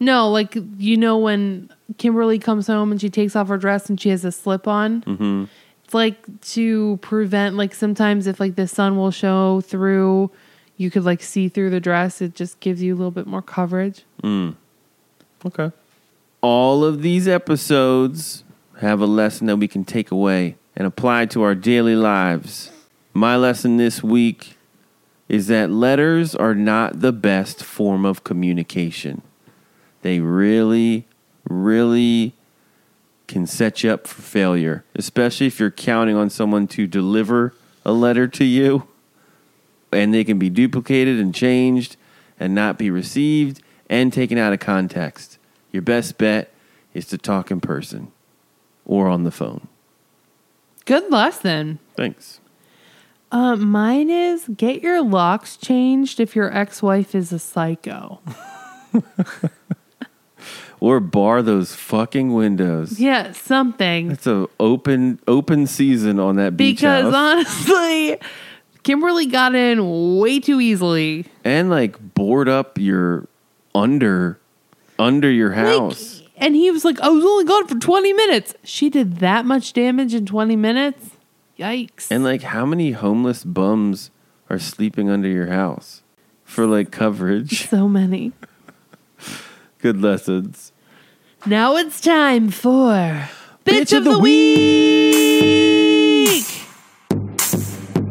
No, 0.00 0.28
like 0.28 0.56
you 0.78 0.96
know 0.96 1.18
when 1.18 1.70
Kimberly 1.98 2.38
comes 2.38 2.66
home 2.66 2.90
and 2.90 3.00
she 3.00 3.08
takes 3.08 3.36
off 3.36 3.48
her 3.48 3.58
dress 3.58 3.88
and 3.88 4.00
she 4.00 4.08
has 4.08 4.24
a 4.24 4.32
slip 4.32 4.66
on. 4.66 5.02
Mm-hmm. 5.02 5.44
It's 5.84 5.94
like 5.94 6.40
to 6.52 6.98
prevent 7.02 7.56
like 7.56 7.74
sometimes 7.74 8.26
if 8.26 8.40
like 8.40 8.56
the 8.56 8.66
sun 8.66 8.96
will 8.96 9.10
show 9.10 9.60
through, 9.60 10.30
you 10.76 10.90
could 10.90 11.04
like 11.04 11.22
see 11.22 11.48
through 11.48 11.70
the 11.70 11.80
dress. 11.80 12.20
It 12.20 12.34
just 12.34 12.58
gives 12.60 12.82
you 12.82 12.94
a 12.94 12.96
little 12.96 13.10
bit 13.10 13.26
more 13.26 13.42
coverage. 13.42 14.04
Mm. 14.22 14.56
Okay. 15.44 15.70
All 16.40 16.84
of 16.84 17.02
these 17.02 17.28
episodes 17.28 18.42
have 18.80 19.00
a 19.00 19.06
lesson 19.06 19.46
that 19.46 19.58
we 19.58 19.68
can 19.68 19.84
take 19.84 20.10
away 20.10 20.56
and 20.74 20.86
apply 20.86 21.26
to 21.26 21.42
our 21.42 21.54
daily 21.54 21.94
lives. 21.94 22.72
My 23.14 23.36
lesson 23.36 23.76
this 23.76 24.02
week 24.02 24.56
is 25.28 25.46
that 25.46 25.70
letters 25.70 26.34
are 26.34 26.54
not 26.54 27.00
the 27.00 27.12
best 27.12 27.62
form 27.62 28.04
of 28.04 28.24
communication. 28.24 29.22
They 30.02 30.20
really, 30.20 31.06
really 31.48 32.34
can 33.28 33.46
set 33.46 33.82
you 33.82 33.90
up 33.90 34.06
for 34.06 34.20
failure, 34.20 34.84
especially 34.94 35.46
if 35.46 35.58
you're 35.58 35.70
counting 35.70 36.16
on 36.16 36.28
someone 36.28 36.66
to 36.68 36.86
deliver 36.86 37.54
a 37.84 37.92
letter 37.92 38.28
to 38.28 38.44
you 38.44 38.86
and 39.92 40.12
they 40.12 40.24
can 40.24 40.38
be 40.38 40.50
duplicated 40.50 41.18
and 41.18 41.34
changed 41.34 41.96
and 42.38 42.54
not 42.54 42.78
be 42.78 42.90
received 42.90 43.62
and 43.88 44.12
taken 44.12 44.38
out 44.38 44.52
of 44.52 44.60
context. 44.60 45.38
Your 45.70 45.82
best 45.82 46.18
bet 46.18 46.52
is 46.94 47.06
to 47.06 47.18
talk 47.18 47.50
in 47.50 47.60
person 47.60 48.10
or 48.84 49.08
on 49.08 49.24
the 49.24 49.30
phone. 49.30 49.68
Good 50.84 51.10
lesson. 51.10 51.78
Thanks. 51.96 52.40
Uh, 53.32 53.56
mine 53.56 54.10
is 54.10 54.46
get 54.56 54.82
your 54.82 55.02
locks 55.02 55.56
changed 55.56 56.20
if 56.20 56.36
your 56.36 56.54
ex 56.56 56.82
wife 56.82 57.14
is 57.14 57.32
a 57.32 57.38
psycho. 57.38 58.20
Or 60.80 60.98
bar 60.98 61.42
those 61.42 61.76
fucking 61.76 62.34
windows. 62.34 62.98
Yeah, 62.98 63.30
something. 63.30 64.10
It's 64.10 64.26
a 64.26 64.48
open 64.58 65.20
open 65.28 65.68
season 65.68 66.18
on 66.18 66.34
that 66.36 66.56
beach 66.56 66.78
Because 66.78 67.04
house. 67.04 67.14
honestly, 67.14 68.18
Kimberly 68.82 69.26
got 69.26 69.54
in 69.54 70.18
way 70.18 70.40
too 70.40 70.60
easily. 70.60 71.26
and 71.44 71.70
like 71.70 72.14
board 72.14 72.48
up 72.48 72.78
your 72.78 73.28
under 73.76 74.40
under 74.98 75.30
your 75.30 75.52
house. 75.52 76.18
Like, 76.22 76.30
And 76.38 76.56
he 76.56 76.68
was 76.72 76.84
like, 76.84 77.00
I 77.00 77.10
was 77.10 77.24
only 77.24 77.44
gone 77.44 77.68
for 77.68 77.78
20 77.78 78.12
minutes. 78.12 78.52
She 78.64 78.90
did 78.90 79.18
that 79.18 79.44
much 79.46 79.74
damage 79.74 80.14
in 80.14 80.26
20 80.26 80.56
minutes? 80.56 81.10
Yikes. 81.62 82.10
And 82.10 82.24
like, 82.24 82.42
how 82.42 82.66
many 82.66 82.90
homeless 82.90 83.44
bums 83.44 84.10
are 84.50 84.58
sleeping 84.58 85.08
under 85.08 85.28
your 85.28 85.46
house 85.46 86.02
for 86.44 86.66
like 86.66 86.90
coverage? 86.90 87.68
so 87.68 87.88
many. 87.88 88.32
Good 89.78 90.00
lessons. 90.00 90.72
Now 91.46 91.76
it's 91.76 92.00
time 92.00 92.50
for 92.50 93.28
Bitch, 93.64 93.82
Bitch 93.82 93.92
of, 93.92 93.98
of 93.98 94.04
the, 94.04 94.10
the 94.12 94.18
Week. 94.18 95.42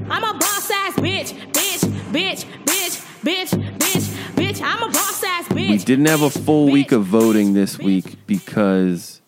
I'm 0.10 0.24
a 0.24 0.34
boss 0.34 0.72
ass 0.72 0.96
bitch, 0.96 1.34
bitch, 1.52 1.82
bitch, 2.12 2.46
bitch, 2.66 3.04
bitch, 3.22 3.50
bitch, 3.78 4.08
bitch. 4.36 4.62
I'm 4.62 4.82
a 4.84 4.88
boss 4.92 5.24
ass 5.26 5.48
bitch. 5.50 5.70
We 5.70 5.78
didn't 5.78 6.06
have 6.08 6.22
a 6.22 6.30
full 6.30 6.68
bitch, 6.68 6.74
week 6.74 6.92
of 6.94 7.04
voting 7.04 7.54
this 7.54 7.76
bitch. 7.78 7.84
week 7.84 8.16
because 8.28 9.21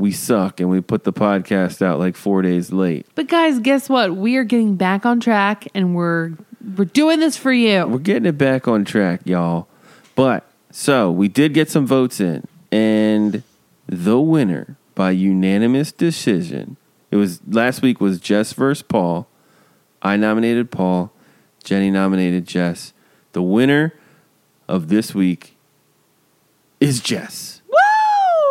we 0.00 0.12
suck 0.12 0.60
and 0.60 0.70
we 0.70 0.80
put 0.80 1.04
the 1.04 1.12
podcast 1.12 1.82
out 1.82 1.98
like 1.98 2.16
four 2.16 2.42
days 2.42 2.72
late. 2.72 3.06
But 3.14 3.28
guys, 3.28 3.58
guess 3.58 3.88
what? 3.88 4.16
We 4.16 4.36
are 4.36 4.44
getting 4.44 4.76
back 4.76 5.04
on 5.04 5.20
track 5.20 5.68
and 5.74 5.94
we're 5.94 6.32
we're 6.76 6.84
doing 6.84 7.20
this 7.20 7.36
for 7.36 7.52
you. 7.52 7.86
We're 7.86 7.98
getting 7.98 8.26
it 8.26 8.38
back 8.38 8.68
on 8.68 8.84
track, 8.84 9.22
y'all. 9.24 9.68
But 10.14 10.50
so 10.70 11.10
we 11.10 11.28
did 11.28 11.54
get 11.54 11.70
some 11.70 11.86
votes 11.86 12.20
in, 12.20 12.46
and 12.70 13.42
the 13.86 14.20
winner 14.20 14.76
by 14.94 15.10
unanimous 15.10 15.92
decision. 15.92 16.76
It 17.10 17.16
was 17.16 17.40
last 17.46 17.82
week 17.82 18.00
was 18.00 18.20
Jess 18.20 18.52
versus 18.52 18.82
Paul. 18.82 19.26
I 20.02 20.16
nominated 20.16 20.70
Paul. 20.70 21.12
Jenny 21.64 21.90
nominated 21.90 22.46
Jess. 22.46 22.92
The 23.32 23.42
winner 23.42 23.94
of 24.68 24.88
this 24.88 25.14
week 25.14 25.56
is 26.78 27.00
Jess. 27.00 27.49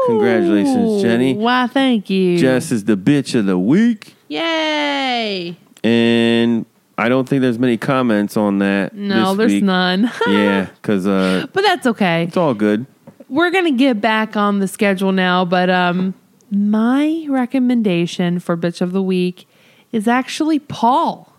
Congratulations, 0.08 1.02
Jenny. 1.02 1.34
Why, 1.36 1.68
thank 1.68 2.10
you. 2.10 2.38
Jess 2.38 2.72
is 2.72 2.86
the 2.86 2.96
bitch 2.98 3.38
of 3.38 3.46
the 3.46 3.58
week, 3.58 4.16
Yay. 4.28 5.56
and 5.84 6.66
I 6.98 7.10
don't 7.10 7.28
think 7.28 7.42
there's 7.42 7.60
many 7.60 7.78
comments 7.78 8.36
on 8.38 8.60
that. 8.60 8.94
No, 8.94 9.30
this 9.30 9.38
there's 9.38 9.52
week. 9.54 9.64
none. 9.64 10.12
Yeah, 10.28 10.66
because 10.82 11.08
uh, 11.08 11.48
but 11.54 11.62
that's 11.62 11.88
okay. 11.88 12.24
it's 12.24 12.38
all 12.38 12.54
good. 12.54 12.86
We're 13.30 13.52
going 13.52 13.66
to 13.66 13.78
get 13.78 14.02
back 14.02 14.36
on 14.36 14.60
the 14.60 14.68
schedule 14.68 15.12
now, 15.12 15.46
but 15.46 15.70
um 15.70 16.14
my 16.52 17.28
recommendation 17.30 18.40
for 18.40 18.58
bitch 18.58 18.82
of 18.82 18.92
the 18.92 19.04
week 19.04 19.48
is 19.92 20.08
actually 20.08 20.60
Paul. 20.60 21.32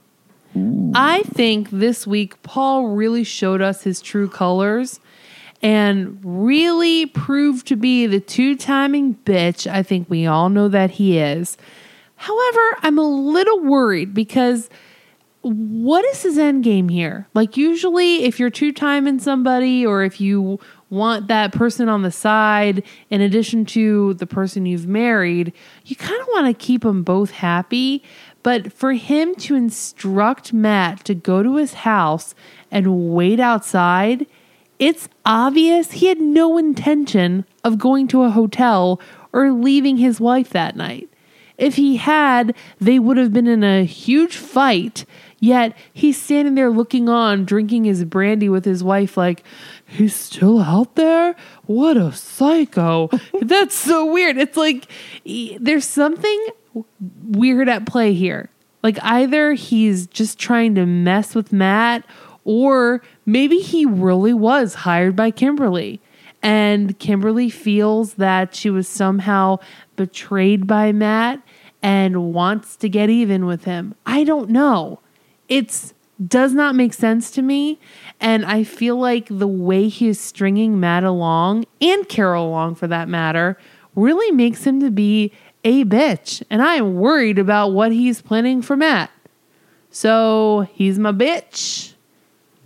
I 0.94 1.22
think 1.26 1.70
this 1.70 2.06
week 2.06 2.40
Paul 2.42 2.88
really 2.88 3.22
showed 3.22 3.60
us 3.62 3.82
his 3.84 4.00
true 4.00 4.28
colors 4.28 4.98
and 5.62 6.18
really 6.22 7.06
proved 7.06 7.66
to 7.66 7.76
be 7.76 8.06
the 8.06 8.20
two-timing 8.20 9.14
bitch 9.24 9.70
I 9.70 9.82
think 9.82 10.08
we 10.08 10.26
all 10.26 10.48
know 10.48 10.68
that 10.68 10.92
he 10.92 11.18
is. 11.18 11.56
However, 12.16 12.60
I'm 12.82 12.98
a 12.98 13.08
little 13.08 13.60
worried 13.60 14.14
because 14.14 14.68
what 15.42 16.04
is 16.04 16.22
his 16.22 16.36
end 16.36 16.64
game 16.64 16.88
here? 16.88 17.26
Like 17.32 17.56
usually 17.56 18.24
if 18.24 18.38
you're 18.38 18.50
two 18.50 18.72
timing 18.72 19.18
somebody 19.18 19.86
or 19.86 20.02
if 20.02 20.20
you 20.20 20.58
want 20.90 21.28
that 21.28 21.52
person 21.52 21.88
on 21.88 22.02
the 22.02 22.10
side 22.10 22.82
in 23.08 23.20
addition 23.20 23.64
to 23.64 24.14
the 24.14 24.26
person 24.26 24.66
you've 24.66 24.86
married, 24.86 25.52
you 25.86 25.96
kind 25.96 26.20
of 26.20 26.26
want 26.28 26.46
to 26.46 26.66
keep 26.66 26.82
them 26.82 27.02
both 27.02 27.30
happy. 27.30 28.02
But 28.42 28.72
for 28.72 28.92
him 28.92 29.34
to 29.36 29.54
instruct 29.54 30.52
Matt 30.52 31.04
to 31.04 31.14
go 31.14 31.42
to 31.42 31.56
his 31.56 31.74
house 31.74 32.34
and 32.70 33.14
wait 33.14 33.40
outside, 33.40 34.26
it's 34.80 35.08
obvious 35.26 35.92
he 35.92 36.06
had 36.06 36.20
no 36.20 36.58
intention 36.58 37.44
of 37.62 37.78
going 37.78 38.08
to 38.08 38.22
a 38.22 38.30
hotel 38.30 38.98
or 39.32 39.52
leaving 39.52 39.98
his 39.98 40.20
wife 40.20 40.50
that 40.50 40.74
night. 40.74 41.08
If 41.58 41.76
he 41.76 41.98
had, 41.98 42.56
they 42.80 42.98
would 42.98 43.18
have 43.18 43.34
been 43.34 43.46
in 43.46 43.62
a 43.62 43.84
huge 43.84 44.38
fight. 44.38 45.04
Yet 45.38 45.76
he's 45.92 46.20
standing 46.20 46.54
there 46.54 46.70
looking 46.70 47.10
on, 47.10 47.44
drinking 47.44 47.84
his 47.84 48.04
brandy 48.04 48.48
with 48.48 48.64
his 48.64 48.82
wife, 48.82 49.18
like, 49.18 49.44
he's 49.86 50.16
still 50.16 50.60
out 50.60 50.96
there? 50.96 51.36
What 51.66 51.98
a 51.98 52.12
psycho. 52.12 53.10
That's 53.42 53.74
so 53.74 54.10
weird. 54.10 54.38
It's 54.38 54.56
like 54.56 54.86
there's 55.24 55.84
something 55.84 56.46
weird 57.22 57.68
at 57.68 57.86
play 57.86 58.14
here. 58.14 58.48
Like, 58.82 58.98
either 59.02 59.52
he's 59.52 60.06
just 60.06 60.38
trying 60.38 60.74
to 60.76 60.86
mess 60.86 61.34
with 61.34 61.52
Matt, 61.52 62.04
or 62.50 63.00
maybe 63.24 63.58
he 63.58 63.86
really 63.86 64.34
was 64.34 64.74
hired 64.74 65.14
by 65.14 65.30
Kimberly. 65.30 66.00
And 66.42 66.98
Kimberly 66.98 67.48
feels 67.48 68.14
that 68.14 68.56
she 68.56 68.70
was 68.70 68.88
somehow 68.88 69.60
betrayed 69.94 70.66
by 70.66 70.90
Matt 70.90 71.40
and 71.80 72.34
wants 72.34 72.74
to 72.78 72.88
get 72.88 73.08
even 73.08 73.46
with 73.46 73.66
him. 73.66 73.94
I 74.04 74.24
don't 74.24 74.50
know. 74.50 74.98
It's 75.46 75.94
does 76.26 76.52
not 76.52 76.74
make 76.74 76.92
sense 76.92 77.30
to 77.30 77.42
me. 77.42 77.78
And 78.18 78.44
I 78.44 78.64
feel 78.64 78.96
like 78.96 79.28
the 79.30 79.46
way 79.46 79.86
he 79.86 80.08
is 80.08 80.18
stringing 80.18 80.80
Matt 80.80 81.04
along 81.04 81.66
and 81.80 82.08
Carol 82.08 82.48
along 82.48 82.74
for 82.74 82.88
that 82.88 83.08
matter 83.08 83.56
really 83.94 84.32
makes 84.32 84.64
him 84.64 84.80
to 84.80 84.90
be 84.90 85.32
a 85.62 85.84
bitch. 85.84 86.42
And 86.50 86.62
I 86.62 86.74
am 86.74 86.96
worried 86.96 87.38
about 87.38 87.68
what 87.68 87.92
he's 87.92 88.20
planning 88.20 88.60
for 88.60 88.76
Matt. 88.76 89.12
So 89.92 90.66
he's 90.72 90.98
my 90.98 91.12
bitch 91.12 91.94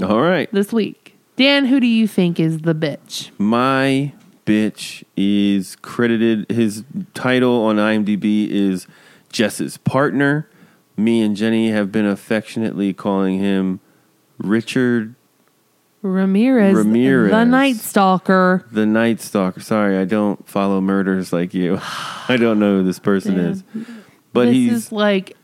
All 0.02 0.20
right. 0.20 0.50
this 0.52 0.72
week. 0.72 1.16
Dan, 1.36 1.66
who 1.66 1.80
do 1.80 1.86
you 1.86 2.06
think 2.06 2.38
is 2.38 2.60
the 2.60 2.74
bitch? 2.74 3.30
My 3.38 4.12
bitch 4.46 5.02
is 5.16 5.76
credited. 5.76 6.50
His 6.50 6.84
title 7.14 7.62
on 7.64 7.76
IMDb 7.76 8.48
is 8.48 8.86
Jess's 9.30 9.76
partner. 9.78 10.48
Me 10.96 11.22
and 11.22 11.34
Jenny 11.36 11.70
have 11.70 11.90
been 11.90 12.06
affectionately 12.06 12.92
calling 12.92 13.38
him 13.40 13.80
Richard 14.38 15.14
Ramirez, 16.02 16.74
Ramirez. 16.76 17.30
the 17.30 17.44
Night 17.44 17.76
Stalker. 17.76 18.64
the 18.70 18.84
Night 18.86 19.20
Stalker. 19.20 19.60
Sorry, 19.60 19.96
I 19.96 20.04
don't 20.04 20.46
follow 20.48 20.80
murders 20.80 21.32
like 21.32 21.54
you. 21.54 21.78
I 22.28 22.36
don't 22.38 22.58
know 22.58 22.78
who 22.78 22.84
this 22.84 22.98
person 22.98 23.36
Yeah. 23.36 23.42
is. 23.48 23.64
But 24.32 24.46
this 24.46 24.54
he's 24.54 24.72
is 24.72 24.92
like 24.92 25.36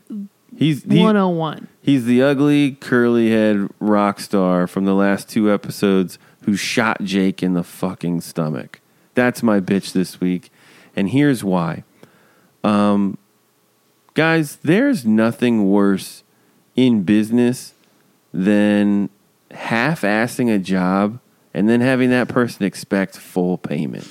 he's 0.55 0.83
he- 0.83 0.99
101. 0.99 1.67
He's 1.81 2.05
the 2.05 2.21
ugly, 2.21 2.73
curly 2.73 3.31
head 3.31 3.69
rock 3.79 4.19
star 4.19 4.67
from 4.67 4.85
the 4.85 4.93
last 4.93 5.29
two 5.29 5.51
episodes 5.51 6.19
who 6.45 6.55
shot 6.55 7.03
Jake 7.03 7.41
in 7.41 7.53
the 7.53 7.63
fucking 7.63 8.21
stomach. 8.21 8.79
That's 9.15 9.41
my 9.41 9.59
bitch 9.59 9.91
this 9.91 10.21
week. 10.21 10.51
And 10.95 11.09
here's 11.09 11.43
why. 11.43 11.83
Um, 12.63 13.17
guys, 14.13 14.57
there's 14.57 15.05
nothing 15.05 15.69
worse 15.69 16.23
in 16.75 17.03
business 17.03 17.73
than 18.33 19.09
half 19.51 20.01
assing 20.01 20.53
a 20.53 20.59
job 20.59 21.19
and 21.53 21.67
then 21.69 21.81
having 21.81 22.09
that 22.11 22.27
person 22.27 22.65
expect 22.65 23.17
full 23.17 23.57
payment. 23.57 24.07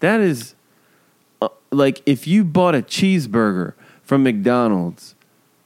That 0.00 0.20
is 0.20 0.54
uh, 1.40 1.48
like 1.70 2.02
if 2.06 2.26
you 2.26 2.44
bought 2.44 2.74
a 2.74 2.82
cheeseburger 2.82 3.74
from 4.02 4.22
McDonald's 4.22 5.15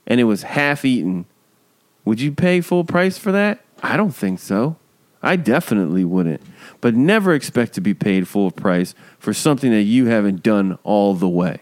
and 0.07 0.19
it 0.19 0.25
was 0.25 0.43
half 0.43 0.85
eaten, 0.85 1.25
would 2.05 2.19
you 2.19 2.31
pay 2.31 2.61
full 2.61 2.83
price 2.83 3.17
for 3.17 3.31
that? 3.31 3.63
I 3.83 3.97
don't 3.97 4.15
think 4.15 4.39
so. 4.39 4.77
I 5.23 5.35
definitely 5.35 6.03
wouldn't. 6.03 6.41
But 6.79 6.95
never 6.95 7.33
expect 7.33 7.73
to 7.73 7.81
be 7.81 7.93
paid 7.93 8.27
full 8.27 8.51
price 8.51 8.95
for 9.19 9.33
something 9.33 9.71
that 9.71 9.83
you 9.83 10.07
haven't 10.07 10.41
done 10.41 10.79
all 10.83 11.13
the 11.13 11.29
way. 11.29 11.61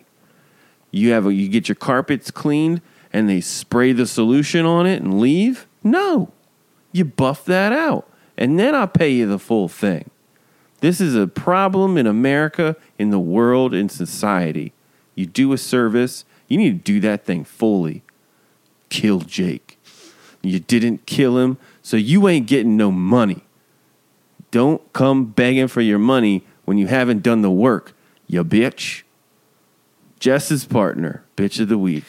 You 0.91 1.11
have 1.11 1.25
a, 1.25 1.33
you 1.33 1.49
get 1.49 1.67
your 1.67 1.75
carpets 1.75 2.31
cleaned 2.31 2.81
and 3.11 3.29
they 3.29 3.41
spray 3.41 3.91
the 3.91 4.07
solution 4.07 4.65
on 4.65 4.85
it 4.85 5.01
and 5.01 5.19
leave? 5.19 5.67
No. 5.83 6.31
You 6.91 7.05
buff 7.05 7.45
that 7.45 7.73
out 7.73 8.09
and 8.39 8.57
then 8.57 8.73
I'll 8.73 8.87
pay 8.87 9.09
you 9.09 9.27
the 9.27 9.37
full 9.37 9.67
thing. 9.67 10.09
This 10.79 11.01
is 11.01 11.13
a 11.13 11.27
problem 11.27 11.97
in 11.97 12.07
America, 12.07 12.77
in 12.97 13.09
the 13.09 13.19
world, 13.19 13.73
in 13.73 13.89
society. 13.89 14.71
You 15.13 15.25
do 15.25 15.51
a 15.51 15.57
service, 15.57 16.23
you 16.47 16.57
need 16.57 16.85
to 16.85 16.93
do 16.93 17.01
that 17.01 17.25
thing 17.25 17.43
fully. 17.43 18.01
Kill 18.89 19.19
Jake. 19.21 19.77
You 20.41 20.59
didn't 20.59 21.05
kill 21.05 21.37
him, 21.37 21.57
so 21.81 21.97
you 21.97 22.27
ain't 22.27 22.47
getting 22.47 22.77
no 22.77 22.91
money. 22.91 23.43
Don't 24.51 24.81
come 24.93 25.25
begging 25.25 25.67
for 25.67 25.81
your 25.81 25.99
money 25.99 26.43
when 26.65 26.77
you 26.77 26.87
haven't 26.87 27.23
done 27.23 27.41
the 27.41 27.51
work, 27.51 27.93
you 28.27 28.43
bitch. 28.43 29.03
Jess's 30.19 30.65
partner, 30.65 31.23
bitch 31.35 31.59
of 31.59 31.67
the 31.67 31.77
week. 31.77 32.03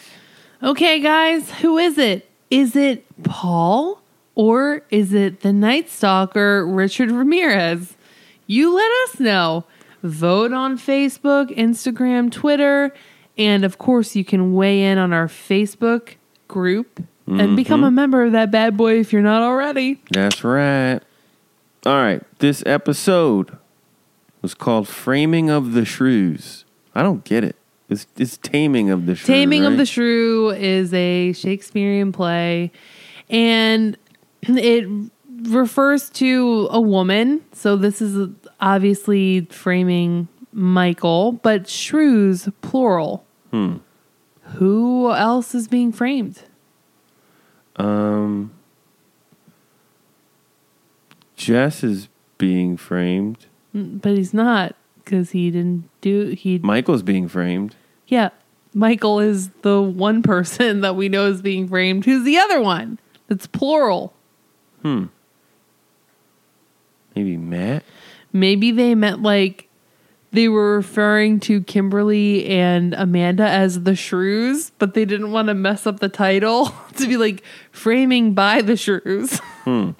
Okay, 0.62 1.00
guys, 1.00 1.50
who 1.60 1.78
is 1.78 1.96
it? 1.96 2.28
Is 2.50 2.76
it 2.76 3.04
Paul 3.22 4.02
or 4.34 4.82
is 4.90 5.12
it 5.12 5.40
the 5.40 5.52
Night 5.52 5.88
Stalker, 5.88 6.66
Richard 6.66 7.10
Ramirez? 7.10 7.96
You 8.46 8.74
let 8.74 8.90
us 9.04 9.20
know. 9.20 9.64
Vote 10.02 10.52
on 10.52 10.76
Facebook, 10.76 11.56
Instagram, 11.56 12.32
Twitter, 12.32 12.92
and 13.38 13.64
of 13.64 13.78
course, 13.78 14.16
you 14.16 14.24
can 14.24 14.54
weigh 14.54 14.82
in 14.82 14.98
on 14.98 15.12
our 15.12 15.28
Facebook 15.28 16.16
group 16.50 17.02
and 17.26 17.54
become 17.54 17.84
a 17.84 17.90
member 17.90 18.24
of 18.24 18.32
that 18.32 18.50
bad 18.50 18.76
boy 18.76 18.98
if 18.98 19.12
you're 19.12 19.22
not 19.22 19.42
already. 19.42 20.02
That's 20.10 20.42
right. 20.42 21.00
All 21.86 21.94
right, 21.94 22.22
this 22.40 22.62
episode 22.66 23.56
was 24.42 24.52
called 24.52 24.88
Framing 24.88 25.48
of 25.48 25.72
the 25.72 25.84
Shrews. 25.84 26.64
I 26.94 27.02
don't 27.02 27.24
get 27.24 27.44
it. 27.44 27.56
It's, 27.88 28.06
it's 28.16 28.36
Taming 28.36 28.90
of 28.90 29.06
the 29.06 29.14
Shrew. 29.14 29.34
Taming 29.34 29.64
of 29.64 29.76
the 29.76 29.86
Shrew 29.86 30.50
is 30.50 30.92
a 30.92 31.32
Shakespearean 31.32 32.12
play, 32.12 32.72
and 33.30 33.96
it 34.42 35.10
refers 35.42 36.10
to 36.10 36.68
a 36.70 36.80
woman. 36.80 37.44
So 37.52 37.76
this 37.76 38.02
is 38.02 38.28
obviously 38.60 39.46
framing 39.46 40.28
Michael, 40.52 41.32
but 41.32 41.68
shrews 41.68 42.48
plural. 42.60 43.24
Hmm. 43.50 43.78
Who 44.54 45.10
else 45.12 45.54
is 45.54 45.68
being 45.68 45.92
framed? 45.92 46.42
Um, 47.76 48.52
Jess 51.36 51.82
is 51.82 52.08
being 52.38 52.76
framed. 52.76 53.46
Mm, 53.74 54.00
But 54.02 54.16
he's 54.16 54.34
not 54.34 54.74
because 55.02 55.30
he 55.30 55.50
didn't 55.50 55.88
do 56.00 56.30
he. 56.30 56.58
Michael's 56.58 57.02
being 57.02 57.28
framed. 57.28 57.74
Yeah, 58.08 58.30
Michael 58.74 59.20
is 59.20 59.48
the 59.62 59.80
one 59.80 60.22
person 60.24 60.80
that 60.82 60.96
we 60.96 61.08
know 61.08 61.26
is 61.26 61.40
being 61.42 61.68
framed. 61.68 62.04
Who's 62.04 62.24
the 62.24 62.38
other 62.38 62.60
one? 62.60 62.98
That's 63.28 63.46
plural. 63.46 64.12
Hmm. 64.82 65.06
Maybe 67.14 67.36
Matt. 67.36 67.84
Maybe 68.32 68.70
they 68.72 68.94
meant 68.94 69.22
like 69.22 69.68
they 70.32 70.48
were 70.48 70.76
referring 70.76 71.40
to 71.40 71.60
Kimberly 71.62 72.46
and 72.46 72.94
Amanda 72.94 73.48
as 73.48 73.82
the 73.82 73.96
shrews, 73.96 74.70
but 74.78 74.94
they 74.94 75.04
didn't 75.04 75.32
want 75.32 75.48
to 75.48 75.54
mess 75.54 75.86
up 75.86 75.98
the 76.00 76.08
title 76.08 76.72
to 76.96 77.06
be 77.08 77.16
like 77.16 77.42
framing 77.72 78.32
by 78.34 78.62
the 78.62 78.76
shrews. 78.76 79.40
Hmm. 79.64 79.90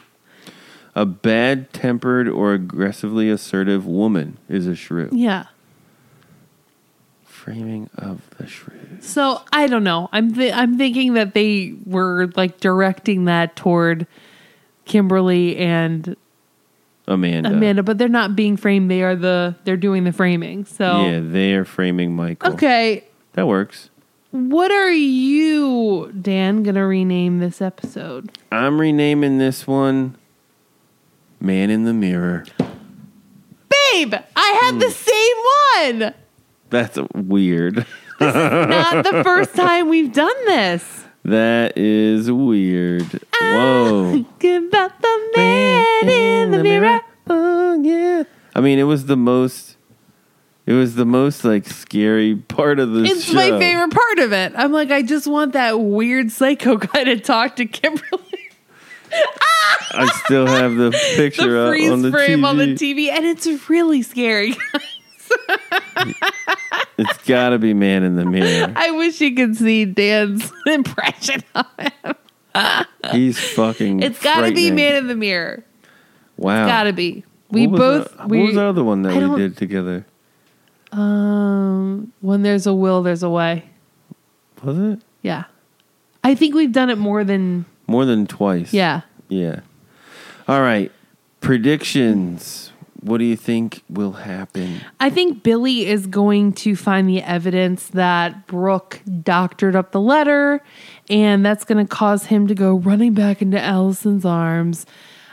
A 0.95 1.05
bad 1.05 1.71
tempered 1.73 2.29
or 2.29 2.55
aggressively 2.55 3.29
assertive 3.31 3.87
woman 3.87 4.39
is 4.49 4.67
a 4.67 4.75
shrew. 4.75 5.11
yeah. 5.13 5.45
Framing 7.25 7.89
of 7.97 8.23
the 8.39 8.47
shrews. 8.47 9.05
So 9.07 9.41
I 9.53 9.67
don't 9.67 9.85
know. 9.85 10.09
I'm 10.13 10.35
th- 10.35 10.53
I'm 10.53 10.77
thinking 10.79 11.15
that 11.15 11.33
they 11.35 11.75
were 11.87 12.31
like 12.37 12.59
directing 12.61 13.25
that 13.27 13.57
toward 13.57 14.07
Kimberly 14.85 15.57
and 15.57 16.17
Amanda. 17.11 17.51
Amanda, 17.51 17.83
but 17.83 17.99
they're 17.99 18.09
not 18.09 18.37
being 18.37 18.57
framed. 18.57 18.91
They 18.91 19.03
are 19.03 19.17
the 19.17 19.57
they're 19.65 19.77
doing 19.77 20.05
the 20.05 20.13
framing. 20.13 20.65
So 20.65 21.07
Yeah, 21.07 21.21
they 21.21 21.55
are 21.55 21.65
framing 21.65 22.15
Michael. 22.15 22.53
okay, 22.55 23.05
That 23.33 23.47
works. 23.47 23.91
what 24.31 24.71
are 24.71 24.93
you, 24.93 26.13
Dan, 26.21 26.63
gonna 26.63 26.87
rename 26.87 27.41
this 27.41 27.61
episode? 27.61 28.31
I'm 28.53 28.81
renaming 28.81 29.39
this 29.39 29.67
one 29.67 30.17
Man 31.41 31.69
in 31.71 31.85
the 31.85 31.93
Mirror. 31.93 32.45
Babe, 32.59 34.15
I 34.37 34.61
have 34.63 34.79
the 34.79 34.87
hmm. 34.87 35.91
same 35.91 36.03
one. 36.03 36.15
That's 36.71 36.99
weird. 37.15 37.87
This 38.21 38.29
is 38.29 38.69
not 38.69 39.05
the 39.05 39.25
first 39.25 39.57
time 39.57 39.89
we've 39.89 40.13
done 40.13 40.45
this. 40.47 41.00
That 41.25 41.77
is 41.77 42.31
weird. 42.31 43.05
Ah, 43.35 43.39
Whoa. 43.41 44.13
About 44.41 45.03
the 45.03 45.31
man 45.37 46.09
in 46.09 46.51
the 46.51 46.63
mirror. 46.63 47.01
Oh 47.29 47.81
yeah. 47.83 48.25
I 48.55 48.61
mean, 48.61 48.79
it 48.79 48.85
was 48.85 49.07
the 49.07 49.17
most. 49.17 49.77
It 50.67 50.73
was 50.75 50.95
the 50.95 51.05
most 51.05 51.45
like 51.45 51.67
scary 51.67 52.37
part 52.37 52.79
of 52.79 52.93
the 52.93 53.03
It's 53.05 53.25
show. 53.25 53.35
my 53.35 53.51
favorite 53.59 53.93
part 53.93 54.19
of 54.21 54.33
it. 54.33 54.53
I'm 54.57 54.73
like, 54.73 54.91
I 54.91 55.03
just 55.03 55.27
want 55.27 55.53
that 55.55 55.81
weird 55.81 56.31
psycho 56.31 56.77
guy 56.79 57.05
to 57.05 57.19
talk 57.19 57.57
to 57.57 57.67
Kimberly. 57.67 58.23
I 59.93 60.07
still 60.25 60.47
have 60.47 60.77
the 60.77 60.91
picture 61.17 61.51
the 61.53 61.61
up 61.67 61.69
freeze 61.71 61.91
on 61.91 62.03
the 62.03 62.11
frame 62.13 62.41
TV. 62.41 62.45
on 62.45 62.57
the 62.59 62.67
TV, 62.75 63.09
and 63.11 63.27
it's 63.27 63.47
really 63.69 64.03
scary. 64.03 64.57
It's 66.99 67.19
got 67.27 67.51
to 67.51 67.59
be 67.59 67.73
Man 67.75 68.03
in 68.03 68.17
the 68.17 68.25
Mirror. 68.25 68.73
I 68.77 68.91
wish 68.91 69.21
you 69.21 69.35
could 69.35 69.57
see 69.57 69.85
Dan's 69.87 70.53
impression 70.67 71.43
of 71.55 71.67
him. 71.79 72.15
He's 73.13 73.39
fucking. 73.39 74.03
It's 74.03 74.23
got 74.23 74.43
to 74.47 74.53
be. 74.53 74.71
Man 74.71 74.97
in 74.97 75.07
the 75.09 75.15
Mirror. 75.17 75.65
Wow. 76.37 76.65
It's 76.65 76.71
got 76.71 76.83
to 76.85 76.93
be. 76.93 77.25
We 77.51 77.67
both. 77.67 78.15
the- 78.17 78.27
we, 78.27 78.39
what 78.41 78.47
was 78.47 78.55
the 78.55 78.63
other 78.65 78.85
one 78.85 79.03
that 79.03 79.13
I 79.17 79.27
we 79.29 79.37
did 79.37 79.57
together? 79.57 80.05
Um, 80.93 82.13
when 82.21 82.43
there's 82.43 82.67
a 82.67 82.75
will, 82.75 83.03
there's 83.03 83.23
a 83.23 83.31
way. 83.31 83.65
Was 84.63 84.77
it 84.79 84.99
Yeah, 85.23 85.45
I 86.25 86.35
think 86.35 86.55
we've 86.55 86.73
done 86.73 86.91
it 86.91 86.99
more 86.99 87.25
than 87.25 87.65
more 87.87 88.05
than 88.05 88.27
twice? 88.27 88.73
yeah. 88.75 89.03
Yeah. 89.29 89.61
All 90.49 90.61
right. 90.61 90.91
Predictions. 91.41 92.70
What 93.03 93.19
do 93.19 93.25
you 93.25 93.37
think 93.37 93.83
will 93.89 94.13
happen? 94.13 94.81
I 94.99 95.09
think 95.09 95.43
Billy 95.43 95.87
is 95.87 96.07
going 96.07 96.53
to 96.55 96.77
find 96.77 97.09
the 97.09 97.23
evidence 97.23 97.89
that 97.89 98.47
Brooke 98.47 99.01
doctored 99.23 99.75
up 99.75 99.93
the 99.93 100.01
letter, 100.01 100.63
and 101.09 101.45
that's 101.45 101.65
going 101.65 101.85
to 101.85 101.89
cause 101.89 102.27
him 102.27 102.47
to 102.49 102.55
go 102.55 102.75
running 102.75 103.15
back 103.15 103.41
into 103.41 103.59
Alison's 103.59 104.27
arms. 104.27 104.85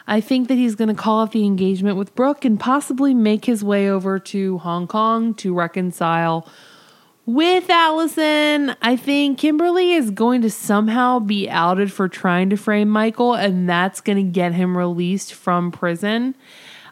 I 0.07 0.21
think 0.21 0.47
that 0.47 0.55
he's 0.55 0.75
going 0.75 0.87
to 0.87 0.93
call 0.93 1.19
off 1.19 1.31
the 1.31 1.45
engagement 1.45 1.97
with 1.97 2.15
Brooke 2.15 2.45
and 2.45 2.57
possibly 2.57 3.13
make 3.13 3.43
his 3.43 3.63
way 3.63 3.89
over 3.89 4.17
to 4.19 4.59
Hong 4.59 4.87
Kong 4.87 5.33
to 5.35 5.53
reconcile 5.53 6.47
with 7.25 7.69
Allison. 7.69 8.73
I 8.81 8.95
think 8.95 9.39
Kimberly 9.39 9.91
is 9.91 10.11
going 10.11 10.41
to 10.43 10.49
somehow 10.49 11.19
be 11.19 11.49
outed 11.49 11.91
for 11.91 12.07
trying 12.07 12.49
to 12.51 12.55
frame 12.55 12.87
Michael, 12.87 13.33
and 13.33 13.67
that's 13.67 13.99
going 13.99 14.15
to 14.15 14.31
get 14.31 14.53
him 14.53 14.77
released 14.77 15.33
from 15.33 15.73
prison. 15.73 16.35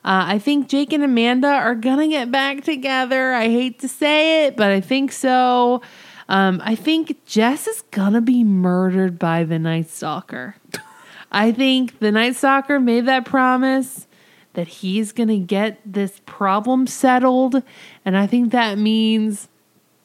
Uh, 0.05 0.23
I 0.27 0.37
think 0.37 0.69
Jake 0.69 0.93
and 0.93 1.03
Amanda 1.03 1.47
are 1.47 1.73
gonna 1.73 2.07
get 2.07 2.29
back 2.29 2.63
together. 2.63 3.33
I 3.33 3.45
hate 3.45 3.79
to 3.79 3.87
say 3.87 4.45
it, 4.45 4.55
but 4.55 4.69
I 4.69 4.79
think 4.79 5.11
so. 5.11 5.81
Um, 6.29 6.61
I 6.63 6.75
think 6.75 7.25
Jess 7.25 7.65
is 7.65 7.81
gonna 7.89 8.21
be 8.21 8.43
murdered 8.43 9.17
by 9.17 9.43
the 9.43 9.57
Night 9.57 9.89
Stalker. 9.89 10.57
I 11.31 11.51
think 11.51 11.97
the 11.97 12.11
Night 12.11 12.35
Stalker 12.35 12.79
made 12.79 13.07
that 13.07 13.25
promise 13.25 14.05
that 14.53 14.67
he's 14.67 15.11
gonna 15.11 15.39
get 15.39 15.79
this 15.83 16.21
problem 16.27 16.85
settled, 16.85 17.63
and 18.05 18.15
I 18.15 18.27
think 18.27 18.51
that 18.51 18.77
means 18.77 19.47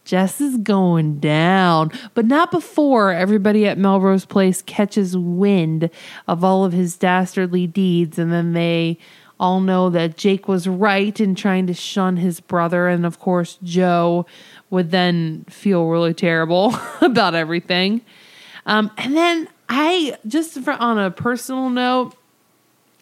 Jess 0.06 0.40
is 0.40 0.56
going 0.56 1.20
down, 1.20 1.90
but 2.14 2.24
not 2.24 2.50
before 2.50 3.12
everybody 3.12 3.66
at 3.66 3.76
Melrose 3.76 4.24
Place 4.24 4.62
catches 4.62 5.14
wind 5.14 5.90
of 6.26 6.42
all 6.42 6.64
of 6.64 6.72
his 6.72 6.96
dastardly 6.96 7.66
deeds, 7.66 8.18
and 8.18 8.32
then 8.32 8.54
they 8.54 8.98
all 9.40 9.60
know 9.60 9.88
that 9.90 10.16
Jake 10.18 10.46
was 10.46 10.68
right 10.68 11.18
in 11.18 11.34
trying 11.34 11.66
to 11.66 11.74
shun 11.74 12.18
his 12.18 12.38
brother, 12.38 12.86
and 12.86 13.04
of 13.06 13.18
course, 13.18 13.58
Jo 13.64 14.26
would 14.68 14.90
then 14.90 15.46
feel 15.48 15.86
really 15.86 16.14
terrible 16.14 16.74
about 17.00 17.34
everything. 17.34 18.02
Um, 18.66 18.90
and 18.98 19.16
then 19.16 19.48
I 19.68 20.16
just 20.26 20.60
for, 20.60 20.72
on 20.74 20.98
a 20.98 21.10
personal 21.10 21.70
note, 21.70 22.14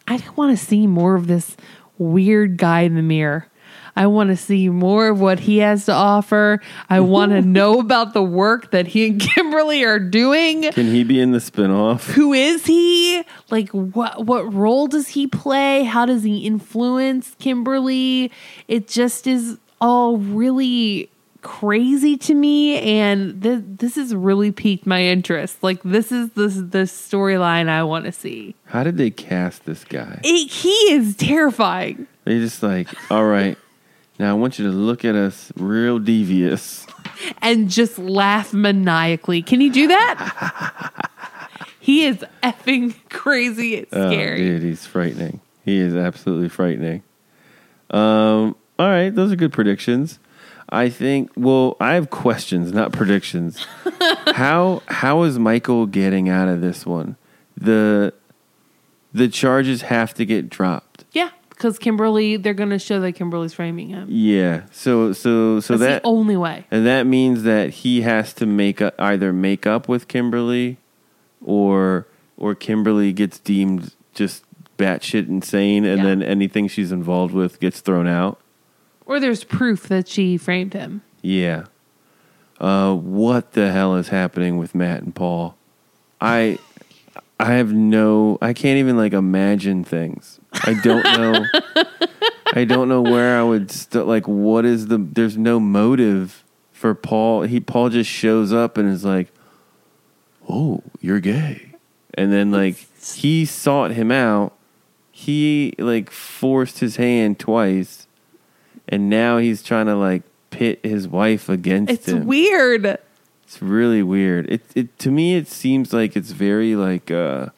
I 0.07 0.23
want 0.35 0.57
to 0.57 0.65
see 0.65 0.87
more 0.87 1.15
of 1.15 1.27
this 1.27 1.57
weird 1.97 2.57
guy 2.57 2.81
in 2.81 2.95
the 2.95 3.01
mirror. 3.01 3.47
I 3.95 4.07
want 4.07 4.29
to 4.29 4.37
see 4.37 4.69
more 4.69 5.09
of 5.09 5.19
what 5.19 5.39
he 5.39 5.59
has 5.59 5.85
to 5.85 5.93
offer. 5.93 6.61
I 6.89 6.99
want 6.99 7.31
to 7.31 7.41
know 7.59 7.79
about 7.79 8.13
the 8.13 8.23
work 8.23 8.71
that 8.71 8.87
he 8.87 9.07
and 9.07 9.21
Kimberly 9.21 9.83
are 9.83 9.99
doing. 9.99 10.71
Can 10.71 10.87
he 10.87 11.03
be 11.03 11.19
in 11.19 11.31
the 11.31 11.39
spinoff? 11.39 12.03
Who 12.11 12.33
is 12.33 12.65
he? 12.65 13.23
Like 13.49 13.69
what 13.69 14.25
what 14.25 14.53
role 14.53 14.87
does 14.87 15.09
he 15.09 15.27
play? 15.27 15.83
How 15.83 16.05
does 16.05 16.23
he 16.23 16.45
influence 16.45 17.35
Kimberly? 17.39 18.31
It 18.67 18.87
just 18.87 19.27
is 19.27 19.57
all 19.81 20.17
really 20.17 21.09
crazy 21.41 22.17
to 22.17 22.33
me 22.33 22.77
and 22.79 23.41
this 23.41 23.61
this 23.65 23.95
has 23.95 24.13
really 24.13 24.51
piqued 24.51 24.85
my 24.85 25.01
interest. 25.01 25.61
Like 25.63 25.81
this 25.83 26.11
is 26.11 26.31
this 26.31 26.55
the 26.55 26.85
storyline 26.85 27.69
I 27.69 27.83
want 27.83 28.05
to 28.05 28.11
see. 28.11 28.55
How 28.65 28.83
did 28.83 28.97
they 28.97 29.09
cast 29.09 29.65
this 29.65 29.83
guy? 29.83 30.19
It, 30.23 30.51
he 30.51 30.73
is 30.91 31.15
terrifying. 31.15 32.07
They 32.25 32.39
just 32.39 32.61
like, 32.61 32.89
all 33.11 33.25
right, 33.25 33.57
now 34.19 34.29
I 34.31 34.33
want 34.33 34.59
you 34.59 34.65
to 34.65 34.71
look 34.71 35.03
at 35.05 35.15
us 35.15 35.51
real 35.55 35.97
devious. 35.99 36.85
and 37.41 37.69
just 37.69 37.97
laugh 37.97 38.53
maniacally. 38.53 39.41
Can 39.41 39.59
he 39.61 39.69
do 39.69 39.87
that? 39.87 41.09
he 41.79 42.05
is 42.05 42.23
effing 42.43 42.93
crazy. 43.09 43.75
It's 43.75 43.93
Oh, 43.93 44.09
scary. 44.09 44.37
dude, 44.37 44.61
he's 44.63 44.85
frightening. 44.85 45.41
He 45.65 45.77
is 45.79 45.95
absolutely 45.95 46.49
frightening. 46.49 47.03
Um, 47.91 48.55
all 48.77 48.87
right, 48.89 49.09
those 49.13 49.31
are 49.31 49.35
good 49.35 49.53
predictions. 49.53 50.19
I 50.71 50.89
think. 50.89 51.31
Well, 51.35 51.75
I 51.79 51.95
have 51.95 52.09
questions, 52.11 52.71
not 52.73 52.91
predictions. 52.91 53.65
how 54.27 54.83
how 54.87 55.23
is 55.23 55.39
Michael 55.39 55.85
getting 55.87 56.29
out 56.29 56.47
of 56.47 56.61
this 56.61 56.85
one? 56.85 57.15
The 57.57 58.13
the 59.11 59.27
charges 59.27 59.81
have 59.83 60.13
to 60.15 60.25
get 60.25 60.49
dropped. 60.49 60.88
Because 61.59 61.77
Kimberly, 61.77 62.37
they're 62.37 62.53
going 62.53 62.69
to 62.69 62.79
show 62.79 63.01
that 63.01 63.11
Kimberly's 63.13 63.53
framing 63.53 63.89
him. 63.89 64.07
Yeah. 64.09 64.63
So 64.71 65.11
so 65.13 65.59
so 65.59 65.75
That's 65.75 65.87
that 65.89 66.03
the 66.03 66.07
only 66.07 66.37
way. 66.37 66.65
and 66.71 66.87
that 66.87 67.05
means 67.05 67.43
that 67.43 67.69
he 67.69 68.01
has 68.01 68.33
to 68.35 68.45
make 68.45 68.79
a, 68.79 68.93
either 68.97 69.33
make 69.33 69.67
up 69.67 69.89
with 69.89 70.07
Kimberly, 70.07 70.77
or 71.45 72.07
or 72.37 72.55
Kimberly 72.55 73.11
gets 73.11 73.37
deemed 73.39 73.93
just 74.13 74.43
batshit 74.77 75.27
insane, 75.27 75.83
and 75.85 75.97
Yeah. 75.99 76.05
then 76.05 76.23
anything 76.23 76.69
she's 76.69 76.91
involved 76.93 77.33
with 77.33 77.59
gets 77.59 77.81
thrown 77.81 78.07
out. 78.07 78.39
Or 79.05 79.19
there's 79.19 79.43
proof 79.43 79.87
that 79.89 80.07
she 80.07 80.37
framed 80.37 80.73
him. 80.73 81.01
Yeah. 81.21 81.65
Uh, 82.59 82.93
what 82.95 83.51
the 83.53 83.71
hell 83.71 83.95
is 83.95 84.07
happening 84.09 84.57
with 84.57 84.73
Matt 84.73 85.01
and 85.01 85.13
Paul? 85.13 85.55
I 86.21 86.57
I 87.39 87.53
have 87.53 87.73
no 87.73 88.37
I 88.41 88.53
can't 88.53 88.77
even 88.77 88.95
like 88.95 89.11
imagine 89.13 89.83
things. 89.83 90.38
I 90.53 90.73
don't 90.73 91.03
know 91.03 91.45
I 92.53 92.65
don't 92.65 92.89
know 92.89 93.01
where 93.01 93.39
I 93.39 93.43
would 93.43 93.71
st- 93.71 94.07
like 94.07 94.27
what 94.27 94.65
is 94.65 94.87
the 94.87 94.97
there's 94.97 95.37
no 95.37 95.59
motive 95.59 96.43
for 96.71 96.95
Paul. 96.95 97.43
He 97.43 97.59
Paul 97.59 97.89
just 97.89 98.09
shows 98.09 98.51
up 98.51 98.77
and 98.77 98.89
is 98.89 99.05
like, 99.05 99.31
"Oh, 100.47 100.81
you're 100.99 101.19
gay." 101.19 101.73
And 102.15 102.31
then 102.31 102.51
like 102.51 102.87
he 103.15 103.45
sought 103.45 103.91
him 103.91 104.11
out. 104.11 104.53
He 105.11 105.73
like 105.77 106.09
forced 106.09 106.79
his 106.79 106.95
hand 106.95 107.39
twice. 107.39 108.07
And 108.87 109.09
now 109.09 109.37
he's 109.37 109.61
trying 109.61 109.85
to 109.85 109.95
like 109.95 110.23
pit 110.49 110.79
his 110.83 111.07
wife 111.07 111.49
against 111.49 111.91
It's 111.91 112.07
him. 112.07 112.19
It's 112.19 112.25
weird. 112.25 112.85
It's 113.43 113.61
really 113.61 114.01
weird. 114.01 114.49
It 114.49 114.61
it 114.73 114.97
to 114.99 115.11
me 115.11 115.35
it 115.35 115.47
seems 115.47 115.93
like 115.93 116.15
it's 116.15 116.31
very 116.31 116.75
like 116.75 117.11
uh 117.11 117.49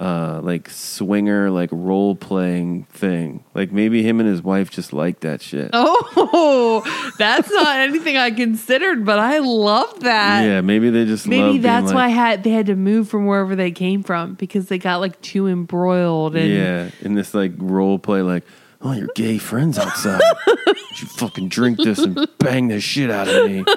uh 0.00 0.40
like 0.42 0.70
swinger 0.70 1.50
like 1.50 1.68
role 1.72 2.16
playing 2.16 2.84
thing. 2.84 3.44
Like 3.54 3.70
maybe 3.70 4.02
him 4.02 4.18
and 4.18 4.28
his 4.28 4.42
wife 4.42 4.70
just 4.70 4.94
like 4.94 5.20
that 5.20 5.42
shit. 5.42 5.70
Oh, 5.74 6.82
that's 7.18 7.50
not 7.50 7.76
anything 7.76 8.16
I 8.16 8.30
considered, 8.30 9.04
but 9.04 9.18
I 9.18 9.38
love 9.38 10.00
that. 10.00 10.42
yeah, 10.42 10.62
maybe 10.62 10.88
they 10.88 11.04
just 11.04 11.26
love 11.26 11.30
Maybe 11.30 11.58
that's 11.58 11.88
like, 11.88 11.94
why 11.94 12.08
had 12.08 12.44
they 12.44 12.50
had 12.50 12.66
to 12.66 12.76
move 12.76 13.10
from 13.10 13.26
wherever 13.26 13.54
they 13.54 13.70
came 13.70 14.02
from 14.02 14.34
because 14.34 14.68
they 14.68 14.78
got 14.78 15.00
like 15.00 15.20
too 15.20 15.46
embroiled 15.46 16.34
and 16.34 16.50
Yeah, 16.50 16.90
in 17.02 17.14
this 17.14 17.34
like 17.34 17.52
role 17.58 17.98
play 17.98 18.22
like 18.22 18.44
Oh, 18.82 18.92
your 18.92 19.08
gay 19.14 19.36
friends 19.36 19.78
outside. 19.78 20.22
you 20.46 21.06
fucking 21.18 21.50
drink 21.50 21.76
this 21.76 21.98
and 21.98 22.26
bang 22.38 22.68
the 22.68 22.80
shit 22.80 23.10
out 23.10 23.28
of 23.28 23.50
me. 23.50 23.62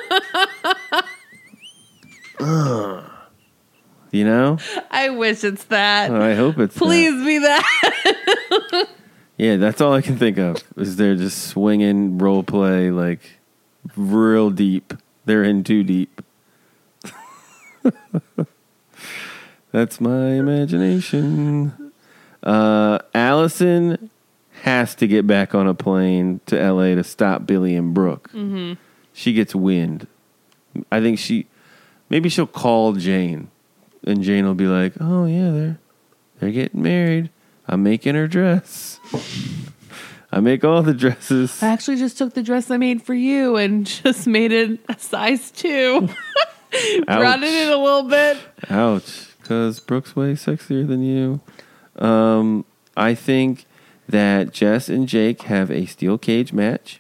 Ugh. 2.40 3.04
You 4.14 4.26
know? 4.26 4.60
I 4.90 5.10
wish 5.10 5.44
it's 5.44 5.66
that. 5.66 6.12
I 6.12 6.36
hope 6.36 6.58
it's 6.60 6.76
that. 6.76 6.80
Please 6.80 7.26
be 7.26 7.40
that. 7.40 8.88
Yeah, 9.38 9.58
that's 9.58 9.82
all 9.82 9.94
I 9.94 10.02
can 10.02 10.18
think 10.18 10.38
of. 10.38 10.64
Is 10.78 10.96
they're 10.96 11.16
just 11.16 11.48
swinging 11.48 12.18
role 12.18 12.44
play 12.44 12.92
like 12.92 13.20
real 13.96 14.50
deep. 14.52 14.94
They're 15.26 15.44
in 15.44 15.64
too 15.64 15.84
deep. 15.84 16.22
that's 19.72 20.00
my 20.00 20.28
imagination. 20.34 21.92
Uh, 22.44 23.00
Alison 23.14 24.10
has 24.62 24.96
to 24.96 25.08
get 25.08 25.26
back 25.26 25.56
on 25.56 25.68
a 25.68 25.74
plane 25.74 26.40
to 26.46 26.72
LA 26.72 26.96
to 26.96 27.04
stop 27.04 27.46
Billy 27.46 27.76
and 27.76 27.94
Brooke. 27.94 28.30
Mm-hmm. 28.30 28.74
She 29.14 29.34
gets 29.34 29.56
wind. 29.56 30.08
I 30.92 31.02
think 31.02 31.20
she 31.20 31.48
maybe 32.10 32.30
she'll 32.30 32.48
call 32.48 32.94
Jane, 32.94 33.50
and 34.06 34.24
Jane 34.24 34.46
will 34.46 34.56
be 34.56 34.68
like, 34.68 34.94
"Oh 35.00 35.26
yeah, 35.26 35.52
they're 35.52 35.80
they're 36.40 36.52
getting 36.52 36.82
married. 36.82 37.30
I'm 37.68 37.84
making 37.84 38.16
her 38.16 38.28
dress. 38.28 39.00
I 40.32 40.40
make 40.40 40.64
all 40.64 40.82
the 40.82 40.94
dresses. 40.94 41.62
I 41.62 41.68
actually 41.68 41.98
just 41.98 42.18
took 42.18 42.34
the 42.34 42.42
dress 42.42 42.72
I 42.72 42.78
made 42.78 43.04
for 43.04 43.14
you 43.14 43.56
and 43.56 43.86
just 44.04 44.28
made 44.28 44.52
it 44.52 44.80
a 44.90 44.98
size 44.98 45.52
two. 45.52 46.10
Brought 47.06 47.44
it 47.44 47.68
in 47.68 47.70
a 47.70 47.78
little 47.78 48.10
bit. 48.10 48.38
Ouch, 48.70 49.28
because 49.40 49.80
Brooke's 49.80 50.16
way 50.16 50.34
sexier 50.34 50.88
than 50.88 51.04
you. 51.04 51.40
Um, 52.04 52.66
I 52.98 53.14
think 53.14 53.66
that 54.10 54.52
Jess 54.52 54.90
and 54.90 55.08
Jake 55.08 55.44
have 55.44 55.70
a 55.70 55.86
steel 55.86 56.18
cage 56.18 56.52
match 56.52 57.00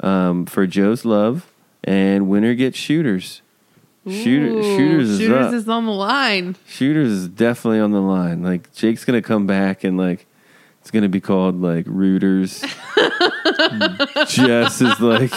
um, 0.00 0.44
for 0.44 0.66
Jo's 0.66 1.04
love, 1.06 1.50
and 1.82 2.28
winner 2.28 2.54
gets 2.54 2.76
shooters. 2.76 3.40
Shooter, 4.06 4.62
shooters 4.62 5.10
is 5.10 5.18
Shooters 5.18 5.46
up. 5.46 5.54
is 5.54 5.68
on 5.68 5.84
the 5.86 5.92
line. 5.92 6.56
Shooters 6.66 7.08
is 7.08 7.28
definitely 7.28 7.80
on 7.80 7.90
the 7.92 8.00
line. 8.00 8.42
Like 8.42 8.72
Jake's 8.72 9.04
gonna 9.04 9.20
come 9.22 9.46
back 9.46 9.84
and 9.84 9.98
like 9.98 10.26
it's 10.80 10.90
gonna 10.90 11.08
be 11.10 11.20
called 11.20 11.60
like 11.60 11.84
Rooters. 11.86 12.60
Jess 14.28 14.80
is 14.80 14.98
like 15.00 15.32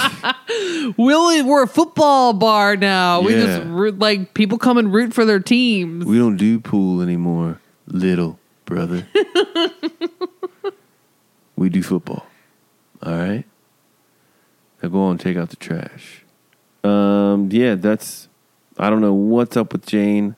Willie, 0.98 1.42
we're 1.42 1.64
a 1.64 1.68
football 1.68 2.34
bar 2.34 2.76
now. 2.78 3.22
We 3.22 3.36
Yeah. 3.36 3.46
just 3.46 3.68
root, 3.68 4.00
like 4.00 4.34
people 4.34 4.58
come 4.58 4.78
and 4.78 4.94
root 4.94 5.14
for 5.14 5.26
their 5.26 5.40
teams. 5.40 6.06
we 6.06 6.18
don't 6.18 6.38
do 6.38 6.60
pool 6.60 7.02
anymore, 7.02 7.60
little 7.88 8.40
brother. 8.66 9.06
we 11.56 11.70
do 11.70 11.84
football. 11.84 12.26
All 13.04 13.14
right. 13.18 13.46
Now 14.82 14.90
go 14.90 15.02
on, 15.04 15.12
and 15.12 15.20
take 15.20 15.38
out 15.38 15.50
the 15.50 15.56
trash. 15.58 16.24
Um, 16.84 17.50
yeah, 17.52 17.76
that's. 17.76 18.28
I 18.82 18.90
don't 18.90 19.00
know 19.00 19.14
what's 19.14 19.56
up 19.56 19.74
with 19.74 19.86
Jane. 19.86 20.36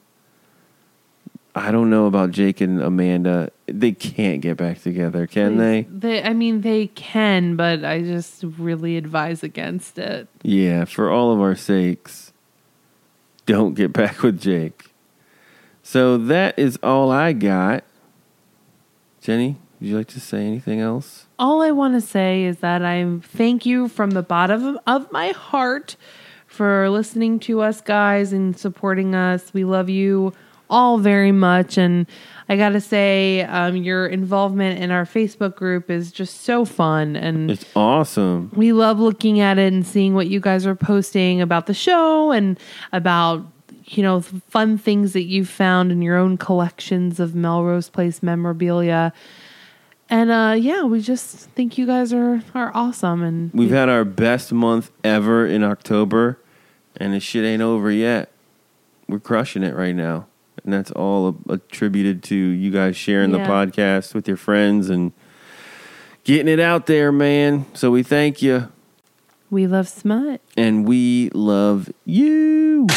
I 1.56 1.72
don't 1.72 1.90
know 1.90 2.08
about 2.08 2.32
Jake 2.32 2.60
and 2.60 2.82
Amanda. 2.82 3.52
They 3.68 3.94
can't 3.94 4.42
get 4.42 4.58
back 4.58 4.82
together, 4.82 5.28
can 5.28 5.58
they? 5.58 5.88
They, 5.90 6.22
I 6.22 6.34
mean, 6.34 6.60
they 6.60 6.88
can, 6.88 7.56
but 7.56 7.86
I 7.86 8.02
just 8.02 8.44
really 8.44 8.98
advise 8.98 9.44
against 9.44 9.98
it. 9.98 10.28
Yeah, 10.42 10.84
for 10.84 11.10
all 11.10 11.32
of 11.32 11.40
our 11.40 11.56
sakes, 11.56 12.34
don't 13.46 13.76
get 13.76 13.94
back 13.94 14.22
with 14.24 14.42
Jake. 14.42 14.92
So 15.82 16.18
that 16.18 16.60
is 16.60 16.78
all 16.84 17.12
I 17.12 17.32
got. 17.32 17.86
Jenny, 19.22 19.58
would 19.80 19.88
you 19.88 19.96
like 19.96 20.08
to 20.08 20.20
say 20.20 20.46
anything 20.46 20.82
else? 20.82 21.28
All 21.40 21.62
I 21.62 21.72
want 21.72 21.94
to 21.94 22.02
say 22.02 22.44
is 22.44 22.58
that 22.58 22.84
I 22.84 23.20
thank 23.22 23.66
you 23.66 23.88
from 23.88 24.12
the 24.12 24.24
bottom 24.24 24.80
of 24.86 25.10
my 25.14 25.30
heart 25.30 25.96
for 26.54 26.88
listening 26.90 27.40
to 27.40 27.62
us 27.62 27.82
guys 27.82 28.32
and 28.32 28.56
supporting 28.58 29.16
us. 29.16 29.54
We 29.54 29.64
love 29.64 29.90
you 29.90 30.34
all 30.70 30.98
very 31.00 31.32
much. 31.32 31.78
And 31.78 32.06
I 32.48 32.58
got 32.58 32.70
to 32.70 32.82
say, 32.82 33.42
um, 33.42 33.76
your 33.76 34.06
involvement 34.06 34.80
in 34.80 34.92
our 34.92 35.04
Facebook 35.06 35.56
group 35.56 35.90
is 35.90 36.12
just 36.12 36.42
so 36.42 36.64
fun. 36.66 37.16
And 37.16 37.50
It's 37.50 37.66
awesome. 37.76 38.52
we 38.56 38.72
love 38.72 39.00
looking 39.00 39.40
at 39.40 39.58
it 39.58 39.74
and 39.74 39.86
seeing 39.86 40.14
what 40.14 40.28
you 40.28 40.40
guys 40.40 40.66
are 40.66 40.76
posting 40.76 41.42
about 41.42 41.66
the 41.66 41.74
show 41.74 42.32
and 42.32 42.60
about 42.92 43.46
you 43.86 44.02
know 44.02 44.22
fun 44.22 44.78
things 44.78 45.12
that 45.14 45.24
you've 45.24 45.50
found 45.50 45.92
in 45.92 46.02
your 46.02 46.18
own 46.18 46.38
collections 46.38 47.20
of 47.20 47.36
Melrose 47.36 47.90
Place 47.90 48.24
memorabilia. 48.24 49.12
And 50.10 50.32
uh 50.32 50.56
yeah, 50.58 50.84
we 50.84 51.02
just 51.02 51.50
think 51.52 51.78
you 51.78 51.86
guys 51.86 52.14
are 52.14 52.42
are 52.56 52.72
awesome 52.74 53.22
and 53.24 53.52
We've 53.54 53.72
had 53.72 53.90
our 53.90 54.06
best 54.06 54.54
month 54.54 54.90
ever 55.04 55.46
in 55.46 55.64
October, 55.64 56.40
and 57.04 57.14
this 57.14 57.22
shit 57.24 57.44
ain't 57.44 57.62
over 57.62 57.92
yet. 57.92 58.32
We're 59.10 59.20
crushing 59.20 59.62
it 59.64 59.76
right 59.76 59.94
now. 59.96 60.28
And 60.64 60.72
that's 60.72 60.92
all 60.92 61.36
attributed 61.50 62.24
to 62.24 62.36
you 62.36 62.72
guys 62.72 62.96
sharing 62.96 63.32
the 63.32 63.40
podcast 63.40 64.14
with 64.16 64.26
your 64.28 64.38
friends 64.38 64.90
and 64.90 65.12
getting 66.24 66.48
it 66.48 66.62
out 66.62 66.86
there, 66.86 67.12
man. 67.12 67.66
So 67.74 67.92
we 67.92 68.04
thank 68.04 68.42
you. 68.42 68.70
we 69.52 69.68
love 69.68 69.90
smut. 69.90 70.40
and 70.56 70.88
we 70.88 71.30
love 71.34 71.92
you. 72.06 72.88